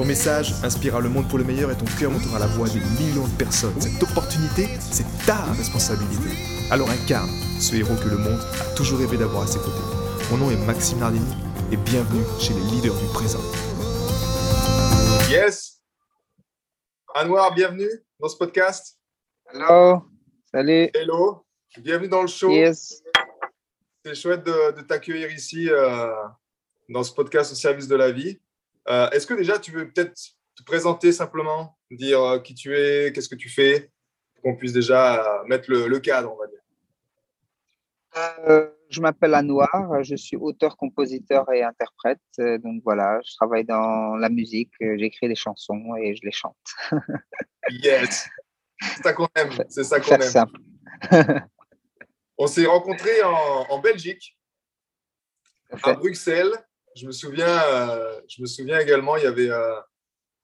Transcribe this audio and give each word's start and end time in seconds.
Ton 0.00 0.06
message 0.06 0.54
inspirera 0.64 0.98
le 1.00 1.10
monde 1.10 1.28
pour 1.28 1.36
le 1.36 1.44
meilleur 1.44 1.70
et 1.70 1.76
ton 1.76 1.84
cœur 1.84 2.10
montera 2.10 2.38
la 2.38 2.46
voix 2.46 2.66
des 2.70 2.80
millions 2.80 3.28
de 3.28 3.36
personnes. 3.36 3.78
Cette 3.78 4.02
opportunité, 4.02 4.66
c'est 4.80 5.04
ta 5.26 5.44
responsabilité. 5.52 6.30
Alors 6.70 6.88
incarne 6.88 7.28
ce 7.60 7.76
héros 7.76 7.96
que 8.02 8.08
le 8.08 8.16
monde 8.16 8.40
a 8.62 8.74
toujours 8.74 8.98
rêvé 8.98 9.18
d'avoir 9.18 9.42
à 9.42 9.46
ses 9.46 9.58
côtés. 9.58 9.84
Mon 10.30 10.38
nom 10.38 10.50
est 10.50 10.56
Maxime 10.64 11.00
Nardini 11.00 11.34
et 11.70 11.76
bienvenue 11.76 12.24
chez 12.40 12.54
les 12.54 12.62
leaders 12.62 12.94
du 12.94 13.04
présent. 13.12 13.42
Yes 15.28 15.82
Anwar, 17.14 17.54
bienvenue 17.54 17.90
dans 18.18 18.28
ce 18.30 18.38
podcast. 18.38 18.98
Hello, 19.52 20.04
salut. 20.50 20.88
Hello, 20.94 21.44
bienvenue 21.76 22.08
dans 22.08 22.22
le 22.22 22.28
show. 22.28 22.50
Yes. 22.50 23.02
C'est 24.02 24.14
chouette 24.14 24.44
de, 24.44 24.80
t'accueillir 24.80 25.30
ici 25.30 25.68
euh, 25.68 26.10
dans 26.88 27.02
ce 27.02 27.12
podcast 27.12 27.52
au 27.52 27.54
service 27.54 27.86
de 27.86 27.96
la 27.96 28.10
vie. 28.10 28.40
Euh, 28.88 29.10
est-ce 29.10 29.26
que 29.26 29.34
déjà 29.34 29.58
tu 29.58 29.72
veux 29.72 29.90
peut-être 29.90 30.14
te 30.56 30.62
présenter 30.64 31.12
simplement, 31.12 31.76
dire 31.90 32.22
euh, 32.22 32.38
qui 32.38 32.54
tu 32.54 32.76
es, 32.76 33.12
qu'est-ce 33.12 33.28
que 33.28 33.34
tu 33.34 33.48
fais, 33.48 33.90
pour 34.34 34.42
qu'on 34.42 34.56
puisse 34.56 34.72
déjà 34.72 35.42
mettre 35.46 35.70
le, 35.70 35.98
cadre, 35.98 36.32
on 36.32 36.38
va 36.38 36.46
dire? 36.46 36.58
Euh, 38.48 38.70
Je 38.88 39.00
m'appelle 39.00 39.34
Anouar, 39.34 40.02
je 40.02 40.16
suis 40.16 40.36
auteur, 40.36 40.76
compositeur 40.76 41.50
et 41.52 41.62
interprète. 41.62 42.20
Donc 42.38 42.82
voilà, 42.84 43.20
je 43.24 43.34
travaille 43.36 43.64
dans 43.64 44.16
la 44.16 44.28
musique, 44.28 44.72
j'écris 44.80 45.28
des 45.28 45.34
chansons 45.34 45.94
et 46.00 46.14
je 46.16 46.22
les 46.24 46.32
chante. 46.32 46.56
yes, 47.70 48.28
c'est 48.80 49.02
ça 49.02 49.12
qu'on 49.12 49.28
aime, 49.36 49.50
c'est 49.68 49.84
ça 49.84 50.00
qu'on 50.00 50.16
aime. 50.16 51.46
on 52.38 52.46
s'est 52.46 52.66
rencontrés 52.66 53.22
en, 53.22 53.66
en 53.68 53.78
Belgique, 53.78 54.36
à 55.82 55.92
Bruxelles 55.92 56.52
je 56.96 57.06
me 57.06 57.12
souviens, 57.12 57.62
euh, 57.72 58.20
je 58.28 58.42
me 58.42 58.46
souviens 58.46 58.78
également, 58.78 59.16
il 59.16 59.24
y 59.24 59.26
avait 59.26 59.50
euh, 59.50 59.80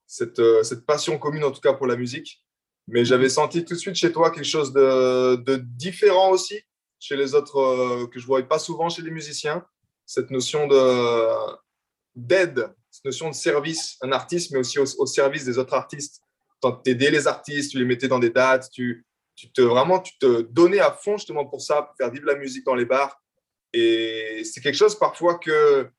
cette, 0.06 0.38
euh, 0.38 0.62
cette, 0.62 0.86
passion 0.86 1.18
commune, 1.18 1.44
en 1.44 1.50
tout 1.50 1.60
cas 1.60 1.72
pour 1.72 1.86
la 1.86 1.96
musique. 1.96 2.44
Mais 2.88 3.04
j'avais 3.04 3.28
senti 3.28 3.64
tout 3.64 3.74
de 3.74 3.78
suite 3.78 3.96
chez 3.96 4.12
toi 4.12 4.30
quelque 4.30 4.44
chose 4.44 4.72
de, 4.72 5.36
de 5.36 5.56
différent 5.56 6.30
aussi, 6.30 6.60
chez 7.00 7.16
les 7.16 7.34
autres, 7.34 8.06
que 8.06 8.18
je 8.20 8.24
ne 8.24 8.28
voyais 8.28 8.46
pas 8.46 8.60
souvent 8.60 8.88
chez 8.88 9.02
les 9.02 9.10
musiciens. 9.10 9.64
Cette 10.04 10.30
notion 10.30 10.68
d'aide, 12.14 12.72
cette 12.88 13.04
notion 13.04 13.28
de 13.28 13.34
service, 13.34 13.96
un 14.02 14.12
artiste, 14.12 14.52
mais 14.52 14.60
aussi 14.60 14.78
au, 14.78 15.06
service 15.06 15.44
des 15.44 15.58
autres 15.58 15.74
artistes. 15.74 16.22
Tu 16.62 16.90
aidais 16.90 17.10
les 17.10 17.26
artistes, 17.26 17.72
tu 17.72 17.78
les 17.78 17.84
mettais 17.84 18.06
dans 18.06 18.20
des 18.20 18.30
dates, 18.30 18.70
tu, 18.70 19.04
tu 19.34 19.50
te, 19.50 19.62
vraiment, 19.62 19.98
tu 19.98 20.16
te 20.18 20.42
donnais 20.42 20.78
à 20.78 20.92
fond 20.92 21.16
justement 21.16 21.44
pour 21.44 21.60
ça, 21.60 21.82
pour 21.82 21.96
faire 21.96 22.12
vivre 22.12 22.26
la 22.26 22.36
musique 22.36 22.64
dans 22.64 22.76
les 22.76 22.84
bars. 22.84 23.20
Et 23.72 24.42
c'est 24.44 24.60
quelque 24.60 24.76
chose 24.76 24.96
parfois 24.96 25.38
que 25.38 25.90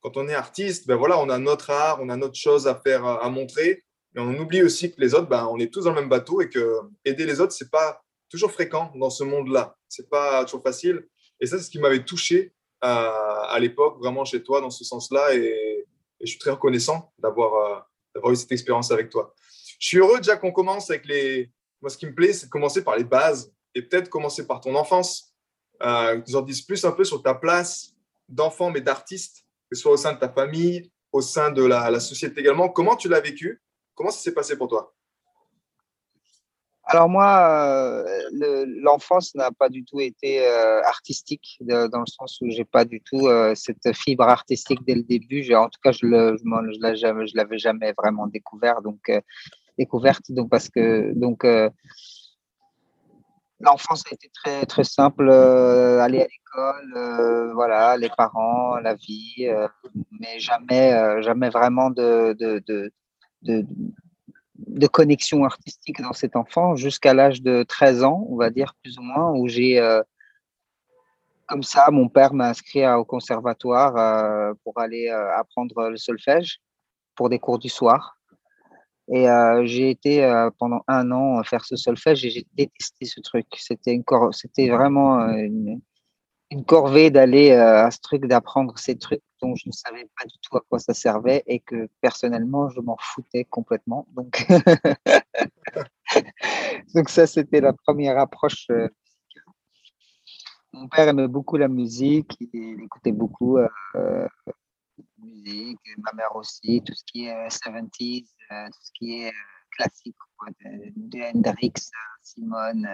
quand 0.00 0.16
on 0.16 0.28
est 0.28 0.34
artiste, 0.34 0.86
ben 0.86 0.96
voilà, 0.96 1.18
on 1.18 1.28
a 1.28 1.38
notre 1.38 1.70
art, 1.70 1.98
on 2.00 2.08
a 2.08 2.16
notre 2.16 2.36
chose 2.36 2.66
à 2.66 2.74
faire, 2.74 3.04
à 3.04 3.28
montrer, 3.30 3.84
mais 4.14 4.20
on 4.22 4.38
oublie 4.38 4.62
aussi 4.62 4.92
que 4.92 5.00
les 5.00 5.14
autres, 5.14 5.28
ben, 5.28 5.46
on 5.50 5.58
est 5.58 5.72
tous 5.72 5.84
dans 5.84 5.90
le 5.90 6.00
même 6.00 6.08
bateau 6.08 6.40
et 6.40 6.48
que 6.48 6.80
aider 7.04 7.26
les 7.26 7.40
autres, 7.40 7.52
c'est 7.52 7.70
pas 7.70 8.02
toujours 8.28 8.52
fréquent 8.52 8.92
dans 8.96 9.10
ce 9.10 9.24
monde-là. 9.24 9.76
C'est 9.88 10.08
pas 10.08 10.44
toujours 10.44 10.62
facile. 10.62 11.06
Et 11.40 11.46
ça, 11.46 11.58
c'est 11.58 11.64
ce 11.64 11.70
qui 11.70 11.78
m'avait 11.78 12.04
touché 12.04 12.52
à, 12.80 13.56
l'époque, 13.60 13.98
vraiment 13.98 14.24
chez 14.24 14.42
toi, 14.42 14.60
dans 14.60 14.70
ce 14.70 14.84
sens-là. 14.84 15.34
Et, 15.34 15.84
je 16.20 16.26
suis 16.26 16.38
très 16.38 16.50
reconnaissant 16.50 17.12
d'avoir 17.18 17.86
euh, 18.16 18.32
eu 18.32 18.34
cette 18.34 18.50
expérience 18.50 18.90
avec 18.90 19.08
toi. 19.08 19.32
Je 19.78 19.86
suis 19.86 19.98
heureux 19.98 20.16
déjà 20.16 20.36
qu'on 20.36 20.50
commence 20.50 20.90
avec 20.90 21.06
les. 21.06 21.48
Moi, 21.80 21.90
ce 21.90 21.96
qui 21.96 22.06
me 22.06 22.14
plaît, 22.14 22.32
c'est 22.32 22.46
de 22.46 22.50
commencer 22.50 22.82
par 22.82 22.96
les 22.96 23.04
bases 23.04 23.54
et 23.72 23.82
peut-être 23.82 24.08
commencer 24.08 24.44
par 24.44 24.60
ton 24.60 24.74
enfance. 24.74 25.32
Euh, 25.80 26.20
que 26.20 26.28
tu 26.28 26.34
en 26.34 26.42
dises 26.42 26.62
plus 26.62 26.84
un 26.84 26.90
peu 26.90 27.04
sur 27.04 27.22
ta 27.22 27.34
place 27.34 27.94
d'enfant, 28.28 28.72
mais 28.72 28.80
d'artiste 28.80 29.44
que 29.70 29.76
ce 29.76 29.82
soit 29.82 29.92
au 29.92 29.96
sein 29.96 30.12
de 30.12 30.18
ta 30.18 30.28
famille, 30.28 30.90
au 31.12 31.20
sein 31.20 31.50
de 31.50 31.62
la, 31.64 32.00
société 32.00 32.40
également. 32.40 32.68
Comment 32.68 32.96
tu 32.96 33.08
l'as 33.08 33.20
vécu? 33.20 33.62
Comment 33.94 34.10
ça 34.10 34.20
s'est 34.20 34.34
passé 34.34 34.56
pour 34.56 34.68
toi? 34.68 34.94
Alors 36.90 37.10
moi, 37.10 38.06
euh, 38.06 38.64
l'enfance 38.80 39.34
n'a 39.34 39.50
pas 39.50 39.68
du 39.68 39.84
tout 39.84 40.00
été 40.00 40.46
euh, 40.46 40.82
artistique, 40.84 41.58
dans 41.60 42.00
le 42.00 42.06
sens 42.06 42.38
où 42.40 42.48
j'ai 42.48 42.64
pas 42.64 42.86
du 42.86 43.02
tout 43.02 43.26
euh, 43.26 43.54
cette 43.54 43.94
fibre 43.94 44.24
artistique 44.24 44.80
dès 44.86 44.94
le 44.94 45.02
début. 45.02 45.54
En 45.54 45.68
tout 45.68 45.80
cas, 45.82 45.92
je 45.92 46.06
ne 46.06 47.36
l'avais 47.36 47.58
jamais 47.58 47.92
vraiment 47.92 48.26
découvert, 48.26 48.80
donc 48.80 49.10
découverte. 49.76 50.30
Donc 50.30 50.48
parce 50.48 50.70
que 50.70 51.12
donc 51.14 51.44
l'enfance 53.60 54.04
a 54.10 54.14
été 54.14 54.30
très 54.32 54.66
très 54.66 54.84
simple, 54.84 55.30
aller 55.30 56.22
à 56.22 56.28
euh, 56.56 57.52
voilà, 57.52 57.96
les 57.96 58.08
parents, 58.08 58.76
la 58.76 58.94
vie, 58.94 59.46
euh, 59.48 59.68
mais 60.18 60.38
jamais, 60.38 60.92
euh, 60.94 61.22
jamais 61.22 61.50
vraiment 61.50 61.90
de, 61.90 62.34
connexion 64.90 65.44
artistique 65.44 66.00
dans 66.00 66.12
cet 66.12 66.34
enfant 66.34 66.74
jusqu'à 66.74 67.14
l'âge 67.14 67.42
de 67.42 67.62
13 67.62 68.04
ans, 68.04 68.26
on 68.28 68.36
va 68.36 68.50
dire 68.50 68.74
plus 68.82 68.98
ou 68.98 69.02
moins, 69.02 69.30
où 69.32 69.46
j'ai, 69.48 69.80
comme 71.46 71.62
ça, 71.62 71.90
mon 71.90 72.08
père 72.08 72.34
m'a 72.34 72.48
inscrit 72.48 72.86
au 72.86 73.04
conservatoire 73.04 74.54
pour 74.64 74.78
aller 74.80 75.08
apprendre 75.08 75.88
le 75.90 75.96
solfège 75.96 76.60
pour 77.14 77.28
des 77.28 77.38
cours 77.38 77.58
du 77.58 77.68
soir. 77.68 78.17
Et 79.10 79.26
j'ai 79.64 79.90
été 79.90 80.48
pendant 80.58 80.82
un 80.86 81.10
an 81.12 81.42
faire 81.42 81.64
ce 81.64 81.76
solfège 81.76 82.26
et 82.26 82.30
j'ai 82.30 82.46
détesté 82.54 83.06
ce 83.06 83.20
truc. 83.20 83.46
C'était, 83.56 84.68
vraiment 84.68 85.18
une, 85.30 85.80
une 86.50 86.64
corvée 86.64 87.10
d'aller 87.10 87.50
euh, 87.50 87.84
à 87.84 87.90
ce 87.90 88.00
truc, 88.00 88.26
d'apprendre 88.26 88.78
ces 88.78 88.96
trucs 88.96 89.22
dont 89.42 89.54
je 89.54 89.68
ne 89.68 89.72
savais 89.72 90.08
pas 90.18 90.24
du 90.24 90.34
tout 90.40 90.56
à 90.56 90.62
quoi 90.68 90.78
ça 90.78 90.94
servait 90.94 91.42
et 91.46 91.60
que 91.60 91.88
personnellement, 92.00 92.70
je 92.70 92.80
m'en 92.80 92.96
foutais 92.98 93.44
complètement. 93.44 94.06
Donc, 94.16 94.46
Donc 96.94 97.10
ça, 97.10 97.26
c'était 97.26 97.60
la 97.60 97.72
première 97.72 98.18
approche. 98.18 98.66
Euh, 98.70 98.88
mon 100.72 100.88
père 100.88 101.08
aimait 101.08 101.28
beaucoup 101.28 101.56
la 101.56 101.68
musique, 101.68 102.36
il 102.52 102.80
écoutait 102.82 103.12
beaucoup 103.12 103.58
euh, 103.58 104.28
musique, 105.18 105.78
ma 105.98 106.12
mère 106.14 106.34
aussi, 106.34 106.82
tout 106.84 106.94
ce 106.94 107.04
qui 107.04 107.26
est 107.26 107.48
70s, 107.48 108.26
tout 108.26 108.80
ce 108.80 108.90
qui 108.94 109.22
est 109.22 109.32
classique, 109.76 110.16
de, 110.96 111.36
Hendrix, 111.36 111.72
Simone, 112.22 112.88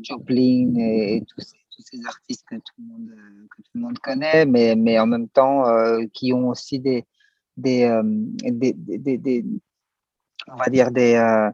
Joplin 0.00 0.74
et, 0.78 1.22
tous, 1.28 1.54
ces, 1.78 2.06
artistes 2.06 2.44
que 2.48 2.56
tout 2.56 2.74
le 2.78 2.84
monde, 2.84 3.10
que 3.50 3.62
tout 3.62 3.70
le 3.74 3.80
monde 3.80 3.98
connaît, 3.98 4.46
mais, 4.46 4.74
mais 4.76 4.98
en 4.98 5.06
même 5.06 5.28
temps 5.28 5.66
euh, 5.66 6.04
qui 6.12 6.32
ont 6.32 6.48
aussi 6.48 6.78
des, 6.78 7.04
des, 7.56 7.84
euh, 7.84 8.02
des, 8.04 8.72
des, 8.72 9.44
on 10.48 10.56
va 10.56 10.66
dire 10.66 10.90
des, 10.90 11.14
euh, 11.14 11.50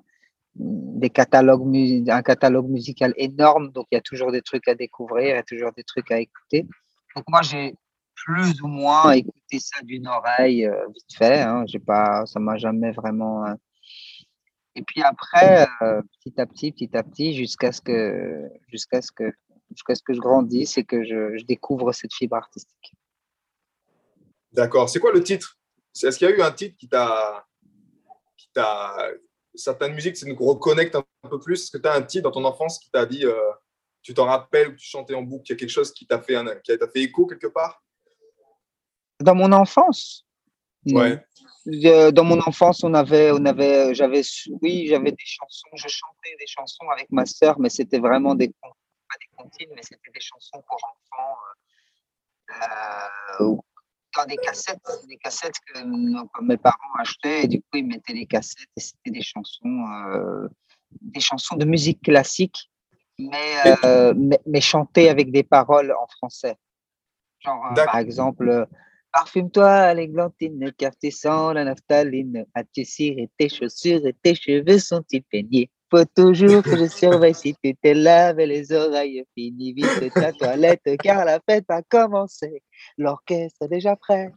des 0.54 1.10
catalogues, 1.10 2.08
un 2.08 2.22
catalogue 2.22 2.68
musical 2.68 3.14
énorme. 3.16 3.70
Donc 3.72 3.86
il 3.90 3.96
y 3.96 3.98
a 3.98 4.02
toujours 4.02 4.32
des 4.32 4.42
trucs 4.42 4.68
à 4.68 4.74
découvrir, 4.74 5.28
il 5.28 5.30
y 5.30 5.32
a 5.32 5.42
toujours 5.42 5.72
des 5.72 5.84
trucs 5.84 6.10
à 6.10 6.20
écouter. 6.20 6.66
Donc 7.16 7.24
moi 7.28 7.42
j'ai 7.42 7.74
plus 8.24 8.60
ou 8.62 8.68
moins 8.68 9.12
écouté 9.12 9.58
ça 9.58 9.82
d'une 9.82 10.06
oreille 10.06 10.68
vite 10.94 11.16
fait. 11.16 11.40
Hein. 11.40 11.64
J'ai 11.66 11.78
pas, 11.78 12.26
ça 12.26 12.40
m'a 12.40 12.56
jamais 12.56 12.92
vraiment 12.92 13.44
et 14.78 14.82
puis 14.82 15.02
après, 15.02 15.66
euh, 15.82 16.00
petit 16.12 16.40
à 16.40 16.46
petit, 16.46 16.70
petit 16.70 16.96
à 16.96 17.02
petit, 17.02 17.34
jusqu'à 17.34 17.72
ce 17.72 17.80
que, 17.80 18.48
jusqu'à 18.68 19.02
ce 19.02 19.10
que, 19.10 19.32
jusqu'à 19.72 19.96
ce 19.96 20.02
que 20.04 20.14
je 20.14 20.20
grandisse 20.20 20.78
et 20.78 20.84
que 20.84 21.02
je, 21.02 21.44
découvre 21.44 21.90
cette 21.92 22.14
fibre 22.14 22.36
artistique. 22.36 22.94
D'accord. 24.52 24.88
C'est 24.88 25.00
quoi 25.00 25.10
le 25.10 25.20
titre? 25.20 25.58
Est-ce 26.00 26.16
qu'il 26.16 26.28
y 26.28 26.32
a 26.32 26.36
eu 26.36 26.42
un 26.42 26.52
titre 26.52 26.76
qui 26.76 26.88
t'a, 26.88 27.44
qui 28.36 28.48
t'a, 28.54 29.10
certaines 29.52 29.94
musiques, 29.94 30.16
ça 30.16 30.26
nous 30.26 30.36
reconnecte 30.36 30.94
un 30.94 31.04
peu 31.28 31.40
plus? 31.40 31.60
Est-ce 31.60 31.72
que 31.72 31.78
tu 31.78 31.88
as 31.88 31.94
un 31.94 32.02
titre 32.02 32.22
dans 32.22 32.30
ton 32.30 32.44
enfance 32.44 32.78
qui 32.78 32.88
t'a 32.88 33.04
dit, 33.04 33.26
euh, 33.26 33.50
tu 34.02 34.14
t'en 34.14 34.26
rappelles, 34.26 34.76
tu 34.76 34.86
chantais 34.86 35.14
en 35.14 35.22
boucle, 35.22 35.46
il 35.46 35.50
y 35.50 35.54
a 35.54 35.56
quelque 35.56 35.70
chose 35.70 35.92
qui 35.92 36.06
t'a 36.06 36.20
fait, 36.20 36.36
un, 36.36 36.54
qui 36.60 36.78
t'a 36.78 36.86
fait 36.86 37.00
écho 37.00 37.26
quelque 37.26 37.48
part? 37.48 37.82
Dans 39.20 39.34
mon 39.34 39.52
enfance 39.52 40.24
Ouais 40.86 41.22
dans 42.12 42.24
mon 42.24 42.40
enfance, 42.40 42.82
on 42.82 42.94
avait, 42.94 43.30
on 43.32 43.44
avait, 43.44 43.94
j'avais, 43.94 44.22
oui, 44.62 44.86
j'avais 44.88 45.12
des 45.12 45.24
chansons, 45.24 45.68
je 45.74 45.88
chantais 45.88 46.36
des 46.38 46.46
chansons 46.46 46.88
avec 46.90 47.10
ma 47.10 47.26
sœur, 47.26 47.58
mais 47.58 47.68
c'était 47.68 47.98
vraiment 47.98 48.34
des, 48.34 48.48
pas 48.48 49.16
des 49.20 49.28
comptines, 49.36 49.68
mais 49.74 49.82
c'était 49.82 50.10
des 50.14 50.20
chansons 50.20 50.62
pour 50.66 50.78
enfants. 51.12 51.36
Euh, 52.50 53.56
dans 54.16 54.24
des 54.24 54.38
cassettes, 54.38 54.80
des 55.06 55.18
cassettes 55.18 55.56
que 55.72 56.42
mes 56.42 56.56
parents 56.56 56.94
achetaient, 56.98 57.44
et 57.44 57.48
du 57.48 57.60
coup, 57.60 57.74
ils 57.74 57.86
mettaient 57.86 58.14
les 58.14 58.26
cassettes, 58.26 58.68
et 58.76 58.80
c'était 58.80 59.10
des 59.10 59.22
chansons, 59.22 59.84
euh, 60.08 60.48
des 61.02 61.20
chansons 61.20 61.56
de 61.56 61.66
musique 61.66 62.02
classique, 62.02 62.70
mais, 63.18 63.76
euh, 63.84 64.14
mais, 64.46 64.60
chantées 64.60 65.10
avec 65.10 65.30
des 65.30 65.42
paroles 65.42 65.92
en 65.92 66.06
français. 66.06 66.56
Genre, 67.40 67.74
par 67.74 67.98
exemple, 67.98 68.66
Parfume-toi 69.12 69.94
l'églantine, 69.94 70.72
car 70.76 70.92
tu 70.96 71.10
sens 71.10 71.54
la 71.54 71.64
naphtaline. 71.64 72.44
As-tu 72.54 72.84
ciré 72.84 73.30
tes 73.38 73.48
chaussures 73.48 74.06
et 74.06 74.12
tes 74.12 74.34
cheveux 74.34 74.78
sont-ils 74.78 75.22
peignés? 75.22 75.70
Faut 75.90 76.04
toujours 76.04 76.62
que 76.62 76.76
je 76.76 76.86
surveille 76.88 77.34
si 77.34 77.54
tu 77.62 77.74
t'es 77.74 77.94
lavé 77.94 78.46
les 78.46 78.72
oreilles. 78.72 79.24
Finis 79.34 79.72
vite 79.72 80.12
ta 80.12 80.32
toilette, 80.32 80.82
car 81.02 81.24
la 81.24 81.40
fête 81.48 81.64
a 81.68 81.82
commencé. 81.82 82.62
L'orchestre 82.98 83.62
est 83.62 83.68
déjà 83.68 83.96
prêt. 83.96 84.30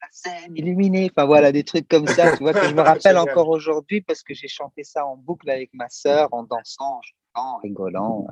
La 0.00 0.08
scène 0.10 0.56
illuminée. 0.56 1.10
Enfin 1.14 1.26
voilà, 1.26 1.50
des 1.50 1.64
trucs 1.64 1.88
comme 1.88 2.06
ça, 2.06 2.36
tu 2.36 2.42
vois, 2.44 2.52
que 2.52 2.68
je 2.68 2.74
me 2.74 2.80
rappelle 2.82 3.18
encore 3.18 3.48
aujourd'hui 3.48 4.00
parce 4.02 4.22
que 4.22 4.34
j'ai 4.34 4.48
chanté 4.48 4.84
ça 4.84 5.04
en 5.04 5.16
boucle 5.16 5.50
avec 5.50 5.70
ma 5.74 5.88
sœur, 5.88 6.28
en 6.32 6.44
dansant, 6.44 6.98
en 6.98 7.00
chantant, 7.02 7.56
en 7.56 7.58
rigolant. 7.58 8.26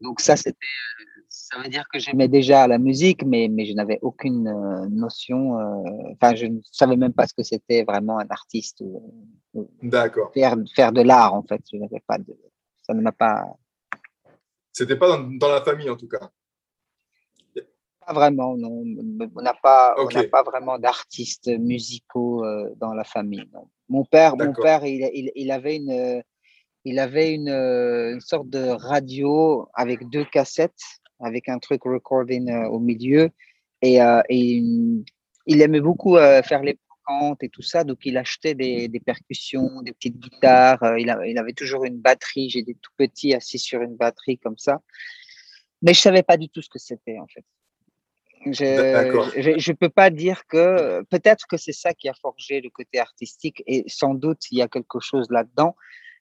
Donc 0.00 0.20
ça, 0.20 0.36
c'était 0.36 0.58
ça 1.52 1.60
veut 1.60 1.68
dire 1.68 1.84
que 1.92 1.98
j'aimais 1.98 2.28
déjà 2.28 2.66
la 2.66 2.78
musique, 2.78 3.24
mais, 3.24 3.48
mais 3.48 3.66
je 3.66 3.74
n'avais 3.74 3.98
aucune 4.00 4.48
euh, 4.48 4.86
notion. 4.88 5.58
Euh, 5.58 6.12
enfin, 6.12 6.34
je 6.34 6.46
ne 6.46 6.60
savais 6.70 6.96
même 6.96 7.12
pas 7.12 7.26
ce 7.26 7.34
que 7.34 7.42
c'était 7.42 7.84
vraiment 7.84 8.18
un 8.18 8.26
artiste. 8.30 8.82
D'accord. 9.82 10.32
Faire, 10.32 10.56
faire 10.74 10.92
de 10.92 11.02
l'art, 11.02 11.34
en 11.34 11.42
fait. 11.42 11.60
Je 11.70 11.76
n'avais 11.76 12.02
pas 12.06 12.16
de. 12.18 12.34
Ça 12.82 12.94
ne 12.94 13.02
m'a 13.02 13.12
pas. 13.12 13.44
C'était 14.72 14.96
pas 14.96 15.18
dans, 15.18 15.48
la 15.48 15.62
famille, 15.62 15.90
en 15.90 15.96
tout 15.96 16.08
cas. 16.08 16.30
Pas 18.06 18.14
vraiment, 18.14 18.56
non. 18.56 18.82
On 19.36 19.42
n'a 19.42 19.54
pas, 19.54 19.94
pas 20.30 20.42
vraiment 20.42 20.78
d'artistes 20.78 21.48
musicaux 21.48 22.44
euh, 22.44 22.70
dans 22.76 22.94
la 22.94 23.04
famille. 23.04 23.48
Non. 23.52 23.68
Mon 23.90 24.06
père, 24.06 24.36
mon 24.38 24.54
père, 24.54 24.86
il, 24.86 25.08
il, 25.12 25.30
il 25.34 25.50
avait 25.50 25.76
une 25.76 26.22
il 26.84 26.98
avait 26.98 27.32
une, 27.32 27.48
une, 27.48 28.20
sorte 28.20 28.48
de 28.48 28.70
radio 28.70 29.68
avec 29.72 30.08
deux 30.08 30.24
cassettes 30.24 31.01
avec 31.22 31.48
un 31.48 31.58
truc 31.58 31.82
recording 31.84 32.50
euh, 32.50 32.68
au 32.68 32.78
milieu. 32.78 33.30
Et, 33.80 34.02
euh, 34.02 34.22
il 34.28 35.60
aimait 35.60 35.80
beaucoup 35.80 36.16
euh, 36.16 36.42
faire 36.42 36.62
les 36.62 36.78
et 37.42 37.48
tout 37.48 37.62
ça, 37.62 37.84
donc 37.84 37.98
il 38.04 38.16
achetait 38.16 38.54
des, 38.54 38.88
percussions, 39.04 39.82
des 39.82 39.92
petites 39.92 40.18
guitares. 40.18 40.96
il, 40.96 41.14
il, 41.26 41.36
avait 41.36 41.52
toujours 41.52 41.84
une 41.84 41.98
batterie. 41.98 42.48
Des 42.64 42.74
tout 42.74 42.92
petits 42.96 43.34
assis 43.34 43.58
sur 43.58 43.82
une 43.82 43.96
batterie 43.96 44.38
comme 44.38 44.56
ça. 44.56 44.80
Mais 45.82 45.92
je 45.92 46.00
savais 46.00 46.22
pas 46.22 46.36
du 46.36 46.48
tout 46.48 46.62
ce 46.62 46.70
que 46.70 46.78
c'était 46.78 47.18
en 47.18 47.26
fait. 47.26 47.44
Je 48.46 49.70
ne 49.70 49.76
peux 49.76 49.88
pas 49.88 50.10
dire 50.10 50.46
que 50.46 51.02
peut-être 51.10 51.46
que 51.46 51.56
c'est 51.56 51.72
ça 51.72 51.92
qui 51.92 52.08
a 52.08 52.14
forgé 52.14 52.60
le 52.60 52.70
côté 52.70 52.98
artistique 52.98 53.62
et 53.66 53.84
sans 53.88 54.14
doute 54.14 54.50
il 54.50 54.58
y 54.58 54.62
a 54.62 54.68
quelque 54.68 55.00
chose 55.00 55.26
là-dedans, 55.30 55.76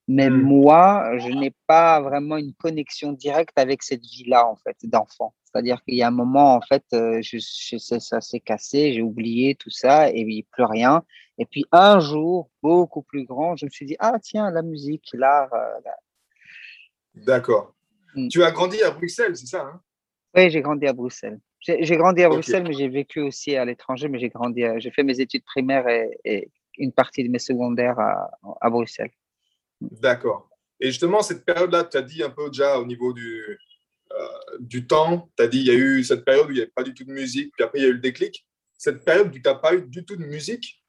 mais 0.08 0.30
mmh. 0.30 0.42
moi, 0.42 1.18
je 1.20 1.30
n'ai 1.30 1.54
pas 1.68 2.02
vraiment 2.02 2.38
une 2.38 2.54
connexion 2.54 3.14
directe 3.14 3.58
avec 3.58 3.84
cette 3.84 4.02
vie-là, 4.02 4.48
en 4.48 4.56
fait, 4.56 4.78
d'enfant. 4.84 5.34
C'est-à-dire 5.46 5.84
qu'il 5.84 5.96
y 5.96 6.04
a 6.04 6.08
un 6.08 6.12
moment, 6.12 6.56
en 6.56 6.62
fait, 6.62 6.84
euh, 6.94 7.22
je, 7.22 7.38
ça 7.78 8.22
s'est 8.22 8.40
cassé, 8.40 8.94
j'ai 8.94 9.02
oublié 9.02 9.56
tout 9.56 9.70
ça, 9.70 10.10
et 10.10 10.24
puis 10.24 10.46
plus 10.52 10.64
rien. 10.64 11.04
Et 11.38 11.46
puis 11.46 11.66
un 11.72 12.00
jour, 12.00 12.50
beaucoup 12.62 13.02
plus 13.02 13.26
grand, 13.26 13.56
je 13.56 13.66
me 13.66 13.70
suis 13.70 13.86
dit, 13.86 13.96
ah 14.00 14.18
tiens, 14.22 14.50
la 14.52 14.62
musique, 14.62 15.10
l'art. 15.14 15.54
Euh, 15.54 15.90
D'accord. 17.16 17.74
Mmh. 18.16 18.30
Tu 18.30 18.44
as 18.44 18.52
grandi 18.52 18.82
à 18.82 18.92
Bruxelles, 18.92 19.36
c'est 19.38 19.48
ça 19.48 19.62
hein? 19.62 19.82
Oui, 20.36 20.50
j'ai 20.50 20.62
grandi 20.62 20.88
à 20.88 20.94
Bruxelles. 20.94 21.40
J'ai 21.60 21.98
grandi 21.98 22.24
à 22.24 22.30
Bruxelles, 22.30 22.64
mais 22.64 22.74
j'ai 22.74 22.88
vécu 22.88 23.20
aussi 23.20 23.56
à 23.56 23.66
l'étranger, 23.66 24.08
mais 24.08 24.18
j'ai 24.18 24.30
grandi, 24.30 24.64
j'ai 24.78 24.90
fait 24.90 25.04
mes 25.04 25.20
études 25.20 25.44
primaires 25.44 25.88
et, 26.24 26.50
une 26.78 26.94
partie 26.94 27.24
de 27.24 27.30
mes 27.30 27.38
secondaires 27.38 28.00
à 28.00 28.70
Bruxelles. 28.70 29.12
D'accord. 29.82 30.50
Et 30.80 30.88
justement, 30.88 31.22
cette 31.22 31.46
période-là, 31.46 31.84
tu 31.84 31.98
as 31.98 32.02
dit 32.02 32.24
un 32.24 32.30
peu 32.30 32.50
déjà 32.50 32.80
au 32.80 32.86
niveau 32.86 33.14
du, 33.14 33.60
euh, 34.12 34.58
du 34.60 34.88
temps, 34.88 35.30
tu 35.38 35.44
as 35.44 35.48
dit 35.48 35.60
il 35.60 35.68
y 35.68 35.72
a 35.72 35.76
eu 35.76 36.04
cette 36.04 36.26
période 36.26 36.48
où 36.48 36.52
il 36.52 36.56
n'y 36.56 36.62
avait 36.62 36.72
pas 36.72 36.84
du 36.84 36.94
tout 36.94 37.04
de 37.04 37.12
musique, 37.12 37.52
puis 37.54 37.64
après 37.64 37.80
il 37.80 37.84
y 37.84 37.86
a 37.86 37.90
eu 37.90 37.94
le 37.94 38.00
déclic. 38.00 38.46
Cette 38.78 39.06
période 39.06 39.28
où 39.28 39.32
tu 39.32 39.42
n'as 39.44 39.56
pas 39.56 39.76
eu 39.76 39.84
du 39.84 40.06
tout 40.06 40.16
de 40.16 40.26
musique, 40.26 40.84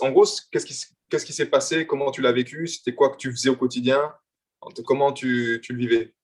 en 0.00 0.10
gros, 0.10 0.24
qu'est-ce 0.50 1.26
qui 1.26 1.32
s'est 1.32 1.46
passé? 1.46 1.86
Comment 1.86 2.10
tu 2.10 2.22
l'as 2.22 2.32
vécu? 2.32 2.66
C'était 2.66 2.94
quoi 2.94 3.10
que 3.10 3.16
tu 3.16 3.30
faisais 3.30 3.50
au 3.50 3.56
quotidien? 3.56 4.12
Comment 4.86 5.12
tu, 5.12 5.60
tu 5.62 5.72
le 5.72 5.78
vivais? 5.78 6.14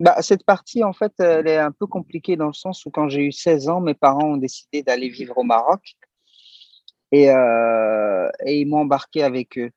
Bah, 0.00 0.22
cette 0.22 0.44
partie, 0.44 0.82
en 0.82 0.92
fait, 0.92 1.12
elle 1.18 1.46
est 1.46 1.58
un 1.58 1.72
peu 1.72 1.86
compliquée 1.86 2.36
dans 2.36 2.46
le 2.46 2.52
sens 2.52 2.84
où 2.86 2.90
quand 2.90 3.08
j'ai 3.08 3.26
eu 3.26 3.32
16 3.32 3.68
ans, 3.68 3.80
mes 3.80 3.94
parents 3.94 4.32
ont 4.32 4.36
décidé 4.36 4.82
d'aller 4.82 5.08
vivre 5.08 5.38
au 5.38 5.44
Maroc 5.44 5.96
et, 7.12 7.30
euh, 7.30 8.28
et 8.44 8.60
ils 8.60 8.66
m'ont 8.66 8.78
embarqué 8.78 9.22
avec 9.22 9.58
eux. 9.58 9.70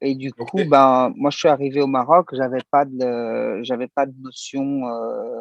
Et 0.00 0.14
du 0.14 0.32
coup, 0.32 0.64
ben, 0.64 1.12
moi, 1.16 1.30
je 1.30 1.38
suis 1.38 1.48
arrivé 1.48 1.80
au 1.80 1.86
Maroc, 1.86 2.30
j'avais 2.32 2.62
pas 2.70 2.84
de, 2.84 3.62
j'avais 3.62 3.88
pas 3.88 4.06
de 4.06 4.14
notion. 4.20 4.88
Euh, 4.88 5.38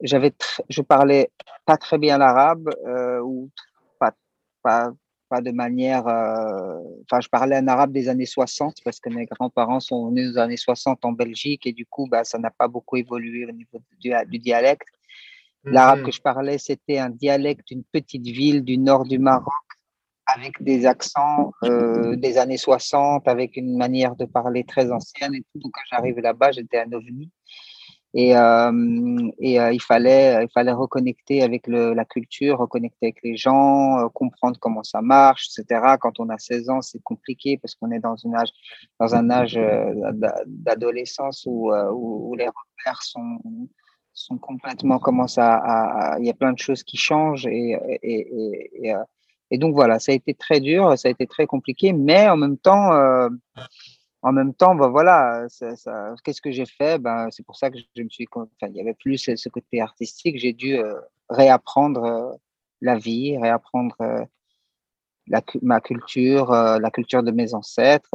j'avais, 0.00 0.32
je 0.68 0.82
parlais 0.82 1.30
pas 1.64 1.76
très 1.76 1.98
bien 1.98 2.18
l'arabe 2.18 2.68
euh, 2.86 3.20
ou 3.20 3.50
pas, 3.98 4.12
pas, 4.62 4.92
pas 5.28 5.40
de 5.40 5.50
manière. 5.50 6.06
Euh, 6.08 6.80
enfin, 7.04 7.20
je 7.20 7.28
parlais 7.28 7.56
un 7.56 7.68
arabe 7.68 7.92
des 7.92 8.08
années 8.08 8.26
60 8.26 8.78
parce 8.84 9.00
que 9.00 9.08
mes 9.08 9.26
grands-parents 9.26 9.80
sont 9.80 10.10
nés 10.10 10.28
aux 10.28 10.38
années 10.38 10.56
60 10.56 11.04
en 11.04 11.12
Belgique 11.12 11.66
et 11.66 11.72
du 11.72 11.86
coup, 11.86 12.08
ben, 12.08 12.24
ça 12.24 12.38
n'a 12.38 12.50
pas 12.50 12.68
beaucoup 12.68 12.96
évolué 12.96 13.46
au 13.46 13.52
niveau 13.52 13.80
du, 14.00 14.12
du 14.28 14.38
dialecte. 14.38 14.88
L'arabe 15.66 16.00
mmh 16.00 16.04
que 16.04 16.12
je 16.12 16.20
parlais, 16.20 16.58
c'était 16.58 16.98
un 16.98 17.08
dialecte 17.08 17.68
d'une 17.68 17.84
petite 17.84 18.26
ville 18.26 18.62
du 18.62 18.76
nord 18.76 19.04
du 19.04 19.18
Maroc 19.18 19.63
avec 20.26 20.62
des 20.62 20.86
accents 20.86 21.52
euh, 21.64 22.16
des 22.16 22.38
années 22.38 22.56
60, 22.56 23.28
avec 23.28 23.56
une 23.56 23.76
manière 23.76 24.16
de 24.16 24.24
parler 24.24 24.64
très 24.64 24.90
ancienne 24.90 25.34
et 25.34 25.42
tout. 25.42 25.58
Donc, 25.58 25.72
quand 25.72 25.82
j'arrive 25.90 26.18
là-bas, 26.18 26.52
j'étais 26.52 26.80
un 26.80 26.92
ovni. 26.92 27.30
Et, 28.16 28.36
euh, 28.36 29.30
et 29.40 29.60
euh, 29.60 29.72
il, 29.72 29.82
fallait, 29.82 30.44
il 30.44 30.48
fallait 30.54 30.70
reconnecter 30.70 31.42
avec 31.42 31.66
le, 31.66 31.94
la 31.94 32.04
culture, 32.04 32.58
reconnecter 32.58 33.06
avec 33.06 33.18
les 33.24 33.36
gens, 33.36 33.98
euh, 33.98 34.08
comprendre 34.08 34.56
comment 34.60 34.84
ça 34.84 35.02
marche, 35.02 35.48
etc. 35.58 35.96
Quand 36.00 36.20
on 36.20 36.28
a 36.28 36.38
16 36.38 36.70
ans, 36.70 36.80
c'est 36.80 37.02
compliqué 37.02 37.58
parce 37.58 37.74
qu'on 37.74 37.90
est 37.90 37.98
dans, 37.98 38.14
une 38.14 38.36
âge, 38.36 38.50
dans 39.00 39.16
un 39.16 39.30
âge 39.30 39.56
euh, 39.56 39.92
d'adolescence 40.46 41.44
où, 41.46 41.72
où, 41.72 42.30
où, 42.30 42.34
les 42.36 42.46
repères 42.46 43.02
sont, 43.02 43.40
sont 44.12 44.38
complètement 44.38 45.00
commencent 45.00 45.38
à, 45.38 46.16
il 46.20 46.26
y 46.26 46.30
a 46.30 46.34
plein 46.34 46.52
de 46.52 46.58
choses 46.58 46.84
qui 46.84 46.96
changent 46.96 47.48
et, 47.48 47.76
et, 48.00 48.00
et, 48.04 48.90
et 48.90 48.94
donc 49.58 49.74
voilà, 49.74 49.98
ça 49.98 50.12
a 50.12 50.14
été 50.14 50.34
très 50.34 50.60
dur, 50.60 50.96
ça 50.98 51.08
a 51.08 51.10
été 51.10 51.26
très 51.26 51.46
compliqué, 51.46 51.92
mais 51.92 52.28
en 52.28 52.36
même 52.36 52.58
temps, 52.58 52.92
euh, 52.92 53.28
en 54.22 54.32
même 54.32 54.54
temps, 54.54 54.74
ben 54.74 54.88
voilà, 54.88 55.46
qu'est-ce 56.24 56.40
que 56.40 56.50
j'ai 56.50 56.66
fait? 56.66 56.98
Ben, 56.98 57.28
C'est 57.30 57.44
pour 57.44 57.56
ça 57.56 57.70
que 57.70 57.78
je 57.96 58.02
me 58.02 58.08
suis, 58.08 58.26
enfin, 58.34 58.46
il 58.62 58.76
y 58.76 58.80
avait 58.80 58.94
plus 58.94 59.18
ce 59.18 59.48
côté 59.48 59.80
artistique, 59.80 60.38
j'ai 60.38 60.52
dû 60.52 60.78
euh, 60.78 60.94
réapprendre 61.28 62.04
euh, 62.04 62.32
la 62.80 62.96
vie, 62.96 63.36
réapprendre 63.38 63.96
la, 65.26 65.42
ma 65.62 65.80
culture, 65.80 66.50
la 66.50 66.90
culture 66.90 67.22
de 67.22 67.30
mes 67.30 67.54
ancêtres, 67.54 68.10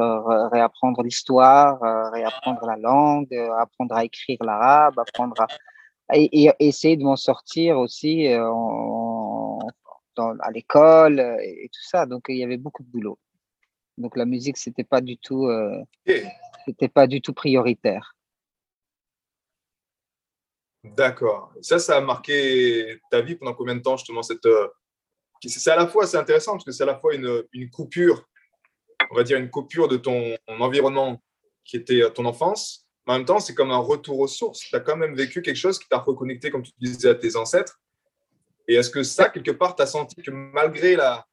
réapprendre 0.52 1.02
l'histoire, 1.02 1.80
réapprendre 2.12 2.64
la 2.66 2.76
langue, 2.76 3.34
apprendre 3.58 3.96
à 3.96 4.04
écrire 4.04 4.38
l'arabe, 4.44 4.96
apprendre 4.96 5.34
à 5.40 5.48
et, 6.12 6.50
essayer 6.58 6.96
de 6.96 7.04
m'en 7.04 7.16
sortir 7.16 7.78
aussi 7.78 8.28
à 10.40 10.50
l'école 10.50 11.20
euh, 11.20 11.36
et, 11.42 11.68
tout 11.72 11.82
ça. 11.82 12.06
Donc, 12.06 12.24
il 12.28 12.36
y 12.36 12.44
avait 12.44 12.56
beaucoup 12.56 12.82
de 12.82 12.88
boulot. 12.88 13.18
Donc, 13.98 14.16
la 14.16 14.24
musique, 14.24 14.56
c'était 14.56 14.84
pas 14.84 15.00
du 15.00 15.16
tout, 15.18 15.46
euh, 15.46 15.82
c'était 16.66 16.88
pas 16.88 17.06
du 17.06 17.20
tout 17.20 17.32
prioritaire. 17.32 18.16
D'accord. 20.82 21.52
Ça, 21.60 21.78
ça 21.78 21.98
a 21.98 22.00
marqué 22.00 22.98
ta 23.10 23.20
vie 23.20 23.36
pendant 23.36 23.54
combien 23.54 23.74
de 23.74 23.82
temps, 23.82 23.96
justement, 23.96 24.22
cette. 24.22 24.46
Euh, 24.46 24.68
c'est 25.44 25.70
à 25.70 25.76
la 25.76 25.86
fois, 25.86 26.06
c'est 26.06 26.18
intéressant 26.18 26.52
parce 26.52 26.64
que 26.64 26.72
c'est 26.72 26.82
à 26.82 26.86
la 26.86 26.98
fois 26.98 27.14
une, 27.14 27.42
une, 27.52 27.70
coupure, 27.70 28.26
on 29.10 29.14
va 29.14 29.22
dire 29.22 29.38
une 29.38 29.48
coupure 29.48 29.88
de 29.88 29.96
ton, 29.96 30.36
environnement 30.46 31.22
qui 31.64 31.76
était 31.76 32.10
ton 32.12 32.26
enfance. 32.26 32.86
Mais 33.06 33.14
en 33.14 33.16
même 33.16 33.26
temps, 33.26 33.40
c'est 33.40 33.54
comme 33.54 33.70
un 33.70 33.78
retour 33.78 34.18
aux 34.18 34.28
sources. 34.28 34.60
Tu 34.60 34.76
as 34.76 34.80
quand 34.80 34.96
même 34.96 35.14
vécu 35.14 35.40
quelque 35.40 35.56
chose 35.56 35.78
qui 35.78 35.88
t'a 35.88 35.98
reconnecté, 35.98 36.50
comme 36.50 36.62
tu 36.62 36.72
disais, 36.78 37.08
à 37.08 37.14
tes 37.14 37.36
ancêtres. 37.36 37.80
Et 38.68 38.74
est-ce 38.74 38.90
que 38.90 39.02
ça, 39.02 39.28
quelque 39.28 39.50
part, 39.50 39.74
tu 39.74 39.82
as 39.82 39.86
senti 39.86 40.20
que 40.22 40.30
malgré 40.30 40.96
la, 40.96 41.26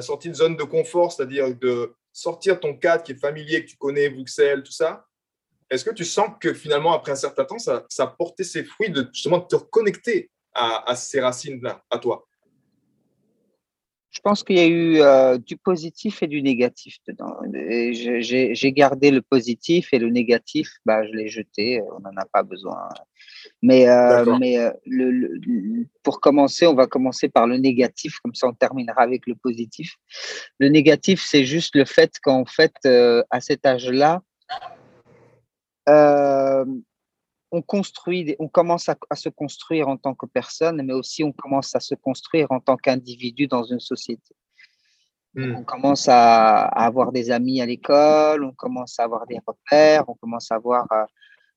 sortie 0.00 0.28
de 0.28 0.34
zone 0.34 0.56
de 0.56 0.64
confort, 0.64 1.12
c'est-à-dire 1.12 1.54
de 1.54 1.94
sortir 2.12 2.60
ton 2.60 2.76
cadre 2.76 3.02
qui 3.02 3.12
est 3.12 3.20
familier, 3.20 3.64
que 3.64 3.70
tu 3.70 3.76
connais, 3.76 4.08
Bruxelles, 4.08 4.62
tout 4.62 4.72
ça, 4.72 5.06
est-ce 5.70 5.84
que 5.84 5.94
tu 5.94 6.04
sens 6.04 6.28
que 6.40 6.52
finalement, 6.52 6.92
après 6.92 7.12
un 7.12 7.16
certain 7.16 7.44
temps, 7.44 7.58
ça, 7.58 7.86
a 7.98 8.06
porté 8.06 8.44
ses 8.44 8.64
fruits 8.64 8.90
de 8.90 9.08
justement 9.12 9.40
te 9.40 9.56
reconnecter 9.56 10.30
à, 10.54 10.90
à 10.90 10.96
ces 10.96 11.20
racines-là, 11.20 11.82
à 11.90 11.98
toi? 11.98 12.26
Je 14.12 14.20
pense 14.20 14.44
qu'il 14.44 14.56
y 14.56 14.60
a 14.60 14.66
eu 14.66 15.00
euh, 15.00 15.38
du 15.38 15.56
positif 15.56 16.22
et 16.22 16.26
du 16.26 16.42
négatif 16.42 16.98
dedans. 17.08 17.34
J'ai 17.50 18.72
gardé 18.72 19.10
le 19.10 19.22
positif 19.22 19.88
et 19.92 19.98
le 19.98 20.10
négatif, 20.10 20.70
bah, 20.84 21.06
je 21.06 21.12
l'ai 21.12 21.28
jeté, 21.28 21.82
on 21.96 22.00
n'en 22.00 22.14
a 22.18 22.26
pas 22.30 22.42
besoin. 22.42 22.90
Mais, 23.62 23.88
euh, 23.88 24.36
mais 24.38 24.58
euh, 24.58 24.70
le, 24.84 25.86
pour 26.02 26.20
commencer, 26.20 26.66
on 26.66 26.74
va 26.74 26.86
commencer 26.86 27.30
par 27.30 27.46
le 27.46 27.56
négatif, 27.56 28.18
comme 28.22 28.34
ça 28.34 28.48
on 28.48 28.52
terminera 28.52 29.00
avec 29.00 29.26
le 29.26 29.34
positif. 29.34 29.96
Le 30.58 30.68
négatif, 30.68 31.24
c'est 31.26 31.46
juste 31.46 31.74
le 31.74 31.86
fait 31.86 32.12
qu'en 32.22 32.44
fait, 32.44 32.74
à 32.84 33.40
cet 33.40 33.64
âge-là, 33.64 34.20
on 37.52 37.60
construit, 37.60 38.34
on 38.38 38.48
commence 38.48 38.88
à, 38.88 38.96
se 39.14 39.28
construire 39.28 39.88
en 39.88 39.98
tant 39.98 40.14
que 40.14 40.24
personne, 40.24 40.82
mais 40.82 40.94
aussi 40.94 41.22
on 41.22 41.32
commence 41.32 41.76
à 41.76 41.80
se 41.80 41.94
construire 41.94 42.50
en 42.50 42.60
tant 42.60 42.78
qu'individu 42.78 43.46
dans 43.46 43.62
une 43.62 43.78
société. 43.78 44.34
Hmm. 45.34 45.56
On 45.56 45.62
commence 45.62 46.08
à, 46.08 46.64
avoir 46.64 47.12
des 47.12 47.30
amis 47.30 47.60
à 47.60 47.66
l'école, 47.66 48.44
on 48.44 48.52
commence 48.52 48.98
à 48.98 49.04
avoir 49.04 49.26
des 49.26 49.38
repères, 49.46 50.08
on 50.08 50.14
commence 50.14 50.50
à 50.50 50.56
avoir 50.56 50.90
euh, 50.92 51.04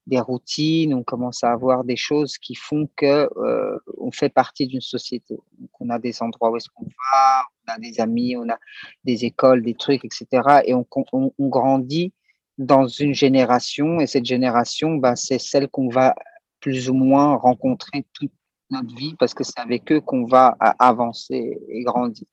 des 0.06 0.20
routines, 0.20 0.94
on 0.94 1.04
commence 1.04 1.46
à 1.46 1.52
avoir 1.52 1.86
des 1.86 1.96
choses 1.96 2.38
qui 2.38 2.56
font 2.56 2.90
que 2.98 3.30
euh, 3.38 3.80
on 3.98 4.12
fait 4.12 4.30
partie 4.30 4.68
d'une 4.68 4.82
société. 4.82 5.38
on 5.80 5.90
a 5.90 5.98
des 5.98 6.22
endroits 6.22 6.52
où 6.52 6.58
est-ce 6.58 6.70
qu'on 6.70 6.86
va, 6.86 7.44
on 7.68 7.74
a 7.74 7.80
des 7.80 8.02
amis, 8.02 8.36
on 8.36 8.50
a 8.50 8.60
des 9.06 9.24
écoles, 9.24 9.64
des 9.64 9.76
trucs, 9.76 10.04
etc. 10.04 10.28
Et 10.66 10.74
on, 10.74 10.86
on 11.14 11.48
grandit 11.48 12.14
dans 12.58 12.88
une 12.88 13.14
génération, 13.14 14.00
et 14.00 14.08
cette 14.08 14.26
génération, 14.26 14.96
bah, 14.96 15.16
c'est 15.16 15.40
celle 15.40 15.68
qu'on 15.68 15.90
va 15.90 16.16
plus 16.60 16.90
ou 16.90 16.94
moins 16.94 17.36
rencontrer 17.36 18.06
toute 18.14 18.32
notre 18.70 18.96
vie, 18.96 19.16
parce 19.20 19.34
que 19.34 19.44
c'est 19.44 19.60
avec 19.60 19.92
eux 19.92 20.02
qu'on 20.02 20.26
va 20.26 20.56
avancer 20.80 21.60
et 21.68 21.84
grandir. 21.84 22.26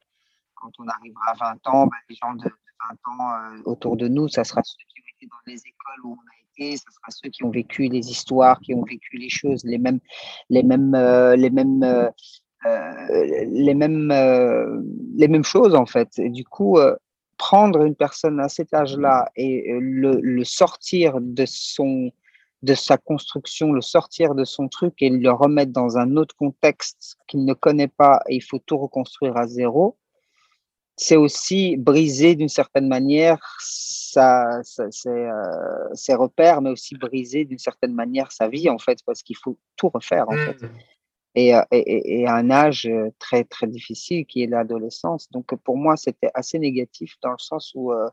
Quand 0.54 0.70
on 0.78 0.86
arrivera 0.86 1.30
à 1.30 1.54
20 1.54 1.68
ans, 1.68 1.86
bah, 1.86 1.96
les 2.08 2.14
gens 2.14 2.34
de 2.34 2.44
20 2.44 2.50
ans 3.12 3.34
euh, 3.34 3.62
autour 3.64 3.96
de 3.96 4.08
nous, 4.08 4.28
ça 4.28 4.44
sera 4.44 4.62
ceux 4.62 4.78
qui 4.88 5.00
ont 5.00 5.16
été 5.16 5.26
dans 5.26 5.52
les 5.52 5.58
écoles 5.58 6.04
où 6.04 6.12
on 6.12 6.14
a 6.14 6.66
été, 6.66 6.76
ça 6.76 6.90
sera 6.90 7.10
ceux 7.10 7.28
qui 7.28 7.44
ont 7.44 7.50
vécu 7.50 7.88
les 7.88 8.10
histoires, 8.10 8.60
qui 8.60 8.74
ont 8.74 8.84
vécu 8.84 9.18
les 9.18 9.28
choses, 9.28 9.64
les 9.64 9.78
mêmes, 9.78 10.00
les 10.48 10.62
mêmes, 10.62 10.94
euh, 10.94 11.36
les 11.36 11.50
mêmes, 11.50 11.82
euh, 11.82 12.10
les 13.50 13.74
mêmes, 13.74 14.12
les 15.16 15.28
mêmes 15.28 15.44
choses 15.44 15.74
en 15.74 15.86
fait. 15.86 16.16
Et 16.18 16.30
du 16.30 16.44
coup, 16.44 16.78
prendre 17.36 17.82
une 17.84 17.94
personne 17.94 18.40
à 18.40 18.48
cet 18.48 18.72
âge-là 18.74 19.30
et 19.36 19.72
euh, 19.72 19.78
le, 19.80 20.44
sortir 20.44 21.18
de 21.20 21.44
son 21.46 22.12
de 22.62 22.74
sa 22.74 22.96
construction, 22.96 23.72
le 23.72 23.80
sortir 23.80 24.36
de 24.36 24.44
son 24.44 24.68
truc 24.68 24.94
et 25.00 25.10
le 25.10 25.32
remettre 25.32 25.72
dans 25.72 25.98
un 25.98 26.16
autre 26.16 26.36
contexte 26.36 27.16
qu'il 27.26 27.44
ne 27.44 27.54
connaît 27.54 27.88
pas 27.88 28.22
et 28.28 28.36
il 28.36 28.40
faut 28.40 28.60
tout 28.60 28.78
reconstruire 28.78 29.36
à 29.36 29.48
zéro, 29.48 29.96
c'est 30.96 31.16
aussi 31.16 31.76
briser 31.76 32.36
d'une 32.36 32.48
certaine 32.48 32.86
manière 32.86 33.40
euh, 34.16 34.62
ses, 34.62 36.14
repères, 36.14 36.60
mais 36.60 36.70
aussi 36.70 36.94
briser 36.94 37.44
d'une 37.44 37.58
certaine 37.58 37.94
manière 37.94 38.30
sa 38.30 38.48
vie, 38.48 38.68
en 38.68 38.78
fait, 38.78 38.98
parce 39.04 39.22
qu'il 39.22 39.36
faut 39.36 39.58
tout 39.76 39.88
refaire, 39.88 40.28
en 40.28 40.36
fait. 40.36 40.62
Mmh. 40.62 40.70
Et, 41.34 41.52
et, 41.70 42.26
à 42.26 42.34
un 42.34 42.50
âge 42.50 42.86
euh, 42.86 43.10
très 43.18 43.44
très 43.44 43.66
difficile 43.66 44.26
qui 44.26 44.42
est 44.42 44.46
l'adolescence. 44.46 45.30
Donc 45.30 45.54
pour 45.56 45.76
moi 45.76 45.96
c'était 45.96 46.30
assez 46.34 46.58
négatif 46.58 47.16
dans 47.22 47.32
le 47.32 47.38
sens 47.38 47.72
où 47.74 47.92
euh, 47.92 48.08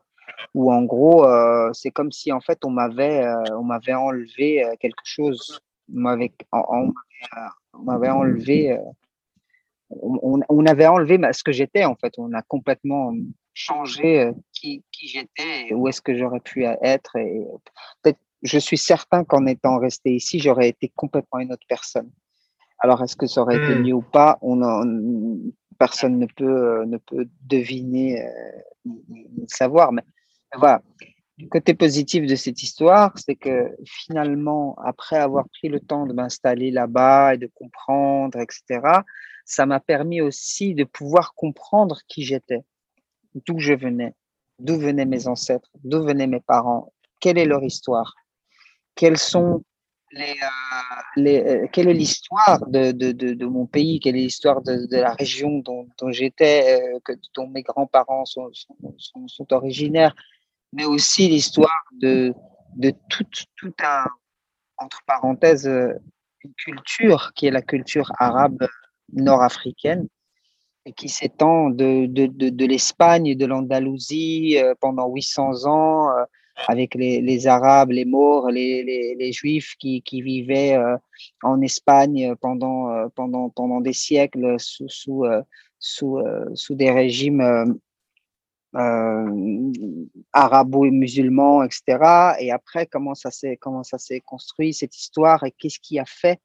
où 0.54 0.72
en 0.72 0.82
gros 0.82 1.26
c'est 1.72 1.90
comme 1.90 2.12
si 2.12 2.30
en 2.30 2.40
fait 2.40 2.64
on 2.64 2.70
m'avait 2.70 3.26
on 3.50 3.64
m'avait 3.64 3.94
enlevé 3.94 4.64
quelque 4.78 5.02
chose, 5.02 5.60
on 5.92 6.00
m'avait 6.00 6.32
on, 6.52 6.92
m'avait 7.82 8.10
enlevé 8.10 8.78
on, 9.90 10.66
avait 10.66 10.86
enlevé 10.86 11.18
ce 11.32 11.42
que 11.42 11.50
j'étais 11.50 11.84
en 11.84 11.96
fait, 11.96 12.14
on 12.16 12.32
a 12.32 12.42
complètement 12.42 13.12
changé 13.54 14.30
qui, 14.52 14.84
qui 14.92 15.08
j'étais, 15.08 15.74
où 15.74 15.88
est-ce 15.88 16.00
que 16.00 16.16
j'aurais 16.16 16.38
pu 16.38 16.64
être 16.64 17.16
et 17.16 17.44
peut-être 18.02 18.20
je 18.42 18.58
suis 18.58 18.78
certain 18.78 19.24
qu'en 19.24 19.46
étant 19.46 19.78
resté 19.78 20.14
ici, 20.14 20.38
j'aurais 20.38 20.68
été 20.68 20.90
complètement 20.94 21.40
une 21.40 21.52
autre 21.52 21.66
personne. 21.68 22.10
Alors, 22.80 23.02
est-ce 23.02 23.16
que 23.16 23.26
ça 23.26 23.42
aurait 23.42 23.56
été 23.56 23.74
hmm. 23.74 23.82
mieux 23.82 23.94
ou 23.94 24.02
pas? 24.02 24.38
On, 24.42 24.60
Personne 25.78 26.18
ne 26.18 26.26
peut, 26.26 26.84
ne 26.84 26.98
peut 26.98 27.26
deviner, 27.42 28.22
euh, 28.22 28.92
savoir. 29.48 29.92
Mais 29.92 30.02
voilà. 30.54 30.82
Le 31.38 31.48
côté 31.48 31.72
positif 31.72 32.26
de 32.26 32.34
cette 32.34 32.62
histoire, 32.62 33.16
c'est 33.16 33.34
que 33.34 33.74
finalement, 33.86 34.76
après 34.84 35.16
avoir 35.16 35.48
pris 35.48 35.68
le 35.68 35.80
temps 35.80 36.06
de 36.06 36.12
m'installer 36.12 36.70
là-bas 36.70 37.34
et 37.34 37.38
de 37.38 37.46
comprendre, 37.54 38.38
etc., 38.38 38.80
ça 39.46 39.64
m'a 39.64 39.80
permis 39.80 40.20
aussi 40.20 40.74
de 40.74 40.84
pouvoir 40.84 41.32
comprendre 41.34 42.00
qui 42.08 42.24
j'étais, 42.24 42.60
d'où 43.46 43.58
je 43.58 43.72
venais, 43.72 44.14
d'où 44.58 44.78
venaient 44.78 45.06
mes 45.06 45.28
ancêtres, 45.28 45.70
d'où 45.82 46.04
venaient 46.04 46.26
mes 46.26 46.40
parents, 46.40 46.92
quelle 47.20 47.38
est 47.38 47.46
leur 47.46 47.64
histoire, 47.64 48.14
quels 48.94 49.18
sont 49.18 49.64
les, 50.12 50.32
euh, 50.42 51.00
les, 51.16 51.40
euh, 51.40 51.66
quelle 51.72 51.88
est 51.88 51.94
l'histoire 51.94 52.66
de, 52.66 52.92
de, 52.92 53.12
de, 53.12 53.46
mon 53.46 53.66
pays, 53.66 54.00
quelle 54.00 54.16
est 54.16 54.20
l'histoire 54.20 54.62
de, 54.62 54.86
la 54.90 55.14
région 55.14 55.58
dont, 55.58 55.88
dont 55.98 56.10
j'étais, 56.10 56.82
euh, 56.82 57.14
dont 57.34 57.48
mes 57.48 57.62
grands-parents 57.62 58.24
sont, 58.24 58.50
sont, 58.52 59.28
sont, 59.28 59.52
originaires, 59.52 60.14
mais 60.72 60.84
aussi 60.84 61.28
l'histoire 61.28 61.84
de, 61.92 62.34
de 62.76 62.92
toute, 63.08 63.44
tout 63.56 63.74
un, 63.82 64.04
entre 64.78 65.00
parenthèses, 65.06 65.66
une 65.66 66.54
culture 66.54 67.32
qui 67.34 67.46
est 67.46 67.50
la 67.50 67.62
culture 67.62 68.10
arabe 68.18 68.66
nord-africaine 69.12 70.08
et 70.86 70.92
qui 70.92 71.08
s'étend 71.08 71.70
de, 71.70 72.06
de, 72.06 72.26
de, 72.26 72.48
de 72.48 72.66
l'Espagne, 72.66 73.36
de 73.36 73.46
l'Andalousie 73.46 74.56
pendant 74.80 75.08
800 75.08 75.66
ans 75.66 76.08
avec 76.68 76.94
les, 76.94 77.46
Arabes, 77.46 77.90
les 77.90 78.04
Maures, 78.04 78.50
les, 78.50 79.32
Juifs 79.32 79.74
qui, 79.78 80.02
qui 80.02 80.22
vivaient 80.22 80.74
euh, 80.74 80.96
en 81.42 81.60
Espagne 81.60 82.34
pendant, 82.40 82.90
euh, 82.90 83.06
pendant, 83.14 83.48
pendant 83.50 83.80
des 83.80 83.92
siècles 83.92 84.58
sous, 84.58 84.88
sous, 84.88 85.24
euh, 85.24 85.42
sous, 85.78 86.20
sous 86.54 86.74
des 86.74 86.90
régimes 86.90 87.78
arabo 90.32 90.84
et 90.84 90.90
musulmans, 90.90 91.62
etc. 91.64 92.36
Et 92.38 92.52
après, 92.52 92.86
comment 92.86 93.14
ça 93.14 93.30
s'est 93.30 93.56
comment 93.56 93.82
ça 93.82 93.98
s'est 93.98 94.20
construit 94.20 94.72
cette 94.72 94.96
histoire 94.96 95.42
et 95.44 95.50
qu'est-ce 95.50 95.80
qui 95.80 95.98
a 95.98 96.04
fait, 96.06 96.40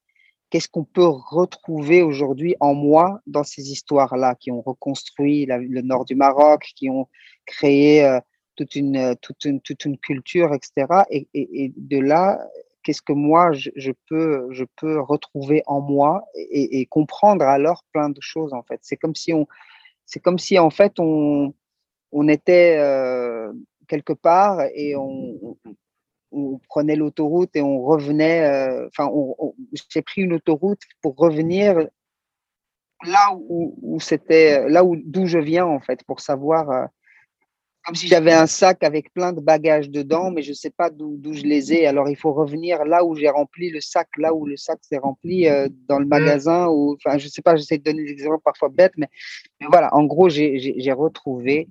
qu'est-ce 0.50 0.67
qu'on 0.67 0.86
peut 0.86 1.05
retrouver 1.05 2.01
aujourd'hui 2.01 2.55
en 2.60 2.74
moi 2.74 3.19
dans 3.27 3.43
ces 3.43 3.72
histoires-là 3.72 4.36
qui 4.36 4.51
ont 4.51 4.62
reconstruit 4.62 5.45
le 5.45 5.81
nord 5.81 6.05
du 6.05 6.15
Maroc, 6.15 6.72
qui 6.75 6.89
ont 6.89 7.07
créé 7.45 8.19
toute 8.56 8.76
une, 8.76 8.98
euh, 8.98 9.14
toute 9.22 9.46
une, 9.46 9.62
toute 9.62 9.86
une 9.86 9.98
culture, 9.98 10.54
etc. 10.54 11.04
Et, 11.10 11.28
et, 11.34 11.74
de 11.76 12.00
là, 12.00 12.40
qu'est-ce 12.84 13.02
que 13.02 13.14
moi, 13.14 13.52
je, 13.52 13.92
peux, 14.08 14.48
je 14.52 14.64
peux 14.76 15.00
retrouver 15.00 15.64
en 15.66 15.82
moi 15.82 16.26
et, 16.36 16.86
comprendre 16.86 17.46
alors 17.46 17.84
plein 17.92 18.10
de 18.10 18.22
choses, 18.22 18.54
en 18.54 18.64
fait. 18.64 18.80
C'est 18.84 18.98
comme 18.98 19.16
si 19.16 19.34
on, 19.34 19.48
c'est 20.06 20.20
comme 20.20 20.40
si, 20.40 20.60
en 20.60 20.70
fait, 20.70 21.00
on, 21.00 21.54
on 22.12 22.28
était 22.28 22.78
euh, 22.80 23.52
quelque 23.88 24.14
part 24.14 24.62
et 24.74 24.96
on, 24.96 25.58
on 26.32 26.60
prenait 26.70 26.96
l'autoroute 26.96 27.56
et 27.56 27.62
on 27.62 27.82
revenait, 27.82 28.46
euh, 28.46 28.88
enfin, 28.88 29.10
j'ai 29.92 30.02
pris 30.02 30.22
une 30.22 30.34
autoroute 30.34 30.82
pour 31.02 31.16
revenir 31.16 31.88
là 33.06 33.34
où, 33.36 33.76
où 33.82 34.00
c'était, 34.00 34.70
là 34.70 34.84
où, 34.84 34.96
d'où 34.96 35.26
je 35.26 35.40
viens, 35.40 35.66
en 35.66 35.80
fait, 35.80 36.04
pour 36.04 36.20
savoir 36.20 36.90
comme 37.86 37.96
si 37.96 38.08
j'avais 38.08 38.34
un 38.34 38.48
sac 38.48 38.84
avec 38.84 39.13
plein 39.13 39.32
de 39.32 39.39
bagages 39.39 39.92
dedans, 39.92 40.32
mais 40.32 40.42
je 40.42 40.50
ne 40.50 40.56
sais 40.56 40.72
pas 40.72 40.89
d'où 40.89 41.20
je 41.34 41.44
les 41.44 41.72
ai. 41.72 41.86
Alors, 41.86 42.10
il 42.10 42.15
faut 42.15 42.34
revenir 42.34 42.84
là 42.84 43.06
où 43.06 43.15
j'ai 43.15 43.30
rempli 43.30 43.70
le 43.70 43.80
sac, 43.80 44.08
là 44.18 44.34
où 44.34 44.48
le 44.48 44.58
sac 44.58 44.80
s'est 44.82 44.98
rempli 44.98 45.48
euh, 45.48 45.70
dans 45.88 46.00
le 46.00 46.06
mm. 46.06 46.10
magasin. 46.10 46.68
Ou, 46.68 46.96
enfin, 46.96 47.20
je 47.20 47.25
ne 47.25 47.30
sais 47.30 47.44
pas, 47.44 47.56
j'essaie 47.56 47.77
de 47.77 47.84
donner 47.84 48.04
des 48.04 48.12
exemples 48.12 48.42
parfois 48.44 48.70
bêtes, 48.70 48.94
mais, 48.98 49.08
voilà, 49.70 49.94
en 49.94 50.04
gros, 50.04 50.30
j'ai 50.30 50.92
retrouvé, 50.94 51.70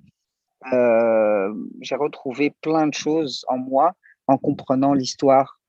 euh, 0.71 1.53
retrouvé 1.91 2.53
plein 2.61 2.87
de 2.87 2.93
choses 2.93 3.43
en 3.49 3.57
moi 3.57 3.93
en 4.27 4.37
comprenant 4.37 4.93
l'histoire, 4.93 5.59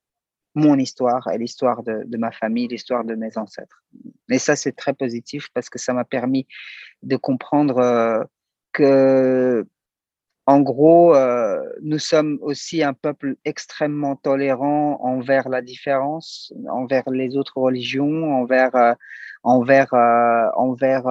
mon 0.55 0.79
histoire 0.79 1.29
et 1.29 1.39
l'histoire 1.39 1.83
de, 1.83 2.05
de, 2.07 2.17
ma 2.17 2.31
famille, 2.31 2.69
l'histoire 2.69 3.05
de 3.05 3.17
mes 3.17 3.37
ancêtres. 3.37 3.83
Et 4.31 4.39
ça, 4.39 4.55
c'est 4.55 4.73
très 4.73 4.95
positif 4.95 5.49
parce 5.53 5.69
que 5.69 5.79
ça 5.81 5.93
m'a 5.93 6.05
permis 6.05 6.47
de 7.03 7.17
comprendre 7.17 7.79
euh, 7.79 8.25
que 8.73 9.67
en 10.49 10.61
gros, 10.61 11.17
euh, 11.17 11.61
nous 11.83 11.99
sommes 11.99 12.39
aussi 12.41 12.85
un 12.85 12.93
peuple 12.93 13.35
extrêmement 13.45 14.15
tolérant 14.15 14.97
envers 15.03 15.49
la 15.49 15.61
différence, 15.61 16.53
envers 16.71 17.11
les 17.11 17.37
autres 17.37 17.59
religions, 17.59 18.33
envers, 18.33 18.75
euh, 18.77 18.93
envers, 19.43 19.93
euh, 19.93 20.47
envers, 20.55 21.05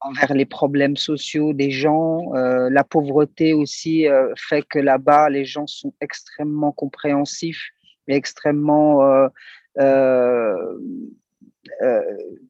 envers 0.00 0.32
les 0.32 0.46
problèmes 0.46 0.96
sociaux 0.96 1.52
des 1.52 1.72
gens. 1.72 2.32
la 2.32 2.84
pauvreté 2.84 3.52
aussi 3.52 4.06
fait 4.36 4.62
que 4.62 4.78
là-bas, 4.78 5.28
les 5.28 5.44
gens 5.44 5.66
sont 5.66 5.92
extrêmement 6.00 6.70
compréhensifs 6.70 7.70
et 8.06 8.14
extrêmement 8.14 9.28
il 9.76 9.82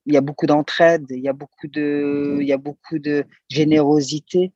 y 0.06 0.16
a 0.16 0.20
beaucoup 0.20 0.46
d'entraide, 0.46 1.06
y 1.08 1.28
a 1.28 1.32
beaucoup 1.32 1.68
il 1.74 2.46
y 2.46 2.52
a 2.52 2.58
beaucoup 2.58 2.98
de 2.98 3.24
générosité, 3.48 4.52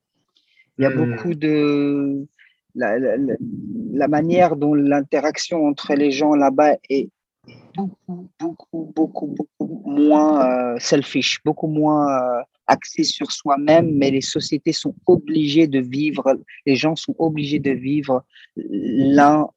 il 0.78 0.82
y 0.82 0.86
a 0.86 0.90
hmm. 0.90 1.10
beaucoup 1.10 1.34
de 1.34 2.26
la, 2.74 2.98
la, 2.98 4.08
manière 4.08 4.56
dont 4.56 4.74
l'interaction 4.74 5.66
entre 5.66 5.94
les 5.94 6.10
gens 6.10 6.34
là-bas 6.34 6.76
est 6.88 7.10
beaucoup, 7.76 8.30
beaucoup, 8.38 8.92
beaucoup, 8.96 9.26
beaucoup 9.58 9.90
moins 9.90 10.78
selfish, 10.78 11.40
beaucoup 11.44 11.66
moins 11.66 12.06
axé 12.66 13.04
sur 13.04 13.30
soi-même, 13.32 13.94
mais 13.94 14.10
les 14.10 14.20
sociétés 14.20 14.72
sont 14.72 14.94
obligées 15.06 15.66
de 15.66 15.80
vivre, 15.80 16.38
les 16.64 16.76
gens 16.76 16.96
sont 16.96 17.14
obligés 17.18 17.58
de 17.58 17.72
vivre 17.72 18.24
l'un 18.56 19.48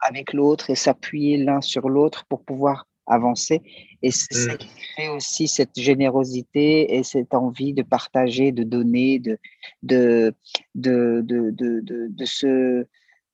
avec 0.00 0.32
l'autre 0.32 0.70
et 0.70 0.74
s'appuyer 0.74 1.36
l'un 1.38 1.60
sur 1.60 1.88
l'autre 1.88 2.24
pour 2.28 2.44
pouvoir 2.44 2.86
avancer. 3.08 3.62
Et 4.02 4.10
c'est 4.10 4.34
ça 4.34 4.54
mm. 4.54 4.58
qui 4.58 4.68
crée 4.94 5.08
aussi 5.08 5.48
cette 5.48 5.78
générosité 5.78 6.96
et 6.96 7.02
cette 7.02 7.34
envie 7.34 7.72
de 7.72 7.82
partager, 7.82 8.52
de 8.52 8.62
donner, 8.62 9.18
de, 9.18 9.38
de, 9.82 10.34
de, 10.74 11.20
de, 11.22 11.50
de, 11.50 12.08
de, 12.08 12.24
se, 12.24 12.86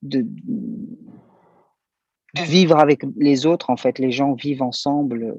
de, 0.02 0.22
de 0.22 2.42
vivre 2.42 2.78
avec 2.78 3.02
les 3.16 3.46
autres. 3.46 3.70
En 3.70 3.76
fait, 3.76 3.98
les 3.98 4.10
gens 4.10 4.34
vivent 4.34 4.62
ensemble 4.62 5.36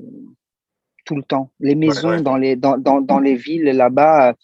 tout 1.05 1.15
le 1.15 1.23
temps. 1.23 1.51
Les 1.59 1.75
maisons 1.75 2.19
Dans, 2.21 2.35
les, 2.35 2.55
dans, 2.55 2.77
dans, 2.77 2.99
dans, 2.99 3.19
les 3.19 3.35
villes 3.35 3.63
là-bas, 3.63 4.35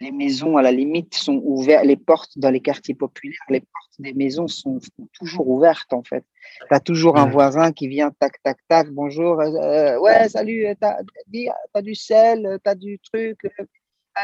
les 0.00 0.12
maisons 0.12 0.56
à 0.56 0.62
la 0.62 0.70
limite 0.70 1.14
sont 1.14 1.40
ouvertes, 1.44 1.84
les 1.84 1.96
portes 1.96 2.38
dans 2.38 2.50
les 2.50 2.60
quartiers 2.60 2.94
populaires, 2.94 3.38
les 3.48 3.60
portes 3.60 3.94
des 3.98 4.14
maisons 4.14 4.46
sont, 4.46 4.78
toujours 5.12 5.48
ouvertes 5.48 5.92
en 5.92 6.02
fait. 6.02 6.24
Tu 6.68 6.74
as 6.74 6.80
toujours 6.80 7.16
un 7.18 7.28
voisin 7.28 7.72
qui 7.72 7.88
vient, 7.88 8.10
tac, 8.20 8.40
tac, 8.42 8.58
tac, 8.68 8.88
bonjour, 8.90 9.40
euh, 9.40 9.98
ouais, 9.98 10.28
salut, 10.28 10.66
t'as 10.80 10.98
as 11.74 11.82
du 11.82 11.94
sel, 11.94 12.58
t'as 12.62 12.74
du 12.74 12.98
truc, 13.00 13.38
euh, 13.44 13.64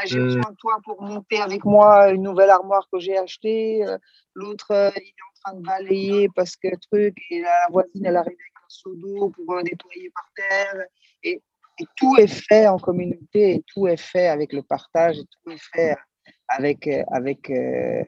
j'ai 0.06 0.18
besoin 0.18 0.50
de 0.50 0.56
toi 0.56 0.78
pour 0.84 1.00
monter 1.02 1.38
avec 1.38 1.64
moi 1.64 2.10
une 2.10 2.22
nouvelle 2.22 2.50
armoire 2.50 2.88
que 2.92 2.98
j'ai 2.98 3.16
achetée. 3.16 3.84
Euh, 3.86 3.98
l'autre, 4.34 4.92
il 4.96 5.02
est 5.02 5.22
en 5.28 5.50
train 5.50 5.54
de 5.54 5.64
balayer 5.64 6.28
parce 6.34 6.56
que 6.56 6.68
truc, 6.90 7.16
et 7.30 7.42
la 7.42 7.68
voisine, 7.70 8.04
elle 8.04 8.16
arrive 8.16 8.32
avec 8.32 8.52
un 8.56 8.68
seau 8.68 8.94
d'eau 8.94 9.30
pour 9.30 9.56
nettoyer 9.62 10.10
par 10.14 10.28
terre. 10.34 10.86
Et 11.22 11.42
et 11.80 11.84
tout 11.96 12.16
est 12.16 12.26
fait 12.26 12.66
en 12.68 12.78
communauté, 12.78 13.54
et 13.54 13.64
tout 13.74 13.86
est 13.88 14.00
fait 14.00 14.28
avec 14.28 14.52
le 14.52 14.62
partage, 14.62 15.18
et 15.18 15.24
tout 15.24 15.50
est 15.50 15.62
fait 15.72 15.96
avec, 16.48 16.88
avec, 17.10 17.50
euh, 17.50 18.02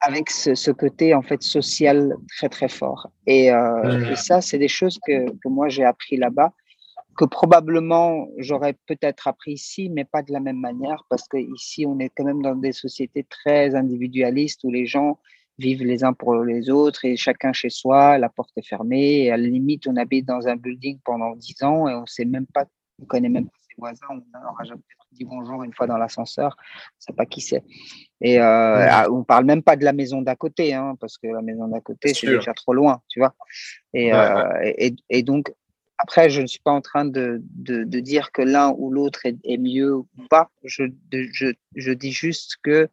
avec 0.00 0.30
ce, 0.30 0.54
ce, 0.54 0.70
côté 0.70 1.14
en 1.14 1.22
fait 1.22 1.42
social 1.42 2.14
très 2.36 2.48
très 2.48 2.68
fort. 2.68 3.10
Et, 3.26 3.52
euh, 3.52 4.10
et 4.10 4.16
ça, 4.16 4.40
c'est 4.40 4.58
des 4.58 4.68
choses 4.68 4.98
que, 5.06 5.30
que 5.30 5.48
moi 5.48 5.68
j'ai 5.68 5.84
appris 5.84 6.16
là-bas, 6.16 6.52
que 7.16 7.24
probablement 7.24 8.26
j'aurais 8.38 8.74
peut-être 8.86 9.28
appris 9.28 9.52
ici, 9.52 9.88
mais 9.88 10.04
pas 10.04 10.22
de 10.22 10.32
la 10.32 10.40
même 10.40 10.58
manière, 10.58 11.04
parce 11.08 11.28
que 11.28 11.36
ici 11.36 11.86
on 11.86 11.98
est 11.98 12.10
quand 12.10 12.24
même 12.24 12.42
dans 12.42 12.56
des 12.56 12.72
sociétés 12.72 13.24
très 13.24 13.74
individualistes 13.74 14.64
où 14.64 14.70
les 14.70 14.86
gens 14.86 15.18
vivent 15.58 15.84
les 15.84 16.04
uns 16.04 16.12
pour 16.12 16.34
les 16.42 16.70
autres 16.70 17.04
et 17.04 17.16
chacun 17.16 17.52
chez 17.52 17.70
soi, 17.70 18.18
la 18.18 18.28
porte 18.28 18.52
est 18.56 18.66
fermée. 18.66 19.24
Et 19.24 19.30
à 19.30 19.36
la 19.36 19.46
limite, 19.46 19.86
on 19.86 19.96
habite 19.96 20.26
dans 20.26 20.48
un 20.48 20.56
building 20.56 20.98
pendant 21.04 21.36
dix 21.36 21.62
ans 21.62 21.88
et 21.88 21.94
on 21.94 22.06
sait 22.06 22.24
même 22.24 22.46
pas, 22.46 22.66
on 23.00 23.06
connaît 23.06 23.28
même 23.28 23.46
pas 23.46 23.58
ses 23.68 23.74
voisins, 23.78 24.06
on 24.10 24.38
n'aura 24.38 24.64
jamais 24.64 24.82
dit 25.14 25.24
bonjour 25.24 25.62
une 25.62 25.72
fois 25.72 25.86
dans 25.86 25.96
l'ascenseur, 25.96 26.56
on 26.58 27.00
sait 27.00 27.12
pas 27.12 27.26
qui 27.26 27.40
c'est. 27.40 27.62
Et 28.20 28.40
euh, 28.40 28.86
ah, 28.90 29.06
on 29.10 29.22
parle 29.24 29.44
même 29.44 29.62
pas 29.62 29.76
de 29.76 29.84
la 29.84 29.92
maison 29.92 30.22
d'à 30.22 30.36
côté, 30.36 30.74
hein, 30.74 30.96
parce 31.00 31.18
que 31.18 31.28
la 31.28 31.42
maison 31.42 31.68
d'à 31.68 31.80
côté, 31.80 32.12
c'est 32.14 32.26
déjà 32.26 32.52
trop 32.52 32.74
loin, 32.74 33.00
tu 33.08 33.20
vois. 33.20 33.34
Et, 33.92 34.12
euh, 34.12 34.72
et, 34.76 34.94
et, 35.08 35.22
donc, 35.22 35.52
après, 35.98 36.30
je 36.30 36.40
ne 36.40 36.46
suis 36.46 36.60
pas 36.60 36.72
en 36.72 36.80
train 36.80 37.04
de, 37.04 37.42
de, 37.42 37.84
de 37.84 38.00
dire 38.00 38.32
que 38.32 38.42
l'un 38.42 38.74
ou 38.76 38.90
l'autre 38.90 39.26
est, 39.26 39.36
est, 39.44 39.58
mieux 39.58 39.94
ou 39.94 40.06
pas. 40.28 40.50
Je, 40.64 40.84
je, 41.12 41.52
je 41.76 41.92
dis 41.92 42.12
juste 42.12 42.56
que 42.62 42.88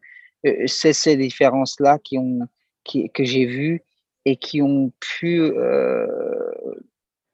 c'est 0.66 0.92
ces 0.92 1.16
différences-là 1.16 1.98
qui 1.98 2.18
ont, 2.18 2.40
qui, 2.84 3.10
que 3.10 3.24
j'ai 3.24 3.46
vues 3.46 3.82
et 4.24 4.36
qui 4.36 4.62
ont 4.62 4.92
pu, 5.00 5.40
euh, 5.40 6.06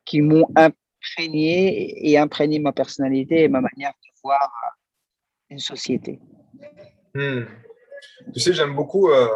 qui 0.05 0.21
m'ont 0.21 0.49
imprégné 0.57 2.09
et 2.09 2.19
imprégné 2.19 2.59
ma 2.59 2.73
personnalité 2.73 3.43
et 3.45 3.49
ma 3.49 3.61
manière 3.61 3.93
de 3.93 4.21
voir 4.23 4.50
une 5.50 5.59
société. 5.59 6.19
Hmm. 7.15 7.45
Tu 8.33 8.41
sais, 8.41 8.53
j'aime 8.53 8.75
beaucoup, 8.75 9.11
euh, 9.11 9.29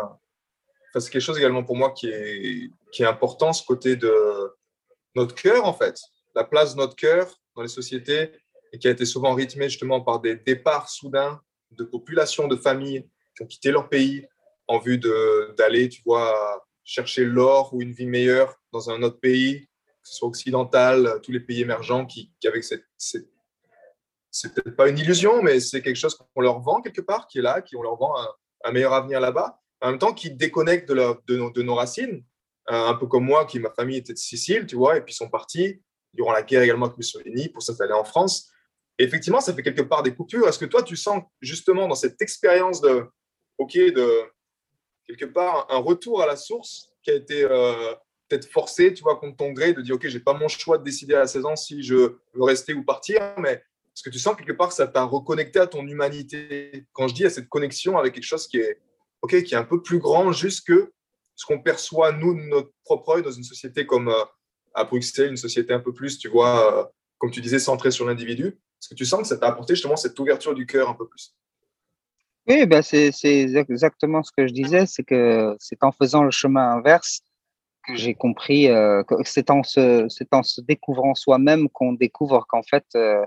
c'est 0.94 1.10
quelque 1.10 1.22
chose 1.22 1.38
également 1.38 1.64
pour 1.64 1.76
moi 1.76 1.92
qui 1.92 2.08
est, 2.08 2.70
qui 2.92 3.02
est 3.02 3.06
important, 3.06 3.52
ce 3.52 3.64
côté 3.64 3.96
de 3.96 4.12
notre 5.14 5.34
cœur, 5.34 5.64
en 5.64 5.72
fait, 5.72 5.98
la 6.34 6.44
place 6.44 6.74
de 6.74 6.80
notre 6.80 6.96
cœur 6.96 7.38
dans 7.54 7.62
les 7.62 7.68
sociétés 7.68 8.32
et 8.72 8.78
qui 8.78 8.88
a 8.88 8.90
été 8.90 9.04
souvent 9.04 9.34
rythmé 9.34 9.68
justement 9.68 10.00
par 10.00 10.20
des 10.20 10.36
départs 10.36 10.88
soudains 10.88 11.40
de 11.70 11.84
populations, 11.84 12.48
de 12.48 12.56
familles 12.56 13.08
qui 13.36 13.42
ont 13.42 13.46
quitté 13.46 13.70
leur 13.70 13.88
pays 13.88 14.26
en 14.68 14.78
vue 14.78 14.98
d'aller, 15.58 15.88
tu 15.88 16.02
vois, 16.04 16.64
chercher 16.84 17.24
l'or 17.24 17.72
ou 17.74 17.82
une 17.82 17.92
vie 17.92 18.06
meilleure 18.06 18.56
dans 18.72 18.90
un 18.90 19.02
autre 19.02 19.20
pays, 19.20 19.66
que 19.66 20.08
ce 20.08 20.14
soit 20.16 20.28
occidental, 20.28 21.20
tous 21.22 21.32
les 21.32 21.40
pays 21.40 21.60
émergents 21.60 22.06
qui, 22.06 22.32
qui 22.40 22.48
avec 22.48 22.64
cette, 22.64 22.84
c'est 24.32 24.54
peut-être 24.54 24.74
pas 24.74 24.88
une 24.88 24.98
illusion, 24.98 25.42
mais 25.42 25.60
c'est 25.60 25.82
quelque 25.82 25.96
chose 25.96 26.16
qu'on 26.16 26.40
leur 26.40 26.60
vend 26.60 26.80
quelque 26.80 27.02
part, 27.02 27.28
qui 27.28 27.38
est 27.38 27.42
là, 27.42 27.60
qui 27.60 27.76
on 27.76 27.82
leur 27.82 27.96
vend 27.96 28.14
un, 28.64 28.72
meilleur 28.72 28.94
avenir 28.94 29.20
là-bas, 29.20 29.60
en 29.82 29.90
même 29.90 29.98
temps 29.98 30.14
qui 30.14 30.30
déconnectent 30.30 30.90
de, 30.90 31.52
de, 31.52 31.62
nos, 31.62 31.74
racines, 31.74 32.24
euh, 32.70 32.86
un 32.86 32.94
peu 32.94 33.06
comme 33.06 33.24
moi, 33.24 33.44
qui 33.44 33.60
ma 33.60 33.70
famille 33.70 33.98
était 33.98 34.14
de 34.14 34.18
Sicile, 34.18 34.66
tu 34.66 34.76
vois, 34.76 34.96
et 34.96 35.02
puis 35.02 35.12
sont 35.12 35.28
partis 35.28 35.82
durant 36.14 36.32
la 36.32 36.42
guerre 36.42 36.62
également 36.62 36.86
avec 36.86 36.96
Mussolini 36.96 37.48
pour 37.50 37.62
s'installer 37.62 37.92
en 37.92 38.04
France. 38.04 38.50
Effectivement, 38.98 39.40
ça 39.40 39.52
fait 39.52 39.62
quelque 39.62 39.82
part 39.82 40.02
des 40.02 40.14
coupures. 40.14 40.48
Est-ce 40.48 40.58
que 40.58 40.64
toi, 40.64 40.82
tu 40.82 40.96
sens 40.96 41.22
justement 41.40 41.88
dans 41.88 41.94
cette 41.94 42.20
expérience 42.22 42.80
de, 42.80 43.06
ok, 43.58 43.76
de 43.76 44.22
quelque 45.06 45.26
part 45.26 45.66
un 45.70 45.78
retour 45.78 46.22
à 46.22 46.26
la 46.26 46.36
source 46.36 46.90
qui 47.02 47.10
a 47.10 47.14
été 47.14 47.44
euh, 47.44 47.94
peut-être 48.28 48.50
forcé, 48.50 48.94
tu 48.94 49.02
vois, 49.02 49.16
contre 49.16 49.36
ton 49.36 49.52
gré, 49.52 49.72
de 49.72 49.82
dire 49.82 49.94
ok, 49.96 50.06
j'ai 50.08 50.20
pas 50.20 50.34
mon 50.34 50.48
choix 50.48 50.78
de 50.78 50.84
décider 50.84 51.14
à 51.14 51.26
16 51.26 51.44
ans 51.44 51.56
si 51.56 51.82
je 51.82 51.94
veux 51.94 52.20
rester 52.40 52.74
ou 52.74 52.84
partir, 52.84 53.20
mais 53.38 53.52
est-ce 53.52 54.02
que 54.02 54.10
tu 54.10 54.18
sens 54.18 54.36
quelque 54.36 54.52
part 54.52 54.72
ça 54.72 54.86
t'a 54.86 55.04
reconnecté 55.04 55.58
à 55.58 55.66
ton 55.66 55.86
humanité 55.86 56.86
Quand 56.92 57.08
je 57.08 57.14
dis 57.14 57.26
à 57.26 57.30
cette 57.30 57.48
connexion 57.48 57.98
avec 57.98 58.14
quelque 58.14 58.24
chose 58.24 58.46
qui 58.46 58.58
est 58.58 58.80
ok, 59.20 59.42
qui 59.42 59.54
est 59.54 59.58
un 59.58 59.64
peu 59.64 59.82
plus 59.82 59.98
grand, 59.98 60.32
juste 60.32 60.66
que 60.66 60.92
ce 61.34 61.46
qu'on 61.46 61.60
perçoit 61.60 62.12
nous 62.12 62.34
de 62.34 62.40
notre 62.40 62.70
propre 62.84 63.16
œil 63.16 63.22
dans 63.22 63.30
une 63.30 63.44
société 63.44 63.86
comme 63.86 64.08
euh, 64.08 64.24
à 64.74 64.84
Bruxelles, 64.84 65.30
une 65.30 65.36
société 65.36 65.72
un 65.72 65.80
peu 65.80 65.92
plus, 65.92 66.18
tu 66.18 66.28
vois, 66.28 66.80
euh, 66.80 66.84
comme 67.18 67.30
tu 67.30 67.40
disais, 67.40 67.58
centrée 67.58 67.90
sur 67.90 68.06
l'individu. 68.06 68.46
Est-ce 68.46 68.88
que 68.88 68.94
tu 68.94 69.04
sens 69.04 69.22
que 69.22 69.28
ça 69.28 69.36
t'a 69.36 69.48
apporté 69.48 69.74
justement 69.74 69.96
cette 69.96 70.18
ouverture 70.18 70.54
du 70.54 70.66
cœur 70.66 70.88
un 70.88 70.94
peu 70.94 71.06
plus 71.06 71.34
oui, 72.48 72.66
ben 72.66 72.82
c'est 72.82 73.12
exactement 73.24 74.22
ce 74.22 74.32
que 74.36 74.46
je 74.48 74.52
disais, 74.52 74.86
c'est 74.86 75.04
que 75.04 75.56
c'est 75.60 75.84
en 75.84 75.92
faisant 75.92 76.24
le 76.24 76.32
chemin 76.32 76.72
inverse 76.72 77.20
que 77.86 77.96
j'ai 77.96 78.14
compris, 78.14 78.68
euh, 78.68 79.02
que 79.04 79.14
c'est 79.24 79.50
en, 79.50 79.62
se, 79.62 80.06
en 80.32 80.42
se 80.42 80.60
découvrant 80.60 81.14
soi-même 81.14 81.68
qu'on 81.68 81.92
découvre 81.92 82.46
qu'en 82.48 82.62
fait, 82.62 82.84
euh, 82.94 83.24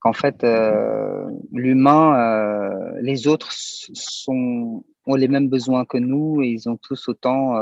qu'en 0.00 0.12
fait 0.12 0.42
euh, 0.44 1.24
l'humain, 1.52 2.60
les 3.02 3.26
autres 3.28 3.50
sont, 3.52 4.84
ont 5.06 5.14
les 5.14 5.28
mêmes 5.28 5.48
besoins 5.48 5.84
que 5.84 5.98
nous 5.98 6.42
et 6.42 6.48
ils 6.48 6.68
ont 6.68 6.76
tous 6.76 7.08
autant, 7.08 7.56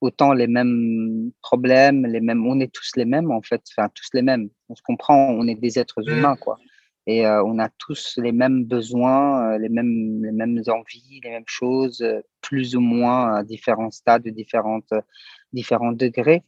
autant 0.00 0.32
les 0.32 0.46
mêmes 0.46 1.30
problèmes, 1.42 2.06
les 2.06 2.20
mêmes, 2.20 2.46
on 2.46 2.58
est 2.60 2.72
tous 2.72 2.92
les 2.96 3.04
mêmes 3.04 3.30
en 3.30 3.42
fait, 3.42 3.62
enfin 3.70 3.88
tous 3.94 4.08
les 4.14 4.22
mêmes, 4.22 4.48
on 4.68 4.74
se 4.74 4.82
comprend, 4.82 5.30
on 5.30 5.46
est 5.46 5.54
des 5.54 5.78
êtres 5.78 6.02
mmh. 6.02 6.10
humains 6.10 6.36
quoi 6.36 6.58
et 7.06 7.26
euh, 7.26 7.42
on 7.44 7.58
a 7.58 7.68
tous 7.70 8.18
les 8.18 8.32
mêmes 8.32 8.64
besoins, 8.64 9.52
euh, 9.52 9.58
les 9.58 9.68
mêmes, 9.68 10.22
les 10.22 10.32
mêmes 10.32 10.62
envies, 10.68 11.20
les 11.24 11.30
mêmes 11.30 11.44
choses, 11.46 12.02
euh, 12.02 12.20
plus 12.40 12.76
ou 12.76 12.80
moins 12.80 13.36
à 13.36 13.42
différents 13.42 13.90
stades, 13.90 14.28
différentes, 14.28 14.92
différents 15.52 15.92
degrés. 15.92 16.42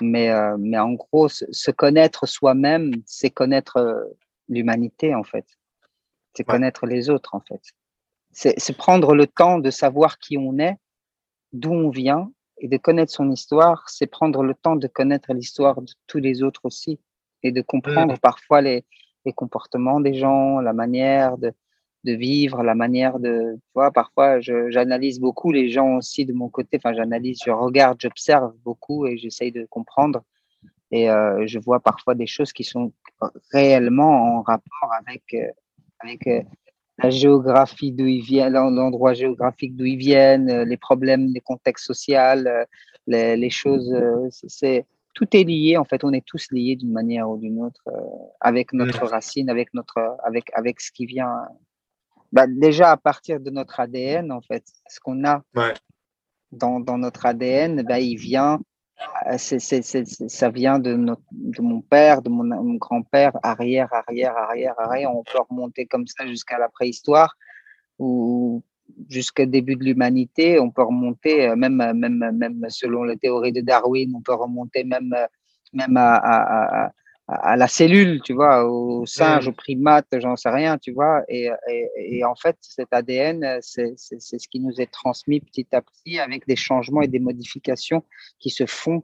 Mais, 0.00 0.30
mais 0.60 0.78
en 0.78 0.92
gros, 0.92 1.28
se, 1.28 1.70
connaître 1.72 2.24
soi-même, 2.24 2.92
c'est 3.04 3.30
connaître 3.30 4.14
l'humanité, 4.48 5.12
en 5.12 5.24
fait. 5.24 5.44
C'est 6.34 6.44
connaître 6.44 6.86
les 6.86 7.10
autres, 7.10 7.34
en 7.34 7.40
fait. 7.40 7.60
C'est 8.30 8.76
prendre 8.76 9.16
le 9.16 9.26
temps 9.26 9.58
de 9.58 9.70
savoir 9.72 10.20
qui 10.20 10.38
on 10.38 10.60
est, 10.60 10.76
d'où 11.52 11.72
on 11.72 11.90
vient, 11.90 12.30
et 12.58 12.68
de 12.68 12.76
connaître 12.76 13.10
son 13.10 13.28
histoire, 13.32 13.88
c'est 13.88 14.06
prendre 14.06 14.44
le 14.44 14.54
temps 14.54 14.76
de 14.76 14.86
connaître 14.86 15.32
l'histoire 15.32 15.82
de 15.82 15.92
tous 16.06 16.18
les 16.18 16.44
autres 16.44 16.60
aussi, 16.62 17.00
et 17.42 17.50
de 17.50 17.60
comprendre 17.60 18.14
mmh. 18.14 18.18
parfois 18.18 18.60
les, 18.60 18.84
les 19.28 19.36
comportements 19.42 20.00
des 20.00 20.14
gens, 20.22 20.60
la 20.60 20.72
manière 20.72 21.36
de, 21.38 21.50
de 22.04 22.12
vivre, 22.12 22.62
la 22.62 22.74
manière 22.74 23.18
de, 23.18 23.34
tu 23.56 23.72
vois, 23.74 23.90
parfois 23.90 24.40
j'analyse 24.40 25.18
beaucoup 25.20 25.50
les 25.52 25.68
gens 25.76 25.90
aussi 25.98 26.24
de 26.24 26.32
mon 26.32 26.48
côté, 26.48 26.78
enfin 26.78 26.94
j'analyse, 26.94 27.38
je 27.44 27.50
regarde, 27.50 27.98
j'observe 28.00 28.52
beaucoup 28.64 29.06
et 29.06 29.16
j'essaye 29.18 29.52
de 29.52 29.64
comprendre. 29.76 30.22
Et 30.90 31.10
euh, 31.10 31.46
je 31.46 31.58
vois 31.58 31.80
parfois 31.80 32.14
des 32.14 32.26
choses 32.26 32.52
qui 32.52 32.64
sont 32.64 32.92
réellement 33.52 34.38
en 34.38 34.42
rapport 34.42 34.90
avec, 35.00 35.24
euh, 35.34 35.50
avec 36.00 36.26
euh, 36.26 36.42
la 37.02 37.10
géographie 37.10 37.92
d'où 37.92 38.06
ils 38.06 38.22
viennent, 38.22 38.54
l'endroit 38.54 39.12
géographique 39.12 39.76
d'où 39.76 39.84
ils 39.84 39.98
viennent, 39.98 40.50
les 40.62 40.76
problèmes, 40.78 41.26
les 41.34 41.40
contextes 41.40 41.84
sociaux, 41.84 42.42
les, 43.06 43.36
les 43.36 43.50
choses, 43.50 43.94
c'est 44.30 44.86
tout 45.14 45.36
est 45.36 45.44
lié. 45.44 45.76
En 45.76 45.84
fait, 45.84 46.04
on 46.04 46.12
est 46.12 46.24
tous 46.24 46.46
liés 46.50 46.76
d'une 46.76 46.92
manière 46.92 47.28
ou 47.28 47.36
d'une 47.38 47.62
autre 47.62 47.82
euh, 47.88 48.00
avec 48.40 48.72
notre 48.72 49.06
racine, 49.06 49.50
avec 49.50 49.74
notre, 49.74 50.16
avec, 50.24 50.50
avec 50.54 50.80
ce 50.80 50.92
qui 50.92 51.06
vient. 51.06 51.48
Bah, 52.32 52.46
déjà 52.46 52.90
à 52.90 52.96
partir 52.96 53.40
de 53.40 53.50
notre 53.50 53.80
ADN, 53.80 54.32
en 54.32 54.40
fait, 54.40 54.64
ce 54.88 55.00
qu'on 55.00 55.24
a 55.24 55.42
dans, 56.52 56.80
dans, 56.80 56.98
notre 56.98 57.26
ADN, 57.26 57.82
bah, 57.82 58.00
il 58.00 58.16
vient. 58.16 58.60
Euh, 59.30 59.38
ça 59.38 60.50
vient 60.50 60.78
de, 60.78 60.94
notre, 60.94 61.22
de 61.30 61.62
mon 61.62 61.80
père, 61.80 62.20
de 62.20 62.28
mon, 62.28 62.44
mon, 62.44 62.74
grand-père, 62.74 63.32
arrière, 63.42 63.92
arrière, 63.92 64.36
arrière, 64.36 64.74
arrière. 64.78 65.14
On 65.14 65.22
peut 65.22 65.38
remonter 65.48 65.86
comme 65.86 66.06
ça 66.06 66.26
jusqu'à 66.26 66.58
la 66.58 66.68
préhistoire, 66.68 67.36
ou 67.98 68.62
jusqu'au 69.08 69.46
début 69.46 69.76
de 69.76 69.84
l'humanité. 69.84 70.58
On 70.58 70.70
peut 70.70 70.82
remonter, 70.82 71.48
euh, 71.48 71.56
même, 71.56 71.76
même, 71.76 72.30
même 72.32 72.64
selon 72.68 73.04
la 73.04 73.16
théorie 73.16 73.52
de 73.52 73.60
Darwin, 73.60 74.12
on 74.14 74.22
peut 74.22 74.34
remonter 74.34 74.84
même, 74.84 75.14
même 75.72 75.96
à, 75.96 76.14
à, 76.16 76.92
à, 77.28 77.56
la 77.56 77.68
cellule, 77.68 78.20
tu 78.22 78.32
vois, 78.32 78.64
au 78.64 79.04
singe, 79.06 79.48
au 79.48 79.52
primate, 79.52 80.06
j'en 80.14 80.36
sais 80.36 80.50
rien, 80.50 80.78
tu 80.78 80.92
vois. 80.92 81.22
Et, 81.28 81.50
et, 81.70 82.18
et 82.18 82.24
en 82.24 82.34
fait, 82.34 82.56
cet 82.60 82.88
ADN, 82.92 83.58
c'est 83.60 83.94
ce 83.96 84.48
qui 84.48 84.60
nous 84.60 84.80
est 84.80 84.90
transmis 84.90 85.40
petit 85.40 85.66
à 85.72 85.82
petit 85.82 86.18
avec 86.18 86.46
des 86.46 86.56
changements 86.56 87.02
et 87.02 87.08
des 87.08 87.20
modifications 87.20 88.02
qui 88.38 88.50
se 88.50 88.66
font 88.66 89.02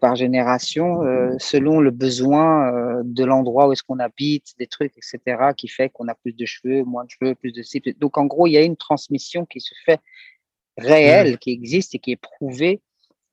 par 0.00 0.16
génération, 0.16 1.02
euh, 1.02 1.34
selon 1.38 1.80
le 1.80 1.90
besoin 1.90 2.72
euh, 2.72 3.02
de 3.04 3.24
l'endroit 3.24 3.68
où 3.68 3.72
est-ce 3.72 3.82
qu'on 3.82 3.98
habite, 3.98 4.54
des 4.58 4.66
trucs, 4.66 4.94
etc., 4.96 5.52
qui 5.56 5.68
fait 5.68 5.90
qu'on 5.90 6.08
a 6.08 6.14
plus 6.14 6.32
de 6.32 6.46
cheveux, 6.46 6.82
moins 6.84 7.04
de 7.04 7.10
cheveux, 7.10 7.34
plus 7.34 7.52
de 7.52 7.62
cibles. 7.62 7.92
Donc, 7.98 8.16
en 8.16 8.26
gros, 8.26 8.46
il 8.46 8.52
y 8.52 8.56
a 8.56 8.62
une 8.62 8.76
transmission 8.76 9.44
qui 9.44 9.60
se 9.60 9.74
fait 9.84 10.00
réelle, 10.78 11.34
mmh. 11.34 11.38
qui 11.38 11.50
existe 11.50 11.94
et 11.94 11.98
qui 11.98 12.12
est 12.12 12.20
prouvée. 12.20 12.80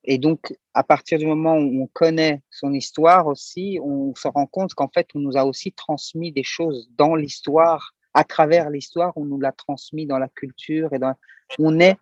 Et 0.04 0.18
donc, 0.18 0.54
à 0.74 0.84
partir 0.84 1.18
du 1.18 1.26
moment 1.26 1.56
où 1.56 1.82
on 1.82 1.86
connaît 1.86 2.42
son 2.50 2.72
histoire 2.72 3.26
aussi, 3.26 3.78
on 3.82 4.14
se 4.14 4.28
rend 4.28 4.46
compte 4.46 4.74
qu'en 4.74 4.88
fait, 4.88 5.08
on 5.14 5.20
nous 5.20 5.36
a 5.36 5.44
aussi 5.44 5.72
transmis 5.72 6.32
des 6.32 6.44
choses 6.44 6.88
dans 6.96 7.14
l'histoire, 7.14 7.94
à 8.14 8.24
travers 8.24 8.70
l'histoire, 8.70 9.12
on 9.16 9.24
nous 9.24 9.40
l'a 9.40 9.52
transmis 9.52 10.06
dans 10.06 10.18
la 10.18 10.28
culture 10.28 10.92
et 10.92 10.98
dans, 10.98 11.14
on 11.58 11.78
est 11.80 11.96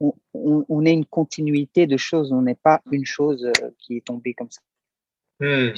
on, 0.00 0.84
est 0.84 0.92
une 0.92 1.06
continuité 1.06 1.86
de 1.86 1.96
choses, 1.96 2.32
on 2.32 2.42
n'est 2.42 2.54
pas 2.54 2.80
une 2.90 3.04
chose 3.04 3.44
euh, 3.44 3.70
qui 3.78 3.96
est 3.96 4.04
tombée 4.04 4.34
comme 4.34 4.50
ça. 4.50 4.60
Hmm. 5.40 5.74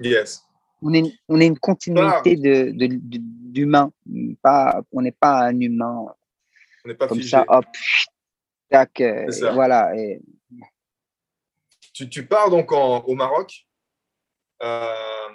Yes. 0.00 0.44
On 0.82 0.92
est, 0.92 1.02
on 1.28 1.40
est 1.40 1.46
une 1.46 1.58
continuité 1.58 2.36
de, 2.36 2.72
d'humain. 2.72 3.92
Pas, 4.42 4.82
on 4.92 5.00
n'est 5.00 5.12
pas 5.12 5.46
un 5.46 5.58
humain. 5.58 6.06
On 6.84 6.88
n'est 6.88 6.94
pas 6.94 7.08
comme 7.08 7.22
ça, 7.22 7.44
hop, 7.48 7.64
tac, 8.70 9.00
euh, 9.00 9.26
voilà. 9.54 9.96
Et... 9.96 10.20
Tu, 11.94 12.08
tu, 12.08 12.26
pars 12.26 12.50
donc 12.50 12.72
au 12.72 13.14
Maroc. 13.14 13.66
Euh, 14.62 15.28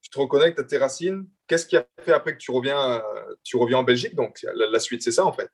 tu 0.00 0.10
te 0.10 0.18
reconnectes 0.18 0.58
à 0.58 0.64
tes 0.64 0.78
racines. 0.78 1.28
Qu'est-ce 1.46 1.66
qui 1.66 1.76
a 1.76 1.86
fait 2.00 2.12
après 2.12 2.32
que 2.32 2.38
tu 2.38 2.50
reviens, 2.50 3.02
tu 3.44 3.56
reviens 3.56 3.78
en 3.78 3.82
Belgique? 3.82 4.14
Donc 4.14 4.44
la 4.54 4.80
suite, 4.80 5.02
c'est 5.02 5.12
ça 5.12 5.26
en 5.26 5.32
fait. 5.32 5.50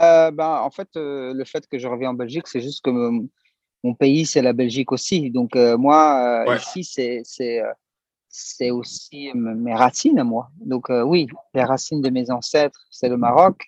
Euh, 0.00 0.30
ben, 0.30 0.60
en 0.60 0.70
fait, 0.70 0.88
euh, 0.96 1.32
le 1.32 1.44
fait 1.44 1.66
que 1.66 1.78
je 1.78 1.88
reviens 1.88 2.10
en 2.10 2.14
Belgique, 2.14 2.46
c'est 2.48 2.60
juste 2.60 2.84
que 2.84 2.90
mon, 2.90 3.94
pays, 3.94 4.26
c'est 4.26 4.42
la 4.42 4.52
Belgique 4.52 4.92
aussi. 4.92 5.30
Donc, 5.30 5.56
euh, 5.56 5.78
moi, 5.78 6.44
ici, 6.56 6.84
c'est, 6.84 7.22
c'est, 8.28 8.70
aussi 8.70 9.30
mes 9.34 9.74
racines, 9.74 10.22
moi. 10.22 10.50
Donc, 10.60 10.88
oui, 10.90 11.28
les 11.54 11.64
racines 11.64 12.02
de 12.02 12.10
mes 12.10 12.30
ancêtres, 12.30 12.80
c'est 12.90 13.08
le 13.08 13.16
Maroc. 13.16 13.62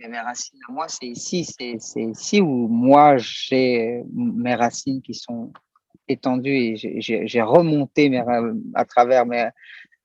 Et 0.00 0.08
mes 0.08 0.20
racines 0.20 0.60
à 0.68 0.72
moi, 0.72 0.86
c'est 0.88 1.06
ici. 1.06 1.44
C'est, 1.44 1.78
ici 1.96 2.40
où 2.40 2.68
moi, 2.68 3.16
j'ai 3.18 4.02
mes 4.14 4.54
racines 4.54 5.02
qui 5.02 5.14
sont 5.14 5.52
étendues 6.06 6.76
et 6.76 7.00
j'ai, 7.00 7.42
remonté 7.42 8.08
mes, 8.08 8.24
à 8.74 8.84
travers 8.84 9.26
mes. 9.26 9.48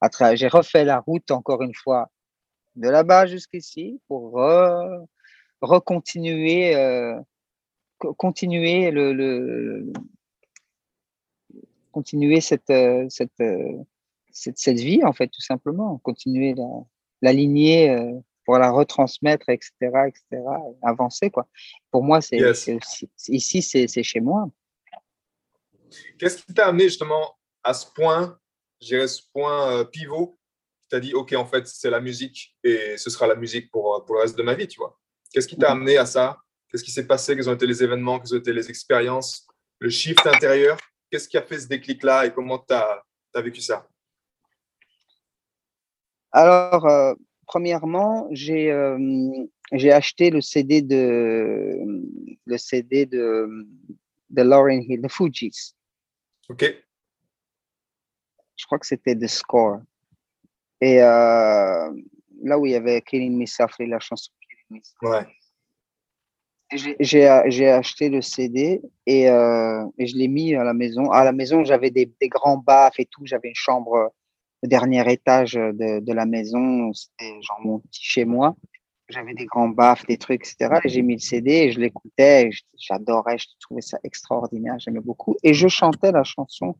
À 0.01 0.35
j'ai 0.35 0.47
refait 0.47 0.85
la 0.85 0.99
route 0.99 1.29
encore 1.29 1.61
une 1.61 1.75
fois 1.75 2.09
de 2.77 2.87
là-bas 2.87 3.25
jusqu'ici 3.25 3.99
pour 4.07 4.39
recontinuer 5.61 6.75
euh, 6.75 7.19
continuer 8.17 8.91
le, 8.91 9.91
continuer 11.91 12.41
cette, 12.41 12.69
euh, 12.69 13.05
cette, 13.09 13.39
euh, 13.41 13.83
cette, 14.31 14.57
cette, 14.57 14.79
vie 14.79 15.03
en 15.03 15.13
fait 15.13 15.27
tout 15.27 15.41
simplement. 15.41 15.97
Continuer 15.99 16.53
la, 16.53 16.67
la 17.21 17.33
lignée 17.33 18.21
pour 18.45 18.57
la 18.57 18.71
retransmettre 18.71 19.49
etc 19.49 19.73
etc 20.07 20.43
avancer 20.81 21.29
quoi. 21.29 21.47
Pour 21.91 22.03
moi 22.03 22.21
c'est 22.21 22.39
ici 23.27 23.61
c'est 23.61 24.03
chez 24.03 24.21
moi. 24.21 24.49
Qu'est-ce 26.17 26.43
qui 26.43 26.53
t'a 26.53 26.67
amené 26.67 26.83
justement 26.85 27.37
à 27.63 27.73
ce 27.73 27.91
point 27.91 28.39
je 28.81 29.05
ce 29.07 29.21
point 29.33 29.83
pivot? 29.85 30.37
Tu 30.89 30.95
as 30.95 30.99
dit 30.99 31.13
ok 31.13 31.33
en 31.33 31.45
fait 31.45 31.67
c'est 31.67 31.89
la 31.89 31.99
musique 31.99 32.55
et 32.63 32.97
ce 32.97 33.09
sera 33.09 33.27
la 33.27 33.35
musique 33.35 33.69
pour, 33.69 34.03
pour 34.05 34.15
le 34.15 34.21
reste 34.21 34.37
de 34.37 34.43
ma 34.43 34.55
vie 34.55 34.67
tu 34.67 34.79
vois 34.79 34.98
Qu'est-ce 35.31 35.47
qui 35.47 35.57
t'a 35.57 35.71
amené 35.71 35.97
à 35.97 36.05
ça? 36.05 36.37
Qu'est-ce 36.69 36.83
qui 36.83 36.91
s'est 36.91 37.07
passé? 37.07 37.35
Quels 37.35 37.49
ont 37.49 37.53
été 37.53 37.67
les 37.67 37.83
événements? 37.83 38.19
Quelles 38.19 38.35
ont 38.35 38.39
été 38.39 38.53
les 38.53 38.69
expériences? 38.69 39.47
Le 39.79 39.89
shift 39.89 40.25
intérieur? 40.25 40.77
Qu'est-ce 41.09 41.27
qui 41.27 41.37
a 41.37 41.41
fait 41.41 41.59
ce 41.59 41.67
déclic-là 41.67 42.25
et 42.25 42.33
comment 42.33 42.59
tu 42.59 42.73
as, 42.73 43.41
vécu 43.41 43.61
ça? 43.61 43.87
Alors, 46.31 46.85
euh, 46.85 47.15
premièrement, 47.47 48.27
j'ai 48.31 48.71
euh, 48.71 49.47
acheté 49.71 50.29
le 50.29 50.41
CD 50.41 50.81
de 50.81 51.77
le 52.45 52.57
CD 52.57 53.05
de, 53.05 53.67
de 54.29 54.41
Lauren 54.41 54.81
Hill, 54.81 55.01
The 55.01 55.11
Fugees. 55.11 55.73
OK. 56.49 56.65
Je 58.55 58.65
crois 58.65 58.77
que 58.77 58.85
c'était 58.85 59.15
The 59.15 59.27
Score. 59.27 59.81
Et 60.81 61.01
euh, 61.01 61.91
là 62.43 62.59
où 62.59 62.65
il 62.65 62.71
y 62.71 62.75
avait 62.75 63.01
Killing 63.01 63.37
Me 63.37 63.45
Softly, 63.45 63.87
la 63.87 63.99
chanson 63.99 64.31
Ouais. 65.01 65.25
J'ai 66.99 67.27
acheté 67.27 68.09
le 68.09 68.21
CD 68.21 68.81
et, 69.07 69.29
euh, 69.29 69.83
et 69.97 70.05
je 70.05 70.15
l'ai 70.15 70.27
mis 70.27 70.53
à 70.53 70.63
la 70.63 70.73
maison. 70.73 71.09
À 71.09 71.23
la 71.23 71.31
maison, 71.31 71.63
j'avais 71.63 71.89
des, 71.89 72.11
des, 72.21 72.29
grands 72.29 72.57
baffes 72.57 72.99
et 72.99 73.05
tout. 73.05 73.25
J'avais 73.25 73.49
une 73.49 73.55
chambre 73.55 74.13
au 74.61 74.67
dernier 74.67 75.11
étage 75.11 75.53
de, 75.53 75.99
de 75.99 76.13
la 76.13 76.25
maison. 76.25 76.93
C'était 76.93 77.33
genre 77.41 77.59
mon 77.63 77.79
petit 77.79 78.03
chez 78.03 78.25
moi. 78.25 78.55
J'avais 79.07 79.33
des 79.33 79.47
grands 79.47 79.69
baffes, 79.69 80.05
des 80.05 80.17
trucs, 80.17 80.41
etc. 80.41 80.79
Et 80.83 80.89
j'ai 80.89 81.01
mis 81.01 81.15
le 81.15 81.19
CD 81.19 81.51
et 81.51 81.71
je 81.71 81.79
l'écoutais. 81.79 82.51
J'adorais, 82.77 83.39
je 83.39 83.47
trouvais 83.59 83.81
ça 83.81 83.97
extraordinaire. 84.03 84.77
J'aimais 84.77 84.99
beaucoup. 84.99 85.35
Et 85.41 85.55
je 85.55 85.67
chantais 85.67 86.11
la 86.11 86.23
chanson. 86.23 86.75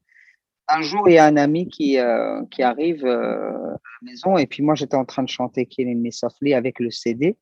Un 0.68 0.84
jour, 0.84 1.10
il 1.10 1.14
y 1.14 1.18
a 1.18 1.26
un 1.26 1.38
ami 1.38 1.68
qui, 1.68 1.98
euh, 1.98 2.44
qui 2.52 2.62
arrive 2.62 3.04
euh, 3.04 3.50
à 3.50 3.72
la 3.72 4.12
maison 4.12 4.38
et 4.38 4.46
puis 4.46 4.62
moi, 4.62 4.76
j'étais 4.76 4.96
en 4.96 5.06
train 5.06 5.24
de 5.24 5.30
chanter 5.30 5.66
Killing 5.66 6.00
Me 6.00 6.12
Softly 6.12 6.54
avec 6.54 6.80
le 6.80 6.92
CD. 6.92 7.36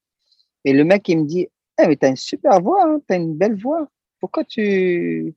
Et 0.68 0.74
le 0.74 0.84
mec, 0.84 1.08
il 1.08 1.20
me 1.20 1.24
dit 1.24 1.48
eh, 1.80 1.88
mais 1.88 1.96
tu 1.96 2.06
as 2.06 2.10
une 2.10 2.18
super 2.18 2.60
voix, 2.62 2.84
hein, 2.84 3.00
tu 3.08 3.14
as 3.14 3.18
une 3.18 3.38
belle 3.38 3.56
voix. 3.56 3.88
Pourquoi 4.20 4.44
tu, 4.44 5.34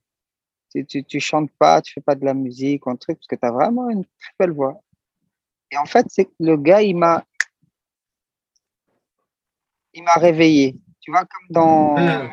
tu, 0.75 1.05
tu, 1.05 1.19
chantes 1.21 1.49
pas, 1.57 1.81
tu 1.81 1.93
fais 1.93 2.01
pas 2.01 2.15
de 2.15 2.25
la 2.25 2.33
musique 2.33 2.85
ou 2.85 2.89
un 2.89 2.97
truc? 2.97 3.17
Parce 3.17 3.27
que 3.27 3.35
tu 3.37 3.45
as 3.45 3.51
vraiment 3.51 3.89
une 3.89 4.03
très 4.03 4.33
belle 4.37 4.51
voix. 4.51 4.81
Et 5.71 5.77
en 5.77 5.85
fait, 5.85 6.05
c'est 6.09 6.27
le 6.37 6.57
gars, 6.57 6.81
il 6.81 6.97
m'a 6.97 7.23
il 9.93 10.03
m'a 10.03 10.15
réveillé. 10.15 10.75
Tu 10.99 11.11
vois, 11.11 11.21
comme 11.21 11.47
dans, 11.49 11.95
hmm. 11.95 12.29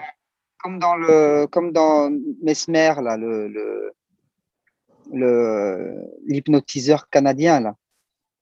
comme 0.59 0.81
dans 0.81 0.97
le, 0.97 1.47
comme 1.47 1.71
dans 1.71 2.11
Mesmer, 2.43 2.95
là, 3.01 3.17
le, 3.17 3.47
le, 5.13 6.03
l'hypnotiseur 6.27 7.09
canadien, 7.11 7.61
là. 7.61 7.77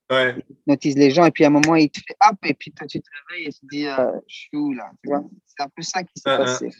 Ouais. 0.09 0.35
Il 0.37 0.55
hypnotise 0.55 0.95
les 0.95 1.11
gens 1.11 1.25
et 1.25 1.31
puis 1.31 1.43
à 1.43 1.47
un 1.47 1.51
moment, 1.51 1.75
il 1.75 1.89
te 1.89 1.99
fait 1.99 2.15
hop 2.29 2.37
et 2.43 2.53
puis 2.53 2.71
toi, 2.71 2.87
tu 2.87 3.01
te 3.01 3.09
réveilles 3.29 3.47
et 3.47 3.53
tu 3.53 3.59
te 3.59 3.65
dis, 3.67 3.87
euh, 3.87 4.11
je 4.27 4.35
suis 4.35 4.57
où 4.57 4.73
là 4.73 4.89
tu 5.03 5.09
vois? 5.09 5.23
C'est 5.45 5.63
un 5.63 5.69
peu 5.69 5.81
ça 5.81 6.03
qui 6.03 6.13
s'est 6.19 6.29
uh-huh. 6.29 6.37
passé. 6.37 6.71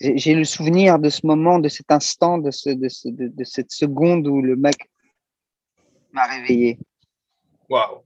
J'ai 0.00 0.34
le 0.34 0.44
souvenir 0.44 0.98
de 0.98 1.08
ce 1.08 1.24
moment, 1.24 1.60
de 1.60 1.68
cet 1.68 1.92
instant, 1.92 2.38
de, 2.38 2.50
ce, 2.50 2.70
de, 2.70 2.88
ce, 2.88 3.08
de, 3.08 3.44
cette 3.44 3.70
seconde 3.70 4.26
où 4.26 4.42
le 4.42 4.56
mec 4.56 4.90
m'a 6.12 6.24
réveillé. 6.26 6.80
Waouh 7.68 8.02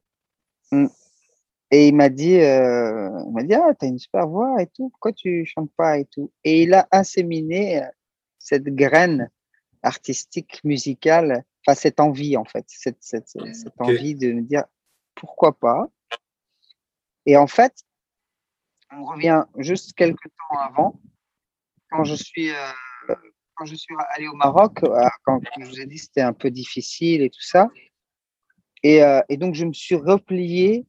mm. 0.70 0.88
Et 1.70 1.88
il 1.88 1.94
m'a 1.94 2.10
dit, 2.10 2.36
euh, 2.40 3.10
il 3.26 3.32
m'a 3.32 3.42
dit, 3.42 3.54
ah, 3.54 3.74
t'as 3.74 3.86
une 3.86 3.98
super 3.98 4.26
voix 4.26 4.60
et 4.60 4.66
tout, 4.66 4.90
pourquoi 4.90 5.12
tu 5.12 5.46
chantes 5.46 5.70
pas 5.76 5.98
et 5.98 6.04
tout? 6.06 6.30
Et 6.44 6.62
il 6.62 6.74
a 6.74 6.86
inséminé 6.92 7.82
euh, 7.82 7.86
cette 8.38 8.64
graine 8.64 9.30
artistique, 9.82 10.60
musicale 10.64 11.44
cette 11.74 12.00
envie, 12.00 12.37
en 12.37 12.44
fait, 12.44 12.64
cette, 12.68 12.98
cette, 13.00 13.28
cette 13.28 13.81
envie 13.81 14.14
de 14.14 14.33
me 14.33 14.42
dire 14.42 14.64
pourquoi 15.14 15.59
pas. 15.59 15.87
Et 17.26 17.37
en 17.37 17.46
fait, 17.46 17.85
on 18.92 19.04
revient 19.04 19.44
juste 19.59 19.92
quelques 19.94 20.28
temps 20.28 20.59
avant, 20.61 21.00
quand 21.90 22.04
je 22.04 22.14
suis, 22.14 22.50
euh, 22.50 23.14
quand 23.54 23.66
je 23.66 23.74
suis 23.74 23.94
allé 24.11 24.28
au 24.28 24.35
Maroc, 24.35 24.83
euh, 24.83 25.09
quand 25.24 25.40
je 25.59 25.64
vous 25.64 25.81
ai 25.81 25.87
dit 25.87 25.98
c'était 25.98 26.22
un 26.22 26.33
peu 26.33 26.50
difficile 26.50 27.22
et 27.22 27.31
tout 27.31 27.42
ça. 27.42 27.68
Et, 28.83 29.02
euh, 29.02 29.20
et, 29.28 29.37
donc, 29.37 29.54
je 29.54 29.64
me 29.64 29.72
suis 29.72 29.96
replié 29.96 30.87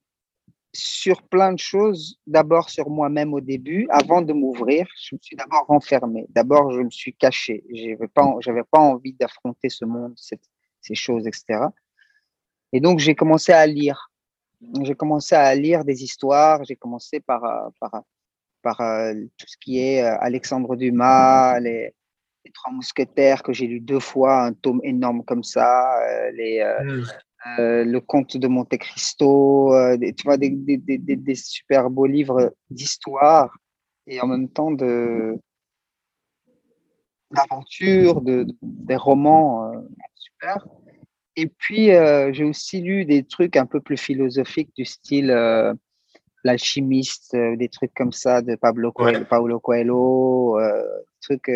sur 0.73 1.23
plein 1.23 1.51
de 1.51 1.59
choses, 1.59 2.19
d'abord 2.27 2.69
sur 2.69 2.89
moi-même 2.89 3.33
au 3.33 3.41
début, 3.41 3.87
avant 3.89 4.21
de 4.21 4.33
m'ouvrir, 4.33 4.87
je 5.01 5.15
me 5.15 5.19
suis 5.19 5.35
d'abord 5.35 5.65
renfermé, 5.65 6.27
d'abord 6.29 6.71
je 6.71 6.81
me 6.81 6.91
suis 6.91 7.13
caché, 7.15 7.63
je 7.73 7.89
n'avais 7.89 8.07
pas, 8.07 8.39
pas 8.71 8.79
envie 8.79 9.13
d'affronter 9.13 9.69
ce 9.69 9.85
monde, 9.85 10.13
ces 10.89 10.95
choses, 10.95 11.25
etc. 11.27 11.43
Et 12.73 12.79
donc 12.79 12.99
j'ai 12.99 13.15
commencé 13.15 13.51
à 13.51 13.65
lire, 13.65 14.11
j'ai 14.81 14.95
commencé 14.95 15.35
à 15.35 15.53
lire 15.55 15.85
des 15.85 16.03
histoires, 16.03 16.63
j'ai 16.63 16.75
commencé 16.75 17.19
par, 17.19 17.43
euh, 17.43 17.69
par, 17.79 18.03
par 18.61 18.81
euh, 18.81 19.13
tout 19.37 19.47
ce 19.47 19.57
qui 19.57 19.79
est 19.79 20.03
euh, 20.03 20.17
Alexandre 20.19 20.75
Dumas, 20.75 21.59
les, 21.59 21.93
Trois 22.51 22.73
Mousquetaires 22.73 23.43
que 23.43 23.53
j'ai 23.53 23.67
lu 23.67 23.79
deux 23.79 23.99
fois, 23.99 24.45
un 24.45 24.53
tome 24.53 24.81
énorme 24.83 25.23
comme 25.23 25.43
ça, 25.43 25.99
les, 26.33 26.63
mmh. 26.83 27.03
Euh, 27.57 27.85
le 27.85 28.01
Comte 28.01 28.35
de 28.35 28.47
Monte 28.47 28.77
Cristo, 28.77 29.73
euh, 29.73 29.97
tu 29.97 30.23
vois, 30.25 30.35
des, 30.35 30.49
des, 30.49 30.77
des, 30.77 30.97
des, 30.97 31.35
super 31.35 31.89
beaux 31.89 32.05
livres 32.05 32.53
d'histoire 32.69 33.57
et 34.07 34.19
en 34.19 34.27
même 34.27 34.49
temps 34.49 34.71
de 34.71 35.39
d'aventure, 37.31 38.21
de, 38.21 38.47
des 38.61 38.95
romans 38.95 39.71
euh. 40.43 40.55
Et 41.35 41.47
puis, 41.47 41.87
j'ai 42.33 42.43
aussi 42.43 42.81
lu 42.81 43.05
des 43.05 43.23
trucs 43.23 43.55
un 43.55 43.65
peu 43.65 43.79
plus 43.79 43.97
philosophiques 43.97 44.71
du 44.75 44.85
style 44.85 45.33
L'alchimiste, 46.45 47.35
des 47.35 47.67
trucs 47.67 47.93
comme 47.93 48.13
ça 48.13 48.41
de 48.41 48.55
Pablo 48.55 48.93
Coelho, 48.93 49.25
Paulo 49.25 49.59
Coelho, 49.59 50.57
trucs 51.21 51.49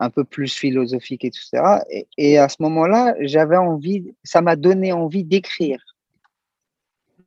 un 0.00 0.10
peu 0.10 0.24
plus 0.24 0.52
philosophique 0.52 1.24
et 1.24 1.30
tout 1.30 1.42
ça. 1.42 1.84
Et, 2.16 2.38
à 2.38 2.48
ce 2.48 2.56
moment-là, 2.60 3.14
j'avais 3.20 3.58
envie, 3.58 4.14
ça 4.24 4.40
m'a 4.40 4.56
donné 4.56 4.92
envie 4.92 5.24
d'écrire. 5.24 5.78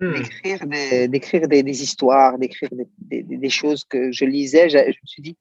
Hmm. 0.02 0.13
D'écrire, 1.08 1.48
des, 1.48 1.63
des, 1.63 1.84
histoires, 1.84 2.39
d'écrire 2.39 2.69
des, 2.98 3.22
des, 3.24 3.50
choses 3.50 3.86
que 3.86 4.12
je 4.12 4.26
lisais. 4.26 4.69
Je, 4.69 4.78
me 4.78 5.06
suis 5.06 5.22
dit, 5.22 5.38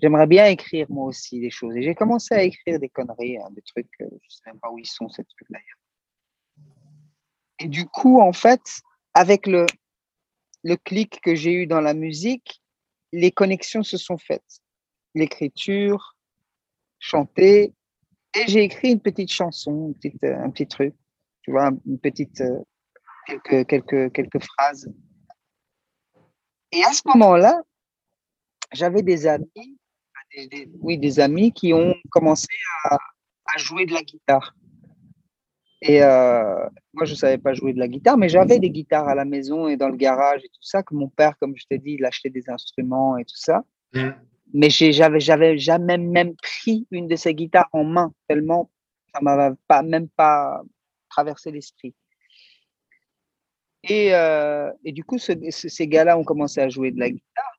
j'aimerais 0.00 0.26
bien 0.26 0.46
écrire 0.46 0.86
moi 0.90 1.06
aussi 1.06 1.40
des 1.40 1.50
choses. 1.50 1.76
Et 1.76 1.82
j'ai 1.82 1.94
commencé 1.94 2.34
à 2.34 2.42
écrire 2.42 2.78
des 2.78 2.88
conneries, 2.88 3.38
hein, 3.38 3.48
des 3.50 3.62
trucs, 3.62 3.90
je 3.98 4.04
ne 4.04 4.10
sais 4.28 4.42
même 4.46 4.58
pas 4.60 4.70
où 4.70 4.78
ils 4.78 4.86
sont, 4.86 5.08
ces 5.08 5.24
trucs 5.24 5.50
d'ailleurs. 5.50 5.66
Et 7.58 7.68
du 7.68 7.86
coup, 7.86 8.20
en 8.20 8.32
fait, 8.32 8.80
avec 9.14 9.46
le, 9.46 9.66
le 10.62 10.76
clic 10.76 11.20
que 11.20 11.34
j'ai 11.34 11.52
eu 11.52 11.66
dans 11.66 11.80
la 11.80 11.94
musique, 11.94 12.62
les 13.12 13.30
connexions 13.30 13.82
se 13.82 13.96
sont 13.96 14.18
faites. 14.18 14.60
L'écriture, 15.14 16.16
chanter. 16.98 17.74
Et 18.34 18.46
j'ai 18.46 18.62
écrit 18.62 18.92
une 18.92 19.00
petite 19.00 19.32
chanson, 19.32 19.94
euh, 20.24 20.36
un 20.36 20.50
petit 20.50 20.68
truc, 20.68 20.94
tu 21.42 21.50
vois, 21.50 21.70
une 21.84 21.98
petite, 21.98 22.40
euh, 22.40 22.60
quelques, 23.26 23.66
quelques, 23.66 24.12
quelques 24.12 24.42
phrases. 24.44 24.88
Et 26.70 26.84
à 26.84 26.92
ce 26.92 27.02
moment-là, 27.06 27.60
j'avais 28.72 29.02
des 29.02 29.26
amis, 29.26 29.79
oui, 30.80 30.98
des 30.98 31.20
amis 31.20 31.52
qui 31.52 31.72
ont 31.72 31.94
commencé 32.10 32.46
à, 32.84 32.94
à 32.94 33.58
jouer 33.58 33.86
de 33.86 33.92
la 33.92 34.02
guitare. 34.02 34.54
Et 35.82 36.02
euh, 36.02 36.68
moi, 36.92 37.04
je 37.06 37.12
ne 37.12 37.16
savais 37.16 37.38
pas 37.38 37.54
jouer 37.54 37.72
de 37.72 37.78
la 37.78 37.88
guitare, 37.88 38.18
mais 38.18 38.28
j'avais 38.28 38.58
des 38.58 38.70
guitares 38.70 39.08
à 39.08 39.14
la 39.14 39.24
maison 39.24 39.66
et 39.66 39.76
dans 39.76 39.88
le 39.88 39.96
garage 39.96 40.44
et 40.44 40.48
tout 40.48 40.62
ça, 40.62 40.82
que 40.82 40.94
mon 40.94 41.08
père, 41.08 41.38
comme 41.38 41.56
je 41.56 41.64
t'ai 41.68 41.78
dit, 41.78 41.96
il 41.98 42.04
achetait 42.04 42.30
des 42.30 42.50
instruments 42.50 43.16
et 43.16 43.24
tout 43.24 43.36
ça. 43.36 43.64
Mmh 43.94 44.10
mais 44.52 44.70
j'avais 44.70 45.20
j'avais 45.20 45.58
jamais 45.58 45.98
même 45.98 46.34
pris 46.36 46.86
une 46.90 47.08
de 47.08 47.16
ces 47.16 47.34
guitares 47.34 47.68
en 47.72 47.84
main 47.84 48.12
tellement 48.28 48.70
ça 49.12 49.20
m'avait 49.20 49.54
pas 49.66 49.82
même 49.82 50.08
pas 50.08 50.62
traversé 51.08 51.50
l'esprit 51.50 51.94
et, 53.82 54.14
euh, 54.14 54.70
et, 54.84 54.92
du 54.92 55.04
coup 55.04 55.18
ces 55.18 55.88
gars-là 55.88 56.18
ont 56.18 56.24
commencé 56.24 56.60
à 56.60 56.68
jouer 56.68 56.90
de 56.90 56.98
la 56.98 57.10
guitare 57.10 57.49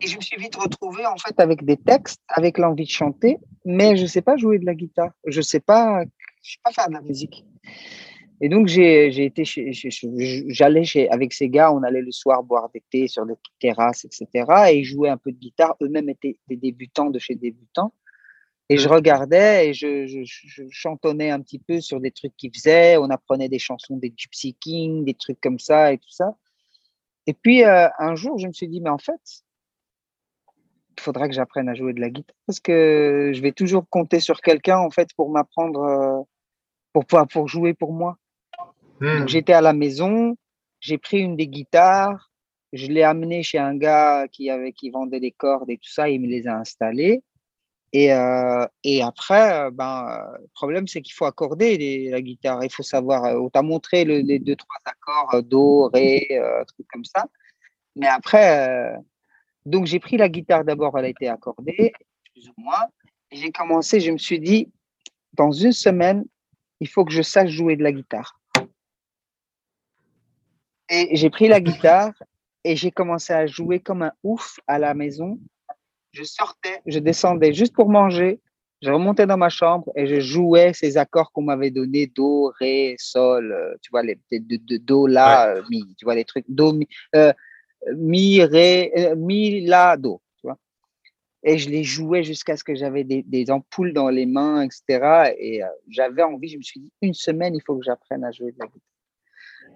et 0.00 0.06
je 0.06 0.16
me 0.16 0.20
suis 0.20 0.36
vite 0.36 0.56
retrouvé 0.56 1.06
en 1.06 1.16
fait 1.16 1.38
avec 1.38 1.64
des 1.64 1.76
textes 1.76 2.20
avec 2.28 2.58
l'envie 2.58 2.84
de 2.84 2.90
chanter 2.90 3.38
mais 3.64 3.96
je 3.96 4.06
sais 4.06 4.22
pas 4.22 4.36
jouer 4.36 4.58
de 4.58 4.66
la 4.66 4.74
guitare 4.74 5.12
je 5.26 5.40
sais 5.40 5.60
pas 5.60 6.04
je 6.42 6.52
sais 6.52 6.58
pas 6.62 6.72
faire 6.72 6.88
de 6.88 6.94
la 6.94 7.00
musique 7.00 7.44
et 8.40 8.48
donc, 8.48 8.66
j'ai 8.66 9.24
été 9.24 9.44
j'allais 10.48 11.08
avec 11.10 11.32
ces 11.32 11.48
gars, 11.48 11.72
on 11.72 11.82
allait 11.82 12.02
le 12.02 12.10
soir 12.10 12.42
boire 12.42 12.68
des 12.74 12.82
thés 12.90 13.08
sur 13.08 13.24
des 13.24 13.34
terrasses, 13.60 14.04
etc. 14.04 14.44
Et 14.70 14.80
ils 14.80 14.84
jouaient 14.84 15.08
un 15.08 15.16
peu 15.16 15.30
de 15.30 15.38
guitare. 15.38 15.76
Eux-mêmes 15.80 16.08
étaient 16.08 16.36
des 16.48 16.56
débutants 16.56 17.10
de 17.10 17.18
chez 17.18 17.36
débutants. 17.36 17.94
Et 18.68 18.78
je 18.78 18.88
regardais 18.88 19.68
et 19.68 19.72
je, 19.74 20.24
chantonnais 20.70 21.30
un 21.30 21.40
petit 21.40 21.58
peu 21.58 21.80
sur 21.80 22.00
des 22.00 22.10
trucs 22.10 22.36
qu'ils 22.36 22.50
faisaient. 22.54 22.96
On 22.96 23.10
apprenait 23.10 23.48
des 23.48 23.58
chansons 23.58 23.96
des 23.98 24.12
Gypsy 24.16 24.54
King, 24.54 25.04
des 25.04 25.14
trucs 25.14 25.40
comme 25.40 25.58
ça 25.58 25.92
et 25.92 25.98
tout 25.98 26.10
ça. 26.10 26.36
Et 27.26 27.34
puis, 27.34 27.64
euh, 27.64 27.88
un 27.98 28.14
jour, 28.14 28.38
je 28.38 28.46
me 28.46 28.52
suis 28.52 28.68
dit, 28.68 28.80
mais 28.80 28.90
en 28.90 28.98
fait, 28.98 29.43
faudra 31.00 31.28
que 31.28 31.34
j'apprenne 31.34 31.68
à 31.68 31.74
jouer 31.74 31.92
de 31.92 32.00
la 32.00 32.10
guitare 32.10 32.36
parce 32.46 32.60
que 32.60 33.32
je 33.34 33.40
vais 33.40 33.52
toujours 33.52 33.88
compter 33.88 34.20
sur 34.20 34.40
quelqu'un, 34.40 34.78
en 34.78 34.90
fait, 34.90 35.08
pour 35.16 35.30
m'apprendre, 35.30 35.82
euh, 35.82 36.22
pour 36.92 37.06
pouvoir 37.06 37.26
pour 37.28 37.48
jouer 37.48 37.74
pour 37.74 37.92
moi. 37.92 38.16
Hmm. 39.00 39.26
j'étais 39.26 39.52
à 39.52 39.60
la 39.60 39.72
maison, 39.72 40.36
j'ai 40.80 40.98
pris 40.98 41.18
une 41.18 41.36
des 41.36 41.48
guitares, 41.48 42.30
je 42.72 42.86
l'ai 42.86 43.02
amené 43.02 43.42
chez 43.42 43.58
un 43.58 43.76
gars 43.76 44.26
qui, 44.28 44.50
avait, 44.50 44.72
qui 44.72 44.90
vendait 44.90 45.20
des 45.20 45.32
cordes 45.32 45.70
et 45.70 45.78
tout 45.78 45.90
ça, 45.90 46.08
il 46.08 46.20
me 46.20 46.26
les 46.26 46.46
a 46.46 46.56
installées. 46.56 47.22
Et, 47.94 48.12
euh, 48.12 48.66
et 48.82 49.02
après, 49.02 49.66
euh, 49.66 49.70
ben, 49.70 50.26
le 50.40 50.48
problème, 50.52 50.88
c'est 50.88 51.00
qu'il 51.00 51.14
faut 51.14 51.26
accorder 51.26 52.10
la 52.10 52.20
guitare. 52.20 52.64
Il 52.64 52.72
faut 52.72 52.82
savoir, 52.82 53.24
euh, 53.24 53.38
on 53.38 53.48
t'a 53.50 53.62
montré 53.62 54.04
les 54.04 54.40
deux, 54.40 54.56
trois 54.56 54.80
accords, 54.84 55.44
Do, 55.44 55.88
Ré, 55.94 56.26
trucs 56.66 56.88
comme 56.92 57.04
ça. 57.04 57.26
Mais 57.94 58.08
après, 58.08 58.96
donc 59.66 59.86
j'ai 59.86 59.98
pris 59.98 60.16
la 60.16 60.28
guitare 60.28 60.64
d'abord, 60.64 60.98
elle 60.98 61.06
a 61.06 61.08
été 61.08 61.28
accordée, 61.28 61.92
plus 62.32 62.48
ou 62.48 62.54
moins. 62.58 62.86
Et 63.30 63.36
j'ai 63.36 63.50
commencé, 63.50 64.00
je 64.00 64.10
me 64.10 64.18
suis 64.18 64.38
dit, 64.38 64.70
dans 65.32 65.50
une 65.50 65.72
semaine, 65.72 66.24
il 66.80 66.88
faut 66.88 67.04
que 67.04 67.12
je 67.12 67.22
sache 67.22 67.50
jouer 67.50 67.76
de 67.76 67.82
la 67.82 67.92
guitare. 67.92 68.38
Et 70.90 71.16
j'ai 71.16 71.30
pris 71.30 71.48
la 71.48 71.60
guitare 71.60 72.12
et 72.62 72.76
j'ai 72.76 72.90
commencé 72.90 73.32
à 73.32 73.46
jouer 73.46 73.80
comme 73.80 74.02
un 74.02 74.12
ouf 74.22 74.60
à 74.66 74.78
la 74.78 74.94
maison. 74.94 75.38
Je 76.12 76.24
sortais, 76.24 76.80
je 76.86 76.98
descendais 76.98 77.52
juste 77.52 77.74
pour 77.74 77.88
manger. 77.88 78.40
Je 78.82 78.90
remontais 78.90 79.26
dans 79.26 79.38
ma 79.38 79.48
chambre 79.48 79.90
et 79.96 80.06
je 80.06 80.20
jouais 80.20 80.74
ces 80.74 80.98
accords 80.98 81.32
qu'on 81.32 81.42
m'avait 81.42 81.70
donnés 81.70 82.06
do, 82.06 82.52
ré, 82.60 82.96
sol, 82.98 83.50
euh, 83.50 83.74
tu 83.80 83.90
vois, 83.90 84.02
les, 84.02 84.18
de, 84.30 84.76
do, 84.76 85.06
la, 85.06 85.54
mi, 85.70 85.94
tu 85.96 86.04
vois, 86.04 86.14
les 86.14 86.26
trucs, 86.26 86.44
do, 86.48 86.74
mi, 86.74 86.86
euh, 87.16 87.32
mi 87.96 88.42
ré, 88.42 89.14
mi, 89.16 89.60
la, 89.66 89.96
do, 89.96 90.20
tu 90.36 90.46
vois. 90.46 90.58
Et 91.42 91.58
je 91.58 91.68
les 91.70 91.84
jouais 91.84 92.22
jusqu'à 92.22 92.56
ce 92.56 92.64
que 92.64 92.74
j'avais 92.74 93.04
des, 93.04 93.50
ampoules 93.50 93.92
dans 93.92 94.08
les 94.08 94.26
mains, 94.26 94.62
etc. 94.62 95.34
Et 95.38 95.60
j'avais 95.88 96.22
envie, 96.22 96.48
je 96.48 96.58
me 96.58 96.62
suis 96.62 96.80
dit, 96.80 96.92
une 97.02 97.14
semaine, 97.14 97.54
il 97.54 97.62
faut 97.62 97.76
que 97.76 97.84
j'apprenne 97.84 98.24
à 98.24 98.32
jouer 98.32 98.52
de 98.52 98.58
la 98.58 98.66
guitare. 98.66 98.80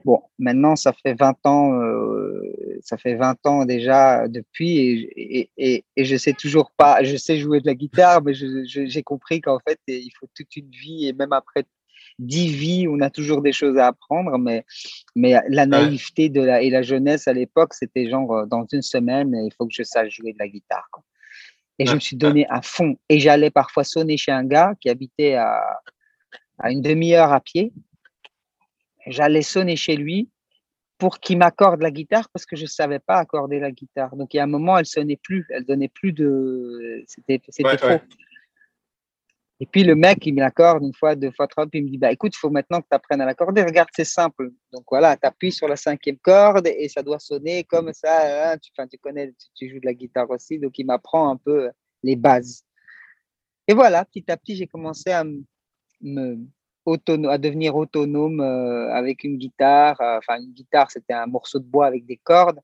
Bon, 0.04 0.22
maintenant, 0.38 0.76
ça 0.76 0.92
fait 0.92 1.14
20 1.14 1.46
ans, 1.46 1.80
euh, 1.80 2.78
ça 2.82 2.96
fait 2.96 3.14
20 3.14 3.46
ans 3.46 3.64
déjà 3.64 4.28
depuis 4.28 4.78
et, 5.16 5.50
et, 5.56 5.84
et, 5.96 6.04
je 6.04 6.16
sais 6.16 6.32
toujours 6.32 6.70
pas, 6.70 7.02
je 7.02 7.16
sais 7.16 7.36
jouer 7.38 7.60
de 7.60 7.66
la 7.66 7.74
guitare, 7.74 8.22
mais 8.22 8.32
j'ai 8.32 9.02
compris 9.02 9.40
qu'en 9.40 9.58
fait, 9.58 9.80
il 9.88 10.10
faut 10.18 10.26
toute 10.34 10.54
une 10.56 10.70
vie 10.70 11.08
et 11.08 11.12
même 11.12 11.32
après 11.32 11.64
10 12.18 12.48
vies, 12.48 12.88
on 12.88 13.00
a 13.00 13.10
toujours 13.10 13.42
des 13.42 13.52
choses 13.52 13.76
à 13.78 13.88
apprendre, 13.88 14.38
mais, 14.38 14.64
mais 15.14 15.36
la 15.48 15.66
naïveté 15.66 16.28
de 16.28 16.40
la, 16.40 16.62
et 16.62 16.70
la 16.70 16.82
jeunesse 16.82 17.28
à 17.28 17.32
l'époque, 17.32 17.74
c'était 17.74 18.08
genre 18.08 18.32
euh, 18.32 18.46
dans 18.46 18.66
une 18.72 18.82
semaine, 18.82 19.34
il 19.44 19.52
faut 19.56 19.66
que 19.66 19.74
je 19.74 19.82
sache 19.82 20.14
jouer 20.14 20.32
de 20.32 20.38
la 20.38 20.48
guitare. 20.48 20.88
Et 21.78 21.86
je 21.86 21.94
me 21.94 22.00
suis 22.00 22.16
donné 22.16 22.44
à 22.48 22.60
fond. 22.60 22.96
Et 23.08 23.20
j'allais 23.20 23.50
parfois 23.50 23.84
sonner 23.84 24.16
chez 24.16 24.32
un 24.32 24.44
gars 24.44 24.74
qui 24.80 24.90
habitait 24.90 25.34
à, 25.34 25.62
à 26.58 26.72
une 26.72 26.82
demi-heure 26.82 27.32
à 27.32 27.40
pied 27.40 27.72
j'allais 29.10 29.42
sonner 29.42 29.76
chez 29.76 29.96
lui 29.96 30.28
pour 30.98 31.20
qu'il 31.20 31.38
m'accorde 31.38 31.80
la 31.80 31.90
guitare 31.90 32.28
parce 32.30 32.44
que 32.44 32.56
je 32.56 32.62
ne 32.62 32.68
savais 32.68 32.98
pas 32.98 33.16
accorder 33.16 33.60
la 33.60 33.70
guitare. 33.70 34.16
Donc, 34.16 34.34
il 34.34 34.38
y 34.38 34.40
a 34.40 34.44
un 34.44 34.48
moment, 34.48 34.76
elle 34.78 34.86
sonnait 34.86 35.18
plus, 35.22 35.46
elle 35.50 35.64
donnait 35.64 35.88
plus 35.88 36.12
de. 36.12 37.04
C'était 37.06 37.40
trop. 37.76 37.98
Et 39.60 39.66
puis, 39.66 39.82
le 39.82 39.96
mec, 39.96 40.24
il 40.24 40.34
me 40.34 40.40
l'accorde 40.40 40.84
une 40.84 40.94
fois, 40.94 41.16
deux 41.16 41.32
fois, 41.32 41.48
trois, 41.48 41.66
puis 41.66 41.80
il 41.80 41.84
me 41.84 41.90
dit 41.90 41.98
bah, 41.98 42.12
écoute, 42.12 42.32
il 42.34 42.38
faut 42.38 42.50
maintenant 42.50 42.80
que 42.80 42.86
tu 42.88 42.94
apprennes 42.94 43.20
à 43.20 43.26
l'accorder. 43.26 43.62
Regarde, 43.62 43.88
c'est 43.94 44.04
simple. 44.04 44.50
Donc, 44.72 44.84
voilà, 44.88 45.16
tu 45.16 45.26
appuies 45.26 45.50
sur 45.50 45.66
la 45.66 45.74
cinquième 45.74 46.18
corde 46.18 46.68
et 46.68 46.88
ça 46.88 47.02
doit 47.02 47.18
sonner 47.18 47.64
comme 47.64 47.92
ça. 47.92 48.52
Hein. 48.52 48.58
Tu, 48.58 48.98
connais, 48.98 49.34
tu, 49.56 49.68
joues 49.68 49.80
de 49.80 49.86
la 49.86 49.94
guitare 49.94 50.30
aussi. 50.30 50.60
Donc, 50.60 50.78
il 50.78 50.86
m'apprend 50.86 51.30
un 51.30 51.36
peu 51.36 51.70
les 52.04 52.14
bases. 52.14 52.62
Et 53.66 53.74
voilà, 53.74 54.04
petit 54.04 54.30
à 54.30 54.36
petit, 54.36 54.54
j'ai 54.54 54.68
commencé 54.68 55.10
à 55.10 55.24
me, 55.24 56.38
à 57.28 57.38
devenir 57.38 57.76
autonome 57.76 58.40
euh, 58.40 58.92
avec 58.92 59.24
une 59.24 59.38
guitare. 59.38 60.00
Euh, 60.00 60.18
enfin, 60.18 60.40
une 60.40 60.52
guitare, 60.52 60.90
c'était 60.90 61.14
un 61.14 61.26
morceau 61.26 61.58
de 61.58 61.66
bois 61.66 61.86
avec 61.86 62.06
des 62.06 62.16
cordes. 62.16 62.60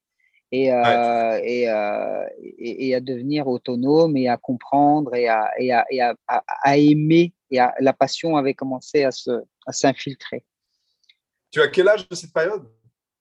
Et, 0.57 0.73
euh, 0.73 1.41
et, 1.43 2.89
et, 2.89 2.95
à 2.95 3.01
devenir 3.01 3.49
autonome 3.49 4.17
et 4.17 4.29
à 4.29 4.37
comprendre 4.37 5.13
et 5.17 5.29
à, 5.29 5.51
et 5.59 5.73
à, 5.73 6.15
à, 6.29 6.79
aimer. 6.79 7.33
Et 7.51 7.59
la 7.81 7.93
passion 7.93 8.37
avait 8.37 8.55
commencé 8.55 9.03
à 9.03 9.11
s'infiltrer. 9.73 10.45
Tu 11.51 11.61
as 11.61 11.67
quel 11.69 11.89
âge 11.89 12.09
de 12.09 12.15
cette 12.15 12.33
période? 12.33 12.69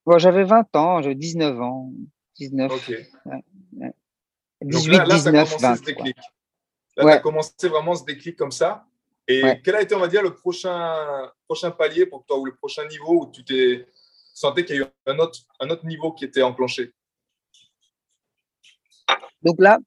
Bon, 0.05 0.19
j'avais 0.19 0.43
20 0.43 0.75
ans, 0.75 1.01
j'avais 1.01 1.15
19 1.15 1.59
ans. 1.59 1.91
19. 2.35 2.71
Ok. 2.71 2.93
18, 4.61 4.97
là, 4.97 5.05
19, 5.05 5.15
ça 5.15 5.29
a 5.29 5.45
commencé 5.45 5.81
ce 5.81 5.85
déclic. 5.85 6.17
Là, 6.95 7.03
tu 7.03 7.09
as 7.09 7.19
commencé 7.19 7.67
vraiment 7.67 7.95
ce 7.95 8.05
déclic 8.05 8.37
comme 8.37 8.51
ça. 8.51 8.85
Et 9.27 9.41
quel 9.63 9.75
a 9.75 9.81
été, 9.81 9.95
on 9.95 9.99
va 9.99 10.07
dire, 10.07 10.21
le 10.21 10.35
prochain, 10.35 11.31
prochain 11.47 11.71
palier 11.71 12.05
pour 12.05 12.25
toi 12.25 12.37
ou 12.37 12.45
le 12.45 12.53
prochain 12.53 12.85
niveau 12.87 13.23
où 13.23 13.31
tu 13.31 13.43
t'es 13.43 13.87
sentais 14.33 14.65
qu'il 14.65 14.75
y 14.75 14.79
a 14.79 14.81
eu 14.83 14.87
un 15.07 15.17
autre, 15.17 15.39
un 15.59 15.69
autre 15.69 15.85
niveau 15.85 16.11
qui 16.11 16.25
était 16.25 16.43
enclenché? 16.43 16.93
Donc 19.43 19.59
là, 19.59 19.79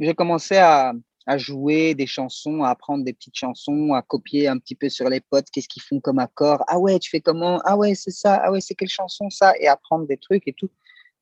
j'ai 0.00 0.14
commencé 0.14 0.56
à, 0.56 0.92
jouer 1.36 1.94
des 1.94 2.06
chansons, 2.06 2.62
à 2.62 2.70
apprendre 2.70 3.04
des 3.04 3.12
petites 3.12 3.36
chansons, 3.36 3.92
à 3.92 4.02
copier 4.02 4.48
un 4.48 4.58
petit 4.58 4.74
peu 4.74 4.88
sur 4.88 5.08
les 5.08 5.20
potes, 5.20 5.50
qu'est-ce 5.52 5.68
qu'ils 5.68 5.82
font 5.82 6.00
comme 6.00 6.18
accord. 6.18 6.64
Ah 6.66 6.78
ouais, 6.78 6.98
tu 6.98 7.10
fais 7.10 7.20
comment? 7.20 7.60
Ah 7.64 7.76
ouais, 7.76 7.94
c'est 7.94 8.10
ça. 8.10 8.40
Ah 8.42 8.50
ouais, 8.50 8.60
c'est 8.60 8.74
quelle 8.74 8.88
chanson 8.88 9.30
ça? 9.30 9.52
Et 9.60 9.68
apprendre 9.68 10.06
des 10.06 10.16
trucs 10.16 10.48
et 10.48 10.52
tout, 10.52 10.70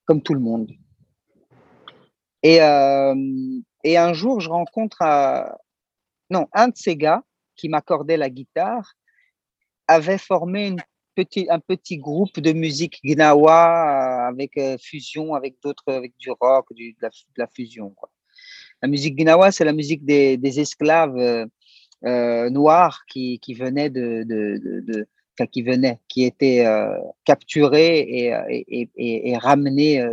comme 0.05 0.21
tout 0.21 0.33
le 0.33 0.39
monde. 0.39 0.71
Et, 2.43 2.61
euh, 2.61 3.15
et 3.83 3.97
un 3.97 4.13
jour, 4.13 4.39
je 4.39 4.49
rencontre 4.49 5.01
un, 5.03 5.51
non, 6.31 6.47
un 6.53 6.69
de 6.69 6.77
ces 6.77 6.95
gars 6.95 7.23
qui 7.55 7.69
m'accordait 7.69 8.17
la 8.17 8.29
guitare 8.29 8.93
avait 9.87 10.17
formé 10.17 10.67
une 10.67 10.81
petit, 11.15 11.47
un 11.49 11.59
petit 11.59 11.97
groupe 11.97 12.39
de 12.39 12.53
musique 12.53 12.99
gnawa 13.03 14.27
avec 14.27 14.57
euh, 14.57 14.77
fusion 14.77 15.33
avec 15.35 15.55
d'autres, 15.63 15.91
avec 15.91 16.13
du 16.17 16.31
rock, 16.31 16.73
du, 16.73 16.93
de, 16.93 17.09
la, 17.37 17.47
fusion. 17.47 17.95
La 18.81 18.87
musique 18.87 19.15
gnawa, 19.15 19.51
c'est 19.51 19.65
la 19.65 19.73
musique 19.73 20.05
des, 20.05 20.37
des 20.37 20.59
esclaves 20.59 21.17
euh, 21.17 21.45
euh 22.05 22.49
noirs 22.49 23.03
qui, 23.07 23.39
qui 23.39 23.53
venaient 23.53 23.89
de, 23.89 24.23
de, 24.23 24.57
de, 24.87 25.07
enfin, 25.33 25.45
qui 25.47 25.63
qui 26.07 26.23
étaient 26.23 26.65
euh, 26.65 26.97
capturés 27.25 27.99
et, 27.99 28.33
et, 28.49 28.89
et, 28.95 29.29
et 29.31 29.37
ramenés 29.37 30.03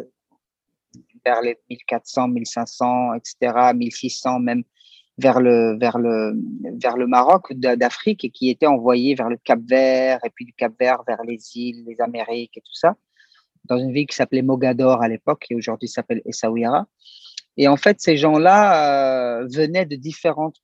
vers 1.24 1.40
les 1.42 1.58
1400, 1.70 2.28
1500, 2.28 3.14
etc., 3.14 3.72
1600 3.74 4.40
même 4.40 4.64
vers 5.18 5.40
le, 5.40 5.76
vers 5.78 5.98
le, 5.98 6.34
vers 6.80 6.96
le 6.96 7.06
Maroc 7.06 7.52
d'Afrique 7.52 8.24
et 8.24 8.30
qui 8.30 8.50
était 8.50 8.66
envoyé 8.66 9.14
vers 9.14 9.28
le 9.28 9.36
Cap 9.36 9.60
Vert 9.66 10.20
et 10.24 10.30
puis 10.30 10.44
du 10.44 10.52
Cap 10.52 10.72
Vert 10.78 11.02
vers 11.06 11.22
les 11.24 11.38
îles, 11.56 11.84
les 11.86 12.00
Amériques 12.00 12.56
et 12.56 12.60
tout 12.60 12.74
ça, 12.74 12.96
dans 13.64 13.78
une 13.78 13.92
ville 13.92 14.06
qui 14.06 14.14
s'appelait 14.14 14.42
Mogador 14.42 15.02
à 15.02 15.08
l'époque 15.08 15.46
et 15.50 15.56
aujourd'hui 15.56 15.88
s'appelle 15.88 16.22
Essaouira. 16.24 16.86
Et 17.56 17.66
en 17.66 17.76
fait, 17.76 18.00
ces 18.00 18.16
gens-là 18.16 19.40
euh, 19.40 19.48
venaient 19.48 19.86
de 19.86 19.96
différentes, 19.96 20.58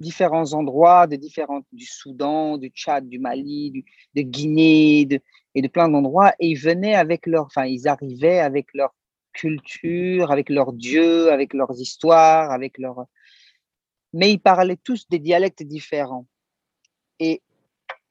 différents 0.00 0.54
endroits, 0.54 1.06
de 1.06 1.16
différentes, 1.16 1.66
du 1.70 1.84
Soudan, 1.84 2.56
du 2.56 2.68
Tchad, 2.68 3.06
du 3.06 3.18
Mali, 3.18 3.70
du, 3.70 3.84
de 4.16 4.22
Guinée 4.22 5.06
et 5.54 5.62
de 5.62 5.68
plein 5.68 5.90
d'endroits. 5.90 6.32
Et 6.40 6.48
ils 6.48 6.58
venaient 6.58 6.94
avec 6.94 7.26
leur, 7.26 7.44
enfin, 7.44 7.66
ils 7.66 7.86
arrivaient 7.86 8.40
avec 8.40 8.68
leur 8.72 8.94
culture, 9.34 10.30
avec 10.30 10.48
leurs 10.48 10.72
dieux, 10.72 11.30
avec 11.30 11.52
leurs 11.52 11.78
histoires, 11.78 12.50
avec 12.50 12.78
leur, 12.78 13.04
mais 14.12 14.32
ils 14.32 14.40
parlaient 14.40 14.78
tous 14.82 15.08
des 15.08 15.18
dialectes 15.18 15.62
différents. 15.62 16.26
Et 17.18 17.42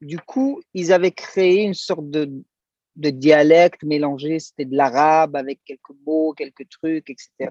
du 0.01 0.19
coup, 0.19 0.61
ils 0.73 0.93
avaient 0.93 1.11
créé 1.11 1.63
une 1.63 1.73
sorte 1.73 2.09
de, 2.09 2.31
de 2.95 3.09
dialecte 3.09 3.83
mélangé, 3.83 4.39
c'était 4.39 4.65
de 4.65 4.75
l'arabe 4.75 5.35
avec 5.35 5.59
quelques 5.65 5.95
mots, 6.05 6.33
quelques 6.33 6.69
trucs, 6.69 7.09
etc. 7.09 7.49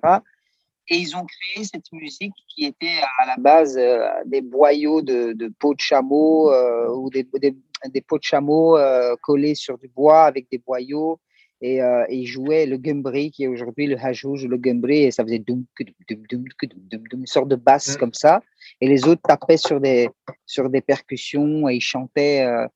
Et 0.90 0.96
ils 0.96 1.16
ont 1.16 1.26
créé 1.26 1.64
cette 1.64 1.92
musique 1.92 2.32
qui 2.48 2.64
était 2.64 3.00
à 3.18 3.26
la 3.26 3.36
base 3.36 3.76
euh, 3.76 4.08
des 4.24 4.40
boyaux 4.40 5.02
de, 5.02 5.32
de 5.34 5.48
peau 5.58 5.74
de 5.74 5.80
chameau 5.80 6.50
euh, 6.50 6.88
ou 6.88 7.10
des, 7.10 7.26
des, 7.34 8.00
peaux 8.00 8.18
de 8.18 8.22
chameau 8.22 8.78
euh, 8.78 9.14
collés 9.20 9.54
sur 9.54 9.76
du 9.76 9.88
bois 9.88 10.24
avec 10.24 10.50
des 10.50 10.58
boyaux 10.58 11.20
et, 11.60 11.82
euh, 11.82 12.04
et, 12.08 12.18
il 12.18 12.26
jouait 12.26 12.66
le 12.66 12.76
gumbri 12.76 13.30
qui 13.30 13.44
est 13.44 13.48
aujourd'hui 13.48 13.86
le 13.86 13.96
hajouj, 13.98 14.46
le 14.46 14.56
gumbri, 14.56 15.04
et 15.04 15.10
ça 15.10 15.24
faisait 15.24 15.40
doum, 15.40 15.64
doum, 16.08 16.44
doum, 16.88 17.20
une 17.20 17.26
sorte 17.26 17.48
de 17.48 17.56
basse 17.56 17.96
mm. 17.96 17.98
comme 17.98 18.14
ça. 18.14 18.40
Et 18.80 18.88
les 18.88 19.06
autres 19.08 19.22
tapaient 19.22 19.56
sur 19.56 19.80
des, 19.80 20.08
sur 20.46 20.70
des 20.70 20.80
percussions 20.80 21.68
et 21.68 21.76
ils 21.76 21.80
chantaient 21.80 22.42
euh, 22.42 22.66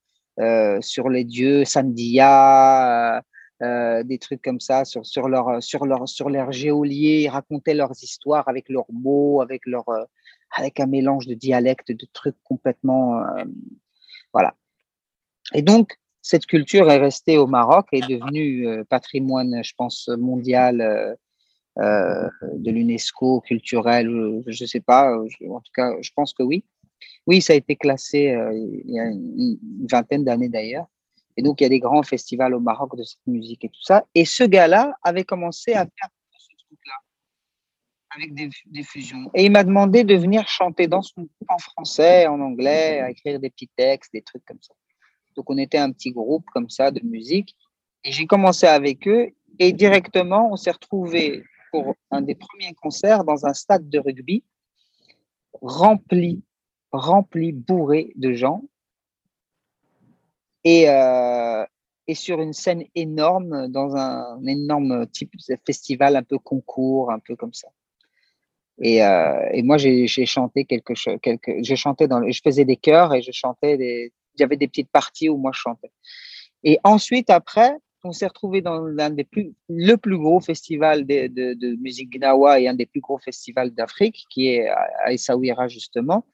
euh, 0.41 0.81
sur 0.81 1.09
les 1.09 1.25
dieux, 1.25 1.65
Sandia, 1.65 3.23
euh, 3.63 4.03
des 4.03 4.19
trucs 4.19 4.43
comme 4.43 4.59
ça, 4.59 4.85
sur, 4.85 5.07
sur, 5.07 5.29
leur, 5.29 5.63
sur, 5.63 5.87
leur, 5.87 6.09
sur 6.09 6.29
leur 6.29 6.51
géolier, 6.51 7.23
ils 7.23 7.29
racontaient 7.29 7.75
leurs 7.75 7.93
histoires 8.03 8.49
avec 8.49 8.69
leurs 8.69 8.91
mots, 8.93 9.41
avec, 9.43 9.65
leur, 9.67 9.85
avec 10.57 10.81
un 10.81 10.87
mélange 10.87 11.29
de 11.29 11.35
dialectes, 11.35 11.93
de 11.93 12.07
trucs 12.13 12.37
complètement. 12.43 13.23
voilà. 14.33 14.55
Et 15.55 15.63
donc, 15.63 15.99
cette 16.23 16.47
culture 16.47 16.89
est 16.91 16.99
restée 16.99 17.37
au 17.37 17.49
Maroc 17.49 17.89
et 17.93 17.99
est 17.99 18.09
devenue 18.09 18.69
euh, 18.69 18.85
patrimoine, 18.85 19.63
je 19.65 19.73
pense, 19.77 20.09
mondial 20.09 20.81
euh, 20.81 21.15
euh, 21.79 22.29
de 22.55 22.71
l'UNESCO, 22.71 23.41
culturel, 23.41 24.43
je 24.47 24.65
ne 24.65 24.69
sais 24.69 24.81
pas, 24.81 25.17
en 25.19 25.61
tout 25.61 25.73
cas, 25.75 25.95
je 26.01 26.11
pense 26.15 26.33
que 26.33 26.45
oui. 26.45 26.65
Oui, 27.27 27.43
ça 27.43 27.55
a 27.55 27.57
été 27.57 27.75
classé 27.75 28.37
il 28.53 28.91
y 28.91 29.01
a 29.01 29.07
une, 29.07 29.59
vingtaine 29.91 30.23
d'années 30.23 30.49
d'ailleurs. 30.49 30.87
Et 31.37 31.43
donc, 31.43 31.61
il 31.61 31.65
y 31.65 31.67
a 31.67 31.71
des 31.71 31.81
grands 31.81 32.03
festivals 32.05 32.55
au 32.55 32.61
Maroc 32.61 32.97
de 32.97 33.03
cette 33.03 33.27
musique 33.27 33.65
et 33.65 33.69
tout 33.69 33.83
ça. 33.83 34.05
Et 34.15 34.25
ce 34.25 34.45
gars-là 34.45 34.95
avait 35.03 35.25
commencé 35.25 35.73
à 35.73 35.85
faire 35.85 36.09
ce 36.37 36.55
truc-là, 36.67 36.95
avec 38.15 38.35
des, 38.35 38.51
des, 38.67 38.83
fusions. 38.85 39.31
Et 39.35 39.47
il 39.47 39.51
m'a 39.51 39.65
demandé 39.65 40.05
de 40.05 40.15
venir 40.15 40.47
chanter 40.47 40.87
dans 40.87 41.03
son 41.03 41.23
groupe 41.23 41.49
en 41.49 41.59
français, 41.59 42.29
en 42.29 42.41
anglais, 42.41 43.01
à 43.01 43.11
écrire 43.11 43.41
des 43.41 43.51
petits 43.51 43.71
textes, 43.77 44.13
des 44.13 44.23
trucs 44.23 44.45
comme 44.45 44.61
ça. 44.61 44.75
Donc, 45.37 45.51
on 45.51 45.59
était 45.59 45.79
un 45.79 45.93
petit 45.93 46.11
groupe 46.11 46.45
comme 46.53 46.71
ça 46.71 46.91
de 46.91 47.01
musique. 47.05 47.57
Et 48.05 48.13
j'ai 48.13 48.27
commencé 48.27 48.67
avec 48.67 49.07
eux 49.07 49.31
et 49.59 49.73
directement, 49.73 50.51
on 50.51 50.57
s'est 50.57 50.71
retrouvé 50.71 51.45
pour 51.71 51.95
un 52.11 52.21
des 52.21 52.35
premiers 52.35 52.75
concerts 52.75 53.25
dans 53.25 53.47
un 53.47 53.55
stade 53.55 53.89
de 53.89 53.99
rugby 53.99 54.45
rempli, 55.61 56.43
rempli, 56.91 57.53
bourré 57.53 58.13
de 58.17 58.33
gens. 58.33 58.63
Et, 60.65 60.89
euh, 60.89 61.65
et 62.07 62.15
sur 62.15 62.41
une 62.41 62.53
scène 62.53 62.85
énorme, 62.95 63.69
dans 63.69 63.97
un, 63.97 64.45
énorme 64.47 65.07
type 65.09 65.33
de 65.49 65.57
festival, 65.67 66.17
un 66.17 66.23
peu 66.23 66.39
concours, 66.39 67.11
un 67.11 67.19
peu 67.19 67.37
comme 67.37 67.53
ça. 67.53 67.69
Et, 68.81 69.05
euh, 69.05 69.49
et 69.53 69.63
moi, 69.63 69.77
j'ai 69.77 70.07
chanté 70.07 70.65
quelque 70.65 70.95
chose, 70.95 71.19
quelque, 71.23 71.63
je 71.63 71.75
chantais 71.75 72.09
dans, 72.09 72.29
je 72.29 72.41
faisais 72.43 72.65
des 72.65 72.77
chœurs 72.77 73.15
et 73.15 73.23
je 73.23 73.31
chantais 73.33 73.77
des, 73.77 74.13
il 74.35 74.41
y 74.41 74.45
avait 74.45 74.57
des 74.57 74.69
petites 74.69 74.91
parties 74.91 75.29
où 75.29 75.37
moi 75.37 75.51
je 75.55 75.61
chantais. 75.61 75.93
Et 76.65 76.79
ensuite, 76.85 77.31
après, 77.31 77.77
on 78.05 78.13
s'est 78.13 78.27
retrouvé 78.27 78.63
dans 78.63 78.81
l'un 78.81 79.11
des 79.11 79.25
plus, 79.25 79.53
le 79.69 79.97
plus 79.97 80.19
gros 80.19 80.41
festival 80.41 81.07
de, 81.07 81.77
musique 81.77 82.11
gnawa 82.11 82.61
et 82.61 82.69
un 82.69 82.75
des 82.75 82.87
plus 82.87 83.01
gros 83.01 83.19
festivals 83.19 83.71
d'Afrique, 83.71 84.25
qui 84.31 84.49
est 84.49 84.69
à 84.69 85.13
Essaouira 85.13 85.69
justement, 85.69 86.25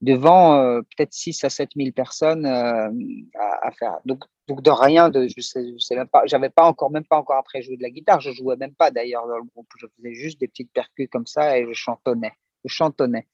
devant 0.00 0.56
euh, 0.56 0.80
peut-être 0.80 1.12
6 1.12 1.44
à 1.44 1.50
7 1.50 1.70
000 1.76 1.92
personnes 1.92 2.44
euh, 2.44 2.90
à, 3.38 3.70
faire. 3.70 3.98
Donc, 4.04 4.24
donc 4.48 4.62
de 4.62 4.70
rien, 4.70 5.10
je 5.14 5.40
sais, 5.40 5.72
je 5.72 5.78
sais 5.78 5.94
même 5.94 6.08
pas, 6.08 6.22
j'avais 6.26 6.50
pas 6.50 6.64
encore, 6.64 6.90
même 6.90 7.04
pas 7.04 7.18
encore 7.18 7.36
après 7.36 7.62
joué 7.62 7.76
de 7.76 7.82
la 7.82 7.90
guitare, 7.90 8.20
je 8.20 8.32
jouais 8.32 8.56
même 8.56 8.74
pas 8.74 8.90
d'ailleurs 8.90 9.26
dans 9.28 9.38
le 9.38 9.44
groupe, 9.44 9.68
je 9.78 9.86
faisais 9.96 10.14
juste 10.14 10.40
des 10.40 10.48
petites 10.48 10.72
percus 10.72 11.08
comme 11.10 11.26
ça 11.26 11.56
et 11.56 11.64
je 11.66 11.72
chantonnais, 11.72 12.32
je 12.64 12.72
chantonnais. 12.72 13.28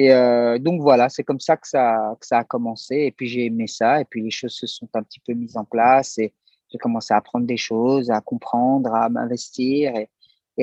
Et 0.00 0.14
euh, 0.14 0.58
donc 0.58 0.80
voilà, 0.80 1.10
c'est 1.10 1.24
comme 1.24 1.40
ça 1.40 1.58
que, 1.58 1.68
ça 1.68 2.16
a 2.30 2.44
commencé. 2.44 2.94
Et 2.96 3.12
puis 3.12 3.26
j'ai 3.26 3.44
aimé 3.44 3.66
ça. 3.66 4.00
Et 4.00 4.06
puis 4.06 4.22
les 4.22 4.30
choses 4.30 4.54
se 4.54 4.66
sont 4.66 4.88
un 4.94 5.02
petit 5.02 5.20
peu 5.20 5.34
mises 5.34 5.58
en 5.58 5.64
place. 5.66 6.16
Et 6.16 6.32
j'ai 6.70 6.78
commencé 6.78 7.12
à 7.12 7.18
apprendre 7.18 7.46
des 7.46 7.58
choses, 7.58 8.10
à 8.10 8.22
comprendre, 8.22 8.94
à 8.94 9.10
m'investir 9.10 9.92
et, 9.94 10.08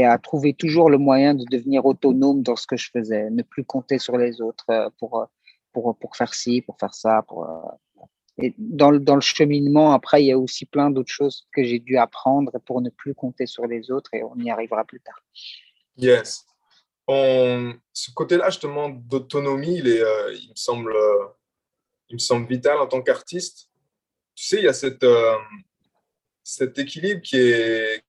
à 0.04 0.18
trouver 0.18 0.54
toujours 0.54 0.90
le 0.90 0.98
moyen 0.98 1.36
de 1.36 1.44
devenir 1.52 1.86
autonome 1.86 2.42
dans 2.42 2.56
ce 2.56 2.66
que 2.66 2.78
je 2.78 2.90
faisais, 2.92 3.30
ne 3.30 3.44
plus 3.44 3.64
compter 3.64 4.00
sur 4.00 4.18
les 4.18 4.42
autres 4.42 4.66
euh, 4.72 4.90
pour, 5.00 5.28
pour, 5.72 5.96
pour 5.98 6.16
faire 6.16 6.34
ci, 6.34 6.62
pour 6.62 6.78
faire 6.80 6.96
ça. 6.96 7.24
Euh, 7.32 8.04
et 8.40 8.56
dans, 8.58 8.92
dans 8.92 9.16
le 9.16 9.22
cheminement, 9.22 9.94
après, 9.94 10.24
il 10.24 10.28
y 10.28 10.32
a 10.32 10.40
aussi 10.40 10.66
plein 10.66 10.90
d'autres 10.90 11.12
choses 11.12 11.48
que 11.54 11.64
j'ai 11.64 11.80
dû 11.80 11.98
apprendre 11.98 12.60
pour 12.66 12.82
ne 12.82 12.90
plus 12.90 13.14
compter 13.14 13.46
sur 13.46 13.68
les 13.68 13.92
autres 13.92 14.14
et 14.16 14.24
on 14.24 14.36
y 14.38 14.50
arrivera 14.50 14.84
plus 14.84 15.00
tard. 15.00 15.22
Yes 15.96 16.44
ce 17.08 18.12
côté-là, 18.14 18.50
justement, 18.50 18.90
d'autonomie, 18.90 19.78
il, 19.78 19.88
euh, 19.88 20.34
il, 20.34 20.50
me 20.50 20.56
semble, 20.56 20.94
euh, 20.94 21.28
il 22.10 22.16
me 22.16 22.20
semble 22.20 22.48
vital 22.48 22.78
en 22.80 22.88
tant 22.88 23.02
qu'artiste. 23.02 23.70
Tu 24.36 24.46
sais, 24.46 24.58
il 24.58 24.64
y 24.64 24.68
a 24.68 24.74
cette, 24.74 25.04
euh, 25.04 25.36
cet 26.44 26.78
équilibre 26.80 27.22
qui 27.22 27.38
est 27.38 28.04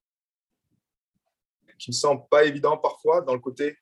qui 1.77 1.91
me 1.91 1.95
semble 1.95 2.27
pas 2.29 2.43
évident 2.43 2.77
parfois 2.77 3.21
dans 3.21 3.33
le 3.33 3.39
côté 3.39 3.77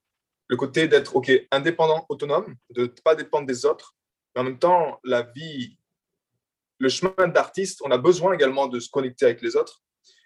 le 0.47 0.56
côté 0.56 0.88
d'être 0.88 1.19
indépendant 1.51 2.06
autonome 2.10 2.56
de 2.69 2.84
ne 2.84 2.88
pas 2.88 3.15
dépendre 3.15 3.47
des 3.47 3.65
autres 3.65 3.95
mais 4.34 4.41
en 4.41 4.43
même 4.43 4.60
temps 4.60 4.99
la 5.03 5.23
vie 5.23 5.77
le 6.80 6.89
chemin 6.89 7.28
d'artiste 7.28 7.82
on 7.84 7.91
a 7.91 7.97
besoin 7.97 8.34
également 8.34 8.68
de 8.68 8.80
se 8.80 8.89
connecter 8.89 9.26
avec 9.26 9.41
les 9.41 9.55
autres 9.55 9.84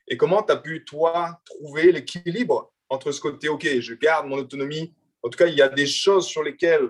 et 0.08 0.18
comment 0.18 0.44
tu 0.44 0.52
as 0.52 0.58
pu 0.58 0.86
toi 0.86 1.42
trouver 1.46 1.92
l'équilibre 1.92 2.71
entre 2.92 3.12
ce 3.14 3.22
côté, 3.22 3.48
OK, 3.48 3.66
je 3.80 3.94
garde 3.94 4.28
mon 4.28 4.38
autonomie. 4.38 4.94
En 5.24 5.30
tout 5.30 5.38
cas, 5.38 5.48
il 5.48 5.56
y 5.56 5.62
a 5.62 5.70
des 5.70 5.88
choses 5.88 6.28
sur 6.28 6.44
lesquelles 6.44 6.90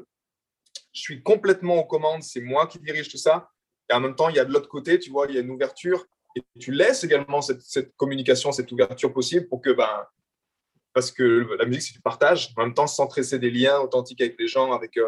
je 0.91 0.99
suis 0.99 1.21
complètement 1.21 1.77
aux 1.77 1.85
commandes, 1.85 2.23
c'est 2.23 2.41
moi 2.41 2.65
qui 2.65 2.79
dirige 2.79 3.07
tout 3.07 3.17
ça. 3.17 3.49
Et 3.89 3.93
en 3.93 3.99
même 3.99 4.15
temps, 4.15 4.27
il 4.29 4.35
y 4.35 4.39
a 4.39 4.45
de 4.45 4.51
l'autre 4.51 4.67
côté, 4.67 4.97
tu 4.97 5.11
vois, 5.11 5.27
il 5.29 5.35
y 5.35 5.37
a 5.37 5.41
une 5.41 5.51
ouverture 5.51 6.05
et 6.35 6.41
tu 6.59 6.71
laisses 6.71 7.03
également 7.03 7.41
cette, 7.41 7.95
communication, 7.97 8.51
cette 8.51 8.71
ouverture 8.71 9.13
possible 9.13 9.47
pour 9.47 9.61
que, 9.61 9.69
ben, 9.69 10.07
parce 10.91 11.11
que 11.11 11.23
la 11.59 11.65
musique, 11.65 11.83
c'est 11.83 11.93
du 11.93 12.01
partage, 12.01 12.51
en 12.57 12.63
même 12.63 12.73
temps, 12.73 12.87
sans 12.87 13.05
tresser 13.05 13.37
des 13.37 13.51
liens 13.51 13.79
authentiques 13.79 14.21
avec 14.21 14.39
les 14.39 14.47
gens, 14.47 14.73
avec 14.73 14.97
euh, 14.97 15.07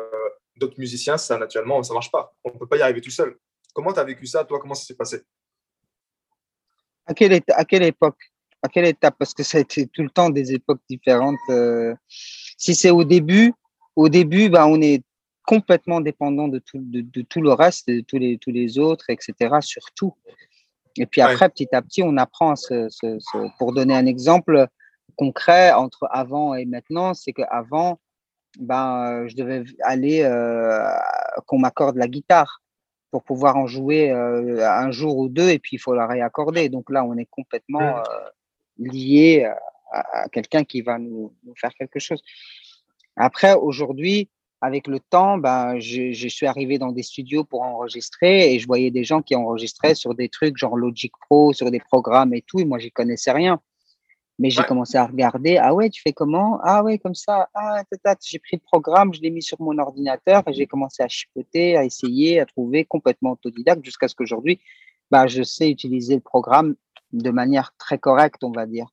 d'autres 0.58 0.80
musiciens, 0.80 1.18
ça, 1.18 1.39
naturellement, 1.39 1.82
ça 1.82 1.94
ne 1.94 1.96
marche 1.96 2.12
pas. 2.12 2.36
On 2.44 2.54
ne 2.54 2.58
peut 2.60 2.68
pas 2.68 2.78
y 2.78 2.82
arriver 2.82 3.02
tout 3.02 3.10
seul. 3.10 3.38
Comment 3.74 3.94
tu 3.94 4.00
as 4.00 4.04
vécu 4.04 4.28
ça, 4.28 4.46
toi? 4.46 4.60
Comment 4.60 4.76
ça 4.76 4.86
s'est 4.86 4.96
passé? 4.96 5.24
À 7.06 7.14
quelle, 7.16 7.41
à 7.50 7.66
quelle 7.66 7.84
époque? 7.84 8.33
À 8.64 8.70
quelle 8.70 8.86
étape? 8.86 9.16
Parce 9.20 9.34
que 9.34 9.43
ça 9.43 9.57
a 9.57 9.61
été 9.61 9.88
tout 9.88 10.03
le 10.03 10.09
temps 10.09 10.30
des 10.30 10.53
époques 10.53 10.82
différentes. 10.89 11.38
Euh. 11.49 11.93
si 12.57 12.74
c'est 12.76 12.91
au 12.91 13.03
début, 13.03 13.53
au 13.95 14.09
début, 14.09 14.49
ben, 14.49 14.66
on 14.66 14.82
est 14.82 15.03
complètement 15.45 16.01
dépendant 16.01 16.47
de 16.47 16.59
tout, 16.59 16.80
de, 16.80 17.22
tout 17.22 17.41
le 17.41 17.51
reste, 17.51 17.88
de 17.89 17.99
tous 18.01 18.18
les, 18.18 18.38
tous 18.38 18.51
les 18.51 18.80
autres, 18.80 19.09
etc., 19.09 19.57
surtout. 19.59 20.16
Et 20.97 21.05
puis 21.05 21.22
après, 21.22 21.49
petit 21.49 21.68
à 21.74 21.82
petit, 21.82 22.01
on 22.03 22.18
apprend. 22.18 22.55
Ce, 22.55 22.88
pour 23.57 23.74
donner 23.74 23.95
un 23.95 24.05
exemple 24.05 24.68
concret 25.16 25.72
entre 25.74 26.07
avant 26.11 26.55
et 26.55 26.66
maintenant, 26.66 27.14
c'est 27.14 27.34
qu'avant, 27.34 27.99
ben, 28.59 29.28
je 29.28 29.36
devais 29.36 29.64
aller 29.82 30.22
euh, 30.24 30.88
qu'on 31.47 31.59
m'accorde 31.59 31.97
la 31.97 32.07
guitare 32.07 32.61
pour 33.11 33.24
pouvoir 33.24 33.57
en 33.57 33.68
jouer 33.68 34.11
euh, 34.11 34.68
un 34.68 34.91
jour 34.91 35.18
ou 35.18 35.30
deux, 35.30 35.49
et 35.49 35.59
puis 35.59 35.76
il 35.76 35.80
faut 35.80 35.93
la 35.93 36.07
réaccorder. 36.07 36.70
Donc 36.70 36.89
là, 36.89 37.03
on 37.03 37.16
est 37.18 37.28
complètement 37.30 37.80
mmh. 37.80 38.03
euh, 38.09 38.30
lié 38.78 39.50
à, 39.92 40.28
quelqu'un 40.30 40.64
qui 40.64 40.82
va 40.82 40.98
nous, 40.98 41.34
nous, 41.44 41.54
faire 41.56 41.74
quelque 41.74 42.00
chose. 42.00 42.24
Après, 43.16 43.54
aujourd'hui, 43.54 44.30
avec 44.62 44.88
le 44.88 45.00
temps, 45.00 45.38
ben, 45.38 45.80
je, 45.80 46.14
je, 46.14 46.28
suis 46.28 46.48
arrivé 46.48 46.80
dans 46.80 46.92
des 46.92 47.04
studios 47.04 47.44
pour 47.44 47.64
enregistrer 47.64 48.54
et 48.54 48.60
je 48.60 48.66
voyais 48.66 48.92
des 48.92 49.04
gens 49.04 49.22
qui 49.22 49.36
enregistraient 49.36 49.94
sur 49.94 50.16
des 50.16 50.30
trucs 50.30 50.58
genre 50.58 50.78
Logic 50.78 51.12
Pro, 51.28 51.54
sur 51.54 51.70
des 51.70 51.80
programmes 51.80 52.34
et 52.34 52.42
tout, 52.42 52.60
et 52.60 52.66
moi, 52.66 52.80
j'y 52.80 52.92
connaissais 52.92 53.32
rien. 53.32 53.60
Mais 54.40 54.50
j'ai 54.50 54.64
commencé 54.64 54.98
à 54.98 55.06
regarder, 55.06 55.58
ah 55.58 55.76
ouais, 55.76 55.90
tu 55.90 56.02
fais 56.02 56.12
comment? 56.12 56.60
Ah 56.64 56.84
ouais, 56.84 56.98
comme 56.98 57.14
ça, 57.14 57.50
ah, 57.54 57.84
j'ai 58.26 58.40
pris 58.40 58.56
le 58.56 58.62
programme, 58.66 59.14
je 59.14 59.22
l'ai 59.22 59.30
mis 59.30 59.44
sur 59.44 59.62
mon 59.62 59.78
ordinateur 59.78 60.42
et 60.48 60.54
j'ai 60.54 60.66
commencé 60.66 61.04
à 61.04 61.08
chipoter, 61.08 61.78
à 61.78 61.86
essayer, 61.86 62.40
à 62.40 62.46
trouver 62.48 62.84
complètement 62.84 63.34
autodidacte 63.34 63.86
jusqu'à 63.86 64.08
ce 64.08 64.16
qu'aujourd'hui, 64.16 64.60
bah, 65.12 65.28
je 65.28 65.44
sais 65.44 65.70
utiliser 65.70 66.16
le 66.16 66.22
programme 66.22 66.76
de 67.14 67.30
manière 67.30 67.74
très 67.78 67.97
correcte, 67.97 68.43
on 68.43 68.51
va 68.51 68.66
dire. 68.66 68.88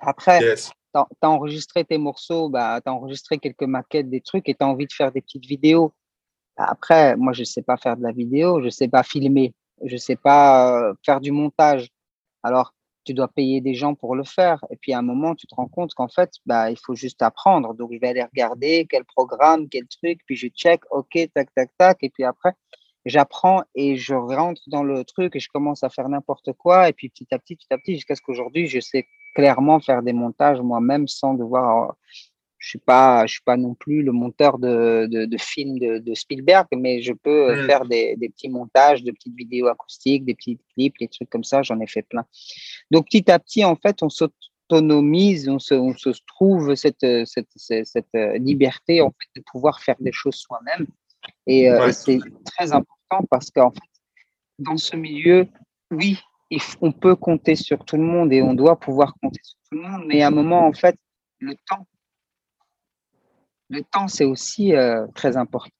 Après, 0.00 0.38
tu 0.40 0.70
as, 0.94 1.28
enregistré 1.28 1.84
tes 1.84 1.98
morceaux, 1.98 2.48
bah, 2.48 2.80
tu 2.80 2.88
as 2.88 2.94
enregistré 2.94 3.38
quelques 3.38 3.62
maquettes, 3.62 4.08
des 4.08 4.20
trucs, 4.20 4.48
et 4.48 4.54
tu 4.54 4.64
as 4.64 4.68
envie 4.68 4.86
de 4.86 4.92
faire 4.92 5.12
des 5.12 5.20
petites 5.20 5.46
vidéos. 5.46 5.92
Après, 6.56 7.16
moi, 7.16 7.32
je 7.32 7.40
ne 7.40 7.44
sais 7.44 7.62
pas 7.62 7.76
faire 7.76 7.96
de 7.96 8.02
la 8.02 8.12
vidéo, 8.12 8.60
je 8.60 8.66
ne 8.66 8.70
sais 8.70 8.88
pas 8.88 9.02
filmer, 9.02 9.54
je 9.84 9.94
ne 9.94 9.98
sais 9.98 10.16
pas 10.16 10.80
euh, 10.80 10.94
faire 11.04 11.20
du 11.20 11.32
montage. 11.32 11.88
Alors, 12.42 12.74
tu 13.04 13.14
dois 13.14 13.28
payer 13.28 13.60
des 13.60 13.74
gens 13.74 13.94
pour 13.94 14.14
le 14.14 14.24
faire. 14.24 14.64
Et 14.70 14.76
puis, 14.76 14.92
à 14.92 14.98
un 14.98 15.02
moment, 15.02 15.34
tu 15.34 15.46
te 15.46 15.54
rends 15.54 15.68
compte 15.68 15.94
qu'en 15.94 16.08
fait, 16.08 16.30
bah, 16.46 16.70
il 16.70 16.76
faut 16.84 16.94
juste 16.94 17.22
apprendre. 17.22 17.74
Donc, 17.74 17.90
je 17.92 17.98
vais 17.98 18.08
aller 18.08 18.22
regarder 18.22 18.86
quel 18.88 19.04
programme, 19.04 19.68
quel 19.68 19.86
truc, 19.86 20.20
puis 20.26 20.36
je 20.36 20.48
check, 20.48 20.82
OK, 20.90 21.16
tac, 21.34 21.48
tac, 21.54 21.70
tac. 21.78 21.98
Et 22.02 22.10
puis 22.10 22.24
après, 22.24 22.52
j'apprends 23.04 23.62
et 23.74 23.96
je 23.96 24.14
rentre 24.14 24.62
dans 24.68 24.82
le 24.82 25.04
truc 25.04 25.36
et 25.36 25.40
je 25.40 25.48
commence 25.48 25.82
à 25.84 25.88
faire 25.88 26.08
n'importe 26.08 26.52
quoi. 26.52 26.88
Et 26.88 26.92
puis, 26.92 27.08
petit 27.08 27.26
à 27.32 27.38
petit, 27.38 27.56
petit 27.56 27.72
à 27.72 27.78
petit, 27.78 27.94
jusqu'à 27.94 28.14
ce 28.14 28.22
qu'aujourd'hui, 28.22 28.66
je 28.66 28.80
sais 28.80 29.06
clairement 29.34 29.80
faire 29.80 30.02
des 30.02 30.12
montages 30.12 30.60
moi-même 30.60 31.08
sans 31.08 31.34
devoir. 31.34 31.94
Je 32.58 32.70
suis 32.70 32.78
pas, 32.78 33.24
je 33.24 33.34
suis 33.34 33.42
pas 33.44 33.56
non 33.56 33.74
plus 33.74 34.02
le 34.02 34.10
monteur 34.10 34.58
de, 34.58 35.06
de, 35.08 35.36
films 35.38 35.78
de, 35.78 36.14
Spielberg, 36.14 36.66
mais 36.76 37.00
je 37.02 37.12
peux 37.12 37.54
mmh. 37.54 37.66
faire 37.66 37.84
des, 37.84 38.16
des, 38.16 38.28
petits 38.28 38.48
montages, 38.48 39.04
de 39.04 39.12
petites 39.12 39.36
vidéos 39.36 39.68
acoustiques, 39.68 40.24
des 40.24 40.34
petits 40.34 40.58
clips, 40.74 40.98
des 40.98 41.06
trucs 41.06 41.30
comme 41.30 41.44
ça. 41.44 41.62
J'en 41.62 41.78
ai 41.78 41.86
fait 41.86 42.02
plein. 42.02 42.24
Donc 42.90 43.06
petit 43.06 43.30
à 43.30 43.38
petit, 43.38 43.64
en 43.64 43.76
fait, 43.76 44.02
on 44.02 44.08
s'autonomise, 44.08 45.48
on 45.48 45.60
se, 45.60 45.74
on 45.74 45.96
se 45.96 46.10
trouve 46.26 46.74
cette, 46.74 47.06
cette, 47.26 47.48
cette, 47.54 48.08
liberté 48.34 49.00
en 49.02 49.10
fait 49.10 49.40
de 49.40 49.44
pouvoir 49.48 49.80
faire 49.80 49.96
des 50.00 50.12
choses 50.12 50.34
soi-même. 50.34 50.88
Et, 51.46 51.70
euh, 51.70 51.88
et 51.88 51.92
c'est 51.92 52.18
très 52.44 52.72
important 52.72 53.26
parce 53.30 53.50
qu'en 53.50 53.70
fait, 53.70 53.80
dans 54.58 54.76
ce 54.76 54.96
milieu, 54.96 55.46
oui, 55.90 56.20
on 56.80 56.92
peut 56.92 57.16
compter 57.16 57.54
sur 57.54 57.84
tout 57.84 57.96
le 57.96 58.02
monde 58.02 58.32
et 58.32 58.42
on 58.42 58.54
doit 58.54 58.78
pouvoir 58.78 59.14
compter 59.22 59.40
sur 59.42 59.56
tout 59.70 59.76
le 59.76 59.88
monde, 59.88 60.04
mais 60.06 60.22
à 60.22 60.28
un 60.28 60.30
moment, 60.30 60.66
en 60.66 60.72
fait, 60.72 60.96
le 61.38 61.54
temps, 61.68 61.86
le 63.68 63.82
temps, 63.82 64.08
c'est 64.08 64.24
aussi 64.24 64.74
euh, 64.74 65.06
très 65.14 65.36
important. 65.36 65.74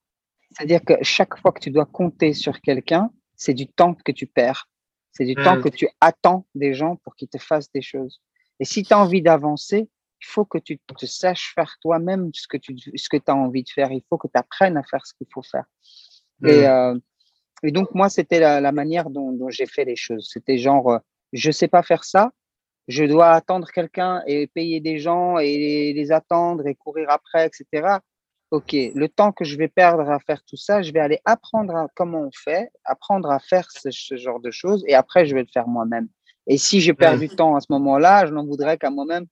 C'est-à-dire 0.51 0.81
que 0.85 0.95
chaque 1.03 1.39
fois 1.39 1.53
que 1.53 1.61
tu 1.61 1.71
dois 1.71 1.87
compter 1.87 2.33
sur 2.33 2.61
quelqu'un, 2.61 3.11
c'est 3.37 3.55
du 3.55 3.67
temps 3.67 3.95
que 3.95 4.13
tu 4.13 4.27
perds. 4.27 4.69
C'est 5.13 5.25
du 5.25 5.35
temps 5.35 5.57
mmh. 5.57 5.63
que 5.63 5.69
tu 5.69 5.89
attends 6.01 6.47
des 6.55 6.75
gens 6.75 6.97
pour 6.97 7.15
qu'ils 7.17 7.29
te 7.29 7.39
fassent 7.39 7.73
des 7.73 7.83
choses. 7.83 8.21
Et 8.61 8.65
si 8.65 8.83
tu 8.83 8.93
as 8.93 8.99
envie 8.99 9.23
d'avancer, 9.23 9.89
il 10.21 10.27
faut 10.27 10.45
que 10.45 10.59
tu 10.59 10.79
te 10.79 11.07
saches 11.07 11.53
faire 11.55 11.77
toi-même 11.81 12.31
ce 12.35 12.49
que 12.49 12.57
tu 12.57 12.77
ce 12.77 13.09
que 13.09 13.16
as 13.27 13.35
envie 13.35 13.62
de 13.62 13.69
faire. 13.69 13.93
Il 13.93 14.03
faut 14.09 14.19
que 14.19 14.29
tu 14.29 14.39
apprennes 14.39 14.77
à 14.77 14.83
faire 14.83 15.07
ce 15.07 15.14
qu'il 15.14 15.29
faut 15.33 15.43
faire. 15.43 15.64
Et, 16.45 16.62
mmh. 16.62 16.64
euh, 16.64 16.99
et 17.62 17.73
donc, 17.73 17.95
moi, 17.95 18.09
c'était 18.09 18.41
la, 18.41 18.73
manière 18.73 19.11
dont, 19.11 19.51
j'ai 19.51 19.66
fait 19.66 19.85
les 19.85 19.97
choses. 19.97 20.29
C'était 20.33 20.59
genre, 20.59 20.91
euh, 20.91 20.99
je 21.33 21.51
sais 21.51 21.69
pas 21.69 21.83
faire 21.83 22.05
ça, 22.05 22.33
je 22.87 23.05
dois 23.05 23.31
attendre 23.31 23.69
quelqu'un 23.71 24.23
et 24.27 24.47
payer 24.47 24.81
des 24.81 24.99
gens 24.99 25.39
et 25.39 25.93
les, 25.93 26.12
attendre 26.12 26.66
et 26.66 26.75
courir 26.75 27.11
après, 27.11 27.47
etc. 27.47 27.99
OK, 28.51 28.73
le 28.73 29.09
temps 29.09 29.33
que 29.33 29.45
je 29.45 29.59
vais 29.59 29.69
perdre 29.69 30.09
à 30.09 30.19
faire 30.21 30.43
tout 30.45 30.57
ça, 30.57 30.81
je 30.81 30.91
vais 30.93 31.01
aller 31.01 31.21
apprendre 31.27 31.89
comment 31.95 32.23
on 32.23 32.31
fait, 32.33 32.71
apprendre 32.85 33.31
à 33.31 33.41
faire 33.41 33.71
ce, 33.71 33.91
ce 33.91 34.16
genre 34.16 34.41
de 34.41 34.51
choses 34.51 34.85
et 34.87 34.95
après, 34.95 35.27
je 35.27 35.35
vais 35.35 35.43
le 35.43 35.49
faire 35.53 35.69
moi-même. 35.69 36.09
Et 36.51 36.57
si 36.57 36.81
j'ai 36.81 36.95
perdu 36.95 37.29
du 37.29 37.37
temps 37.37 37.57
à 37.57 37.61
ce 37.61 37.67
moment-là, 37.71 38.27
je 38.27 38.33
n'en 38.33 38.47
voudrais 38.47 38.79
qu'à 38.79 38.89
moi-même 38.89 39.27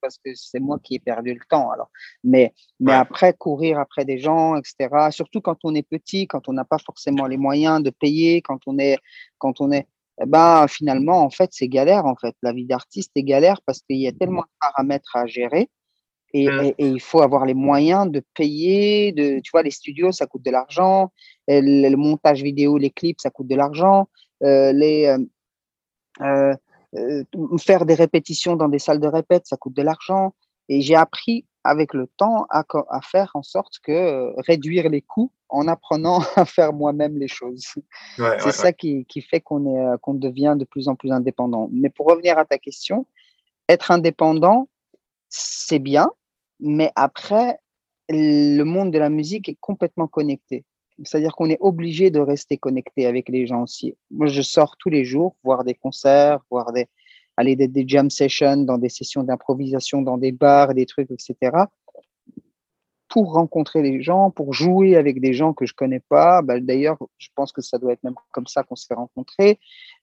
parce 0.00 0.16
que 0.24 0.30
c'est 0.34 0.60
moi 0.60 0.78
qui 0.80 0.94
ai 0.94 0.98
perdu 1.00 1.34
le 1.34 1.40
temps. 1.50 1.72
Alors, 1.72 1.90
mais, 2.22 2.54
mais 2.78 2.92
après, 2.92 3.34
courir 3.34 3.80
après 3.80 4.04
des 4.04 4.18
gens, 4.18 4.54
etc. 4.54 5.08
Surtout 5.10 5.40
quand 5.40 5.58
on 5.64 5.74
est 5.74 5.82
petit, 5.82 6.28
quand 6.28 6.48
on 6.48 6.52
n'a 6.52 6.64
pas 6.64 6.78
forcément 6.78 7.26
les 7.26 7.36
moyens 7.36 7.82
de 7.82 7.90
payer, 7.90 8.42
quand 8.42 8.60
on 8.66 8.78
est, 8.78 8.98
quand 9.38 9.60
on 9.60 9.72
est, 9.72 9.88
eh 10.22 10.26
ben, 10.26 10.68
finalement, 10.68 11.24
en 11.24 11.30
fait, 11.30 11.50
c'est 11.52 11.66
galère. 11.66 12.06
En 12.06 12.14
fait, 12.14 12.36
la 12.42 12.52
vie 12.52 12.66
d'artiste 12.66 13.10
est 13.16 13.24
galère 13.24 13.60
parce 13.66 13.80
qu'il 13.80 13.96
y 13.96 14.06
a 14.06 14.12
tellement 14.12 14.42
de 14.42 14.52
paramètres 14.60 15.16
à 15.16 15.26
gérer. 15.26 15.68
Et, 16.32 16.46
et, 16.46 16.86
il 16.86 17.00
faut 17.00 17.20
avoir 17.20 17.44
les 17.44 17.54
moyens 17.54 18.10
de 18.10 18.22
payer, 18.34 19.12
de, 19.12 19.40
tu 19.40 19.50
vois, 19.50 19.62
les 19.62 19.70
studios, 19.70 20.12
ça 20.12 20.26
coûte 20.26 20.42
de 20.42 20.50
l'argent, 20.50 21.12
le, 21.48 21.94
montage 21.96 22.42
vidéo, 22.42 22.78
les 22.78 22.90
clips, 22.90 23.20
ça 23.20 23.28
coûte 23.28 23.48
de 23.48 23.54
l'argent, 23.56 24.08
euh, 24.42 24.72
les, 24.72 25.14
euh, 26.20 26.54
euh, 26.94 27.24
faire 27.58 27.86
des 27.86 27.94
répétitions 27.94 28.56
dans 28.56 28.68
des 28.68 28.78
salles 28.78 29.00
de 29.00 29.06
répète, 29.06 29.46
ça 29.46 29.56
coûte 29.56 29.74
de 29.74 29.82
l'argent. 29.82 30.34
Et 30.68 30.80
j'ai 30.80 30.94
appris 30.94 31.46
avec 31.64 31.94
le 31.94 32.06
temps 32.16 32.46
à, 32.50 32.64
à, 32.90 33.00
faire 33.00 33.30
en 33.34 33.42
sorte 33.42 33.78
que 33.82 33.92
euh, 33.92 34.32
réduire 34.38 34.88
les 34.88 35.00
coûts 35.00 35.32
en 35.48 35.68
apprenant 35.68 36.20
à 36.36 36.44
faire 36.44 36.72
moi-même 36.72 37.18
les 37.18 37.28
choses. 37.28 37.64
c'est 38.16 38.52
ça 38.52 38.72
Qui, 38.72 39.04
qui, 39.06 39.22
fait 39.22 39.40
qu'on 39.40 40.14
devient 40.14 40.56
de 40.58 40.64
plus 40.64 40.88
en 40.88 40.96
plus 40.96 41.12
indépendant. 41.12 41.68
Mais 41.72 41.90
pour 41.90 42.06
revenir 42.06 42.38
à 42.38 42.44
ta 42.44 42.58
question, 42.58 43.06
être 43.68 43.90
indépendant, 43.90 44.68
c'est 45.28 45.78
bien, 45.78 46.10
mais 46.60 46.92
après, 46.94 47.58
le 48.08 48.64
monde 48.64 48.90
de 48.92 48.98
la 48.98 49.08
musique 49.08 49.48
est 49.48 49.56
complètement 49.60 50.06
connecté. 50.06 50.64
C'est-à-dire 51.04 51.34
qu'on 51.34 51.50
est 51.50 51.58
obligé 51.60 52.10
de 52.10 52.20
rester 52.20 52.58
connecté 52.58 53.06
avec 53.06 53.28
les 53.28 53.46
gens 53.46 53.62
aussi. 53.62 53.96
Moi, 54.10 54.26
je 54.26 54.42
sors 54.42 54.76
tous 54.76 54.90
les 54.90 55.04
jours, 55.04 55.36
voir 55.42 55.64
des 55.64 55.74
concerts, 55.74 56.40
voir 56.50 56.72
des, 56.72 56.86
aller 57.36 57.56
des, 57.56 57.68
des 57.68 57.84
jam 57.86 58.10
sessions, 58.10 58.58
dans 58.58 58.78
des 58.78 58.88
sessions 58.88 59.22
d'improvisation, 59.22 60.02
dans 60.02 60.18
des 60.18 60.32
bars, 60.32 60.74
des 60.74 60.86
trucs, 60.86 61.10
etc. 61.10 61.56
Pour 63.08 63.32
rencontrer 63.32 63.82
des 63.82 64.02
gens, 64.02 64.30
pour 64.30 64.54
jouer 64.54 64.96
avec 64.96 65.20
des 65.20 65.32
gens 65.32 65.52
que 65.52 65.66
je 65.66 65.74
connais 65.74 66.00
pas. 66.00 66.42
Bah, 66.42 66.60
d'ailleurs, 66.60 66.98
je 67.18 67.28
pense 67.34 67.52
que 67.52 67.60
ça 67.60 67.78
doit 67.78 67.92
être 67.92 68.02
même 68.04 68.14
comme 68.30 68.46
ça 68.46 68.62
qu'on 68.62 68.76
s'est 68.76 68.94
rencontrés. 68.94 69.58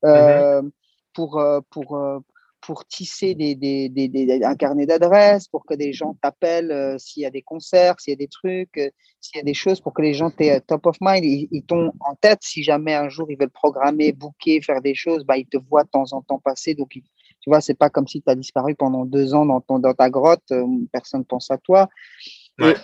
Euh, 0.05 0.61
mm-hmm. 0.61 0.69
Pour, 1.13 1.39
euh, 1.39 1.59
pour, 1.71 1.97
euh, 1.97 2.19
pour 2.61 2.85
tisser 2.85 3.35
des, 3.35 3.55
des, 3.55 3.89
des, 3.89 4.43
un 4.43 4.55
carnet 4.55 4.85
d'adresses, 4.85 5.47
pour 5.47 5.65
que 5.65 5.73
des 5.73 5.93
gens 5.93 6.15
t'appellent 6.21 6.71
euh, 6.71 6.97
s'il 6.97 7.23
y 7.23 7.25
a 7.25 7.29
des 7.29 7.41
concerts, 7.41 7.99
s'il 7.99 8.11
y 8.11 8.13
a 8.13 8.17
des 8.17 8.27
trucs, 8.27 8.77
euh, 8.77 8.89
s'il 9.21 9.37
y 9.37 9.39
a 9.39 9.43
des 9.43 9.53
choses, 9.53 9.79
pour 9.79 9.93
que 9.93 10.01
les 10.01 10.13
gens 10.13 10.29
t'aient 10.29 10.59
top 10.61 10.85
of 10.85 10.97
mind, 11.01 11.23
ils, 11.23 11.47
ils 11.51 11.63
t'ont 11.63 11.91
en 11.99 12.15
tête. 12.15 12.39
Si 12.41 12.63
jamais 12.63 12.93
un 12.93 13.09
jour 13.09 13.31
ils 13.31 13.37
veulent 13.37 13.49
programmer, 13.49 14.11
booker, 14.11 14.61
faire 14.61 14.81
des 14.81 14.95
choses, 14.95 15.23
bah, 15.23 15.37
ils 15.37 15.47
te 15.47 15.57
voient 15.57 15.83
de 15.83 15.89
temps 15.89 16.11
en 16.11 16.21
temps 16.21 16.39
passer. 16.39 16.75
Donc, 16.75 16.89
tu 16.91 17.49
vois, 17.49 17.61
c'est 17.61 17.75
pas 17.77 17.89
comme 17.89 18.07
si 18.07 18.21
tu 18.21 18.29
as 18.29 18.35
disparu 18.35 18.75
pendant 18.75 19.05
deux 19.05 19.33
ans 19.33 19.45
dans, 19.45 19.61
ton, 19.61 19.79
dans 19.79 19.93
ta 19.93 20.09
grotte, 20.09 20.51
euh, 20.51 20.65
personne 20.91 21.23
pense 21.23 21.49
à 21.51 21.57
toi. 21.57 21.89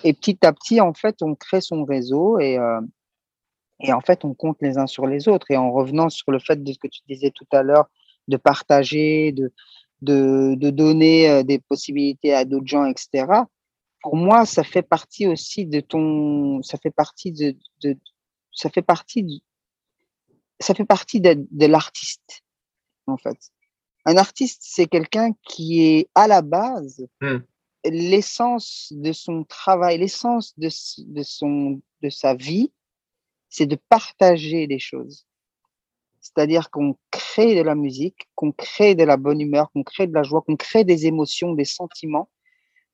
Et, 0.05 0.13
petit 0.13 0.37
à 0.45 0.53
petit, 0.53 0.79
en 0.79 0.93
fait, 0.93 1.21
on 1.21 1.35
crée 1.35 1.59
son 1.59 1.83
réseau 1.83 2.39
et, 2.39 2.57
et 3.81 3.91
en 3.91 3.99
fait, 3.99 4.23
on 4.23 4.33
compte 4.33 4.55
les 4.61 4.77
uns 4.77 4.87
sur 4.87 5.05
les 5.05 5.27
autres. 5.27 5.51
Et 5.51 5.57
en 5.57 5.69
revenant 5.73 6.07
sur 6.07 6.31
le 6.31 6.39
fait 6.39 6.63
de 6.63 6.71
ce 6.71 6.79
que 6.79 6.87
tu 6.87 7.01
disais 7.09 7.31
tout 7.35 7.47
à 7.51 7.61
l'heure, 7.61 7.89
de 8.27 8.37
partager, 8.37 9.31
de, 9.31 9.51
de, 10.01 10.55
de 10.55 10.69
donner 10.69 11.29
euh, 11.29 11.43
des 11.43 11.59
possibilités 11.59 12.33
à 12.33 12.45
d'autres 12.45 12.67
gens, 12.67 12.85
etc. 12.85 13.25
Pour 14.01 14.15
moi, 14.15 14.45
ça 14.45 14.63
fait 14.63 14.83
partie 14.83 15.27
aussi 15.27 15.65
de 15.65 15.79
ton, 15.79 16.61
ça 16.61 16.77
fait 16.77 16.91
partie 16.91 17.31
de, 17.31 17.55
de 17.81 17.97
ça 18.51 18.69
fait 18.69 18.81
partie 18.81 19.43
ça 20.59 20.73
fait 20.73 20.85
partie 20.85 21.19
de, 21.19 21.45
de 21.51 21.65
l'artiste. 21.65 22.43
en 23.07 23.17
fait. 23.17 23.37
Un 24.05 24.17
artiste, 24.17 24.61
c'est 24.63 24.87
quelqu'un 24.87 25.31
qui 25.47 25.81
est 25.81 26.09
à 26.13 26.27
la 26.27 26.41
base, 26.41 27.07
hmm. 27.21 27.37
l'essence 27.85 28.93
de 28.95 29.11
son 29.11 29.43
travail, 29.43 29.97
l'essence 29.97 30.57
de, 30.57 30.69
de, 31.07 31.23
son, 31.23 31.81
de 32.01 32.09
sa 32.09 32.35
vie, 32.35 32.71
c'est 33.49 33.65
de 33.65 33.77
partager 33.89 34.67
les 34.67 34.79
choses. 34.79 35.25
C'est-à-dire 36.25 36.71
qu'on 36.71 36.97
crée 37.11 37.53
de 37.53 37.61
la 37.61 37.75
musique, 37.75 38.27
qu'on 38.33 38.51
crée 38.51 38.95
de 38.95 39.03
la 39.03 39.15
bonne 39.15 39.39
humeur, 39.39 39.71
qu'on 39.71 39.83
crée 39.83 40.07
de 40.07 40.13
la 40.13 40.23
joie, 40.23 40.41
qu'on 40.41 40.55
crée 40.55 40.83
des 40.83 41.05
émotions, 41.05 41.53
des 41.53 41.65
sentiments, 41.65 42.29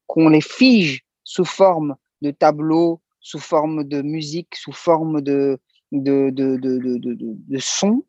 qu'on 0.06 0.28
les 0.28 0.42
fige 0.42 1.06
sous 1.24 1.46
forme 1.46 1.96
de 2.22 2.32
tableaux, 2.32 3.00
sous 3.22 3.40
forme 3.40 3.86
de 3.86 4.02
musique, 4.02 4.54
sous 4.58 4.74
forme 4.74 5.22
de, 5.22 5.62
de, 5.94 6.30
de, 6.30 6.58
de, 6.58 6.78
de, 6.78 7.16
de 7.16 7.58
son, 7.58 8.04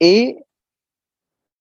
et 0.00 0.36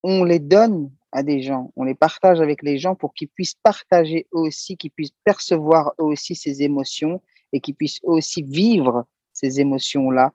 on 0.04 0.26
les 0.26 0.40
donne 0.40 0.92
à 1.14 1.24
des 1.24 1.42
gens, 1.42 1.72
on 1.78 1.86
les 1.86 1.96
partage 1.96 2.42
avec 2.42 2.62
les 2.62 2.78
gens 2.78 2.94
pour 2.94 3.14
qu'ils 3.14 3.30
puissent 3.30 3.56
partager 3.64 4.28
eux 4.34 4.40
aussi, 4.40 4.76
qu'ils 4.76 4.92
puissent 4.92 5.16
percevoir 5.24 5.94
eux 6.02 6.04
aussi 6.04 6.36
ces 6.36 6.62
émotions 6.62 7.22
et 7.54 7.62
qu'ils 7.62 7.76
puissent 7.76 8.02
aussi 8.04 8.44
vivre 8.44 9.06
ces 9.32 9.62
émotions-là 9.62 10.34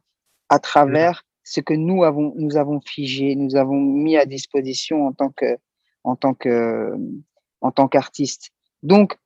à 0.48 0.58
travers 0.58 1.22
ce 1.44 1.60
que 1.60 1.74
nous 1.74 2.04
avons, 2.04 2.32
nous 2.36 2.56
avons 2.56 2.80
figé, 2.80 3.36
nous 3.36 3.54
avons 3.54 3.78
mis 3.78 4.16
à 4.16 4.24
disposition 4.24 5.06
en 5.06 5.12
tant 5.12 5.28
que, 5.28 5.58
en 6.02 6.16
tant 6.16 6.34
que, 6.34 6.94
en 7.60 7.70
tant 7.70 7.86
qu'artiste. 7.86 8.50
Donc, 8.82 9.16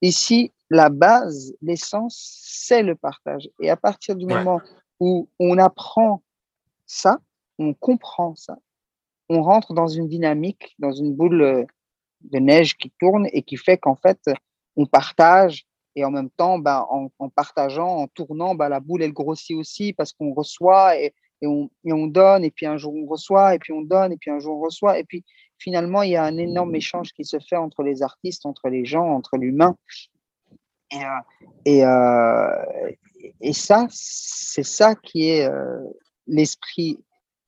ici, 0.00 0.52
la 0.70 0.88
base, 0.88 1.54
l'essence, 1.60 2.42
c'est 2.42 2.82
le 2.82 2.94
partage. 2.94 3.48
Et 3.60 3.70
à 3.70 3.76
partir 3.76 4.16
du 4.16 4.26
moment 4.26 4.60
où 4.98 5.28
on 5.38 5.58
apprend 5.58 6.22
ça, 6.86 7.18
on 7.58 7.74
comprend 7.74 8.34
ça, 8.34 8.58
on 9.28 9.42
rentre 9.42 9.74
dans 9.74 9.88
une 9.88 10.08
dynamique, 10.08 10.74
dans 10.78 10.92
une 10.92 11.14
boule 11.14 11.66
de 12.22 12.38
neige 12.38 12.76
qui 12.76 12.90
tourne 12.98 13.28
et 13.32 13.42
qui 13.42 13.56
fait 13.56 13.76
qu'en 13.76 13.94
fait, 13.94 14.20
on 14.76 14.86
partage 14.86 15.66
et 15.96 16.04
en 16.04 16.10
même 16.10 16.30
temps, 16.30 16.58
ben, 16.58 16.86
en, 16.90 17.28
partageant, 17.28 17.88
en 17.88 18.06
tournant, 18.06 18.54
ben, 18.54 18.68
la 18.68 18.80
boule, 18.80 19.02
elle 19.02 19.12
grossit 19.12 19.56
aussi 19.56 19.92
parce 19.92 20.12
qu'on 20.12 20.32
reçoit 20.32 20.96
et, 20.96 21.12
et, 21.40 21.46
on, 21.46 21.70
et, 21.84 21.92
on, 21.92 22.06
donne, 22.06 22.44
et 22.44 22.50
puis 22.50 22.66
un 22.66 22.76
jour 22.76 22.94
on 22.94 23.06
reçoit, 23.06 23.54
et 23.54 23.58
puis 23.58 23.72
on 23.72 23.82
donne, 23.82 24.12
et 24.12 24.16
puis 24.16 24.30
un 24.30 24.38
jour 24.38 24.58
on 24.58 24.60
reçoit. 24.60 24.98
Et 24.98 25.04
puis 25.04 25.24
finalement, 25.58 26.02
il 26.02 26.10
y 26.12 26.16
a 26.16 26.24
un 26.24 26.36
énorme 26.36 26.74
échange 26.74 27.12
qui 27.12 27.24
se 27.24 27.38
fait 27.38 27.56
entre 27.56 27.82
les 27.82 28.02
artistes, 28.02 28.46
entre 28.46 28.68
les 28.68 28.84
gens, 28.84 29.06
entre 29.06 29.36
l'humain. 29.36 29.76
Et, 30.90 31.04
euh, 31.04 31.08
et, 31.64 31.84
euh, 31.84 32.90
et, 33.40 33.52
ça, 33.52 33.86
c'est 33.90 34.62
ça 34.62 34.94
qui 34.94 35.28
est 35.28 35.46
euh, 35.46 35.82
l'esprit, 36.26 36.98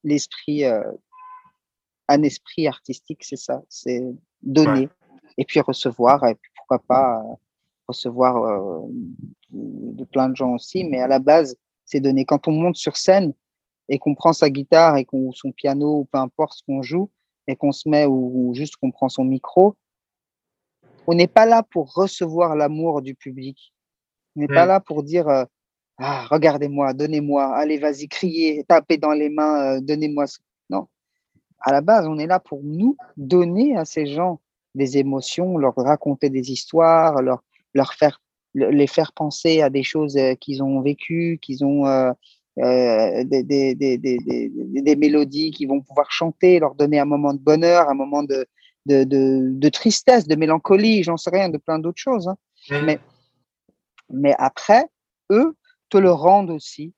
l'esprit, 0.05 0.65
un 0.65 2.23
esprit 2.23 2.67
artistique, 2.67 3.25
c'est 3.25 3.37
ça, 3.37 3.63
c'est 3.69 4.03
donner 4.43 4.89
et 5.39 5.45
puis 5.45 5.61
recevoir, 5.61 6.27
et 6.27 6.35
puis 6.35 6.51
pourquoi 6.57 6.81
pas 6.81 7.23
recevoir 7.89 8.85
de 9.51 10.05
plein 10.05 10.29
de 10.29 10.37
gens 10.37 10.55
aussi, 10.55 10.85
mais 10.85 11.01
à 11.01 11.09
la 11.09 11.19
base, 11.19 11.57
c'est 11.85 12.01
donner. 12.01 12.25
Quand 12.25 12.47
on 12.47 12.53
monte 12.53 12.77
sur 12.77 12.97
scène 12.97 13.33
et 13.91 13.99
qu'on 13.99 14.15
prend 14.15 14.33
sa 14.33 14.49
guitare 14.49 14.97
et 14.97 15.05
qu'on 15.05 15.33
son 15.33 15.53
piano 15.53 15.99
ou 15.99 16.05
peu 16.11 16.19
importe 16.19 16.55
ce 16.55 16.63
qu'on 16.63 16.81
joue 16.81 17.11
et 17.47 17.57
qu'on 17.57 17.73
se 17.73 17.89
met 17.89 18.07
ou 18.07 18.53
juste 18.55 18.77
qu'on 18.77 18.93
prend 18.93 19.09
son 19.09 19.25
micro, 19.25 19.75
on 21.09 21.15
n'est 21.15 21.27
pas 21.27 21.45
là 21.45 21.65
pour 21.65 21.93
recevoir 21.93 22.55
l'amour 22.55 23.03
du 23.03 23.17
public. 23.17 23.75
On 24.37 24.41
n'est 24.41 24.47
pas 24.47 24.65
mm. 24.65 24.69
là 24.69 24.81
pour 24.81 25.03
dire 25.03 25.29
euh, 25.29 25.45
ah, 25.99 26.27
regardez-moi, 26.31 26.95
donnez-moi, 26.95 27.55
allez, 27.55 27.79
vas-y, 27.79 28.09
criez, 28.09 28.65
tapez 28.69 28.97
dans 28.97 29.11
les 29.11 29.29
mains, 29.29 29.77
euh, 29.77 29.81
donnez-moi. 29.81 30.27
Non. 30.71 30.87
À 31.61 31.73
la 31.73 31.81
base, 31.81 32.07
on 32.07 32.17
est 32.17 32.29
là 32.29 32.39
pour 32.39 32.61
nous 32.63 32.97
donner 33.17 33.77
à 33.77 33.85
ces 33.85 34.07
gens 34.07 34.41
des 34.77 34.99
émotions, 34.99 35.59
leur 35.59 35.75
raconter 35.75 36.31
des 36.31 36.53
histoires, 36.53 37.21
leur, 37.23 37.43
leur 37.75 37.93
faire, 37.95 38.23
les 38.55 38.87
faire 38.87 39.13
penser 39.13 39.63
à 39.63 39.69
des 39.69 39.83
choses 39.83 40.17
euh, 40.17 40.35
qu'ils 40.35 40.63
ont 40.63 40.81
vécues, 40.81 41.41
qu'ils 41.43 41.65
ont 41.65 42.15
des, 42.61 43.43
des, 43.43 43.75
des, 43.75 43.99
des, 43.99 44.97
mélodies 44.97 45.51
qu'ils 45.51 45.69
vont 45.69 45.81
pouvoir 45.81 46.11
chanter, 46.11 46.59
leur 46.59 46.75
donner 46.75 46.99
un 46.99 47.05
moment 47.05 47.35
de 47.35 47.39
bonheur, 47.39 47.89
un 47.89 47.95
moment 47.95 48.23
de, 48.23 48.47
de, 48.87 49.05
de, 49.05 49.51
de 49.53 49.69
tristesse, 49.69 50.27
de 50.27 50.37
mélancolie, 50.37 51.03
j'en 51.03 51.17
sais 51.17 51.31
rien, 51.31 51.49
de 51.49 51.59
plein 51.59 51.79
d'autres 51.79 52.01
choses. 52.01 52.29
Hein. 52.29 52.37
Mmh. 52.71 52.85
Mais, 52.85 53.01
mais 54.11 54.35
après, 54.39 54.87
eux 55.31 55.57
te 55.89 55.99
le 55.99 56.11
rendent 56.11 56.51
aussi 56.51 56.93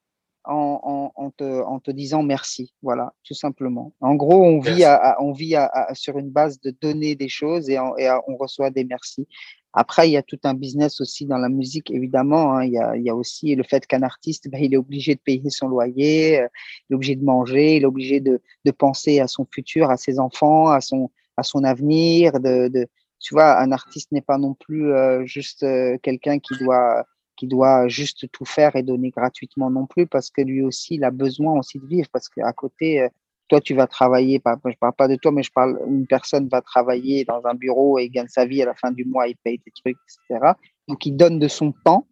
en, 0.44 0.80
en, 0.82 1.12
en, 1.14 1.30
te, 1.30 1.62
en, 1.62 1.78
te, 1.78 1.90
disant 1.90 2.22
merci. 2.22 2.74
Voilà, 2.82 3.12
tout 3.24 3.34
simplement. 3.34 3.94
En 4.00 4.14
gros, 4.14 4.42
on 4.44 4.58
vit, 4.58 4.84
à, 4.84 5.16
on 5.20 5.32
vit 5.32 5.54
à, 5.54 5.70
sur 5.94 6.18
une 6.18 6.30
base 6.30 6.60
de 6.60 6.74
donner 6.80 7.14
des 7.14 7.28
choses 7.28 7.70
et, 7.70 7.74
et 7.74 8.10
on 8.26 8.36
reçoit 8.36 8.70
des 8.70 8.84
merci. 8.84 9.28
Après, 9.74 10.08
il 10.08 10.12
y 10.12 10.16
a 10.16 10.22
tout 10.22 10.38
un 10.44 10.54
business 10.54 11.00
aussi 11.00 11.26
dans 11.26 11.38
la 11.38 11.48
musique, 11.48 11.90
évidemment. 11.90 12.54
Hein. 12.54 12.64
Il, 12.64 12.72
y 12.72 12.78
a, 12.78 12.96
il, 12.96 13.02
y 13.02 13.10
a, 13.10 13.14
aussi 13.14 13.54
le 13.54 13.62
fait 13.62 13.86
qu'un 13.86 14.02
artiste, 14.02 14.48
ben, 14.48 14.62
il 14.62 14.74
est 14.74 14.76
obligé 14.76 15.14
de 15.14 15.20
payer 15.20 15.48
son 15.50 15.68
loyer, 15.68 16.40
euh, 16.40 16.48
il 16.88 16.94
est 16.94 16.96
obligé 16.96 17.16
de 17.16 17.24
manger, 17.24 17.76
il 17.76 17.82
est 17.82 17.86
obligé 17.86 18.20
de, 18.20 18.40
de 18.64 18.70
penser 18.70 19.20
à 19.20 19.28
son 19.28 19.46
futur, 19.50 19.90
à 19.90 19.96
ses 19.96 20.18
enfants, 20.18 20.68
à 20.68 20.80
son, 20.80 21.10
à 21.36 21.42
son 21.42 21.64
avenir. 21.64 22.40
De, 22.40 22.68
de, 22.68 22.86
tu 23.18 23.34
vois, 23.34 23.60
un 23.60 23.72
artiste 23.72 24.12
n'est 24.12 24.20
pas 24.20 24.38
non 24.38 24.54
plus 24.54 24.92
euh, 24.92 25.24
juste 25.24 25.62
euh, 25.62 25.96
quelqu'un 26.02 26.38
qui 26.38 26.54
doit 26.58 27.06
qui 27.36 27.46
doit 27.46 27.88
juste 27.88 28.30
tout 28.30 28.44
faire 28.44 28.76
et 28.76 28.82
donner 28.82 29.10
gratuitement 29.10 29.70
non 29.70 29.86
plus, 29.86 30.06
parce 30.06 30.30
que 30.30 30.42
lui 30.42 30.62
aussi, 30.62 30.94
il 30.94 31.04
a 31.04 31.10
besoin 31.10 31.58
aussi 31.58 31.78
de 31.78 31.86
vivre, 31.86 32.08
parce 32.12 32.28
qu'à 32.28 32.52
côté, 32.52 33.00
euh, 33.02 33.08
toi, 33.52 33.60
tu 33.60 33.74
vas 33.74 33.86
travailler, 33.86 34.40
je 34.42 34.76
parle 34.80 34.94
pas 34.94 35.08
de 35.08 35.16
toi, 35.16 35.30
mais 35.30 35.42
je 35.42 35.52
parle, 35.52 35.78
une 35.86 36.06
personne 36.06 36.48
va 36.48 36.62
travailler 36.62 37.26
dans 37.26 37.42
un 37.44 37.52
bureau 37.52 37.98
et 37.98 38.08
gagne 38.08 38.28
sa 38.28 38.46
vie 38.46 38.62
à 38.62 38.64
la 38.64 38.74
fin 38.74 38.90
du 38.90 39.04
mois, 39.04 39.28
il 39.28 39.36
paye 39.36 39.58
des 39.58 39.70
trucs, 39.72 39.98
etc. 40.30 40.52
Donc, 40.88 41.04
il 41.04 41.14
donne 41.18 41.38
de 41.38 41.48
son 41.48 41.74
temps. 41.84 42.06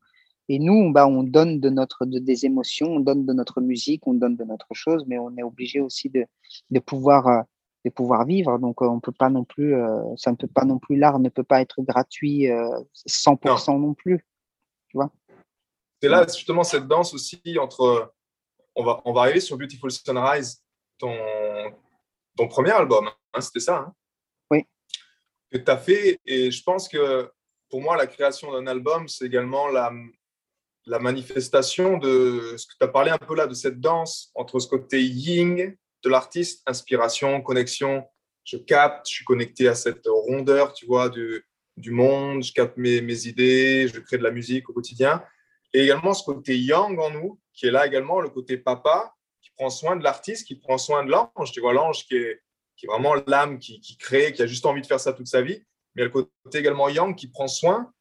Et 0.50 0.58
nous, 0.58 0.92
bah, 0.92 1.06
on 1.06 1.22
donne 1.22 1.58
de 1.58 1.70
notre, 1.70 2.04
de, 2.04 2.18
des 2.18 2.44
émotions, 2.44 2.88
on 2.88 3.00
donne 3.00 3.24
de 3.24 3.32
notre 3.32 3.62
musique, 3.62 4.06
on 4.06 4.12
donne 4.12 4.36
de 4.36 4.44
notre 4.44 4.74
chose, 4.74 5.04
mais 5.06 5.16
on 5.18 5.34
est 5.38 5.42
obligé 5.42 5.80
aussi 5.80 6.10
de, 6.10 6.26
de 6.70 6.78
pouvoir 6.78 7.46
de 7.86 7.90
pouvoir 7.90 8.26
vivre. 8.26 8.58
Donc, 8.58 8.82
euh, 8.82 8.86
on 8.86 9.00
peut 9.00 9.12
pas 9.12 9.30
non 9.30 9.44
plus, 9.44 9.74
euh, 9.74 10.02
ça 10.16 10.30
ne 10.30 10.36
peut 10.36 10.46
pas 10.46 10.66
non 10.66 10.78
plus, 10.78 10.98
l'art 10.98 11.20
ne 11.20 11.30
peut 11.30 11.42
pas 11.42 11.62
être 11.62 11.80
gratuit 11.80 12.48
100% 13.06 13.70
euh, 13.70 13.78
non. 13.78 13.94
plus. 13.94 14.26
Tu 14.88 14.98
vois 14.98 15.10
C'est 16.02 16.10
là 16.10 16.26
justement 16.26 16.64
cette 16.64 16.86
danse 16.86 17.14
aussi 17.14 17.40
entre. 17.58 18.12
On 18.76 18.84
va, 18.84 19.00
on 19.06 19.14
va 19.14 19.22
arriver 19.22 19.40
sur 19.40 19.56
Beautiful 19.56 19.90
Sunrise, 19.90 20.62
ton, 21.00 21.16
ton 22.36 22.46
premier 22.48 22.70
album, 22.70 23.10
hein, 23.34 23.40
c'était 23.40 23.60
ça 23.60 23.76
hein? 23.78 23.94
Oui. 24.50 24.64
Que 25.50 25.58
tu 25.58 25.70
as 25.70 25.78
fait. 25.78 26.20
Et 26.26 26.50
je 26.50 26.62
pense 26.62 26.88
que 26.88 27.30
pour 27.68 27.80
moi, 27.80 27.96
la 27.96 28.06
création 28.06 28.52
d'un 28.52 28.66
album, 28.66 29.08
c'est 29.08 29.26
également 29.26 29.68
la, 29.68 29.92
la 30.86 30.98
manifestation 30.98 31.98
de 31.98 32.54
ce 32.56 32.66
que 32.66 32.72
tu 32.78 32.84
as 32.84 32.88
parlé 32.88 33.10
un 33.10 33.18
peu 33.18 33.34
là, 33.34 33.46
de 33.46 33.54
cette 33.54 33.80
danse 33.80 34.30
entre 34.34 34.58
ce 34.58 34.68
côté 34.68 35.02
ying 35.02 35.76
de 36.02 36.08
l'artiste, 36.08 36.62
inspiration, 36.66 37.40
connexion. 37.42 38.04
Je 38.44 38.56
capte, 38.56 39.08
je 39.08 39.14
suis 39.14 39.24
connecté 39.24 39.68
à 39.68 39.74
cette 39.74 40.06
rondeur, 40.06 40.72
tu 40.72 40.86
vois, 40.86 41.08
du, 41.08 41.44
du 41.76 41.90
monde, 41.90 42.42
je 42.42 42.52
capte 42.52 42.76
mes, 42.76 43.00
mes, 43.00 43.26
idées, 43.26 43.88
je 43.92 44.00
crée 44.00 44.18
de 44.18 44.22
la 44.22 44.30
musique 44.30 44.68
au 44.70 44.72
quotidien. 44.72 45.22
Et 45.72 45.84
également 45.84 46.14
ce 46.14 46.24
côté 46.24 46.58
yang 46.58 46.98
en 46.98 47.10
nous, 47.10 47.40
qui 47.52 47.66
est 47.66 47.70
là 47.70 47.86
également, 47.86 48.20
le 48.20 48.30
côté 48.30 48.56
papa, 48.56 49.14
prend 49.60 49.68
soin 49.68 49.96
de 49.96 50.02
l'artiste, 50.02 50.46
qui 50.46 50.54
prend 50.56 50.78
soin 50.78 51.04
de 51.04 51.10
l'ange. 51.10 51.52
Tu 51.52 51.60
vois, 51.60 51.74
l'ange 51.74 52.06
qui 52.06 52.16
est, 52.16 52.40
qui 52.76 52.86
vraiment 52.86 53.14
l'âme 53.26 53.58
qui, 53.58 53.78
qui, 53.80 53.98
crée, 53.98 54.32
qui 54.32 54.40
a 54.40 54.46
juste 54.46 54.64
envie 54.64 54.80
de 54.80 54.86
faire 54.86 54.98
ça 54.98 55.12
toute 55.12 55.26
sa 55.26 55.42
vie. 55.42 55.62
Mais 55.94 56.04
le 56.04 56.08
côté 56.08 56.30
également 56.54 56.88
yang 56.88 57.14
qui 57.14 57.28
prend 57.28 57.46
soin. 57.46 57.92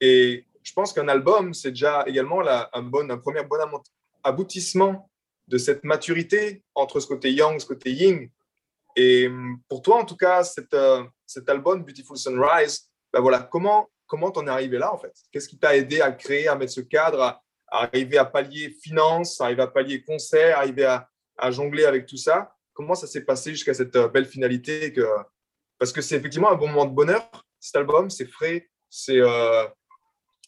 Et 0.00 0.46
je 0.62 0.72
pense 0.72 0.94
qu'un 0.94 1.08
album, 1.08 1.52
c'est 1.52 1.72
déjà 1.72 2.02
également 2.06 2.40
la, 2.40 2.70
un, 2.72 2.82
bon, 2.82 3.10
un 3.10 3.18
premier 3.18 3.42
bon 3.42 3.58
aboutissement 4.24 5.10
de 5.48 5.58
cette 5.58 5.84
maturité 5.84 6.62
entre 6.74 6.98
ce 6.98 7.06
côté 7.06 7.30
yang, 7.30 7.60
ce 7.60 7.66
côté 7.66 7.92
yin. 7.92 8.30
Et 8.96 9.28
pour 9.68 9.82
toi, 9.82 9.98
en 9.98 10.06
tout 10.06 10.16
cas, 10.16 10.50
euh, 10.72 11.04
cet 11.26 11.48
album 11.50 11.84
Beautiful 11.84 12.16
Sunrise, 12.16 12.88
ben 13.12 13.20
voilà, 13.20 13.40
comment 13.40 13.90
comment 14.06 14.30
t'en 14.30 14.46
es 14.46 14.50
arrivé 14.50 14.78
là 14.78 14.92
en 14.94 14.98
fait? 14.98 15.14
Qu'est-ce 15.30 15.48
qui 15.48 15.58
t'a 15.58 15.76
aidé 15.76 16.00
à 16.00 16.12
créer, 16.12 16.48
à 16.48 16.54
mettre 16.54 16.72
ce 16.72 16.82
cadre, 16.82 17.20
à, 17.22 17.42
arriver 17.72 18.18
à 18.18 18.24
pallier 18.24 18.76
finance, 18.82 19.40
arriver 19.40 19.62
à 19.62 19.66
pallier 19.66 20.02
concert, 20.02 20.58
arriver 20.58 20.84
à, 20.84 21.50
jongler 21.50 21.84
avec 21.84 22.06
tout 22.06 22.16
ça 22.16 22.54
Comment 22.72 22.94
ça 22.94 23.06
s'est 23.06 23.24
passé 23.24 23.50
jusqu'à 23.50 23.74
cette 23.74 23.96
euh, 23.96 24.08
belle 24.08 24.26
finalité 24.26 24.92
que... 24.92 25.06
Parce 25.78 25.92
que 25.92 26.00
c'est 26.00 26.16
effectivement 26.16 26.50
un 26.50 26.54
bon 26.54 26.68
moment 26.68 26.84
de 26.84 26.94
bonheur, 26.94 27.28
cet 27.58 27.76
album, 27.76 28.08
c'est 28.08 28.26
frais, 28.26 28.70
c'est 28.88 29.18
euh, 29.18 29.64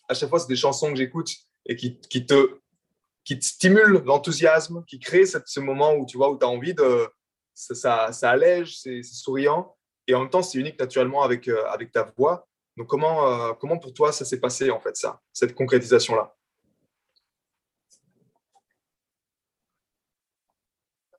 à 0.08 0.14
chaque 0.14 0.28
fois 0.28 0.38
c'est 0.38 0.48
des 0.48 0.56
chansons 0.56 0.90
que 0.90 0.96
j'écoute 0.96 1.30
et 1.66 1.76
qui, 1.76 1.98
te 1.98 2.60
qui 3.24 3.38
te 3.38 3.44
stimule 3.44 4.02
l'enthousiasme, 4.04 4.84
qui 4.86 4.98
crée 4.98 5.24
ce 5.26 5.60
moment 5.60 5.94
où 5.94 6.06
tu 6.06 6.18
vois 6.18 6.30
où 6.30 6.38
tu 6.38 6.44
as 6.44 6.48
envie 6.48 6.74
de 6.74 7.08
ça, 7.54 8.12
ça, 8.12 8.30
allège, 8.30 8.78
c'est 8.78 9.02
souriant 9.02 9.76
et 10.06 10.14
en 10.14 10.20
même 10.20 10.30
temps 10.30 10.42
c'est 10.42 10.58
unique 10.58 10.78
naturellement 10.78 11.22
avec 11.22 11.48
euh, 11.48 11.64
avec 11.68 11.92
ta 11.92 12.12
voix. 12.16 12.46
Donc 12.76 12.88
comment 12.88 13.28
euh, 13.28 13.52
comment 13.54 13.78
pour 13.78 13.94
toi 13.94 14.12
ça 14.12 14.24
s'est 14.24 14.40
passé 14.40 14.70
en 14.70 14.80
fait 14.80 14.96
ça, 14.96 15.20
cette 15.32 15.54
concrétisation 15.54 16.14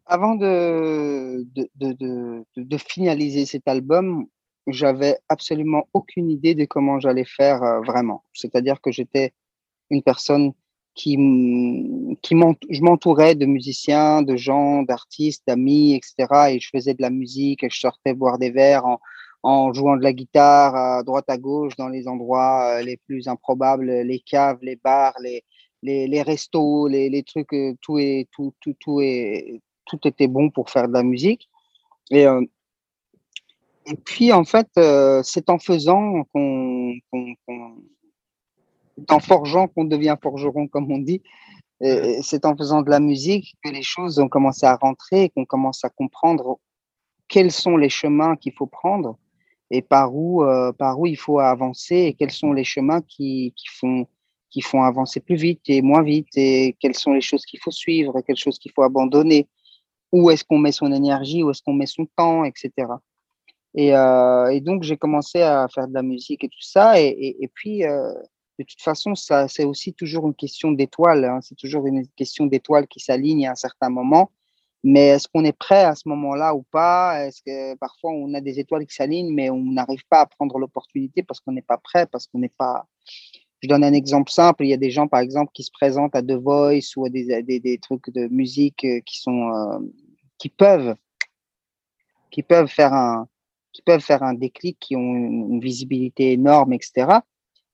avant 0.06 0.36
de, 0.36 1.46
finaliser 2.78 3.46
cet 3.46 3.68
album, 3.68 4.28
j'avais 4.68 5.18
absolument 5.30 5.88
aucune 5.94 6.30
idée 6.30 6.56
de 6.56 6.66
comment 6.66 7.00
j'allais 7.00 7.26
faire 7.26 7.64
euh, 7.64 7.82
vraiment. 7.82 8.24
C'est-à-dire 8.34 8.82
que 8.82 8.92
j'étais 8.92 9.34
une 9.90 10.02
personne 10.02 10.54
qui, 10.96 11.18
qui 12.22 12.36
je 12.70 12.82
m'entourais 12.82 13.36
de 13.36 13.46
musiciens, 13.46 14.22
de 14.22 14.36
gens, 14.38 14.84
d'artistes, 14.84 15.44
d'amis, 15.48 15.94
etc. 15.94 16.56
Et 16.56 16.60
je 16.60 16.70
faisais 16.70 16.94
de 16.94 17.02
la 17.02 17.10
musique, 17.10 17.64
et 17.64 17.70
je 17.70 17.80
sortais 17.80 18.14
boire 18.14 18.38
des 18.40 18.50
verres 18.50 18.86
en, 19.44 19.74
jouant 19.74 19.98
de 19.98 20.04
la 20.04 20.14
guitare 20.14 20.76
à 20.76 21.04
droite 21.04 21.30
à 21.30 21.38
gauche 21.38 21.76
dans 21.76 21.90
les 21.90 22.08
endroits 22.08 22.80
euh, 22.80 22.82
les 22.82 22.98
plus 22.98 23.28
improbables, 23.28 23.86
les 23.86 24.20
caves, 24.20 24.60
les 24.62 24.76
bars, 24.78 25.16
les, 25.22 25.44
les, 25.84 26.22
restos, 26.24 26.88
les, 26.88 27.10
les 27.10 27.24
trucs, 27.24 27.54
euh, 27.54 27.74
tout, 27.82 28.00
tout, 28.32 28.54
tout, 28.60 28.76
tout, 28.80 29.02
est, 29.02 29.62
tout 29.86 30.00
était 30.06 30.28
bon 30.28 30.50
pour 30.50 30.70
faire 30.70 30.88
de 30.88 30.94
la 30.94 31.04
musique. 31.04 31.50
Et, 32.12 32.28
euh, 32.28 32.46
et 33.86 33.96
puis, 33.96 34.32
en 34.32 34.44
fait, 34.44 34.68
c'est 35.24 35.50
en 35.50 35.60
faisant 35.60 36.24
qu'on, 36.34 36.94
c'est 38.98 39.12
en 39.12 39.20
forgeant 39.20 39.68
qu'on 39.68 39.86
devient 39.86 40.18
forgeron, 40.22 40.68
comme 40.68 40.92
on 40.92 40.98
dit. 40.98 41.22
C'est 41.82 42.46
en 42.46 42.56
faisant 42.58 42.82
de 42.82 42.90
la 42.90 43.00
musique 43.00 43.56
que 43.64 43.70
les 43.70 43.84
choses 43.84 44.18
ont 44.18 44.28
commencé 44.28 44.66
à 44.66 44.76
rentrer, 44.76 45.30
qu'on 45.30 45.46
commence 45.46 45.86
à 45.86 45.90
comprendre 45.90 46.60
quels 47.28 47.52
sont 47.52 47.78
les 47.78 47.90
chemins 47.90 48.36
qu'il 48.36 48.54
faut 48.54 48.68
prendre 48.68 49.18
et 49.72 49.82
par 49.82 50.16
où, 50.16 50.44
euh, 50.44 50.72
par 50.72 51.00
où 51.00 51.08
il 51.08 51.18
faut 51.18 51.40
avancer 51.40 51.96
et 51.96 52.14
quels 52.14 52.32
sont 52.32 52.54
les 52.54 52.64
chemins 52.64 53.02
qui, 53.02 53.54
qui, 53.56 53.68
font, 53.68 54.08
qui 54.50 54.62
font 54.62 54.84
avancer 54.84 55.20
plus 55.20 55.36
vite 55.36 55.62
et 55.68 55.82
moins 55.82 56.04
vite 56.04 56.30
et 56.36 56.76
quelles 56.80 56.96
sont 56.96 57.14
les 57.14 57.22
choses 57.22 57.46
qu'il 57.46 57.60
faut 57.60 57.72
suivre 57.72 58.18
et 58.18 58.24
quelles 58.24 58.38
choses 58.38 58.60
qu'il 58.60 58.72
faut 58.72 58.84
abandonner. 58.84 59.48
Où 60.16 60.32
est-ce 60.32 60.46
qu'on 60.46 60.60
met 60.60 60.72
son 60.72 60.94
énergie, 60.94 61.44
où 61.44 61.52
est-ce 61.52 61.62
qu'on 61.62 61.74
met 61.74 61.86
son 61.86 62.06
temps, 62.16 62.46
etc. 62.46 62.72
Et, 63.74 63.94
euh, 63.94 64.48
et 64.48 64.62
donc, 64.62 64.84
j'ai 64.84 64.96
commencé 64.96 65.42
à 65.42 65.68
faire 65.68 65.90
de 65.90 65.94
la 65.94 66.04
musique 66.04 66.46
et 66.46 66.48
tout 66.48 66.62
ça. 66.62 67.02
Et, 67.02 67.50
puis, 67.54 67.84
euh, 67.84 68.14
de 68.58 68.64
toute 68.64 68.82
façon, 68.82 69.14
ça, 69.16 69.50
c'est 69.50 69.66
aussi 69.66 69.94
toujours 69.94 70.26
une 70.28 70.34
question 70.34 70.72
d'étoiles. 70.72 71.26
Hein. 71.26 71.40
C'est 71.42 71.58
toujours 71.58 71.86
une 71.86 72.08
question 72.16 72.46
d'étoiles 72.46 72.88
qui 72.88 73.02
s'alignent 73.02 73.46
à 73.46 73.52
un 73.52 73.56
certain 73.56 73.90
moment. 73.90 74.32
Mais 74.86 75.08
est-ce 75.08 75.28
qu'on 75.28 75.44
est 75.44 75.58
prêt 75.58 75.84
à 75.84 75.96
ce 75.96 76.08
moment-là 76.08 76.56
ou 76.56 76.64
pas? 76.72 77.26
Est-ce 77.26 77.42
que 77.42 77.76
parfois 77.76 78.12
on 78.12 78.34
a 78.36 78.40
des 78.40 78.60
étoiles 78.60 78.86
qui 78.86 78.96
s'alignent, 78.96 79.34
mais 79.34 79.50
on 79.50 79.60
n'arrive 79.60 80.06
pas 80.10 80.22
à 80.22 80.26
prendre 80.28 80.60
l'opportunité 80.60 81.24
parce 81.24 81.40
qu'on 81.40 81.54
n'est 81.54 81.64
pas 81.64 81.78
prêt, 81.78 82.06
parce 82.06 82.28
qu'on 82.28 82.40
n'est 82.40 82.54
pas. 82.56 82.86
Je 83.64 83.68
donne 83.68 83.84
un 83.84 83.94
exemple 83.94 84.32
simple. 84.32 84.64
Il 84.64 84.70
y 84.70 84.74
a 84.74 84.78
des 84.78 84.92
gens, 84.92 85.08
par 85.08 85.22
exemple, 85.22 85.52
qui 85.54 85.64
se 85.64 85.72
présentent 85.72 86.16
à 86.16 86.22
The 86.22 86.34
Voice 86.34 86.96
ou 86.98 87.06
à 87.06 87.10
des, 87.10 87.42
des, 87.42 87.78
trucs 87.80 88.12
de 88.12 88.28
musique 88.28 88.86
euh, 88.86 89.00
qui 89.06 89.20
sont 89.20 89.50
qui 90.38 90.50
peuvent 90.50 90.96
faire 92.68 92.94
un 92.94 93.28
qui 93.72 93.82
peuvent 93.82 94.02
faire 94.02 94.24
un 94.24 94.34
déclic, 94.34 94.78
qui 94.80 94.96
ont 94.96 95.16
une 95.16 95.60
visibilité 95.60 96.32
énorme, 96.32 96.72
etc. 96.72 97.20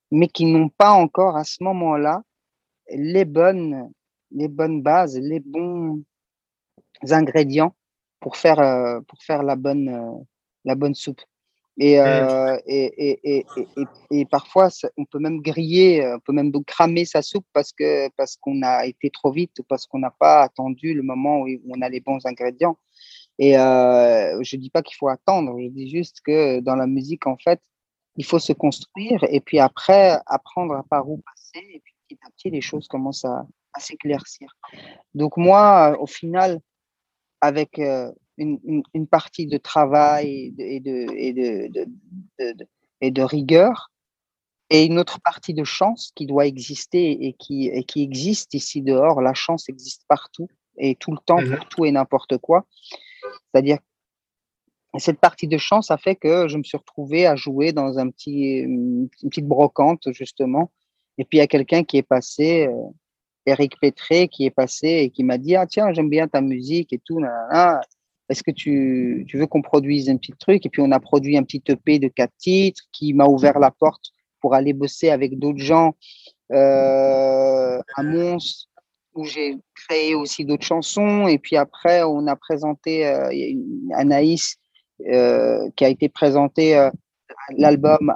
Mais 0.10 0.28
qui 0.28 0.46
n'ont 0.46 0.70
pas 0.70 0.92
encore 0.92 1.38
à 1.38 1.44
ce 1.44 1.64
moment-là 1.64 2.24
les 2.90 3.26
bonnes 3.26 3.92
les 4.32 4.48
bonnes 4.48 4.82
bases, 4.82 5.18
les 5.20 5.40
bons 5.40 6.04
ingrédients 7.10 7.76
pour 8.20 8.38
faire, 8.38 8.60
euh, 8.60 9.00
euh, 9.30 10.18
la 10.64 10.76
bonne 10.76 10.96
soupe. 10.96 11.22
Et, 11.78 12.00
euh, 12.00 12.58
et, 12.66 13.12
et, 13.12 13.20
et, 13.26 13.46
et, 14.12 14.26
parfois, 14.26 14.70
on 14.98 15.06
peut 15.06 15.20
même 15.20 15.42
griller, 15.42 16.06
on 16.06 16.20
peut 16.20 16.34
même 16.34 16.52
cramer 16.66 17.06
sa 17.06 17.22
soupe 17.22 17.46
parce 17.54 17.72
que 17.72 18.10
parce 18.18 18.36
qu'on 18.36 18.62
a 18.62 18.86
été 18.86 19.10
trop 19.10 19.32
vite 19.32 19.58
ou 19.60 19.64
parce 19.64 19.88
qu'on 19.88 20.00
n'a 20.00 20.12
pas 20.12 20.42
attendu 20.42 20.94
le 20.94 21.02
moment 21.02 21.40
où 21.40 21.48
on 21.70 21.82
a 21.82 21.90
les 21.90 22.02
bons 22.02 22.26
ingrédients. 22.26 22.78
Et 23.40 23.58
euh, 23.58 24.38
je 24.44 24.56
dis 24.58 24.70
pas 24.70 24.82
qu'il 24.82 24.96
faut 24.98 25.08
attendre, 25.08 25.58
je 25.60 25.68
dis 25.70 25.90
juste 25.90 26.22
que 26.24 26.60
dans 26.60 26.76
la 26.76 26.88
musique, 26.88 27.26
en 27.26 27.38
fait, 27.38 27.62
il 28.18 28.26
faut 28.26 28.40
se 28.40 28.54
construire 28.54 29.24
et 29.30 29.40
puis 29.40 29.60
après 29.60 30.20
apprendre 30.26 30.76
à 30.76 30.84
par 30.84 31.10
où 31.10 31.18
passer 31.18 31.66
et 31.74 31.80
puis 31.80 31.96
petit 32.08 32.20
à 32.24 32.30
petit 32.32 32.50
les 32.50 32.62
choses 32.62 32.88
commencent 32.88 33.26
à, 33.26 33.48
à 33.74 33.80
s'éclaircir. 33.80 34.54
Donc 35.16 35.38
moi, 35.38 35.98
au 36.00 36.06
final, 36.06 36.60
avec 37.40 37.80
euh, 37.80 38.12
une, 38.42 38.84
une, 38.94 39.08
partie 39.08 39.46
de 39.46 39.58
travail 39.58 40.54
et 40.58 40.80
de, 40.80 41.08
et 41.16 41.34
de, 41.34 41.68
de, 42.40 42.68
et 43.02 43.12
de, 43.12 43.22
rigueur 43.22 43.92
et 44.70 44.86
une 44.86 45.00
autre 45.00 45.20
partie 45.22 45.54
de 45.54 45.64
chance 45.64 46.12
qui 46.16 46.26
doit 46.26 46.46
exister 46.46 47.26
et 47.26 47.34
qui, 47.34 47.68
et 47.68 47.84
qui 47.84 48.02
existe 48.02 48.54
ici 48.54 48.82
dehors. 48.82 49.22
La 49.22 49.34
chance 49.34 49.70
existe 49.70 50.04
partout 50.08 50.48
et 50.78 50.96
tout 50.96 51.12
le 51.12 51.20
temps 51.26 51.38
pour 51.38 51.46
mhm. 51.46 51.66
tout 51.70 51.86
et 51.86 51.92
n'importe 51.92 52.38
quoi. 52.38 52.66
C'est-à-dire 53.52 53.78
cette 54.98 55.20
partie 55.20 55.48
de 55.48 55.58
chance 55.58 55.92
a 55.92 55.98
fait 55.98 56.16
que 56.16 56.48
je 56.48 56.58
me 56.58 56.64
suis 56.64 56.78
retrouvé 56.78 57.26
à 57.26 57.36
jouer 57.36 57.72
dans 57.72 57.98
un 57.98 58.10
petit, 58.10 58.58
une 58.58 59.10
petite 59.10 59.48
brocante, 59.48 60.12
justement. 60.12 60.72
Et 61.18 61.24
puis, 61.24 61.38
il 61.38 61.42
y 61.42 61.44
a 61.44 61.48
quelqu'un 61.48 61.84
qui 61.84 61.98
est 61.98 62.04
passé, 62.04 62.68
euh, 62.68 62.90
Eric 63.46 63.80
Pétré 63.80 64.28
qui 64.28 64.46
est 64.46 64.52
passé 64.52 64.88
et 64.88 65.10
qui 65.10 65.24
m'a 65.24 65.38
dit 65.38 65.56
Ah, 65.56 65.66
tiens, 65.66 65.94
j'aime 65.94 66.10
bien 66.10 66.28
ta 66.28 66.42
musique 66.42 66.94
et 66.94 67.00
tout. 67.00 67.20
Est-ce 68.32 68.44
que 68.44 68.52
tu, 68.52 69.26
tu 69.28 69.38
veux 69.38 69.46
qu'on 69.46 69.62
produise 69.62 70.10
un 70.10 70.16
petit 70.16 70.32
truc? 70.40 70.66
Et 70.66 70.70
puis, 70.70 70.82
on 70.82 70.92
a 70.92 71.00
produit 71.02 71.38
un 71.38 71.44
petit 71.44 71.62
EP 71.68 72.00
de 72.00 72.08
quatre 72.08 72.34
titres 72.38 72.82
qui 72.94 73.14
m'a 73.14 73.26
ouvert 73.26 73.60
la 73.60 73.72
porte 73.72 74.12
pour 74.40 74.56
aller 74.56 74.72
bosser 74.72 75.10
avec 75.10 75.38
d'autres 75.38 75.60
gens 75.60 75.96
euh, 76.54 77.80
à 77.96 78.04
Mons, 78.04 78.68
où 79.14 79.26
j'ai 79.26 79.58
créé 79.76 80.16
aussi 80.16 80.46
d'autres 80.46 80.66
chansons. 80.66 81.28
Et 81.28 81.38
puis 81.40 81.58
après, 81.58 82.04
on 82.04 82.26
a 82.28 82.38
présenté 82.38 83.06
euh, 83.06 83.30
Anaïs, 83.96 84.56
euh, 85.08 85.70
qui 85.76 85.84
a 85.84 85.90
été 85.90 86.08
présenté 86.08 86.90
l'album 87.58 88.14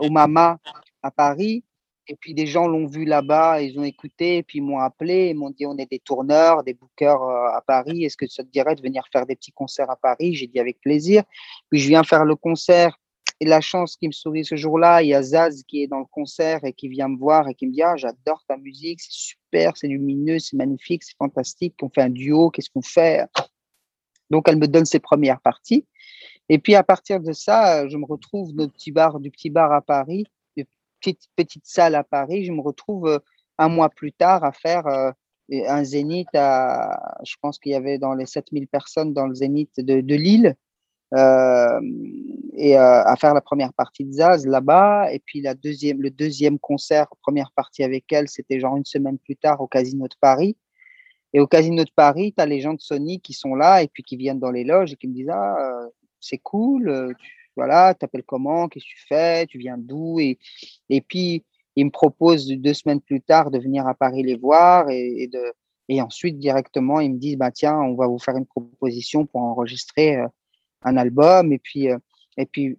au 0.00 0.10
Mama 0.10 0.58
à 1.02 1.10
Paris. 1.12 1.64
Et 2.08 2.16
puis 2.16 2.34
des 2.34 2.46
gens 2.46 2.68
l'ont 2.68 2.86
vu 2.86 3.04
là-bas, 3.04 3.60
ils 3.62 3.78
ont 3.78 3.84
écouté, 3.84 4.42
puis 4.42 4.58
ils 4.58 4.62
m'ont 4.62 4.78
appelé, 4.78 5.30
ils 5.30 5.34
m'ont 5.34 5.50
dit 5.50 5.66
on 5.66 5.76
est 5.76 5.90
des 5.90 5.98
tourneurs, 5.98 6.62
des 6.62 6.74
bookers 6.74 7.22
euh, 7.22 7.56
à 7.56 7.62
Paris, 7.66 8.04
est-ce 8.04 8.16
que 8.16 8.28
ça 8.28 8.44
te 8.44 8.48
dirait 8.48 8.76
de 8.76 8.82
venir 8.82 9.04
faire 9.12 9.26
des 9.26 9.34
petits 9.34 9.52
concerts 9.52 9.90
à 9.90 9.96
Paris? 9.96 10.34
J'ai 10.34 10.46
dit 10.46 10.60
avec 10.60 10.80
plaisir. 10.80 11.24
Puis 11.70 11.80
je 11.80 11.88
viens 11.88 12.04
faire 12.04 12.24
le 12.24 12.36
concert, 12.36 12.96
et 13.40 13.44
la 13.44 13.60
chance 13.60 13.96
qui 13.96 14.06
me 14.06 14.12
sourit 14.12 14.44
ce 14.44 14.56
jour-là, 14.56 15.02
il 15.02 15.08
y 15.08 15.14
a 15.14 15.22
Zaz 15.22 15.62
qui 15.64 15.82
est 15.82 15.86
dans 15.86 15.98
le 15.98 16.06
concert 16.06 16.64
et 16.64 16.72
qui 16.72 16.88
vient 16.88 17.08
me 17.08 17.18
voir 17.18 17.48
et 17.48 17.54
qui 17.54 17.66
me 17.66 17.72
dit 17.72 17.82
ah, 17.82 17.96
j'adore 17.96 18.42
ta 18.48 18.56
musique, 18.56 19.00
c'est 19.00 19.12
super, 19.12 19.76
c'est 19.76 19.88
lumineux, 19.88 20.38
c'est 20.38 20.56
magnifique, 20.56 21.04
c'est 21.04 21.16
fantastique, 21.18 21.74
on 21.82 21.90
fait 21.90 22.02
un 22.02 22.10
duo, 22.10 22.50
qu'est-ce 22.50 22.70
qu'on 22.70 22.82
fait? 22.82 23.26
Donc 24.30 24.48
elle 24.48 24.56
me 24.56 24.66
donne 24.66 24.86
ses 24.86 25.00
premières 25.00 25.40
parties. 25.40 25.86
Et 26.48 26.58
puis 26.58 26.76
à 26.76 26.82
partir 26.82 27.20
de 27.20 27.32
ça, 27.32 27.86
je 27.88 27.96
me 27.96 28.06
retrouve 28.06 28.54
dans 28.54 28.68
petit 28.68 28.90
bar, 28.90 29.20
du 29.20 29.30
petit 29.30 29.50
bar 29.50 29.72
à 29.72 29.82
Paris 29.82 30.26
petite, 31.36 31.64
salle 31.64 31.94
à 31.94 32.04
Paris, 32.04 32.44
je 32.44 32.52
me 32.52 32.60
retrouve 32.60 33.08
euh, 33.08 33.18
un 33.58 33.68
mois 33.68 33.88
plus 33.88 34.12
tard 34.12 34.44
à 34.44 34.52
faire 34.52 34.86
euh, 34.86 35.10
un 35.50 35.84
zénith 35.84 36.28
je 36.34 37.34
pense 37.40 37.58
qu'il 37.58 37.72
y 37.72 37.74
avait 37.76 37.98
dans 37.98 38.14
les 38.14 38.26
7000 38.26 38.66
personnes 38.66 39.12
dans 39.12 39.26
le 39.26 39.34
zénith 39.34 39.70
de, 39.78 40.14
Lille, 40.16 40.56
euh, 41.14 41.80
et 42.54 42.76
à 42.76 43.14
faire 43.16 43.32
la 43.32 43.40
première 43.40 43.72
partie 43.72 44.04
de 44.04 44.12
Zaz 44.12 44.44
là-bas. 44.44 45.12
Et 45.12 45.20
puis 45.20 45.40
la 45.40 45.54
deuxième, 45.54 46.02
le 46.02 46.10
deuxième 46.10 46.58
concert, 46.58 47.06
première 47.22 47.52
partie 47.52 47.84
avec 47.84 48.12
elle, 48.12 48.28
c'était 48.28 48.58
genre 48.58 48.76
une 48.76 48.84
semaine 48.84 49.18
plus 49.18 49.36
tard 49.36 49.60
au 49.60 49.68
Casino 49.68 50.08
de 50.08 50.16
Paris. 50.20 50.56
Et 51.32 51.38
au 51.38 51.46
Casino 51.46 51.84
de 51.84 51.92
Paris, 51.94 52.34
tu 52.36 52.42
as 52.42 52.46
les 52.46 52.60
gens 52.60 52.74
de 52.74 52.80
Sony 52.80 53.20
qui 53.20 53.32
sont 53.32 53.54
là 53.54 53.84
et 53.84 53.88
puis 53.88 54.02
qui 54.02 54.16
viennent 54.16 54.40
dans 54.40 54.50
les 54.50 54.64
loges 54.64 54.94
et 54.94 54.96
qui 54.96 55.06
me 55.06 55.14
disent 55.14 55.30
Ah, 55.30 55.56
c'est 56.18 56.38
cool, 56.38 57.14
tu, 57.20 57.45
voilà, 57.56 57.94
t'appelles 57.94 58.22
comment, 58.22 58.68
qu'est-ce 58.68 58.84
que 58.84 58.90
tu 58.90 59.06
fais, 59.08 59.46
tu 59.46 59.58
viens 59.58 59.78
d'où 59.78 60.20
et, 60.20 60.38
et 60.88 61.00
puis 61.00 61.44
il 61.76 61.86
me 61.86 61.90
propose 61.90 62.46
deux 62.46 62.74
semaines 62.74 63.00
plus 63.00 63.20
tard 63.20 63.50
de 63.50 63.58
venir 63.58 63.86
à 63.86 63.94
Paris 63.94 64.22
les 64.22 64.36
voir 64.36 64.88
et, 64.90 65.28
de 65.32 65.52
et 65.88 66.02
ensuite 66.02 66.38
directement 66.38 67.00
ils 67.00 67.12
me 67.12 67.18
disent 67.18 67.36
bah 67.36 67.52
tiens 67.52 67.76
on 67.76 67.94
va 67.94 68.06
vous 68.08 68.18
faire 68.18 68.36
une 68.36 68.46
proposition 68.46 69.24
pour 69.26 69.42
enregistrer 69.42 70.16
euh, 70.16 70.26
un 70.82 70.96
album 70.96 71.52
et 71.52 71.58
puis 71.58 71.90
euh, 71.90 71.98
et 72.36 72.46
puis 72.46 72.78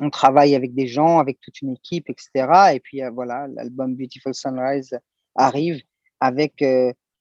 on 0.00 0.10
travaille 0.10 0.54
avec 0.54 0.74
des 0.74 0.86
gens, 0.86 1.18
avec 1.18 1.40
toute 1.40 1.60
une 1.60 1.72
équipe, 1.72 2.08
etc. 2.08 2.74
Et 2.74 2.78
puis 2.78 3.02
euh, 3.02 3.10
voilà, 3.10 3.48
l'album 3.48 3.96
Beautiful 3.96 4.32
Sunrise 4.32 4.96
arrive 5.34 5.82
avec 6.20 6.64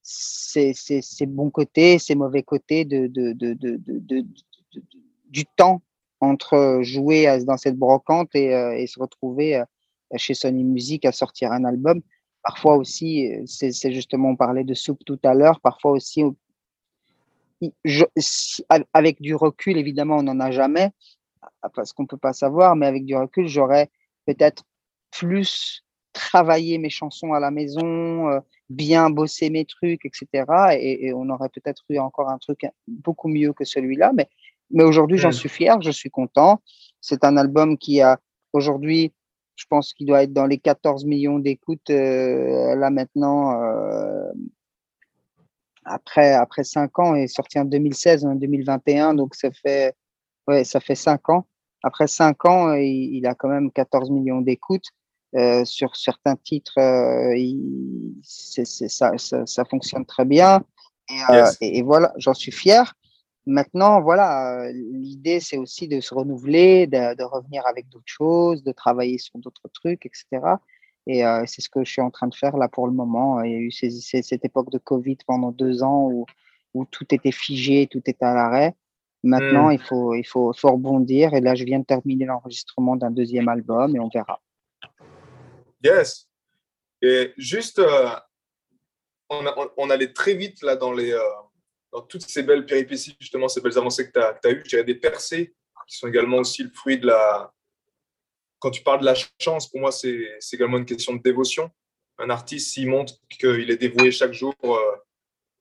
ses, 0.03 0.73
ses, 0.73 1.25
bons 1.25 1.49
côtés, 1.49 1.97
ses 1.97 2.13
mauvais 2.13 2.43
côtés 2.43 2.85
de, 2.85 3.07
de, 3.07 3.33
de, 3.33 3.53
de 3.53 4.25
du 5.29 5.45
temps 5.45 5.81
entre 6.19 6.79
jouer 6.81 7.43
dans 7.45 7.57
cette 7.57 7.77
brocante 7.77 8.33
et, 8.35 8.53
euh, 8.53 8.75
et 8.75 8.87
se 8.87 8.99
retrouver 8.99 9.57
euh, 9.57 9.65
chez 10.15 10.33
Sony 10.33 10.63
Music 10.63 11.05
à 11.05 11.11
sortir 11.11 11.51
un 11.51 11.65
album. 11.65 12.01
Parfois 12.43 12.75
aussi, 12.75 13.31
euh, 13.31 13.43
c'est 13.45 13.91
justement, 13.91 14.29
on 14.29 14.35
parlait 14.35 14.63
de 14.63 14.73
soupe 14.73 15.03
tout 15.05 15.19
à 15.23 15.33
l'heure, 15.33 15.59
parfois 15.59 15.91
aussi, 15.91 16.23
avec 18.93 19.21
du 19.21 19.35
recul, 19.35 19.77
évidemment, 19.77 20.17
on 20.17 20.23
n'en 20.23 20.39
a 20.39 20.51
jamais, 20.51 20.91
parce 21.75 21.93
qu'on 21.93 22.03
ne 22.03 22.07
peut 22.07 22.17
pas 22.17 22.33
savoir, 22.33 22.75
mais 22.75 22.85
avec 22.85 23.05
du 23.05 23.15
recul, 23.15 23.47
j'aurais 23.47 23.89
peut-être 24.25 24.63
plus 25.11 25.83
travaillé 26.13 26.77
mes 26.77 26.89
chansons 26.89 27.33
à 27.33 27.39
la 27.39 27.51
maison, 27.51 28.41
bien 28.69 29.09
bosser 29.09 29.49
mes 29.49 29.65
trucs, 29.65 30.05
etc. 30.05 30.45
Et, 30.79 31.13
on 31.13 31.29
aurait 31.29 31.49
peut-être 31.49 31.83
eu 31.89 31.97
encore 31.97 32.29
un 32.29 32.37
truc 32.37 32.65
beaucoup 32.87 33.27
mieux 33.27 33.53
que 33.53 33.65
celui-là. 33.65 34.11
Mais, 34.13 34.29
mais 34.71 34.83
aujourd'hui, 34.83 35.17
j'en 35.17 35.29
mmh. 35.29 35.33
suis 35.33 35.49
fier, 35.49 35.81
je 35.81 35.91
suis 35.91 36.09
content. 36.09 36.61
C'est 37.01 37.23
un 37.23 37.37
album 37.37 37.77
qui 37.77 38.01
a 38.01 38.19
aujourd'hui, 38.53 39.13
je 39.55 39.65
pense 39.69 39.93
qu'il 39.93 40.07
doit 40.07 40.23
être 40.23 40.33
dans 40.33 40.45
les 40.45 40.57
14 40.57 41.05
millions 41.05 41.39
d'écoutes 41.39 41.89
euh, 41.89 42.75
là 42.75 42.89
maintenant. 42.89 43.61
Euh, 43.61 44.31
après, 45.85 46.33
après 46.33 46.63
5 46.63 46.99
ans, 46.99 47.15
est 47.15 47.27
sorti 47.27 47.59
en 47.59 47.65
2016, 47.65 48.25
en 48.25 48.35
2021, 48.35 49.13
donc 49.13 49.35
ça 49.35 49.51
fait, 49.51 49.95
ouais, 50.47 50.65
ça 50.65 50.81
fait 50.81 50.95
5 50.95 51.29
ans. 51.29 51.47
Après 51.81 52.07
5 52.07 52.45
ans, 52.45 52.73
il, 52.73 53.25
a 53.25 53.35
quand 53.35 53.47
même 53.47 53.71
14 53.71 54.11
millions 54.11 54.41
d'écoutes. 54.41 54.87
Euh, 55.35 55.65
sur 55.65 55.95
certains 55.97 56.37
titres, 56.37 56.79
ça, 58.23 59.11
ça, 59.17 59.65
fonctionne 59.65 60.05
très 60.05 60.23
bien. 60.23 60.63
Et, 61.61 61.77
et 61.79 61.83
voilà, 61.83 62.13
j'en 62.17 62.33
suis 62.33 62.51
fier. 62.51 62.96
Maintenant, 63.49 64.01
voilà, 64.01 64.69
l'idée, 64.73 65.39
c'est 65.39 65.57
aussi 65.57 65.87
de 65.87 66.01
se 66.01 66.13
renouveler, 66.13 66.85
de, 66.85 67.23
revenir 67.23 67.65
avec 67.65 67.87
d'autres 67.87 68.03
choses, 68.05 68.61
de 68.61 68.73
travailler 68.73 69.17
sur 69.17 69.39
d'autres 69.39 69.69
trucs, 69.73 70.05
etc. 70.05 70.25
Et 71.07 71.21
c'est 71.45 71.61
ce 71.61 71.69
que 71.69 71.85
je 71.85 71.89
suis 71.89 72.01
en 72.01 72.11
train 72.11 72.27
de 72.27 72.35
faire 72.35 72.57
là 72.57 72.67
pour 72.67 72.87
le 72.87 72.93
moment. 72.93 73.41
Il 73.41 73.51
y 73.51 73.55
a 73.55 73.59
eu 73.59 73.71
cette 73.71 74.43
époque 74.43 74.69
de 74.69 74.77
Covid 74.77 75.15
pendant 75.25 75.51
deux 75.51 75.81
ans 75.81 76.09
où, 76.11 76.25
où 76.73 76.83
tout 76.83 77.05
était 77.15 77.31
figé, 77.31 77.87
tout 77.87 78.01
était 78.05 78.25
à 78.25 78.33
l'arrêt. 78.33 78.75
Maintenant, 79.23 79.69
mmh. 79.69 79.73
il, 79.73 79.79
faut, 79.79 80.13
il 80.13 80.27
faut, 80.27 80.51
faut, 80.51 80.71
rebondir. 80.73 81.33
Et 81.33 81.39
là, 81.39 81.55
je 81.55 81.63
viens 81.63 81.79
de 81.79 81.85
terminer 81.85 82.25
l'enregistrement 82.25 82.97
d'un 82.97 83.11
deuxième 83.11 83.47
album 83.47 83.95
et 83.95 83.99
on 84.01 84.09
verra. 84.09 84.41
Yes. 85.81 86.27
Et 87.01 87.33
juste, 87.37 87.81
on, 89.29 89.45
on, 89.77 89.89
allait 89.89 90.11
très 90.11 90.33
vite 90.33 90.61
là 90.63 90.75
dans 90.75 90.91
les, 90.91 91.17
dans 91.91 92.01
toutes 92.01 92.23
ces 92.23 92.43
belles 92.43 92.65
péripéties, 92.65 93.15
justement, 93.19 93.47
ces 93.47 93.61
belles 93.61 93.77
avancées 93.77 94.07
que 94.07 94.11
tu 94.11 94.19
as, 94.19 94.39
as, 94.43 94.51
eues, 94.51 94.63
y 94.71 94.75
a 94.75 94.83
des 94.83 94.95
percées 94.95 95.55
qui 95.87 95.97
sont 95.97 96.07
également 96.07 96.37
aussi 96.37 96.63
le 96.63 96.69
fruit 96.69 96.99
de 96.99 97.07
la. 97.07 97.53
Quand 98.59 98.71
tu 98.71 98.83
parles 98.83 99.01
de 99.01 99.05
la 99.05 99.15
chance, 99.39 99.69
pour 99.69 99.79
moi, 99.79 99.91
c'est 99.91 100.39
également 100.53 100.77
une 100.77 100.85
question 100.85 101.13
de 101.13 101.21
dévotion. 101.21 101.71
Un 102.17 102.29
artiste, 102.29 102.73
s'il 102.73 102.89
montre 102.89 103.13
qu'il 103.29 103.69
est 103.69 103.77
dévoué 103.77 104.11
chaque 104.11 104.33
jour, 104.33 104.55
euh, 104.63 104.95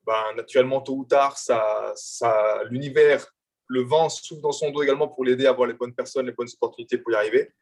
ben, 0.05 0.35
naturellement, 0.35 0.81
tôt 0.81 0.95
ou 0.95 1.05
tard, 1.05 1.37
ça, 1.37 1.93
ça, 1.95 2.63
l'univers, 2.65 3.27
le 3.67 3.83
vent 3.83 4.09
souffle 4.09 4.41
dans 4.41 4.53
son 4.53 4.71
dos 4.71 4.83
également 4.83 5.09
pour 5.09 5.25
l'aider 5.25 5.47
à 5.47 5.51
avoir 5.51 5.69
les 5.69 5.75
bonnes 5.75 5.95
personnes, 5.95 6.27
les 6.27 6.33
bonnes 6.33 6.49
opportunités 6.55 6.99
pour 6.99 7.13
y 7.13 7.17
arriver. 7.17 7.53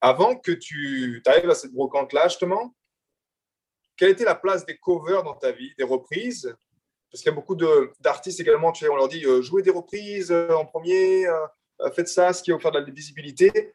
Avant 0.00 0.36
que 0.36 0.52
tu 0.52 1.22
arrives 1.26 1.50
à 1.50 1.54
cette 1.54 1.72
brocante-là, 1.72 2.28
justement, 2.28 2.74
quelle 3.96 4.10
était 4.10 4.24
la 4.24 4.34
place 4.34 4.66
des 4.66 4.76
covers 4.76 5.22
dans 5.22 5.34
ta 5.34 5.50
vie, 5.50 5.72
des 5.76 5.84
reprises? 5.84 6.54
Parce 7.10 7.22
qu'il 7.22 7.30
y 7.30 7.32
a 7.32 7.36
beaucoup 7.36 7.56
d'artistes 8.00 8.40
également, 8.40 8.72
tu 8.72 8.84
sais, 8.84 8.90
on 8.90 8.96
leur 8.96 9.08
dit 9.08 9.24
euh, 9.24 9.40
jouez 9.40 9.62
des 9.62 9.70
reprises 9.70 10.30
euh, 10.30 10.50
en 10.52 10.66
premier, 10.66 11.26
euh, 11.26 11.90
faites 11.92 12.08
ça, 12.08 12.32
ce 12.32 12.42
qui 12.42 12.50
va 12.50 12.56
vous 12.56 12.62
faire 12.62 12.72
de 12.72 12.78
la 12.78 12.84
visibilité. 12.84 13.74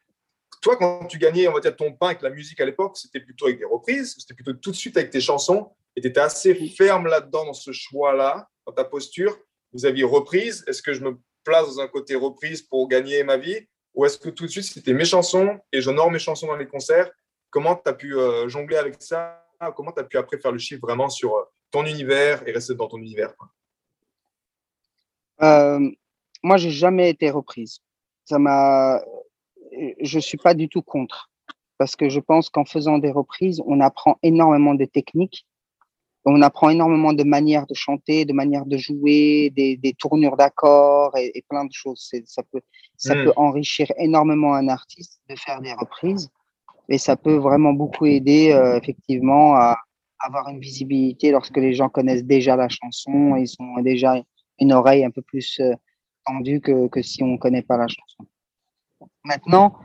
Toi, 0.62 0.78
quand 0.78 1.06
tu 1.06 1.18
gagnais, 1.18 1.48
on 1.48 1.54
va 1.54 1.60
dire, 1.60 1.76
ton 1.76 1.94
pain 1.94 2.08
avec 2.08 2.22
la 2.22 2.30
musique 2.30 2.62
à 2.62 2.66
l'époque, 2.66 2.98
c'était 2.98 3.20
plutôt 3.20 3.46
avec 3.48 3.58
des 3.58 3.66
reprises, 3.66 4.16
c'était 4.18 4.34
plutôt 4.34 4.54
tout 4.54 4.72
de 4.72 4.76
suite 4.76 4.96
avec 4.98 5.10
tes 5.10 5.20
chansons, 5.20 5.72
et 5.96 6.02
tu 6.02 6.08
étais 6.08 6.20
assez 6.20 6.54
ferme 6.70 7.08
là-dedans, 7.08 7.46
dans 7.46 7.54
ce 7.54 7.72
choix-là, 7.72 8.48
dans 8.66 8.72
ta 8.72 8.84
posture. 8.84 9.38
Vous 9.74 9.86
aviez 9.86 10.04
reprise, 10.04 10.64
est-ce 10.68 10.82
que 10.82 10.94
je 10.94 11.02
me 11.02 11.18
place 11.44 11.66
dans 11.66 11.82
un 11.82 11.88
côté 11.88 12.16
reprise 12.16 12.62
pour 12.62 12.88
gagner 12.88 13.24
ma 13.24 13.38
vie, 13.38 13.68
ou 13.96 14.06
est-ce 14.06 14.18
que 14.18 14.30
tout 14.30 14.46
de 14.46 14.52
suite, 14.52 14.66
c'était 14.66 14.94
mes 14.94 15.06
chansons, 15.06 15.60
et 15.72 15.82
j'honore 15.82 16.12
mes 16.12 16.20
chansons 16.20 16.48
dans 16.48 16.56
les 16.56 16.68
concerts? 16.68 17.12
Comment 17.50 17.76
tu 17.76 17.90
as 17.90 17.94
pu 17.94 18.16
jongler 18.48 18.78
avec 18.78 18.96
ça? 19.00 19.44
Comment 19.76 19.92
tu 19.92 20.00
as 20.00 20.04
pu 20.04 20.18
après 20.18 20.40
faire 20.40 20.52
le 20.52 20.60
chiffre 20.60 20.82
vraiment 20.82 21.10
sur 21.10 21.36
ton 21.74 21.86
univers 21.86 22.48
et 22.48 22.52
rester 22.52 22.76
dans 22.76 22.88
ton 22.88 23.00
univers 23.00 23.34
euh, 25.42 25.90
Moi, 26.44 26.58
j'ai 26.58 26.70
jamais 26.70 27.10
été 27.10 27.30
reprise. 27.30 27.80
Ça 28.26 28.40
m'a. 28.40 29.02
Je 30.00 30.20
suis 30.20 30.38
pas 30.38 30.54
du 30.54 30.70
tout 30.70 30.84
contre 30.84 31.32
parce 31.80 31.96
que 31.96 32.08
je 32.08 32.20
pense 32.20 32.50
qu'en 32.50 32.64
faisant 32.64 33.00
des 33.00 33.12
reprises, 33.12 33.62
on 33.66 33.82
apprend 33.82 34.20
énormément 34.22 34.76
de 34.76 34.86
techniques, 34.86 35.48
on 36.26 36.44
apprend 36.44 36.70
énormément 36.70 37.12
de 37.12 37.24
manières 37.24 37.66
de 37.66 37.74
chanter, 37.74 38.24
de 38.24 38.34
manières 38.34 38.68
de 38.68 38.78
jouer, 38.78 39.50
des, 39.50 39.76
des 39.76 39.94
tournures 39.94 40.38
d'accords 40.38 41.18
et, 41.18 41.44
plein 41.50 41.66
de 41.66 41.74
choses. 41.74 42.08
Ça 42.26 42.44
peut, 42.44 42.62
ça 42.98 43.16
hmm. 43.16 43.26
peut 43.26 43.34
enrichir 43.36 43.88
énormément 43.98 44.54
un 44.54 44.70
artiste 44.70 45.20
de 45.28 45.36
faire 45.36 45.60
des 45.60 45.74
reprises 45.74 46.30
et 46.88 47.00
ça 47.00 47.16
peut 47.16 47.36
vraiment 47.36 47.74
beaucoup 47.74 48.06
aider 48.06 48.52
euh, 48.52 48.78
effectivement 48.78 49.56
à, 49.56 49.78
avoir 50.24 50.50
une 50.50 50.60
visibilité 50.60 51.32
lorsque 51.32 51.58
les 51.58 51.74
gens 51.74 51.90
connaissent 51.90 52.24
déjà 52.24 52.56
la 52.56 52.70
chanson, 52.70 53.36
ils 53.36 53.54
ont 53.60 53.82
déjà 53.82 54.22
une 54.60 54.74
oreille 54.74 55.04
un 55.04 55.12
peu 55.12 55.22
plus 55.22 55.60
euh, 55.60 55.74
tendue 56.26 56.62
que, 56.62 56.88
que 56.88 57.02
si 57.02 57.22
on 57.24 57.28
ne 57.28 57.38
connaît 57.38 57.62
pas 57.62 57.78
la 57.78 57.88
chanson. 57.88 58.26
Maintenant, 59.26 59.78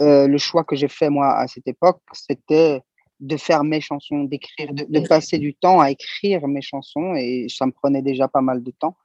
euh, 0.00 0.28
le 0.28 0.38
choix 0.38 0.64
que 0.64 0.76
j'ai 0.76 0.88
fait 0.88 1.08
moi 1.10 1.34
à 1.34 1.46
cette 1.46 1.66
époque, 1.66 2.00
c'était 2.12 2.80
de 3.20 3.36
faire 3.36 3.64
mes 3.64 3.80
chansons, 3.80 4.24
d'écrire, 4.24 4.72
de, 4.72 5.08
passer 5.08 5.38
du 5.38 5.54
temps 5.54 5.80
à 5.80 5.90
écrire 5.90 6.46
mes 6.46 6.60
chansons 6.60 7.14
et 7.16 7.46
ça 7.48 7.66
me 7.66 7.72
prenait 7.72 8.02
déjà 8.02 8.28
pas 8.28 8.42
mal 8.42 8.62
de 8.62 8.70
temps. 8.70 8.96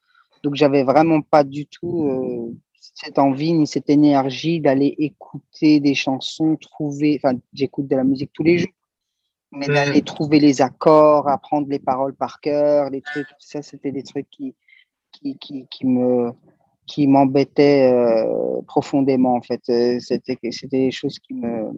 Donc 0.43 0.55
j'avais 0.55 0.83
vraiment 0.83 1.21
pas 1.21 1.43
du 1.43 1.65
tout 1.65 2.09
euh, 2.09 2.55
cette 2.95 3.17
envie 3.17 3.53
ni 3.53 3.65
cette 3.65 3.89
énergie 3.89 4.59
d'aller 4.59 4.93
écouter 4.99 5.79
des 5.79 5.95
chansons, 5.95 6.57
trouver. 6.57 7.19
Enfin, 7.23 7.39
j'écoute 7.53 7.87
de 7.87 7.95
la 7.95 8.03
musique 8.03 8.31
tous 8.33 8.43
les 8.43 8.59
jours, 8.59 8.73
mais 9.54 9.68
d'aller 9.68 10.01
trouver 10.01 10.39
les 10.39 10.62
accords, 10.62 11.28
apprendre 11.30 11.68
les 11.70 11.80
paroles 11.80 12.16
par 12.16 12.39
cœur, 12.39 12.89
les 12.89 13.01
trucs, 13.01 13.28
ça, 13.39 13.62
c'était 13.62 13.91
des 13.91 14.04
trucs 14.04 14.30
qui, 14.30 14.56
qui, 15.12 15.38
qui, 15.38 15.68
qui 15.70 15.86
me 15.86 16.32
qui 16.86 17.08
m'embêtaient 17.08 17.91
euh, 17.93 18.62
profondément 18.68 19.36
en 19.36 19.41
fait. 19.41 19.62
Euh, 19.70 19.99
c'était 19.99 20.38
c'était 20.51 20.86
des 20.86 20.91
choses 20.91 21.20
qui 21.20 21.34
me 21.34 21.72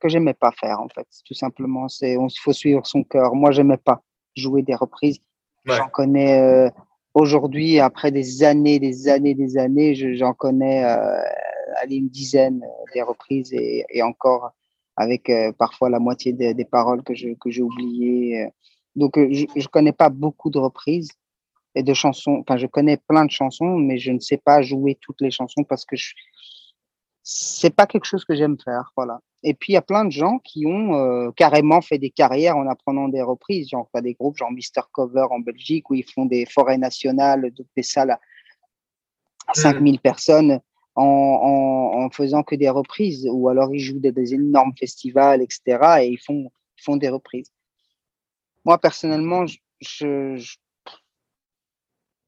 que 0.00 0.08
j'aimais 0.08 0.34
pas 0.34 0.52
faire 0.52 0.80
en 0.80 0.88
fait. 0.88 1.06
Tout 1.24 1.34
simplement 1.34 1.88
c'est 1.88 2.14
il 2.14 2.38
faut 2.38 2.52
suivre 2.52 2.86
son 2.86 3.04
cœur. 3.04 3.34
Moi 3.34 3.52
j'aimais 3.52 3.78
pas 3.78 4.02
jouer 4.36 4.62
des 4.62 4.74
reprises. 4.74 5.18
J'en 5.64 5.88
connais 5.88 6.40
euh, 6.42 6.70
aujourd'hui 7.14 7.80
après 7.80 8.10
des 8.10 8.42
années 8.42 8.78
des 8.78 9.08
années 9.08 9.34
des 9.34 9.56
années 9.56 9.94
j'en 10.14 10.34
connais 10.34 10.84
allez, 10.84 11.96
une 11.96 12.10
dizaine 12.10 12.62
des 12.92 13.00
reprises 13.00 13.50
et, 13.54 13.86
et 13.88 14.02
encore 14.02 14.52
avec 14.96 15.28
euh, 15.30 15.52
parfois 15.52 15.90
la 15.90 15.98
moitié 15.98 16.32
des, 16.32 16.64
paroles 16.64 17.02
que 17.02 17.14
j'ai 17.14 17.36
que 17.36 17.60
oubliées. 17.60 18.42
Euh. 18.42 18.48
Donc, 18.96 19.18
euh, 19.18 19.28
je 19.32 19.46
ne 19.56 19.66
connais 19.66 19.92
pas 19.92 20.08
beaucoup 20.08 20.50
de 20.50 20.58
reprises 20.58 21.10
et 21.74 21.82
de 21.82 21.94
chansons. 21.94 22.42
Enfin, 22.42 22.56
je 22.56 22.66
connais 22.66 22.96
plein 22.96 23.24
de 23.24 23.30
chansons, 23.30 23.76
mais 23.76 23.98
je 23.98 24.12
ne 24.12 24.20
sais 24.20 24.36
pas 24.36 24.62
jouer 24.62 24.96
toutes 25.00 25.20
les 25.20 25.30
chansons 25.30 25.64
parce 25.64 25.84
que 25.84 25.96
ce 25.96 26.12
c'est 27.26 27.74
pas 27.74 27.86
quelque 27.86 28.04
chose 28.04 28.24
que 28.24 28.34
j'aime 28.34 28.58
faire. 28.62 28.92
Voilà. 28.96 29.18
Et 29.42 29.54
puis, 29.54 29.72
il 29.72 29.74
y 29.74 29.78
a 29.78 29.82
plein 29.82 30.04
de 30.04 30.10
gens 30.10 30.38
qui 30.40 30.66
ont 30.66 31.32
carrément 31.32 31.80
fait 31.80 31.98
des 31.98 32.10
carrières 32.10 32.56
en 32.56 32.66
apprenant 32.68 33.08
des 33.08 33.22
reprises. 33.22 33.70
Genre, 33.70 33.88
des 34.02 34.12
groupes 34.12 34.36
genre 34.36 34.52
Mister 34.52 34.82
Cover 34.92 35.26
en 35.30 35.40
Belgique 35.40 35.88
où 35.88 35.94
ils 35.94 36.04
font 36.04 36.26
des 36.26 36.44
forêts 36.44 36.76
nationales, 36.76 37.50
des 37.76 37.82
salles 37.82 38.10
à, 38.10 38.20
5000 39.54 39.94
mmh. 39.94 39.98
personnes 39.98 40.60
en, 40.96 42.08
faisant 42.10 42.42
que 42.42 42.54
des 42.54 42.70
reprises, 42.70 43.28
ou 43.30 43.48
alors 43.48 43.74
ils 43.74 43.80
jouent 43.80 43.98
des, 43.98 44.12
des 44.12 44.34
énormes 44.34 44.74
festivals, 44.78 45.42
etc. 45.42 46.02
Et 46.02 46.08
ils 46.08 46.18
font, 46.18 46.50
font 46.76 46.96
des 46.96 47.08
reprises. 47.08 47.50
Moi, 48.64 48.78
personnellement, 48.78 49.46
je, 49.46 49.58
je, 49.80 50.56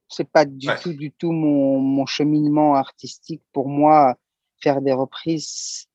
c'est 0.09 0.29
pas 0.31 0.45
du 0.45 0.69
tout, 0.83 0.93
du 0.93 1.13
tout 1.13 1.33
mon, 1.33 1.79
mon, 1.79 2.07
cheminement 2.07 2.75
artistique. 2.75 3.43
Pour 3.53 3.69
moi, 3.69 4.17
faire 4.61 4.81
des 4.81 4.93
reprises, 4.93 5.87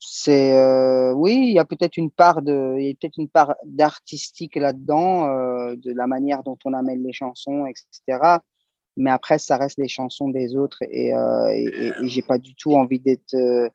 c'est 0.00 0.56
euh, 0.56 1.12
oui, 1.14 1.34
il 1.48 1.52
y 1.52 1.58
a 1.58 1.64
peut-être 1.64 1.96
une 1.96 2.10
part 2.10 2.42
de, 2.42 2.76
il 2.78 2.86
y 2.86 2.90
a 2.90 2.94
peut-être 2.94 3.18
une 3.18 3.28
part 3.28 3.54
d'artistique 3.64 4.56
là-dedans, 4.56 5.26
euh, 5.28 5.76
de 5.76 5.92
la 5.92 6.06
manière 6.06 6.42
dont 6.42 6.58
on 6.64 6.72
amène 6.72 7.02
les 7.02 7.12
chansons, 7.12 7.66
etc 7.66 8.38
mais 8.98 9.10
après 9.10 9.38
ça 9.38 9.56
reste 9.56 9.78
les 9.78 9.88
chansons 9.88 10.28
des 10.28 10.56
autres 10.56 10.82
et, 10.90 11.14
euh, 11.14 11.48
et, 11.50 11.92
j'ai 12.02 12.22
pas 12.22 12.36
du 12.36 12.54
tout 12.54 12.74
envie 12.74 12.98
d'être 12.98 13.34
euh, 13.34 13.68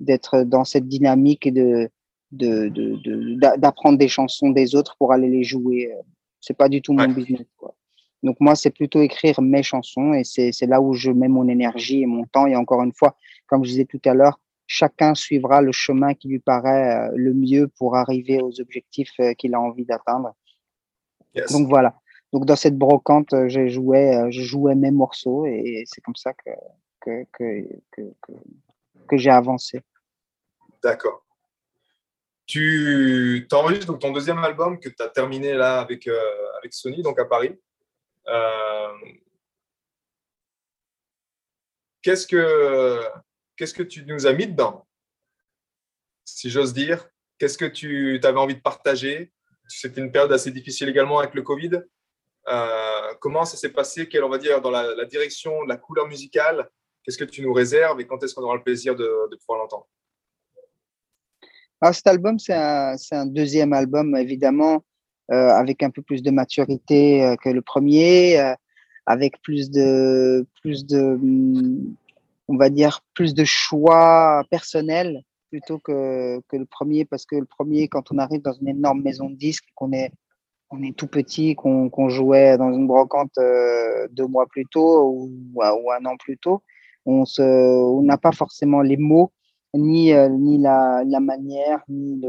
d'être 0.00 0.42
dans 0.42 0.64
cette 0.64 0.88
dynamique 0.88 1.46
et 1.46 1.52
de 1.52 1.88
d'apprendre 2.32 3.96
de, 3.96 4.04
des 4.04 4.08
chansons 4.08 4.50
des 4.50 4.74
autres 4.74 4.96
pour 4.98 5.12
aller 5.12 5.28
les 5.28 5.44
jouer 5.44 5.92
c'est 6.40 6.56
pas 6.56 6.68
du 6.68 6.82
tout 6.82 6.92
mon 6.92 7.06
business 7.06 7.46
quoi. 7.56 7.74
donc 8.24 8.36
moi 8.40 8.56
c'est 8.56 8.70
plutôt 8.72 9.00
écrire 9.00 9.40
mes 9.40 9.62
chansons 9.62 10.12
et 10.12 10.24
c'est 10.24 10.66
là 10.66 10.80
où 10.80 10.94
je 10.94 11.12
mets 11.12 11.28
mon 11.28 11.46
énergie 11.48 12.02
et 12.02 12.06
mon 12.06 12.24
temps. 12.24 12.46
Et 12.46 12.56
encore 12.56 12.82
une 12.82 12.92
fois 12.92 13.16
comme 13.46 13.62
je 13.64 13.70
disais 13.70 13.84
tout 13.84 14.00
à 14.04 14.14
l'heure 14.14 14.40
chacun 14.66 15.14
suivra 15.14 15.62
le 15.62 15.70
chemin 15.70 16.14
qui 16.14 16.26
lui 16.26 16.40
paraît 16.40 16.96
euh, 16.96 17.12
le 17.14 17.34
mieux 17.34 17.68
pour 17.68 17.96
arriver 17.96 18.40
aux 18.40 18.60
objectifs 18.60 19.12
euh, 19.20 19.34
qu'il 19.34 19.54
a 19.54 19.60
envie 19.60 19.84
d'atteindre. 19.84 20.32
Donc 21.50 21.68
voilà 21.68 21.94
donc 22.34 22.46
dans 22.46 22.56
cette 22.56 22.76
brocante, 22.76 23.32
euh, 23.32 23.48
je 23.48 23.68
jouais, 23.68 24.16
euh, 24.16 24.28
je 24.32 24.42
jouais 24.42 24.74
mes 24.74 24.90
morceaux 24.90 25.46
et 25.46 25.84
c'est 25.86 26.00
comme 26.00 26.16
ça 26.16 26.32
que, 26.34 26.50
que, 27.00 27.24
que, 27.32 28.02
que, 29.08 29.16
j'ai 29.16 29.30
avancé. 29.30 29.82
D'accord. 30.82 31.24
Tu 32.44 33.46
enregistres 33.52 33.86
donc 33.86 34.00
ton 34.00 34.10
deuxième 34.10 34.38
album 34.38 34.80
que 34.80 34.88
tu 34.88 35.00
as 35.00 35.08
terminé 35.10 35.54
là 35.54 35.78
avec, 35.78 36.08
euh, 36.08 36.20
avec 36.58 36.74
Sony, 36.74 37.02
donc 37.02 37.20
à 37.20 37.24
Paris. 37.24 37.56
Qu'est-ce 42.02 42.26
que 42.26 43.00
qu'est-ce 43.56 43.74
que 43.74 43.84
tu 43.84 44.04
nous 44.06 44.26
as 44.26 44.32
mis 44.32 44.48
dedans? 44.48 44.88
Si 46.24 46.50
j'ose 46.50 46.74
dire, 46.74 47.08
qu'est-ce 47.38 47.56
que 47.56 47.64
tu 47.64 48.18
avais 48.24 48.40
envie 48.40 48.56
de 48.56 48.60
partager? 48.60 49.32
C'était 49.68 50.00
une 50.00 50.10
période 50.10 50.32
assez 50.32 50.50
difficile 50.50 50.88
également 50.88 51.20
avec 51.20 51.34
le 51.34 51.42
Covid. 51.42 51.84
Euh, 52.48 53.14
comment 53.20 53.44
ça 53.44 53.56
s'est 53.56 53.72
passé? 53.72 54.08
Quelle, 54.08 54.24
on 54.24 54.28
va 54.28 54.38
dire, 54.38 54.60
dans 54.60 54.70
la, 54.70 55.04
direction, 55.04 55.62
la 55.62 55.76
couleur 55.76 56.06
musicale? 56.06 56.68
Qu'est-ce 57.02 57.18
que 57.18 57.24
tu 57.24 57.42
nous 57.42 57.52
réserves 57.52 58.00
et 58.00 58.06
quand 58.06 58.22
est-ce 58.22 58.34
qu'on 58.34 58.42
aura 58.42 58.56
le 58.56 58.62
plaisir 58.62 58.96
de, 58.96 59.36
pouvoir 59.40 59.60
l'entendre? 59.60 59.86
Cet 61.92 62.06
album, 62.06 62.38
c'est 62.38 62.54
un, 62.54 63.26
deuxième 63.26 63.72
album, 63.74 64.16
évidemment, 64.16 64.84
euh, 65.30 65.48
avec 65.50 65.82
un 65.82 65.90
peu 65.90 66.00
plus 66.00 66.22
de 66.22 66.30
maturité 66.30 67.22
euh, 67.22 67.36
que 67.36 67.50
le 67.50 67.60
premier, 67.60 68.54
avec 69.06 69.40
plus 69.42 69.70
de, 69.70 70.46
plus 70.62 70.86
de, 70.86 71.18
mm, 71.20 71.94
on 72.48 72.56
va 72.56 72.70
dire, 72.70 73.00
plus 73.14 73.34
de 73.34 73.44
choix 73.44 74.42
personnels 74.50 75.22
plutôt 75.50 75.78
que, 75.78 76.40
que 76.48 76.56
le 76.56 76.66
premier, 76.66 77.04
parce 77.04 77.26
que 77.26 77.36
le 77.36 77.44
premier, 77.44 77.86
quand 77.88 78.10
on 78.10 78.18
arrive 78.18 78.42
dans 78.42 78.54
une 78.54 78.68
énorme 78.68 79.02
maison 79.02 79.28
de 79.28 79.36
disques, 79.36 79.68
qu'on 79.74 79.92
est, 79.92 80.10
on 80.70 80.82
est 80.82 80.96
tout 80.96 81.06
petit, 81.06 81.54
qu'on 81.54 82.08
jouait 82.08 82.56
dans 82.58 82.72
une 82.72 82.86
brocante 82.86 83.38
deux 84.10 84.26
mois 84.26 84.46
plus 84.46 84.66
tôt 84.66 85.10
ou, 85.10 85.62
un 85.62 86.04
an 86.04 86.16
plus 86.16 86.38
tôt, 86.38 86.62
on 87.06 88.02
n'a 88.02 88.18
pas 88.18 88.32
forcément 88.32 88.80
les 88.80 88.96
mots 88.96 89.32
ni, 89.76 90.12
euh, 90.12 90.28
ni 90.28 90.58
la, 90.58 91.04
manière, 91.20 91.82
ni 91.88 92.20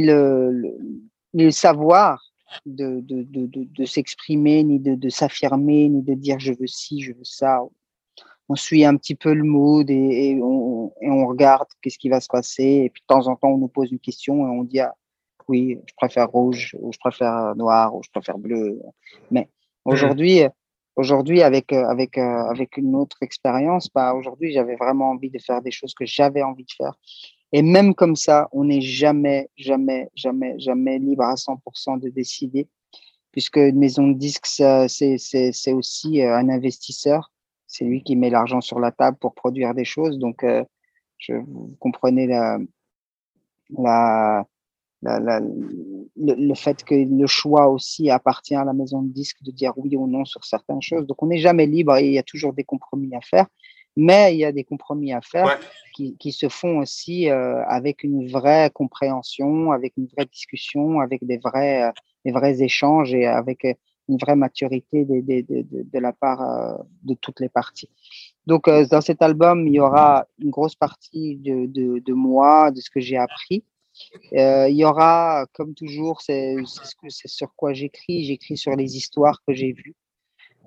le, 0.00 1.50
savoir 1.50 2.22
de, 2.64 3.84
s'exprimer, 3.84 4.64
ni 4.64 4.78
de, 4.78 5.08
s'affirmer, 5.08 5.88
ni 5.88 6.02
de 6.02 6.14
dire 6.14 6.38
je 6.38 6.52
veux 6.52 6.66
ci, 6.66 7.02
je 7.02 7.12
veux 7.12 7.24
ça. 7.24 7.60
On 8.48 8.54
suit 8.54 8.84
un 8.84 8.96
petit 8.96 9.16
peu 9.16 9.34
le 9.34 9.42
mood 9.42 9.90
et, 9.90 10.38
on, 10.40 10.92
et 11.00 11.10
on, 11.10 11.26
regarde 11.26 11.66
qu'est-ce 11.82 11.98
qui 11.98 12.08
va 12.08 12.20
se 12.20 12.28
passer. 12.28 12.84
Et 12.84 12.90
puis 12.90 13.02
de 13.02 13.06
temps 13.06 13.26
en 13.26 13.34
temps, 13.34 13.48
on 13.48 13.58
nous 13.58 13.68
pose 13.68 13.90
une 13.90 13.98
question 13.98 14.46
et 14.46 14.50
on 14.50 14.62
dit 14.62 14.78
ah, 14.78 14.94
oui, 15.48 15.78
je 15.86 15.94
préfère 15.96 16.30
rouge, 16.30 16.76
ou 16.80 16.92
je 16.92 16.98
préfère 16.98 17.54
noir, 17.56 17.94
ou 17.94 18.02
je 18.02 18.10
préfère 18.10 18.38
bleu. 18.38 18.80
Mais 19.30 19.48
mmh. 19.84 19.90
aujourd'hui, 19.92 20.42
Aujourd'hui, 20.96 21.42
avec, 21.42 21.74
euh, 21.74 21.84
avec, 21.84 22.16
euh, 22.16 22.22
avec 22.22 22.78
une 22.78 22.96
autre 22.96 23.18
expérience, 23.20 23.90
bah, 23.94 24.14
aujourd'hui, 24.14 24.52
j'avais 24.52 24.76
vraiment 24.76 25.10
envie 25.10 25.28
de 25.28 25.38
faire 25.38 25.60
des 25.60 25.70
choses 25.70 25.92
que 25.92 26.06
j'avais 26.06 26.42
envie 26.42 26.64
de 26.64 26.72
faire. 26.74 26.98
Et 27.52 27.60
même 27.60 27.94
comme 27.94 28.16
ça, 28.16 28.48
on 28.52 28.64
n'est 28.64 28.80
jamais, 28.80 29.50
jamais, 29.58 30.08
jamais, 30.14 30.58
jamais 30.58 30.98
libre 30.98 31.24
à 31.24 31.36
100% 31.36 32.00
de 32.00 32.08
décider, 32.08 32.66
puisque 33.30 33.58
une 33.58 33.78
maison 33.78 34.08
de 34.08 34.14
disques, 34.14 34.46
c'est 34.46 35.72
aussi 35.72 36.22
euh, 36.22 36.34
un 36.34 36.48
investisseur. 36.48 37.30
C'est 37.66 37.84
lui 37.84 38.02
qui 38.02 38.16
met 38.16 38.30
l'argent 38.30 38.62
sur 38.62 38.80
la 38.80 38.90
table 38.90 39.18
pour 39.18 39.34
produire 39.34 39.74
des 39.74 39.84
choses. 39.84 40.18
Donc, 40.18 40.46
je, 41.18 41.32
vous 41.34 41.76
comprenez 41.78 42.26
la, 42.26 42.58
la, 43.76 44.46
le, 45.02 46.54
fait 46.54 46.82
que 46.84 46.94
le 46.94 47.26
choix 47.26 47.68
aussi 47.68 48.10
appartient 48.10 48.54
à 48.54 48.64
la 48.64 48.72
maison 48.72 49.02
de 49.02 49.12
disque 49.12 49.42
de 49.42 49.50
dire 49.50 49.72
oui 49.76 49.96
ou 49.96 50.06
non 50.06 50.24
sur 50.24 50.44
certaines 50.44 50.82
choses. 50.82 51.06
Donc 51.06 51.22
on 51.22 51.26
n'est 51.26 51.38
jamais 51.38 51.66
libre 51.66 51.96
et 51.96 52.06
il 52.06 52.12
y 52.12 52.18
a 52.18 52.22
toujours 52.22 52.52
des 52.52 52.64
compromis 52.64 53.14
à 53.14 53.20
faire. 53.20 53.46
Mais 53.98 54.34
il 54.34 54.38
y 54.38 54.44
a 54.44 54.52
des 54.52 54.64
compromis 54.64 55.14
à 55.14 55.22
faire 55.22 55.58
qui, 55.94 56.16
qui, 56.18 56.30
se 56.30 56.50
font 56.50 56.78
aussi 56.78 57.30
euh, 57.30 57.64
avec 57.66 58.04
une 58.04 58.28
vraie 58.28 58.70
compréhension, 58.70 59.72
avec 59.72 59.94
une 59.96 60.06
vraie 60.06 60.26
discussion, 60.26 61.00
avec 61.00 61.24
des 61.24 61.38
vrais, 61.38 61.84
euh, 61.84 61.92
des 62.26 62.30
vrais 62.30 62.62
échanges 62.62 63.14
et 63.14 63.24
avec 63.24 63.66
une 64.08 64.18
vraie 64.18 64.36
maturité 64.36 65.06
de, 65.06 65.22
de, 65.22 65.40
de, 65.48 65.66
de 65.70 65.98
la 65.98 66.12
part 66.12 66.42
euh, 66.42 66.76
de 67.04 67.14
toutes 67.14 67.40
les 67.40 67.48
parties. 67.48 67.88
Donc 68.46 68.68
dans 68.68 69.00
cet 69.00 69.22
album, 69.22 69.66
il 69.66 69.74
y 69.74 69.80
aura 69.80 70.26
une 70.38 70.50
grosse 70.50 70.76
partie 70.76 71.36
de, 71.36 72.12
moi, 72.12 72.70
de 72.70 72.80
ce 72.80 72.90
que 72.90 73.00
j'ai 73.00 73.16
appris 73.16 73.64
euh, 74.32 74.68
il 74.68 74.76
y 74.76 74.84
aura, 74.84 75.46
comme 75.52 75.74
toujours, 75.74 76.20
c'est 76.20 76.56
sur 76.64 77.54
quoi 77.54 77.72
j'écris. 77.72 78.24
J'écris 78.24 78.56
sur 78.56 78.74
les 78.76 78.96
histoires 78.96 79.40
que 79.46 79.54
j'ai 79.54 79.72
vues 79.72 79.94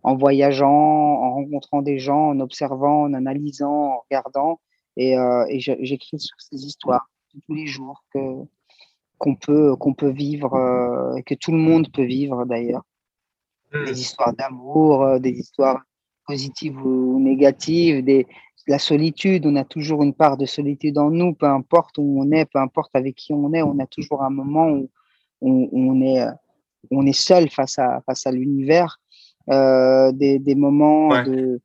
en 0.04 0.16
voyageant, 0.16 0.70
en 0.70 1.34
rencontrant 1.34 1.82
des 1.82 2.00
gens, 2.00 2.30
en 2.30 2.40
observant, 2.40 3.04
en 3.04 3.14
analysant, 3.14 3.94
en 3.94 4.00
regardant. 4.10 4.60
Et, 4.98 5.18
euh, 5.18 5.46
j'écris 5.50 6.20
sur 6.20 6.36
ces 6.40 6.66
histoires 6.66 7.10
tous 7.32 7.54
les 7.54 7.68
jours 7.68 8.04
que 8.14 8.20
qu'on 9.18 9.36
peut 9.36 9.76
qu'on 9.76 9.94
peut 9.94 10.10
vivre, 10.10 10.56
euh, 10.56 11.22
que 11.26 11.36
tout 11.36 11.52
le 11.52 11.58
monde 11.58 11.92
peut 11.92 12.06
vivre 12.06 12.46
d'ailleurs. 12.46 12.84
Mmh. 13.74 13.86
Des 13.86 14.02
histoires 14.02 14.34
d'amour, 14.34 15.20
des 15.20 15.32
histoires 15.32 15.84
positives 16.26 16.78
ou 16.78 17.20
négatives, 17.20 18.04
des, 18.04 18.26
la 18.70 18.78
solitude, 18.78 19.48
on 19.48 19.56
a 19.56 19.66
toujours 19.66 20.04
une 20.04 20.14
part 20.14 20.38
de 20.38 20.46
solitude 20.46 21.00
en 21.00 21.10
nous, 21.10 21.34
peu 21.34 21.48
importe 21.48 21.98
où 21.98 22.22
on 22.22 22.32
est, 22.32 22.46
peu 22.46 22.60
importe 22.60 22.92
avec 22.96 23.16
qui 23.16 23.34
on 23.34 23.52
est, 23.52 23.64
on 23.64 23.80
a 23.80 23.88
toujours 23.88 24.22
un 24.22 24.30
moment 24.30 24.70
où, 24.70 24.90
on, 25.42 26.02
est, 26.02 26.24
on 26.92 27.04
est 27.08 27.20
seul 27.20 27.50
face 27.50 27.80
à, 27.80 28.02
face 28.06 28.28
à 28.28 28.32
l'univers. 28.32 29.00
Euh, 29.50 30.12
des, 30.12 30.54
moments 30.54 31.24
de, 31.24 31.60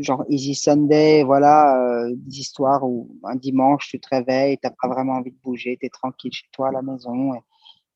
genre 0.00 0.24
Easy 0.30 0.54
Sunday, 0.54 1.22
voilà, 1.24 1.78
euh, 1.78 2.14
des 2.16 2.40
histoires 2.40 2.82
où 2.82 3.10
un 3.24 3.36
dimanche 3.36 3.88
tu 3.90 4.00
te 4.00 4.08
réveilles, 4.08 4.56
tu 4.56 4.66
n'as 4.66 4.74
pas 4.80 4.88
vraiment 4.88 5.12
envie 5.14 5.32
de 5.32 5.38
bouger, 5.44 5.76
tu 5.78 5.84
es 5.84 5.90
tranquille 5.90 6.32
chez 6.32 6.46
toi 6.52 6.68
à 6.68 6.72
la 6.72 6.80
maison. 6.80 7.34
Et, 7.34 7.40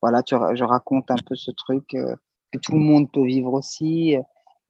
voilà, 0.03 0.21
tu, 0.21 0.35
je 0.53 0.63
raconte 0.63 1.09
un 1.09 1.15
peu 1.25 1.33
ce 1.33 1.49
truc 1.49 1.95
euh, 1.95 2.15
que 2.51 2.59
tout 2.59 2.73
le 2.73 2.79
monde 2.79 3.11
peut 3.11 3.25
vivre 3.25 3.53
aussi. 3.53 4.17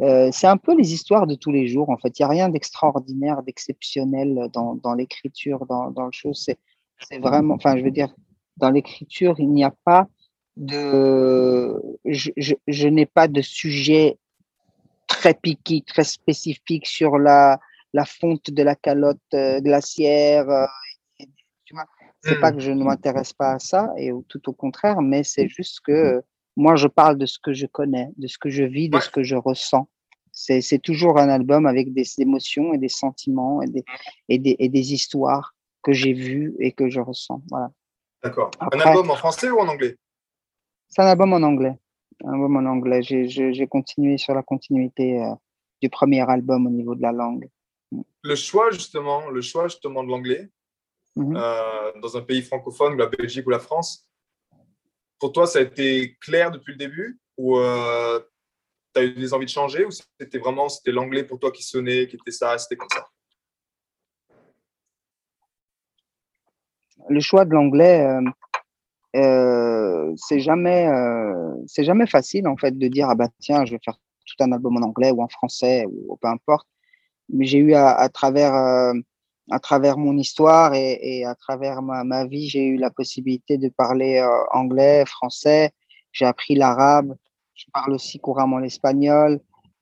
Euh, 0.01 0.29
c'est 0.31 0.47
un 0.47 0.57
peu 0.57 0.75
les 0.75 0.93
histoires 0.93 1.27
de 1.27 1.35
tous 1.35 1.51
les 1.51 1.67
jours, 1.67 1.89
en 1.89 1.97
fait. 1.97 2.17
Il 2.17 2.23
n'y 2.23 2.25
a 2.25 2.29
rien 2.29 2.49
d'extraordinaire, 2.49 3.43
d'exceptionnel 3.43 4.49
dans, 4.51 4.75
dans 4.75 4.93
l'écriture, 4.93 5.65
dans, 5.67 5.91
dans 5.91 6.05
le 6.05 6.11
chose. 6.11 6.49
C'est 7.09 7.19
vraiment, 7.19 7.55
enfin, 7.55 7.77
je 7.77 7.83
veux 7.83 7.91
dire, 7.91 8.13
dans 8.57 8.71
l'écriture, 8.71 9.35
il 9.39 9.49
n'y 9.49 9.63
a 9.63 9.73
pas 9.83 10.07
de. 10.57 11.79
Je, 12.05 12.31
je, 12.37 12.55
je 12.67 12.87
n'ai 12.87 13.05
pas 13.05 13.27
de 13.27 13.41
sujet 13.41 14.17
très 15.07 15.33
piqué, 15.33 15.83
très 15.85 16.03
spécifique 16.03 16.87
sur 16.87 17.17
la, 17.17 17.59
la 17.93 18.05
fonte 18.05 18.49
de 18.49 18.63
la 18.63 18.75
calotte 18.75 19.19
euh, 19.33 19.59
glaciaire. 19.61 20.49
Euh, 20.49 20.65
tu 21.65 21.73
vois, 21.75 21.85
c'est 22.23 22.39
pas 22.39 22.51
hmm. 22.51 22.55
que 22.55 22.61
je 22.61 22.71
ne 22.71 22.83
m'intéresse 22.83 23.33
pas 23.33 23.53
à 23.53 23.59
ça, 23.59 23.93
et 23.97 24.11
tout 24.27 24.49
au 24.49 24.53
contraire, 24.53 25.01
mais 25.01 25.23
c'est 25.23 25.47
juste 25.47 25.79
que 25.81 26.23
moi, 26.57 26.75
je 26.75 26.87
parle 26.87 27.17
de 27.17 27.25
ce 27.25 27.39
que 27.39 27.53
je 27.53 27.65
connais, 27.65 28.09
de 28.17 28.27
ce 28.27 28.37
que 28.37 28.49
je 28.49 28.63
vis, 28.63 28.89
de 28.89 28.99
ce 28.99 29.09
que 29.09 29.23
je 29.23 29.35
ressens. 29.35 29.87
C'est 30.31 30.81
toujours 30.81 31.17
un 31.17 31.29
album 31.29 31.65
avec 31.65 31.93
des 31.93 32.05
émotions 32.19 32.73
et 32.73 32.77
des 32.77 32.89
sentiments 32.89 33.61
et 33.61 33.67
des, 33.67 33.83
et 34.29 34.39
des, 34.39 34.55
et 34.59 34.69
des 34.69 34.93
histoires 34.93 35.53
que 35.83 35.93
j'ai 35.93 36.13
vues 36.13 36.55
et 36.59 36.71
que 36.71 36.89
je 36.89 36.99
ressens. 36.99 37.41
Voilà. 37.49 37.71
D'accord. 38.23 38.51
Un 38.59 38.79
album 38.79 39.09
en 39.11 39.15
français 39.15 39.49
ou 39.49 39.59
en 39.59 39.67
anglais? 39.67 39.97
C'est 40.87 41.01
un 41.01 41.07
album 41.07 41.33
en 41.33 41.41
anglais. 41.41 41.75
Un 42.23 42.33
album 42.33 42.57
en 42.57 42.69
anglais. 42.69 43.01
J'ai 43.01 43.67
continué 43.67 44.17
sur 44.17 44.33
la 44.33 44.43
continuité 44.43 45.21
euh, 45.21 45.33
du 45.81 45.89
premier 45.89 46.29
album 46.29 46.67
au 46.67 46.69
niveau 46.69 46.95
de 46.95 47.01
la 47.01 47.11
langue. 47.11 47.49
Le 48.23 48.35
choix 48.35 48.71
justement, 48.71 49.29
le 49.29 49.41
choix 49.41 49.67
justement 49.67 50.03
de 50.03 50.09
l'anglais 50.09 50.49
mm-hmm. 51.17 51.35
euh, 51.35 51.99
dans 51.99 52.15
un 52.15 52.21
pays 52.21 52.41
francophone, 52.41 52.97
la 52.97 53.07
Belgique 53.07 53.47
ou 53.47 53.49
la 53.49 53.59
France, 53.59 54.07
pour 55.21 55.31
toi, 55.31 55.45
ça 55.45 55.59
a 55.59 55.61
été 55.61 56.17
clair 56.19 56.49
depuis 56.49 56.71
le 56.71 56.79
début 56.79 57.19
ou 57.37 57.55
euh, 57.55 58.19
tu 58.93 58.99
as 58.99 59.03
eu 59.03 59.13
des 59.13 59.33
envies 59.35 59.45
de 59.45 59.51
changer 59.51 59.85
ou 59.85 59.91
c'était 59.91 60.39
vraiment 60.39 60.67
c'était 60.67 60.91
l'anglais 60.91 61.23
pour 61.23 61.39
toi 61.39 61.51
qui 61.51 61.61
sonnait, 61.61 62.07
qui 62.07 62.15
était 62.15 62.31
ça, 62.31 62.57
c'était 62.57 62.75
comme 62.75 62.89
ça? 62.91 63.05
Le 67.07 67.19
choix 67.19 67.45
de 67.45 67.53
l'anglais, 67.53 68.03
euh, 68.03 68.21
euh, 69.15 70.11
c'est 70.17 70.39
jamais, 70.39 70.89
c'est 71.67 71.83
jamais 71.83 72.07
facile 72.07 72.47
en 72.47 72.57
fait 72.57 72.75
de 72.75 72.87
dire 72.87 73.07
ah 73.07 73.15
bah 73.15 73.27
tiens 73.39 73.63
je 73.63 73.73
vais 73.73 73.79
faire 73.85 73.97
tout 74.25 74.43
un 74.43 74.51
album 74.51 74.77
en 74.77 74.87
anglais 74.87 75.11
ou 75.11 75.21
en 75.21 75.27
français 75.27 75.85
ou, 75.87 76.17
peu 76.19 76.27
importe. 76.27 76.67
Mais 77.29 77.45
j'ai 77.45 77.59
eu 77.59 77.75
à, 77.75 78.09
travers 78.09 78.53
à 79.49 79.59
travers 79.59 79.97
mon 79.97 80.17
histoire 80.17 80.73
et, 80.73 81.25
à 81.25 81.35
travers 81.35 81.81
ma, 81.81 82.25
vie, 82.25 82.47
j'ai 82.47 82.65
eu 82.65 82.77
la 82.77 82.89
possibilité 82.89 83.57
de 83.57 83.69
parler 83.69 84.17
euh, 84.17 84.27
anglais, 84.51 85.03
français. 85.05 85.71
J'ai 86.11 86.25
appris 86.25 86.55
l'arabe. 86.55 87.15
Je 87.53 87.65
parle 87.73 87.93
aussi 87.93 88.19
couramment 88.19 88.59
l'espagnol. 88.59 89.39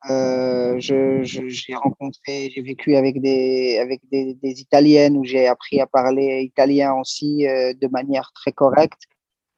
Euh, 0.10 0.80
j'ai 0.80 1.76
rencontré, 1.76 2.52
j'ai 2.56 2.62
vécu 2.62 2.96
avec 2.96 3.22
des 3.22 3.80
avec 3.80 4.00
des, 4.10 4.38
italiennes 4.42 5.18
où 5.18 5.26
j'ai 5.26 5.46
appris 5.46 5.82
à 5.82 5.88
parler 5.88 6.42
italien 6.42 6.94
aussi 6.94 7.46
euh, 7.46 7.74
de 7.74 7.88
manière 7.88 8.32
très 8.34 8.54
correcte. 8.54 9.04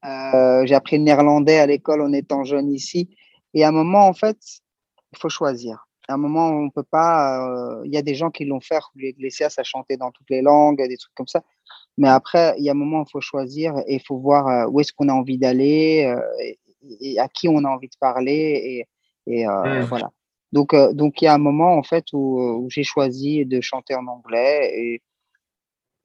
j'ai 0.04 0.74
appris 0.74 0.98
le 0.98 1.04
néerlandais 1.04 1.60
à 1.60 1.68
l'école 1.68 2.02
en 2.02 2.12
étant 2.12 2.44
jeune 2.44 2.72
ici. 2.72 3.10
Et 3.54 3.64
à 3.64 3.68
un 3.68 3.72
moment, 3.72 4.08
en 4.08 4.14
fait, 4.14 4.38
il 5.12 5.20
faut 5.20 5.30
choisir. 5.30 5.88
À 6.12 6.16
un 6.16 6.18
moment, 6.18 6.50
on 6.50 6.70
peut 6.70 6.84
pas. 6.84 7.82
Il 7.86 7.94
y 7.94 7.98
a 7.98 8.02
des 8.02 8.16
gens 8.16 8.30
qui 8.30 8.46
l'ont 8.46 8.60
fait, 8.60 8.82
Iglesias 8.96 9.56
a 9.58 9.64
chanté 9.64 9.98
dans 9.98 10.12
toutes 10.12 10.30
les 10.30 10.42
langues, 10.42 10.78
des 10.78 10.98
trucs 10.98 11.14
comme 11.16 11.28
ça. 11.28 11.42
Mais 11.98 12.10
après, 12.10 12.56
il 12.58 12.64
y 12.64 12.70
a 12.70 12.74
un 12.74 12.76
moment 12.76 13.00
où 13.00 13.06
il 13.08 13.12
faut 13.12 13.22
choisir 13.22 13.78
et 13.88 13.96
il 13.96 14.02
faut 14.02 14.18
voir 14.18 14.72
où 14.72 14.80
est-ce 14.80 14.94
qu'on 14.94 15.10
a 15.10 15.14
envie 15.14 15.38
d'aller 15.38 16.14
et, 17.02 17.20
à 17.20 17.28
qui 17.28 17.48
on 17.48 17.64
a 17.64 17.70
envie 17.70 17.90
de 17.90 17.98
parler. 18.00 18.88
Et, 19.28 19.34
et 19.34 19.48
mmh. 19.48 19.82
voilà. 19.90 20.12
Donc, 20.52 20.76
donc, 20.94 21.22
il 21.22 21.26
y 21.26 21.28
a 21.28 21.34
un 21.34 21.38
moment, 21.38 21.78
en 21.78 21.84
fait, 21.84 22.06
où, 22.14 22.42
où 22.42 22.70
j'ai 22.70 22.84
choisi 22.84 23.46
de 23.46 23.62
chanter 23.62 23.96
en 23.96 24.08
anglais. 24.08 24.72
Et 24.76 25.02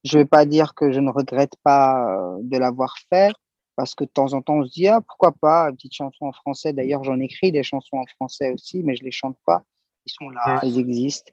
je 0.04 0.16
ne 0.16 0.22
vais 0.22 0.26
pas 0.26 0.46
dire 0.46 0.74
que 0.74 0.92
je 0.92 1.00
ne 1.00 1.10
regrette 1.10 1.54
pas 1.62 2.36
de 2.40 2.56
l'avoir 2.56 2.96
fait, 3.10 3.32
parce 3.74 3.94
que 3.94 4.04
de 4.04 4.10
temps 4.10 4.32
en 4.32 4.42
temps, 4.42 4.58
on 4.58 4.64
se 4.64 4.72
dit, 4.72 4.88
ah, 4.88 5.00
pourquoi 5.00 5.32
pas, 5.32 5.68
une 5.68 5.76
petite 5.76 5.94
chanson 5.94 6.26
en 6.26 6.32
français. 6.32 6.72
D'ailleurs, 6.72 7.04
j'en 7.04 7.18
écris 7.18 7.52
des 7.52 7.62
chansons 7.62 7.98
en 7.98 8.06
français 8.06 8.52
aussi, 8.52 8.82
mais 8.82 8.94
je 8.96 9.02
ne 9.02 9.06
les 9.06 9.12
chante 9.12 9.36
pas. 9.44 9.64
Ils 10.06 10.12
sont 10.12 10.30
là, 10.30 10.60
ils 10.62 10.78
existent. 10.78 11.32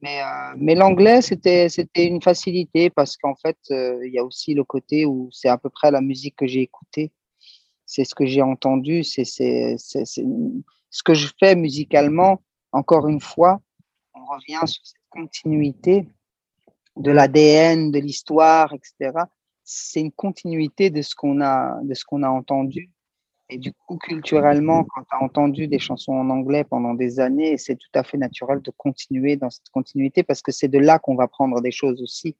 Mais, 0.00 0.22
euh, 0.22 0.54
mais 0.56 0.74
l'anglais, 0.76 1.20
c'était, 1.22 1.68
c'était 1.68 2.06
une 2.06 2.22
facilité 2.22 2.88
parce 2.88 3.16
qu'en 3.16 3.34
fait, 3.34 3.58
euh, 3.70 3.98
il 4.06 4.12
y 4.12 4.18
a 4.18 4.24
aussi 4.24 4.54
le 4.54 4.62
côté 4.62 5.04
où 5.06 5.28
c'est 5.32 5.48
à 5.48 5.58
peu 5.58 5.70
près 5.70 5.90
la 5.90 6.00
musique 6.00 6.36
que 6.36 6.46
j'ai 6.46 6.60
écoutée. 6.60 7.12
C'est 7.84 8.04
ce 8.04 8.14
que 8.14 8.24
j'ai 8.24 8.42
entendu. 8.42 9.02
C'est, 9.02 9.24
c'est, 9.24 9.74
c'est, 9.78 10.04
ce 10.04 11.02
que 11.02 11.14
je 11.14 11.28
fais 11.40 11.56
musicalement. 11.56 12.40
Encore 12.70 13.08
une 13.08 13.20
fois, 13.20 13.60
on 14.14 14.24
revient 14.26 14.66
sur 14.66 14.84
cette 14.84 15.02
continuité 15.10 16.08
de 16.96 17.10
l'ADN, 17.10 17.90
de 17.90 17.98
l'histoire, 17.98 18.72
etc 18.72 19.24
c'est 19.70 20.00
une 20.00 20.12
continuité 20.12 20.88
de 20.88 21.02
ce 21.02 21.14
qu'on 21.14 21.42
a, 21.42 21.78
de 21.82 21.92
ce 21.92 22.02
qu'on 22.04 22.22
a 22.22 22.30
entendu. 22.30 22.90
Et 23.50 23.56
du 23.58 23.72
coup, 23.72 23.96
culturellement, 23.96 24.84
quand 24.84 25.02
tu 25.02 25.16
as 25.16 25.22
entendu 25.22 25.68
des 25.68 25.78
chansons 25.78 26.12
en 26.12 26.28
anglais 26.28 26.64
pendant 26.64 26.92
des 26.92 27.18
années, 27.18 27.56
c'est 27.56 27.76
tout 27.76 27.88
à 27.94 28.02
fait 28.02 28.18
naturel 28.18 28.60
de 28.60 28.70
continuer 28.70 29.36
dans 29.36 29.48
cette 29.48 29.70
continuité 29.70 30.22
parce 30.22 30.42
que 30.42 30.52
c'est 30.52 30.68
de 30.68 30.78
là 30.78 30.98
qu'on 30.98 31.14
va 31.14 31.28
prendre 31.28 31.60
des 31.62 31.70
choses 31.70 32.02
aussi. 32.02 32.36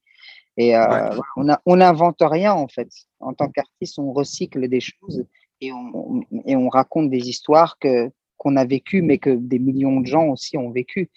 Et 0.58 0.76
euh, 0.76 1.16
on 1.64 1.76
n'invente 1.76 2.18
rien 2.20 2.52
en 2.52 2.68
fait. 2.68 2.88
En 3.20 3.32
tant 3.32 3.48
qu'artiste, 3.48 3.98
on 3.98 4.12
recycle 4.12 4.68
des 4.68 4.80
choses 4.80 5.24
et 5.60 5.72
on, 5.72 6.22
et 6.44 6.56
on 6.56 6.68
raconte 6.68 7.10
des 7.10 7.28
histoires 7.28 7.78
que 7.78 8.10
qu'on 8.36 8.54
a 8.56 8.64
vécues, 8.64 9.02
mais 9.02 9.18
que 9.18 9.30
des 9.30 9.58
millions 9.58 10.00
de 10.00 10.06
gens 10.06 10.28
aussi 10.28 10.56
ont 10.56 10.70
vécues. 10.70 11.10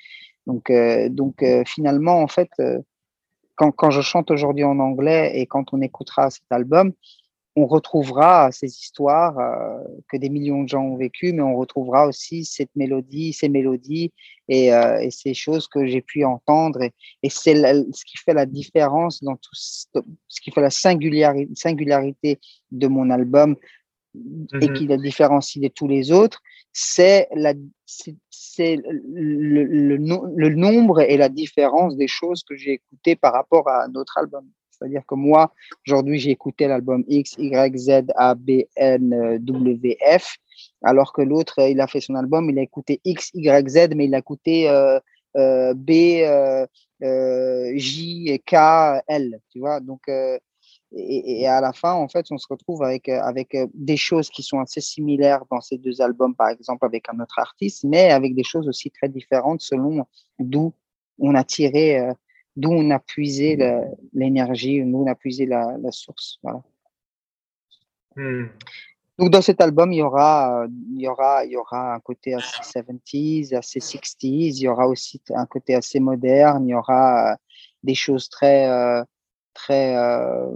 Donc, 0.48 0.72
euh, 0.72 1.08
donc 1.10 1.44
euh, 1.44 1.64
finalement, 1.68 2.24
en 2.24 2.28
fait, 2.28 2.50
quand, 3.56 3.92
je 3.92 4.02
chante 4.02 4.32
aujourd'hui 4.32 4.64
en 4.64 4.80
anglais 4.80 5.34
et 5.36 5.46
quand 5.46 5.74
on 5.74 5.82
écoutera 5.82 6.30
cet 6.30 6.50
album, 6.50 6.94
on 7.56 7.66
retrouvera 7.66 8.52
ces 8.52 8.68
histoires 8.68 9.38
euh, 9.38 9.84
que 10.10 10.18
des 10.18 10.30
millions 10.30 10.64
de 10.64 10.70
gens 10.70 10.84
ont 10.84 10.96
vécues, 10.96 11.34
mais 11.34 11.42
on 11.42 11.58
retrouvera 11.58 12.08
aussi 12.08 12.46
cette 12.46 12.70
mélodie, 12.76 13.34
ces 13.34 13.50
mélodies 13.50 14.14
et, 14.48 14.74
euh, 14.74 15.06
ces 15.10 15.34
choses 15.34 15.68
que 15.68 15.86
j'ai 15.86 16.02
pu 16.02 16.24
entendre. 16.24 16.82
Et, 16.84 17.30
c'est 17.30 17.56
ce 17.56 18.06
qui 18.06 18.18
fait 18.18 18.34
la 18.34 18.46
différence 18.46 19.22
dans 19.22 19.36
tout 19.36 19.54
ce 19.54 20.42
qui 20.42 20.52
fait 20.52 20.62
la 20.62 20.70
singularité, 20.70 21.52
singularité 21.56 22.40
de 22.72 22.88
mon 22.88 23.10
album 23.10 23.56
et 24.14 24.68
mmh 24.68 24.74
qui 24.74 24.88
la 24.88 24.98
différencie 24.98 25.62
de 25.62 25.70
tous 25.70 25.88
les 25.88 26.12
autres, 26.12 26.42
c'est 26.74 27.28
la, 27.34 27.54
c'est 27.86 28.76
le, 28.76 29.64
le, 29.64 29.96
le, 29.96 30.50
nombre 30.50 31.02
et 31.02 31.18
la 31.18 31.30
différence 31.30 31.96
des 31.96 32.08
choses 32.08 32.44
que 32.44 32.56
j'ai 32.56 32.74
écoutées 32.74 33.16
par 33.16 33.34
rapport 33.34 33.70
à 33.70 33.88
notre 33.88 34.18
album. 34.18 34.50
C'est-à-dire 34.82 35.06
que 35.06 35.16
moi, 35.16 35.54
aujourd'hui, 35.86 36.20
j'ai 36.20 36.32
écouté 36.32 36.68
l'album 36.68 37.04
X, 37.08 37.36
Y, 37.38 37.78
Z, 37.78 38.12
A, 38.16 38.34
B, 38.34 38.64
N, 38.76 39.38
W, 39.40 39.98
F, 40.18 40.38
alors 40.82 41.14
que 41.14 41.22
l'autre, 41.22 41.60
il 41.70 41.80
a 41.80 41.88
fait 41.88 42.02
son 42.02 42.16
album, 42.16 42.50
il 42.50 42.58
a 42.58 42.64
écouté 42.64 43.00
X, 43.06 43.30
Y, 43.36 43.70
Z, 43.70 43.90
mais 43.96 44.06
il 44.06 44.16
a 44.16 44.20
écouté 44.20 44.70
euh, 44.70 45.00
euh, 45.38 45.74
B, 45.76 45.92
euh, 46.24 46.66
euh 47.04 47.72
J, 47.76 48.42
K, 48.46 48.56
L, 49.08 49.40
tu 49.52 49.60
vois. 49.60 49.80
Donc, 49.80 50.02
euh, 50.10 50.40
et, 50.94 51.48
à 51.48 51.62
la 51.62 51.72
fin, 51.74 51.94
en 51.94 52.08
fait, 52.08 52.26
on 52.32 52.38
se 52.38 52.48
retrouve 52.50 52.84
avec, 52.84 53.08
euh, 53.08 53.22
avec 53.22 53.56
euh, 53.56 53.68
des 53.74 53.98
choses 53.98 54.30
qui 54.30 54.44
sont 54.44 54.60
assez 54.60 54.82
similaires 54.82 55.44
dans 55.50 55.62
ces 55.62 55.78
deux 55.78 56.02
albums, 56.02 56.36
par 56.36 56.50
exemple, 56.50 56.86
avec 56.86 57.08
un 57.10 57.20
autre 57.20 57.40
artiste, 57.40 57.86
mais 57.86 58.12
avec 58.12 58.36
des 58.36 58.44
choses 58.44 58.68
aussi 58.68 58.92
très 58.92 59.08
différentes 59.08 59.62
selon 59.62 60.06
d'où 60.40 60.74
on 61.18 61.34
a 61.36 61.44
tiré, 61.44 62.00
euh, 62.00 62.14
d'où 62.56 62.72
on 62.72 62.90
a 62.92 63.00
puisé 63.00 63.58
l'énergie, 64.14 64.82
d'où 64.84 65.04
on 65.04 65.08
a 65.08 65.16
puisé 65.16 65.46
la, 65.46 65.78
la 65.82 65.92
source. 65.92 66.40
Voilà. 66.44 66.62
Hmm. 68.16 68.48
Donc, 69.18 69.30
dans 69.30 69.42
cet 69.42 69.62
album, 69.62 69.94
il 69.94 69.98
y 69.98 70.02
aura, 70.02 70.66
il 70.94 71.02
y 71.02 71.08
aura, 71.08 71.46
il 71.46 71.52
y 71.52 71.58
aura 71.58 71.94
un 71.94 72.00
côté 72.00 72.34
assez 72.34 72.80
70s, 72.80 73.54
assez 73.54 73.80
60s, 73.80 74.58
il 74.58 74.62
y 74.62 74.68
aura 74.68 74.88
aussi 74.88 75.22
un 75.30 75.46
côté 75.46 75.76
assez 75.76 76.00
moderne, 76.00 76.68
il 76.68 76.72
y 76.72 76.76
aura 76.76 77.38
des 77.84 77.96
choses 77.96 78.30
très 78.30 78.68
très 79.54 79.96
euh, 79.96 80.48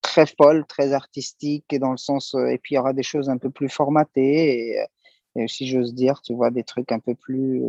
très 0.00 0.26
folle, 0.26 0.64
très 0.66 0.92
artistique, 0.92 1.72
et 1.72 1.78
dans 1.78 1.90
le 1.90 1.96
sens 1.96 2.34
euh, 2.34 2.46
et 2.46 2.58
puis 2.58 2.74
il 2.74 2.76
y 2.76 2.78
aura 2.78 2.92
des 2.92 3.02
choses 3.02 3.28
un 3.28 3.38
peu 3.38 3.50
plus 3.50 3.68
formatées 3.68 4.86
et, 5.36 5.48
si 5.48 5.66
j'ose 5.66 5.94
dire, 5.94 6.20
tu 6.20 6.34
vois 6.34 6.50
des 6.50 6.64
trucs 6.64 6.92
un 6.92 6.98
peu 6.98 7.14
plus 7.14 7.62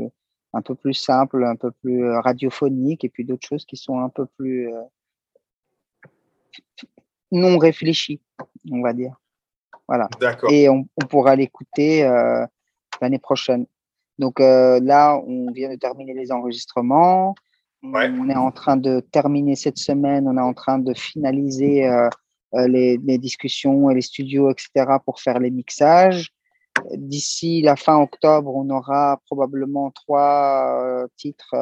un 0.53 0.61
peu 0.61 0.75
plus 0.75 0.93
simples, 0.93 1.43
un 1.43 1.55
peu 1.55 1.71
plus 1.71 2.09
radiophoniques, 2.11 3.03
et 3.03 3.09
puis 3.09 3.25
d'autres 3.25 3.47
choses 3.47 3.65
qui 3.65 3.77
sont 3.77 3.99
un 3.99 4.09
peu 4.09 4.25
plus 4.37 4.73
euh, 4.73 4.81
non 7.31 7.57
réfléchies, 7.57 8.21
on 8.71 8.81
va 8.81 8.93
dire. 8.93 9.15
Voilà. 9.87 10.07
Et 10.49 10.69
on, 10.69 10.85
pourra 11.09 11.35
l'écouter 11.35 12.03
l'année 13.01 13.19
prochaine. 13.19 13.65
Donc 14.17 14.39
là, 14.39 15.17
on 15.27 15.51
vient 15.51 15.69
de 15.69 15.75
terminer 15.75 16.13
les 16.13 16.31
enregistrements. 16.31 17.35
On 17.83 18.29
est 18.29 18.35
en 18.35 18.51
train 18.51 18.77
de 18.77 19.01
terminer 19.11 19.55
cette 19.55 19.77
semaine, 19.77 20.27
on 20.27 20.37
est 20.37 20.41
en 20.41 20.53
train 20.53 20.79
de 20.79 20.93
finaliser 20.93 21.85
euh, 21.85 22.07
euh, 22.55 22.67
les, 22.67 22.97
discussions 23.17 23.89
et 23.89 23.95
les 23.95 24.01
studios, 24.01 24.49
etc., 24.49 24.85
pour 25.03 25.19
faire 25.19 25.39
les 25.39 25.51
mixages. 25.51 26.31
D'ici 26.95 27.61
la 27.61 27.75
fin 27.75 27.97
octobre, 27.97 28.53
on 28.55 28.69
aura 28.69 29.21
probablement 29.25 29.91
trois 29.91 30.81
euh, 30.83 31.07
titres, 31.17 31.55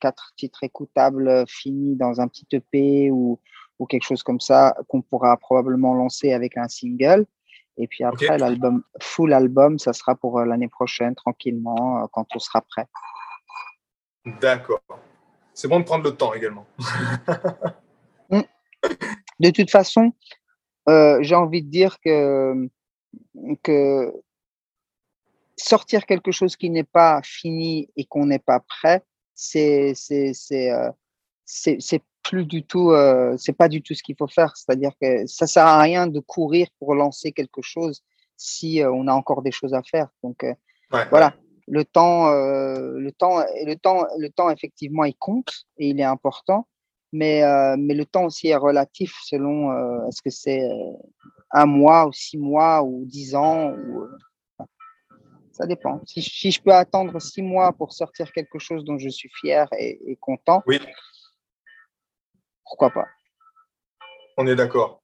quatre 0.00 0.32
titres 0.36 0.62
écoutables 0.62 1.44
finis 1.48 1.96
dans 1.96 2.20
un 2.20 2.28
petit 2.28 2.46
EP 2.52 3.10
ou, 3.10 3.40
ou 3.78 3.86
quelque 3.86 4.04
chose 4.04 4.22
comme 4.22 4.40
ça 4.40 4.76
qu'on 4.88 5.02
pourra 5.02 5.36
probablement 5.36 5.94
lancer 5.94 6.32
avec 6.32 6.56
un 6.56 6.68
single. 6.68 7.26
Et 7.76 7.86
puis 7.86 8.04
après, 8.04 8.38
l'album, 8.38 8.82
full 9.00 9.32
album, 9.32 9.78
ça 9.78 9.92
sera 9.92 10.14
pour 10.14 10.40
l'année 10.40 10.68
prochaine, 10.68 11.14
tranquillement, 11.14 12.08
quand 12.12 12.26
on 12.34 12.38
sera 12.38 12.60
prêt. 12.60 12.86
D'accord. 14.40 14.80
C'est 15.54 15.68
bon 15.68 15.80
de 15.80 15.84
prendre 15.84 16.04
le 16.04 16.14
temps 16.14 16.34
également. 16.34 16.66
Mm. 18.30 18.42
de 19.40 19.48
toute 19.48 19.70
façon, 19.70 20.12
euh, 20.90 21.16
j'ai 21.22 21.34
envie 21.34 21.62
de 21.62 21.70
dire 21.70 21.98
que, 22.00 22.68
que 23.62 24.12
sortir 25.56 26.06
quelque 26.06 26.32
chose 26.32 26.56
qui 26.56 26.70
n'est 26.70 26.84
pas 26.84 27.20
fini 27.22 27.90
et 27.96 28.04
qu'on 28.04 28.26
n'est 28.26 28.38
pas 28.38 28.60
prêt, 28.60 29.02
c'est 29.34 29.92
c'est 29.94 30.70
euh, 30.70 30.90
plus 32.22 32.44
du 32.44 32.64
tout, 32.64 32.90
euh, 32.90 33.36
c'est 33.38 33.52
pas 33.52 33.68
du 33.68 33.82
tout 33.82 33.94
ce 33.94 34.02
qu'il 34.02 34.16
faut 34.16 34.28
faire. 34.28 34.56
C'est-à-dire 34.56 34.92
que 35.00 35.26
ça 35.26 35.46
sert 35.46 35.66
à 35.66 35.80
rien 35.80 36.06
de 36.06 36.20
courir 36.20 36.68
pour 36.78 36.94
lancer 36.94 37.32
quelque 37.32 37.62
chose 37.62 38.02
si 38.36 38.82
on 38.84 39.08
a 39.08 39.12
encore 39.12 39.42
des 39.42 39.50
choses 39.50 39.74
à 39.74 39.82
faire. 39.82 40.08
Donc 40.22 40.44
voilà 40.90 41.34
le 41.68 41.84
temps, 41.84 42.28
euh, 42.28 42.98
le 42.98 43.12
temps, 43.12 43.44
le 43.64 43.74
temps, 43.74 44.06
le 44.18 44.30
temps 44.30 44.50
effectivement, 44.50 45.04
il 45.04 45.14
compte 45.14 45.52
et 45.76 45.88
il 45.90 46.00
est 46.00 46.04
important, 46.04 46.66
mais, 47.12 47.44
euh, 47.44 47.76
mais 47.78 47.94
le 47.94 48.06
temps 48.06 48.24
aussi 48.24 48.48
est 48.48 48.56
relatif 48.56 49.14
selon 49.24 49.70
euh, 49.70 50.06
est-ce 50.06 50.22
que 50.22 50.30
c'est 50.30 50.62
un 51.50 51.66
mois 51.66 52.06
ou 52.06 52.12
six 52.12 52.38
mois 52.38 52.82
ou 52.82 53.04
dix 53.04 53.34
ans 53.34 53.72
ou 53.72 54.08
ça 55.52 55.66
dépend. 55.66 56.00
Si, 56.06 56.22
si, 56.22 56.52
je 56.52 56.62
peux 56.62 56.72
attendre 56.72 57.20
six 57.20 57.42
mois 57.42 57.72
pour 57.72 57.92
sortir 57.92 58.30
quelque 58.32 58.60
chose 58.60 58.84
dont 58.84 58.96
je 58.96 59.08
suis 59.08 59.28
fier 59.28 59.66
et, 59.76 60.16
content, 60.20 60.62
oui. 60.66 60.80
pourquoi 62.64 62.90
pas 62.90 63.06
On 64.36 64.46
est 64.46 64.54
d'accord. 64.54 65.02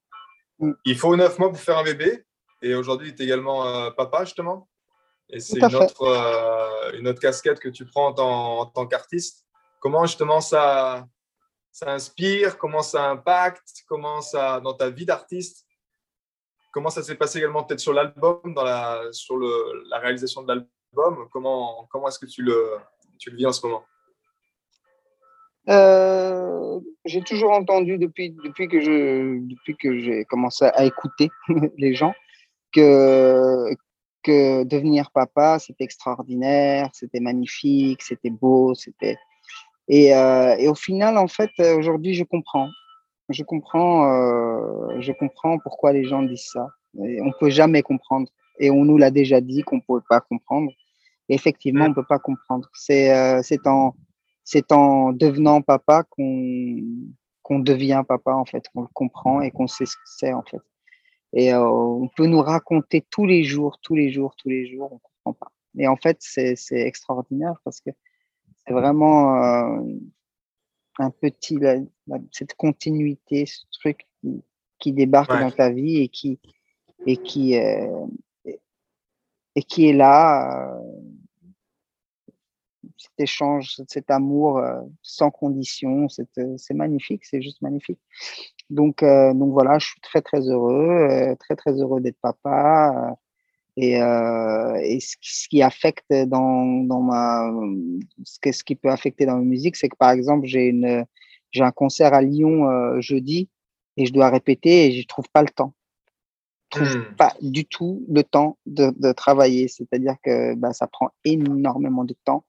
Mm. 0.59 0.71
Il 0.85 0.97
faut 0.97 1.15
neuf 1.17 1.37
mois 1.39 1.49
pour 1.49 1.59
faire 1.59 1.77
un 1.77 1.83
bébé 1.83 2.23
et 2.61 2.73
aujourd'hui, 2.73 3.13
tu 3.13 3.23
es 3.23 3.25
également 3.25 3.91
papa 3.91 4.23
justement 4.23 4.69
et 5.29 5.39
c'est 5.39 5.59
une 5.59 5.75
autre, 5.75 6.03
euh, 6.03 6.97
une 6.97 7.07
autre 7.07 7.19
casquette 7.19 7.59
que 7.59 7.69
tu 7.69 7.85
prends 7.85 8.13
en, 8.17 8.65
tant 8.67 8.85
qu'artiste. 8.85 9.45
Comment 9.79 10.05
justement 10.05 10.41
ça, 10.41 11.07
ça 11.71 11.91
inspire? 11.91 12.57
Comment 12.57 12.81
ça 12.81 13.09
impacte? 13.09 13.83
Comment 13.87 14.21
ça, 14.21 14.59
dans 14.59 14.73
ta 14.73 14.89
vie 14.89 15.05
d'artiste 15.05 15.64
Comment 16.75 16.89
ça 16.89 17.01
s'est 17.01 17.15
passé 17.15 17.37
également 17.37 17.63
peut-être 17.63 17.79
sur 17.79 17.93
l'album, 17.93 18.41
dans 18.53 18.65
la, 18.65 19.01
sur 19.13 19.37
le, 19.37 19.87
la 19.89 19.97
réalisation 19.97 20.43
de 20.43 20.49
l'album? 20.49 21.29
Comment, 21.31 21.87
comment 21.89 22.09
est-ce 22.09 22.19
que 22.19 22.25
tu 22.25 22.41
le, 22.41 22.75
tu 23.17 23.29
le 23.29 23.37
vis 23.37 23.45
en 23.45 23.53
ce 23.53 23.65
moment? 23.65 23.85
Euh, 25.69 26.77
j'ai 27.05 27.21
toujours 27.21 27.51
entendu 27.51 27.97
depuis, 27.97 28.31
depuis 28.43 28.67
que 28.67 28.81
je 28.81 29.39
depuis 29.47 29.77
que 29.77 29.99
j'ai 30.01 30.25
commencé 30.25 30.65
à 30.65 30.83
écouter 30.83 31.29
les 31.77 31.93
gens 31.93 32.13
que 32.73 33.73
que 34.21 34.65
devenir 34.65 35.11
papa, 35.11 35.59
c'était 35.59 35.85
extraordinaire, 35.85 36.89
c'était 36.91 37.21
magnifique, 37.21 38.01
c'était 38.01 38.29
beau, 38.29 38.75
c'était. 38.75 39.15
Et, 39.87 40.13
euh, 40.13 40.57
et, 40.57 40.67
au 40.67 40.75
final, 40.75 41.17
en 41.17 41.29
fait, 41.29 41.51
aujourd'hui, 41.77 42.15
je 42.15 42.25
comprends. 42.25 42.67
Je 43.29 43.43
comprends, 43.43 44.11
euh, 44.11 44.99
je 44.99 45.11
comprends 45.11 45.57
pourquoi 45.59 45.93
les 45.93 46.05
gens 46.05 46.21
disent 46.21 46.49
ça. 46.51 46.67
Et 47.03 47.21
on 47.21 47.31
peut 47.39 47.49
jamais 47.49 47.81
comprendre. 47.81 48.29
Et 48.59 48.69
on 48.71 48.85
nous 48.85 48.97
l'a 48.97 49.11
déjà 49.11 49.41
dit 49.41 49.63
qu'on 49.63 49.77
ne 49.77 49.81
peut 49.81 50.03
pas 50.07 50.21
comprendre. 50.21 50.71
Et 51.27 51.35
effectivement, 51.35 51.85
on 51.85 51.89
ne 51.89 51.93
peut 51.93 52.05
pas 52.07 52.19
comprendre. 52.19 52.69
C'est 52.73 53.11
euh, 53.11 53.41
en, 53.65 53.95
en 54.71 55.11
devenant 55.11 55.61
papa 55.61 56.03
qu'on 56.03 56.81
qu'on 57.45 57.59
devient 57.59 58.03
papa, 58.07 58.33
en 58.33 58.45
fait, 58.45 58.67
qu'on 58.73 58.81
le 58.81 58.87
comprend 58.91 59.39
et 59.39 59.51
qu'on 59.51 59.67
sait 59.67 59.85
ce 59.85 59.95
que 59.95 60.01
c'est, 60.05 60.33
en 60.33 60.41
fait. 60.41 60.61
Et 61.33 61.53
euh, 61.53 61.63
on 61.63 62.07
peut 62.07 62.25
nous 62.25 62.41
raconter 62.41 63.05
tous 63.11 63.27
les 63.27 63.43
jours, 63.43 63.77
tous 63.83 63.93
les 63.93 64.11
jours, 64.11 64.35
tous 64.35 64.49
les 64.49 64.65
jours, 64.65 64.89
on 64.91 64.95
ne 64.95 64.99
comprend 64.99 65.33
pas. 65.33 65.51
Et 65.77 65.87
en 65.87 65.95
fait, 65.95 66.17
c'est 66.21 66.55
extraordinaire 66.71 67.53
parce 67.63 67.81
que 67.81 67.91
c'est 68.55 68.73
vraiment 68.73 69.35
euh, 69.35 69.81
un 70.99 71.09
petit, 71.09 71.59
cette 72.31 72.53
continuité, 72.55 73.45
ce 73.45 73.65
truc 73.71 74.07
qui, 74.21 74.43
qui 74.79 74.91
débarque 74.93 75.37
dans 75.39 75.51
ta 75.51 75.69
vie 75.69 75.97
et 75.97 76.07
qui, 76.09 76.39
et 77.05 77.17
qui, 77.17 77.57
euh, 77.57 78.05
et 79.55 79.63
qui 79.63 79.87
est 79.87 79.93
là 79.93 80.79
cet 82.97 83.19
échange, 83.19 83.75
cet 83.87 84.09
amour 84.11 84.57
euh, 84.57 84.81
sans 85.01 85.31
condition, 85.31 86.07
euh, 86.37 86.55
c'est 86.57 86.73
magnifique, 86.73 87.25
c'est 87.25 87.41
juste 87.41 87.61
magnifique. 87.61 87.99
Donc, 88.69 89.03
euh, 89.03 89.33
donc 89.33 89.51
voilà, 89.51 89.79
je 89.79 89.87
suis 89.87 90.01
très 90.01 90.21
très 90.21 90.41
heureux, 90.41 91.35
très 91.39 91.55
très 91.55 91.73
heureux 91.73 92.01
d'être 92.01 92.19
papa. 92.21 93.15
Et, 93.77 93.93
et 93.93 94.99
ce, 94.99 95.47
qui 95.49 95.61
affecte 95.61 96.11
dans, 96.11 96.83
dans 96.85 97.01
ma, 97.01 97.51
ce, 98.23 98.51
ce 98.51 98.63
qui 98.63 98.75
peut 98.75 98.89
affecter 98.89 99.25
dans 99.25 99.37
ma 99.37 99.43
musique, 99.43 99.75
c'est 99.75 99.89
que 99.89 99.97
par 99.97 100.11
exemple, 100.11 100.45
j'ai 100.45 100.67
une, 100.67 101.05
j'ai 101.51 101.63
un 101.63 101.71
concert 101.71 102.13
à 102.13 102.21
Lyon 102.21 102.99
jeudi 103.01 103.49
et 103.97 104.05
je 104.05 104.13
dois 104.13 104.29
répéter 104.29 104.87
et 104.87 105.01
je 105.01 105.07
trouve 105.07 105.29
pas 105.29 105.41
le 105.41 105.49
temps. 105.49 105.73
Je 106.73 106.79
trouve 106.79 106.97
hmm. 106.97 107.15
pas 107.15 107.33
du 107.41 107.65
tout 107.65 108.03
le 108.09 108.23
temps 108.23 108.57
de, 108.65 108.91
de 108.97 109.11
travailler. 109.11 109.67
C'est-à-dire 109.67 110.15
que 110.23 110.55
bah, 110.55 110.73
ça 110.73 110.87
prend 110.87 111.11
énormément 111.23 112.03
de 112.03 112.15
temps. 112.25 112.43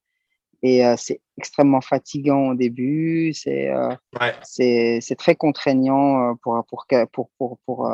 Et 0.63 0.85
euh, 0.85 0.95
c'est 0.97 1.21
extrêmement 1.37 1.81
fatigant 1.81 2.49
au 2.49 2.55
début, 2.55 3.33
c'est 3.35 3.69
euh, 3.69 3.95
c'est 4.43 5.17
très 5.19 5.35
contraignant 5.37 6.31
euh, 6.31 6.35
pour, 6.43 6.65
pour, 6.67 6.87
pour, 7.37 7.59
pour, 7.67 7.91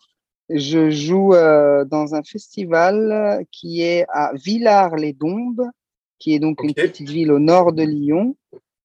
je 0.49 0.89
joue 0.89 1.33
euh, 1.33 1.85
dans 1.85 2.15
un 2.15 2.23
festival 2.23 3.45
qui 3.51 3.81
est 3.81 4.05
à 4.09 4.31
Villars-les-Dombes, 4.33 5.69
qui 6.19 6.35
est 6.35 6.39
donc 6.39 6.63
une 6.63 6.73
petite 6.73 7.09
ville 7.09 7.31
au 7.31 7.39
nord 7.39 7.73
de 7.73 7.83
Lyon. 7.83 8.35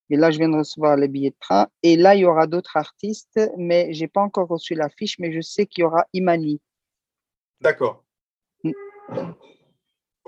Et 0.09 0.17
là, 0.17 0.31
je 0.31 0.39
viens 0.39 0.49
de 0.49 0.57
recevoir 0.57 0.97
les 0.97 1.09
billets 1.09 1.31
de 1.31 1.37
train. 1.41 1.67
Et 1.83 1.97
là, 1.97 2.15
il 2.15 2.21
y 2.21 2.25
aura 2.25 2.47
d'autres 2.47 2.77
artistes, 2.77 3.41
mais 3.57 3.93
je 3.93 4.03
n'ai 4.03 4.09
pas 4.09 4.21
encore 4.21 4.49
reçu 4.49 4.75
l'affiche, 4.75 5.19
mais 5.19 5.33
je 5.33 5.41
sais 5.41 5.67
qu'il 5.67 5.83
y 5.83 5.85
aura 5.85 6.07
Imani. 6.13 6.61
D'accord. 7.61 8.05
Mm. 8.63 8.73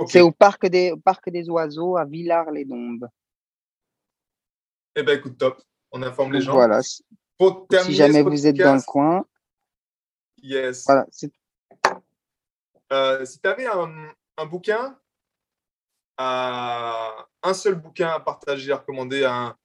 C'est 0.06 0.20
au 0.20 0.32
parc 0.32 0.66
des, 0.66 0.92
parc 1.04 1.30
des 1.30 1.48
Oiseaux 1.48 1.96
à 1.96 2.04
Villars-les-Dombes. 2.04 3.08
Eh 4.98 5.04
bien, 5.04 5.14
écoute, 5.14 5.38
top. 5.38 5.62
On 5.92 6.02
informe 6.02 6.32
les 6.32 6.40
gens. 6.40 6.54
Voilà. 6.54 6.80
Pour 7.38 7.68
terminer, 7.68 7.92
si 7.92 7.96
jamais 7.96 8.22
vous 8.22 8.46
êtes 8.48 8.56
dans 8.56 8.74
le 8.74 8.82
coin. 8.82 9.24
Yes. 10.42 10.84
Voilà. 10.86 11.06
Euh, 12.90 13.24
si 13.24 13.40
tu 13.40 13.48
avais 13.48 13.66
un, 13.66 14.12
un 14.36 14.46
bouquin, 14.46 14.98
un 16.18 17.54
seul 17.54 17.76
bouquin 17.76 18.08
à 18.08 18.18
partager, 18.18 18.72
à 18.72 18.78
recommander 18.78 19.22
à 19.22 19.34
un, 19.34 19.56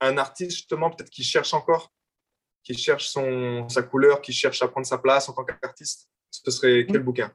un 0.00 0.16
artiste 0.16 0.52
justement 0.52 0.90
peut-être 0.90 1.10
qui 1.10 1.24
cherche 1.24 1.54
encore, 1.54 1.92
qui 2.62 2.74
cherche 2.74 3.08
son, 3.08 3.68
sa 3.68 3.82
couleur, 3.82 4.20
qui 4.20 4.32
cherche 4.32 4.62
à 4.62 4.68
prendre 4.68 4.86
sa 4.86 4.98
place 4.98 5.28
en 5.28 5.32
tant 5.32 5.44
qu'artiste, 5.44 6.08
ce 6.30 6.50
serait 6.52 6.86
quel 6.88 7.02
bouquin? 7.02 7.34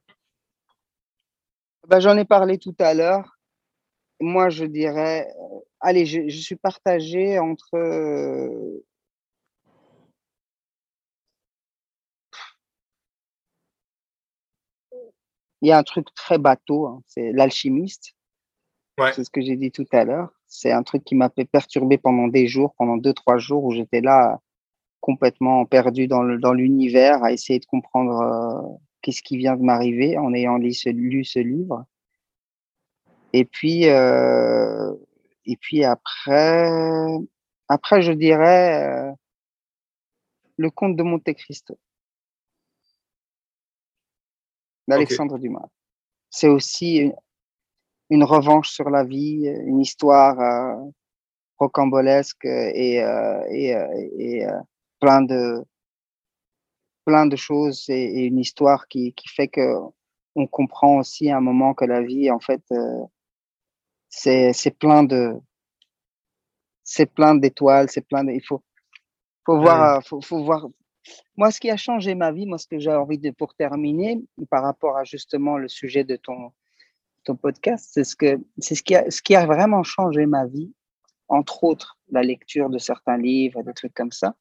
Bah, 1.87 1.99
J'en 1.99 2.17
ai 2.17 2.25
parlé 2.25 2.57
tout 2.57 2.75
à 2.79 2.93
l'heure. 2.93 3.37
Moi, 4.21 4.49
je 4.49 4.63
dirais, 4.63 5.27
euh, 5.37 5.59
allez, 5.79 6.05
je, 6.05 6.29
suis 6.29 6.55
partagé 6.55 7.39
entre... 7.39 7.75
Euh, 7.75 8.83
il 15.61 15.69
y 15.69 15.71
a 15.71 15.77
un 15.77 15.83
truc 15.83 16.13
très 16.13 16.37
bateau, 16.37 16.87
hein, 16.87 17.01
c'est 17.05 17.31
l'alchimiste. 17.31 18.13
C'est 19.13 19.23
ce 19.23 19.29
que 19.29 19.41
j'ai 19.41 19.55
dit 19.55 19.71
tout 19.71 19.85
à 19.91 20.03
l'heure. 20.05 20.31
C'est 20.47 20.71
un 20.71 20.81
truc 20.81 21.03
qui 21.03 21.13
m'a 21.13 21.29
fait 21.29 21.45
perturber 21.45 21.99
pendant 21.99 22.27
des 22.27 22.47
jours, 22.47 22.73
pendant 22.77 22.97
deux, 22.97 23.13
trois 23.13 23.37
jours 23.37 23.63
où 23.63 23.71
j'étais 23.71 24.01
là 24.01 24.39
complètement 25.01 25.65
perdu 25.65 26.07
dans 26.07 26.53
l'univers 26.53 27.23
à 27.23 27.31
essayer 27.31 27.59
de 27.59 27.65
comprendre 27.65 28.19
euh, 28.21 28.77
qu'est-ce 29.01 29.21
qui 29.21 29.37
vient 29.37 29.55
de 29.55 29.61
m'arriver 29.61 30.17
en 30.17 30.33
ayant 30.33 30.57
lu 30.57 30.73
ce, 30.73 30.89
lu 30.89 31.23
ce, 31.23 31.39
livre. 31.39 31.85
Et 33.33 33.45
puis, 33.45 33.87
euh, 33.87 34.91
et 35.47 35.55
puis 35.55 35.83
après, 35.85 36.69
après, 37.69 38.01
je 38.01 38.11
dirais 38.11 38.83
euh, 38.83 39.11
le 40.57 40.69
conte 40.69 40.97
de 40.97 41.03
Monte 41.03 41.33
Cristo 41.33 41.79
d'Alexandre 44.87 45.37
Dumas. 45.37 45.67
C'est 46.29 46.49
aussi 46.49 47.11
une 48.09 48.23
revanche 48.23 48.69
sur 48.69 48.89
la 48.89 49.03
vie, 49.03 49.45
une 49.45 49.79
histoire 49.79 50.39
euh, 50.39 50.89
rocambolesque 51.57 52.45
et, 52.45 53.01
euh, 53.01 53.43
et, 53.49 53.71
et 54.17 54.47
plein 54.99 55.21
de 55.21 55.63
plein 57.05 57.25
de 57.25 57.37
choses 57.37 57.85
et, 57.87 58.25
une 58.25 58.39
histoire 58.39 58.89
qui, 58.89 59.13
qui, 59.13 59.29
fait 59.29 59.47
que 59.47 59.75
on 60.35 60.45
comprend 60.45 60.97
aussi 60.97 61.31
à 61.31 61.37
un 61.37 61.41
moment 61.41 61.73
que 61.73 61.85
la 61.85 62.01
vie 62.01 62.29
en 62.29 62.39
fait 62.39 62.61
c'est 64.21 64.77
plein 64.79 65.03
de 65.03 65.33
c'est 66.83 67.05
plein 67.05 67.35
d'étoiles 67.35 67.89
c'est 67.89 68.07
plein 68.07 68.23
de, 68.23 68.31
il 68.31 68.43
faut 68.43 68.61
faut 69.45 69.59
voir 69.59 70.03
faut, 70.05 70.21
faut 70.21 70.43
voir 70.43 70.67
moi 71.35 71.51
ce 71.51 71.59
qui 71.59 71.69
a 71.69 71.77
changé 71.77 72.15
ma 72.15 72.31
vie 72.31 72.45
moi 72.45 72.57
ce 72.57 72.67
que 72.67 72.79
j'ai 72.79 72.91
envie 72.91 73.19
de 73.19 73.31
pour 73.31 73.53
terminer 73.53 74.21
par 74.49 74.63
rapport 74.63 74.97
à 74.97 75.03
justement 75.03 75.57
le 75.57 75.67
sujet 75.67 76.03
de 76.03 76.15
ton 76.15 76.51
podcast, 77.35 77.89
c'est 77.91 78.03
ce, 78.03 78.15
que, 78.15 78.39
c'est 78.57 78.75
ce, 78.75 78.83
qui 78.83 78.95
a, 78.95 79.09
ce 79.11 79.21
qui 79.21 79.35
a 79.35 79.45
vraiment 79.45 79.83
changé 79.83 80.25
ma 80.25 80.45
vie, 80.45 80.71
entre 81.27 81.63
autres 81.63 81.97
la 82.11 82.23
lecture 82.23 82.69
de 82.69 82.77
certains 82.77 83.17
livres, 83.17 83.63
des 83.63 83.73
trucs 83.73 83.93
comme 83.93 84.11
ça. 84.11 84.35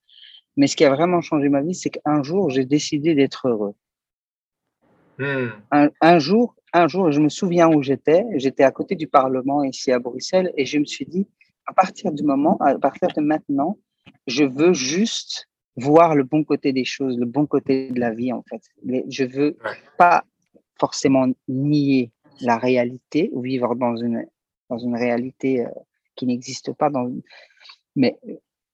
Mais 0.56 0.66
ce 0.66 0.76
qui 0.76 0.84
a 0.84 0.90
vraiment 0.90 1.20
changé 1.20 1.48
ma 1.48 1.62
vie, 1.62 1.74
c'est 1.74 1.90
qu'un 1.90 2.22
jour, 2.22 2.50
j'ai 2.50 2.64
décidé 2.64 3.14
d'être 3.14 3.48
heureux. 3.48 3.74
Hmm. 5.18 5.48
Un, 6.00 6.18
jour, 6.18 6.54
un 6.82 6.88
jour, 6.88 7.10
je 7.10 7.20
me 7.20 7.28
souviens 7.28 7.68
où 7.68 7.82
j'étais. 7.82 8.24
J'étais 8.36 8.64
à 8.64 8.70
côté 8.70 8.94
du 8.94 9.06
Parlement 9.06 9.62
ici 9.64 9.92
à 9.92 9.98
Bruxelles 9.98 10.52
et 10.56 10.66
je 10.66 10.78
me 10.78 10.84
suis 10.84 11.06
dit, 11.06 11.26
à 11.66 11.72
partir 11.72 12.12
du 12.12 12.22
moment, 12.22 12.56
à 12.60 12.78
partir 12.78 13.08
de 13.16 13.20
maintenant, 13.20 13.78
je 14.26 14.44
veux 14.44 14.72
juste 14.72 15.48
voir 15.76 16.14
le 16.14 16.24
bon 16.24 16.44
côté 16.44 16.72
des 16.72 16.84
choses, 16.84 17.18
le 17.18 17.26
bon 17.26 17.46
côté 17.46 17.90
de 17.90 18.00
la 18.00 18.12
vie 18.12 18.32
en 18.32 18.42
fait. 18.42 18.62
Je 19.08 19.24
veux 19.24 19.56
pas 19.98 20.24
forcément 20.78 21.28
nier 21.48 22.12
la 22.40 22.58
réalité 22.58 23.30
ou 23.32 23.42
vivre 23.42 23.74
dans 23.74 23.96
une, 23.96 24.26
dans 24.70 24.78
une 24.78 24.96
réalité 24.96 25.64
euh, 25.64 25.70
qui 26.16 26.26
n'existe 26.26 26.72
pas, 26.72 26.90
dans, 26.90 27.10
mais 27.94 28.18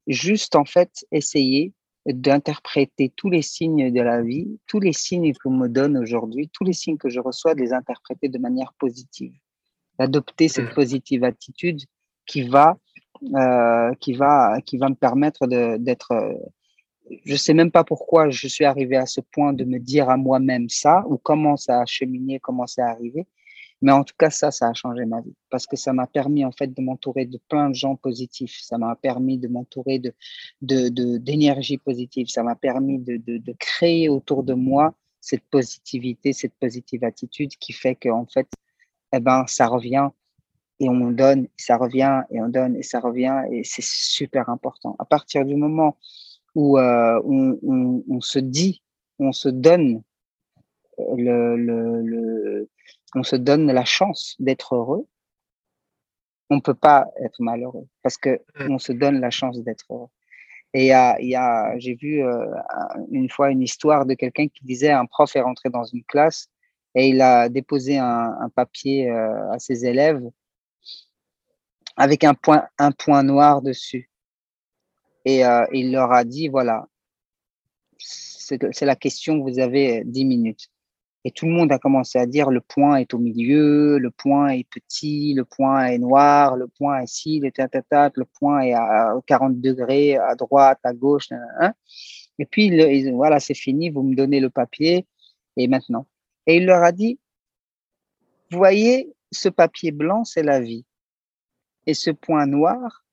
juste 0.06 0.56
en 0.56 0.64
fait 0.64 1.04
essayer 1.12 1.72
d'interpréter 2.06 3.12
tous 3.14 3.30
les 3.30 3.42
signes 3.42 3.92
de 3.92 4.00
la 4.00 4.22
vie, 4.22 4.58
tous 4.66 4.80
les 4.80 4.92
signes 4.92 5.32
qu'on 5.34 5.50
me 5.50 5.68
donne 5.68 5.96
aujourd'hui, 5.96 6.48
tous 6.52 6.64
les 6.64 6.72
signes 6.72 6.98
que 6.98 7.08
je 7.08 7.20
reçois, 7.20 7.54
de 7.54 7.60
les 7.60 7.72
interpréter 7.72 8.28
de 8.28 8.38
manière 8.38 8.72
positive, 8.78 9.34
d'adopter 9.98 10.48
cette 10.48 10.70
mmh. 10.70 10.74
positive 10.74 11.24
attitude 11.24 11.80
qui 12.26 12.42
va, 12.42 12.76
euh, 13.34 13.94
qui 14.00 14.14
va, 14.14 14.60
qui 14.64 14.78
va 14.78 14.88
me 14.88 14.94
permettre 14.94 15.46
d'être 15.46 16.12
je 17.24 17.36
sais 17.36 17.54
même 17.54 17.70
pas 17.70 17.84
pourquoi 17.84 18.30
je 18.30 18.48
suis 18.48 18.64
arrivé 18.64 18.96
à 18.96 19.06
ce 19.06 19.20
point 19.20 19.52
de 19.52 19.64
me 19.64 19.78
dire 19.78 20.08
à 20.08 20.16
moi-même 20.16 20.68
ça 20.68 21.04
ou 21.08 21.18
comment 21.18 21.56
ça 21.56 21.80
a 21.80 21.86
cheminé, 21.86 22.40
comment 22.40 22.66
ça 22.66 22.86
a 22.86 22.90
arrivé. 22.90 23.26
Mais 23.82 23.90
en 23.92 24.04
tout 24.04 24.14
cas, 24.16 24.30
ça, 24.30 24.52
ça 24.52 24.68
a 24.68 24.74
changé 24.74 25.04
ma 25.04 25.20
vie 25.20 25.34
parce 25.50 25.66
que 25.66 25.76
ça 25.76 25.92
m'a 25.92 26.06
permis 26.06 26.44
en 26.44 26.52
fait 26.52 26.68
de 26.68 26.80
m'entourer 26.80 27.26
de 27.26 27.38
plein 27.48 27.68
de 27.68 27.74
gens 27.74 27.96
positifs. 27.96 28.60
Ça 28.62 28.78
m'a 28.78 28.94
permis 28.94 29.38
de 29.38 29.48
m'entourer 29.48 29.98
de, 29.98 30.14
de, 30.62 31.18
d'énergie 31.18 31.78
positive. 31.78 32.28
Ça 32.28 32.44
m'a 32.44 32.54
permis 32.54 33.00
de, 33.00 33.16
de, 33.16 33.38
de, 33.38 33.54
créer 33.58 34.08
autour 34.08 34.44
de 34.44 34.54
moi 34.54 34.94
cette 35.20 35.42
positivité, 35.50 36.32
cette 36.32 36.54
positive 36.54 37.02
attitude 37.04 37.50
qui 37.56 37.72
fait 37.72 37.96
que 37.96 38.08
en 38.08 38.24
fait, 38.26 38.48
eh 39.12 39.18
ben, 39.18 39.44
ça 39.48 39.66
revient 39.66 40.08
et 40.78 40.88
on 40.88 41.10
donne, 41.10 41.48
ça 41.56 41.76
revient 41.76 42.22
et 42.30 42.40
on 42.40 42.48
donne 42.48 42.76
et 42.76 42.82
ça 42.82 43.00
revient 43.00 43.42
et 43.50 43.64
c'est 43.64 43.84
super 43.84 44.48
important. 44.48 44.94
À 45.00 45.04
partir 45.04 45.44
du 45.44 45.56
moment 45.56 45.96
où 46.54 46.78
euh, 46.78 47.20
on, 47.24 48.20
se 48.20 48.38
dit, 48.38 48.82
on 49.18 49.32
se 49.32 49.48
donne 49.48 50.02
le, 50.98 51.56
le, 51.56 52.02
le 52.02 52.68
on 53.14 53.22
se 53.22 53.36
donne 53.36 53.70
la 53.70 53.84
chance 53.84 54.36
d'être 54.38 54.74
heureux, 54.74 55.06
on 56.50 56.56
ne 56.56 56.60
peut 56.60 56.74
pas 56.74 57.06
être 57.22 57.40
malheureux 57.40 57.86
parce 58.02 58.16
que 58.16 58.40
mmh. 58.56 58.70
on 58.70 58.78
se 58.78 58.92
donne 58.92 59.20
la 59.20 59.30
chance 59.30 59.58
d'être 59.62 59.86
heureux. 59.90 60.08
Et 60.74 60.86
il 60.86 61.28
y 61.28 61.34
a, 61.34 61.78
j'ai 61.78 61.94
vu 61.94 62.24
euh, 62.24 62.46
une 63.10 63.28
fois 63.28 63.50
une 63.50 63.60
histoire 63.60 64.06
de 64.06 64.14
quelqu'un 64.14 64.48
qui 64.48 64.64
disait 64.64 64.90
un 64.90 65.04
prof 65.04 65.36
est 65.36 65.42
rentré 65.42 65.68
dans 65.68 65.84
une 65.84 66.02
classe 66.04 66.48
et 66.94 67.08
il 67.08 67.20
a 67.20 67.50
déposé 67.50 67.98
un, 67.98 68.36
un 68.40 68.48
papier 68.48 69.10
euh, 69.10 69.52
à 69.52 69.58
ses 69.58 69.84
élèves 69.84 70.22
avec 71.96 72.24
un 72.24 72.32
point, 72.32 72.66
un 72.78 72.92
point 72.92 73.22
noir 73.22 73.60
dessus. 73.60 74.10
Et 75.26 75.44
euh, 75.44 75.66
il 75.72 75.92
leur 75.92 76.12
a 76.12 76.24
dit 76.24 76.48
voilà, 76.48 76.86
c'est 77.98 78.82
la 78.82 78.96
question, 78.96 79.40
vous 79.42 79.58
avez 79.58 80.02
10 80.04 80.24
minutes. 80.24 80.71
Et 81.24 81.30
tout 81.30 81.46
le 81.46 81.52
monde 81.52 81.70
a 81.70 81.78
commencé 81.78 82.18
à 82.18 82.26
dire 82.26 82.50
le 82.50 82.60
point 82.60 82.96
est 82.96 83.14
au 83.14 83.18
milieu, 83.18 83.98
le 83.98 84.10
point 84.10 84.48
est 84.48 84.68
petit, 84.68 85.34
le 85.34 85.44
point 85.44 85.86
est 85.86 85.98
noir, 85.98 86.56
le 86.56 86.66
point 86.66 87.00
est 87.00 87.06
ci, 87.06 87.38
le 87.38 87.52
tatatat, 87.52 88.10
le 88.16 88.24
point 88.24 88.60
est 88.62 88.72
à 88.72 89.14
40 89.26 89.60
degrés, 89.60 90.16
à 90.16 90.34
droite, 90.34 90.80
à 90.82 90.92
gauche. 90.92 91.28
Et 92.38 92.46
puis, 92.46 93.10
voilà, 93.12 93.38
c'est 93.38 93.54
fini, 93.54 93.88
vous 93.90 94.02
me 94.02 94.16
donnez 94.16 94.40
le 94.40 94.50
papier, 94.50 95.06
et 95.56 95.68
maintenant. 95.68 96.08
Et 96.46 96.56
il 96.56 96.66
leur 96.66 96.82
a 96.82 96.90
dit, 96.90 97.20
voyez, 98.50 99.14
ce 99.30 99.48
papier 99.48 99.92
blanc, 99.92 100.24
c'est 100.24 100.42
la 100.42 100.58
vie. 100.58 100.84
Et 101.86 101.94
ce 101.94 102.10
point 102.10 102.46
noir, 102.46 103.04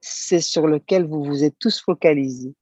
c'est 0.00 0.40
sur 0.40 0.66
lequel 0.66 1.06
vous 1.06 1.22
vous 1.22 1.44
êtes 1.44 1.58
tous 1.58 1.78
focalisés. 1.80 2.54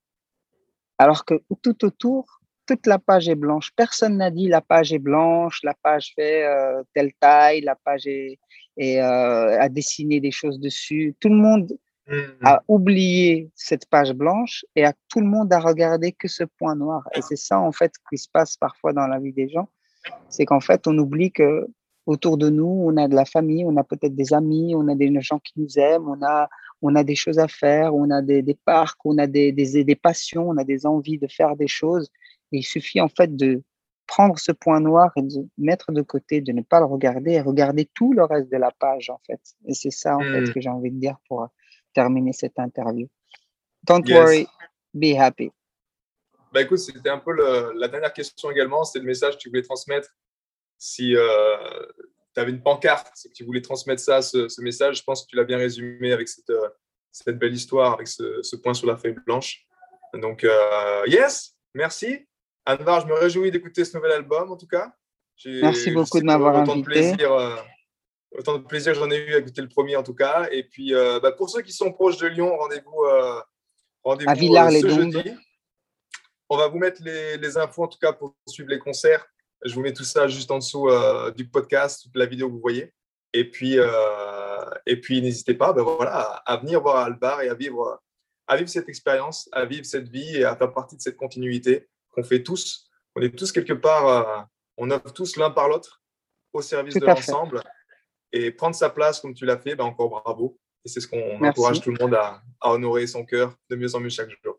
Alors 0.98 1.24
que 1.24 1.34
tout 1.62 1.84
autour, 1.84 2.39
toute 2.66 2.86
la 2.86 2.98
page 2.98 3.28
est 3.28 3.34
blanche. 3.34 3.70
Personne 3.76 4.16
n'a 4.18 4.30
dit 4.30 4.48
la 4.48 4.60
page 4.60 4.92
est 4.92 4.98
blanche, 4.98 5.60
la 5.62 5.74
page 5.82 6.12
fait 6.14 6.44
euh, 6.44 6.82
telle 6.94 7.12
taille, 7.18 7.60
la 7.62 7.74
page 7.74 8.06
est, 8.06 8.38
euh, 8.78 9.60
a 9.60 9.68
dessiné 9.68 10.20
des 10.20 10.30
choses 10.30 10.60
dessus. 10.60 11.14
Tout 11.20 11.28
le 11.28 11.36
monde 11.36 11.72
mm-hmm. 12.08 12.36
a 12.44 12.62
oublié 12.68 13.50
cette 13.54 13.86
page 13.86 14.12
blanche 14.12 14.64
et 14.76 14.84
a, 14.84 14.92
tout 15.08 15.20
le 15.20 15.26
monde 15.26 15.52
a 15.52 15.60
regardé 15.60 16.12
que 16.12 16.28
ce 16.28 16.44
point 16.44 16.74
noir. 16.74 17.02
Et 17.14 17.22
c'est 17.22 17.36
ça 17.36 17.58
en 17.58 17.72
fait 17.72 17.92
qui 18.08 18.18
se 18.18 18.28
passe 18.32 18.56
parfois 18.56 18.92
dans 18.92 19.06
la 19.06 19.18
vie 19.18 19.32
des 19.32 19.48
gens, 19.48 19.68
c'est 20.28 20.44
qu'en 20.44 20.60
fait 20.60 20.86
on 20.86 20.96
oublie 20.98 21.32
que 21.32 21.66
autour 22.06 22.38
de 22.38 22.48
nous 22.48 22.84
on 22.86 22.96
a 22.96 23.08
de 23.08 23.14
la 23.14 23.24
famille, 23.24 23.64
on 23.66 23.76
a 23.76 23.84
peut-être 23.84 24.14
des 24.14 24.32
amis, 24.32 24.74
on 24.76 24.88
a 24.88 24.94
des 24.94 25.12
gens 25.20 25.38
qui 25.38 25.54
nous 25.56 25.78
aiment, 25.78 26.08
on 26.08 26.24
a 26.24 26.48
on 26.82 26.94
a 26.94 27.04
des 27.04 27.14
choses 27.14 27.38
à 27.38 27.48
faire, 27.48 27.94
on 27.94 28.10
a 28.10 28.22
des, 28.22 28.42
des 28.42 28.56
parcs, 28.64 28.98
on 29.04 29.18
a 29.18 29.26
des, 29.26 29.52
des, 29.52 29.84
des 29.84 29.94
passions, 29.94 30.48
on 30.48 30.56
a 30.56 30.64
des 30.64 30.86
envies 30.86 31.18
de 31.18 31.26
faire 31.26 31.56
des 31.56 31.68
choses 31.68 32.10
il 32.52 32.62
suffit 32.62 33.00
en 33.00 33.08
fait 33.08 33.34
de 33.36 33.62
prendre 34.06 34.38
ce 34.38 34.50
point 34.50 34.80
noir 34.80 35.12
et 35.16 35.22
de 35.22 35.46
mettre 35.56 35.92
de 35.92 36.02
côté, 36.02 36.40
de 36.40 36.52
ne 36.52 36.62
pas 36.62 36.80
le 36.80 36.86
regarder 36.86 37.32
et 37.32 37.40
regarder 37.40 37.88
tout 37.94 38.12
le 38.12 38.24
reste 38.24 38.50
de 38.50 38.56
la 38.56 38.72
page 38.72 39.08
en 39.08 39.20
fait. 39.26 39.40
Et 39.66 39.74
c'est 39.74 39.92
ça 39.92 40.16
en 40.16 40.20
fait 40.20 40.40
hmm. 40.42 40.52
que 40.52 40.60
j'ai 40.60 40.68
envie 40.68 40.90
de 40.90 40.98
dire 40.98 41.16
pour 41.28 41.48
terminer 41.94 42.32
cette 42.32 42.58
interview. 42.58 43.08
Don't 43.84 44.08
worry, 44.08 44.46
be 44.92 45.16
happy. 45.16 45.50
Bah 46.52 46.62
écoute, 46.62 46.78
c'était 46.78 47.08
un 47.08 47.18
peu 47.18 47.32
la 47.32 47.88
dernière 47.88 48.12
question 48.12 48.50
également, 48.50 48.82
c'est 48.82 48.98
le 48.98 49.04
message 49.04 49.34
que 49.34 49.38
tu 49.38 49.48
voulais 49.48 49.62
transmettre. 49.62 50.08
Si 50.76 51.14
euh, 51.14 51.56
tu 52.34 52.40
avais 52.40 52.50
une 52.50 52.62
pancarte, 52.62 53.12
si 53.14 53.30
tu 53.30 53.44
voulais 53.44 53.62
transmettre 53.62 54.02
ça, 54.02 54.22
ce, 54.22 54.60
message, 54.60 54.98
je 54.98 55.04
pense 55.04 55.22
que 55.22 55.28
tu 55.28 55.36
l'as 55.36 55.44
bien 55.44 55.58
résumé 55.58 56.12
avec 56.12 56.28
cette, 56.28 56.50
euh, 56.50 56.68
cette 57.12 57.38
belle 57.38 57.54
histoire, 57.54 57.92
avec 57.92 58.08
ce, 58.08 58.42
ce, 58.42 58.56
point 58.56 58.74
sur 58.74 58.88
la 58.88 58.96
feuille 58.96 59.16
blanche. 59.26 59.66
Donc, 60.14 60.42
euh, 60.42 61.02
yes, 61.06 61.54
merci. 61.74 62.26
Anvar, 62.66 63.00
je 63.00 63.06
me 63.06 63.14
réjouis 63.14 63.50
d'écouter 63.50 63.84
ce 63.84 63.96
nouvel 63.96 64.12
album 64.12 64.50
en 64.50 64.56
tout 64.56 64.66
cas. 64.66 64.92
Merci 65.44 65.90
beaucoup 65.90 66.20
de 66.20 66.24
m'avoir 66.24 66.56
invité. 66.56 66.82
plaisir, 66.82 67.32
euh, 67.32 67.56
autant 68.32 68.58
de 68.58 68.64
plaisir 68.64 68.92
que 68.92 68.98
j'en 68.98 69.10
ai 69.10 69.16
eu 69.16 69.34
à 69.34 69.38
écouter 69.38 69.62
le 69.62 69.68
premier 69.68 69.96
en 69.96 70.02
tout 70.02 70.14
cas. 70.14 70.48
Et 70.52 70.64
puis 70.64 70.94
euh, 70.94 71.18
bah, 71.20 71.32
pour 71.32 71.48
ceux 71.48 71.62
qui 71.62 71.72
sont 71.72 71.92
proches 71.92 72.18
de 72.18 72.26
Lyon, 72.26 72.54
rendez-vous 72.56 73.04
euh, 73.04 73.40
rendez 74.02 74.24
à 74.28 74.34
Villars-les-Dombes. 74.34 75.12
jeudi. 75.12 75.30
On 76.48 76.56
va 76.56 76.68
vous 76.68 76.78
mettre 76.78 77.00
les, 77.02 77.36
les, 77.36 77.56
infos 77.56 77.84
en 77.84 77.88
tout 77.88 77.98
cas 77.98 78.12
pour 78.12 78.34
suivre 78.46 78.68
les 78.70 78.78
concerts. 78.78 79.24
Je 79.64 79.74
vous 79.74 79.80
mets 79.80 79.92
tout 79.92 80.04
ça 80.04 80.26
juste 80.26 80.50
en 80.50 80.58
dessous 80.58 80.88
du 81.36 81.48
podcast, 81.48 82.02
toute 82.02 82.16
la 82.16 82.26
vidéo 82.26 82.48
que 82.48 82.54
vous 82.54 82.60
voyez. 82.60 82.92
Et 83.32 83.48
puis, 83.48 83.76
et 84.86 85.00
puis 85.00 85.22
n'hésitez 85.22 85.54
pas 85.54 85.72
ben 85.72 85.82
voilà, 85.82 86.42
à 86.46 86.56
venir 86.56 86.80
voir 86.80 86.96
Albar 86.96 87.42
et 87.42 87.50
à 87.50 87.54
vivre, 87.54 88.00
à 88.48 88.56
vivre 88.56 88.70
cette 88.70 88.88
expérience, 88.88 89.48
à 89.52 89.66
vivre 89.66 89.84
cette 89.84 90.08
vie 90.08 90.38
et 90.38 90.44
à 90.44 90.56
faire 90.56 90.72
partie 90.72 90.96
de 90.96 91.02
cette 91.02 91.16
continuité 91.16 91.88
qu'on 92.10 92.22
fait 92.22 92.42
tous. 92.42 92.90
On 93.14 93.22
est 93.22 93.36
tous 93.36 93.52
quelque 93.52 93.72
part, 93.72 94.06
euh, 94.06 94.42
on 94.76 94.90
œuvre 94.90 95.12
tous 95.12 95.36
l'un 95.36 95.50
par 95.50 95.68
l'autre 95.68 96.02
au 96.52 96.62
service 96.62 96.94
de 96.94 97.06
l'ensemble. 97.06 97.62
Et 98.32 98.50
prendre 98.50 98.76
sa 98.76 98.90
place 98.90 99.20
comme 99.20 99.34
tu 99.34 99.44
l'as 99.44 99.58
fait, 99.58 99.74
ben 99.74 99.84
encore 99.84 100.08
bravo. 100.08 100.58
Et 100.84 100.88
c'est 100.88 101.00
ce 101.00 101.08
qu'on 101.08 101.44
encourage 101.44 101.80
tout 101.80 101.90
le 101.90 101.98
monde 102.00 102.14
à, 102.14 102.42
honorer 102.62 103.06
son 103.06 103.24
cœur 103.24 103.54
de 103.68 103.76
mieux 103.76 103.94
en 103.94 104.00
mieux 104.00 104.08
chaque 104.08 104.30
jour. 104.44 104.58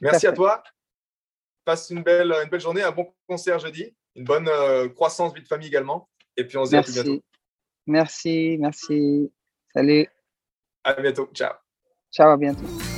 Merci 0.00 0.26
à, 0.26 0.32
toi. 0.32 0.62
Passe 1.64 1.90
une 1.90 2.02
belle, 2.02 2.32
une 2.32 2.48
belle 2.48 2.60
journée, 2.60 2.82
un 2.82 2.92
bon 2.92 3.12
concert 3.26 3.58
jeudi, 3.58 3.94
une 4.14 4.24
bonne 4.24 4.48
euh, 4.48 4.88
croissance 4.88 5.34
vie 5.34 5.42
de 5.42 5.48
famille 5.48 5.68
également. 5.68 6.08
Et 6.36 6.44
puis 6.44 6.56
on 6.56 6.64
se 6.64 6.70
dit 6.70 6.76
à 6.76 6.82
tout 6.82 6.92
bientôt. 6.92 7.22
Merci, 7.86 8.56
merci. 8.60 9.32
Salut. 9.72 10.06
À 10.84 10.94
bientôt. 10.94 11.28
Ciao. 11.34 11.54
Ciao, 12.12 12.30
à 12.30 12.36
bientôt. 12.36 12.97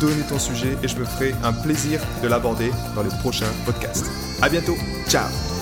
donner 0.00 0.22
ton 0.28 0.38
sujet 0.38 0.76
et 0.82 0.88
je 0.88 0.96
me 0.96 1.04
ferai 1.04 1.34
un 1.44 1.52
plaisir 1.52 2.00
de 2.22 2.28
l'aborder 2.28 2.70
dans 2.94 3.02
les 3.02 3.10
prochains 3.20 3.52
podcasts. 3.64 4.06
À 4.42 4.48
bientôt, 4.48 4.76
ciao 5.08 5.55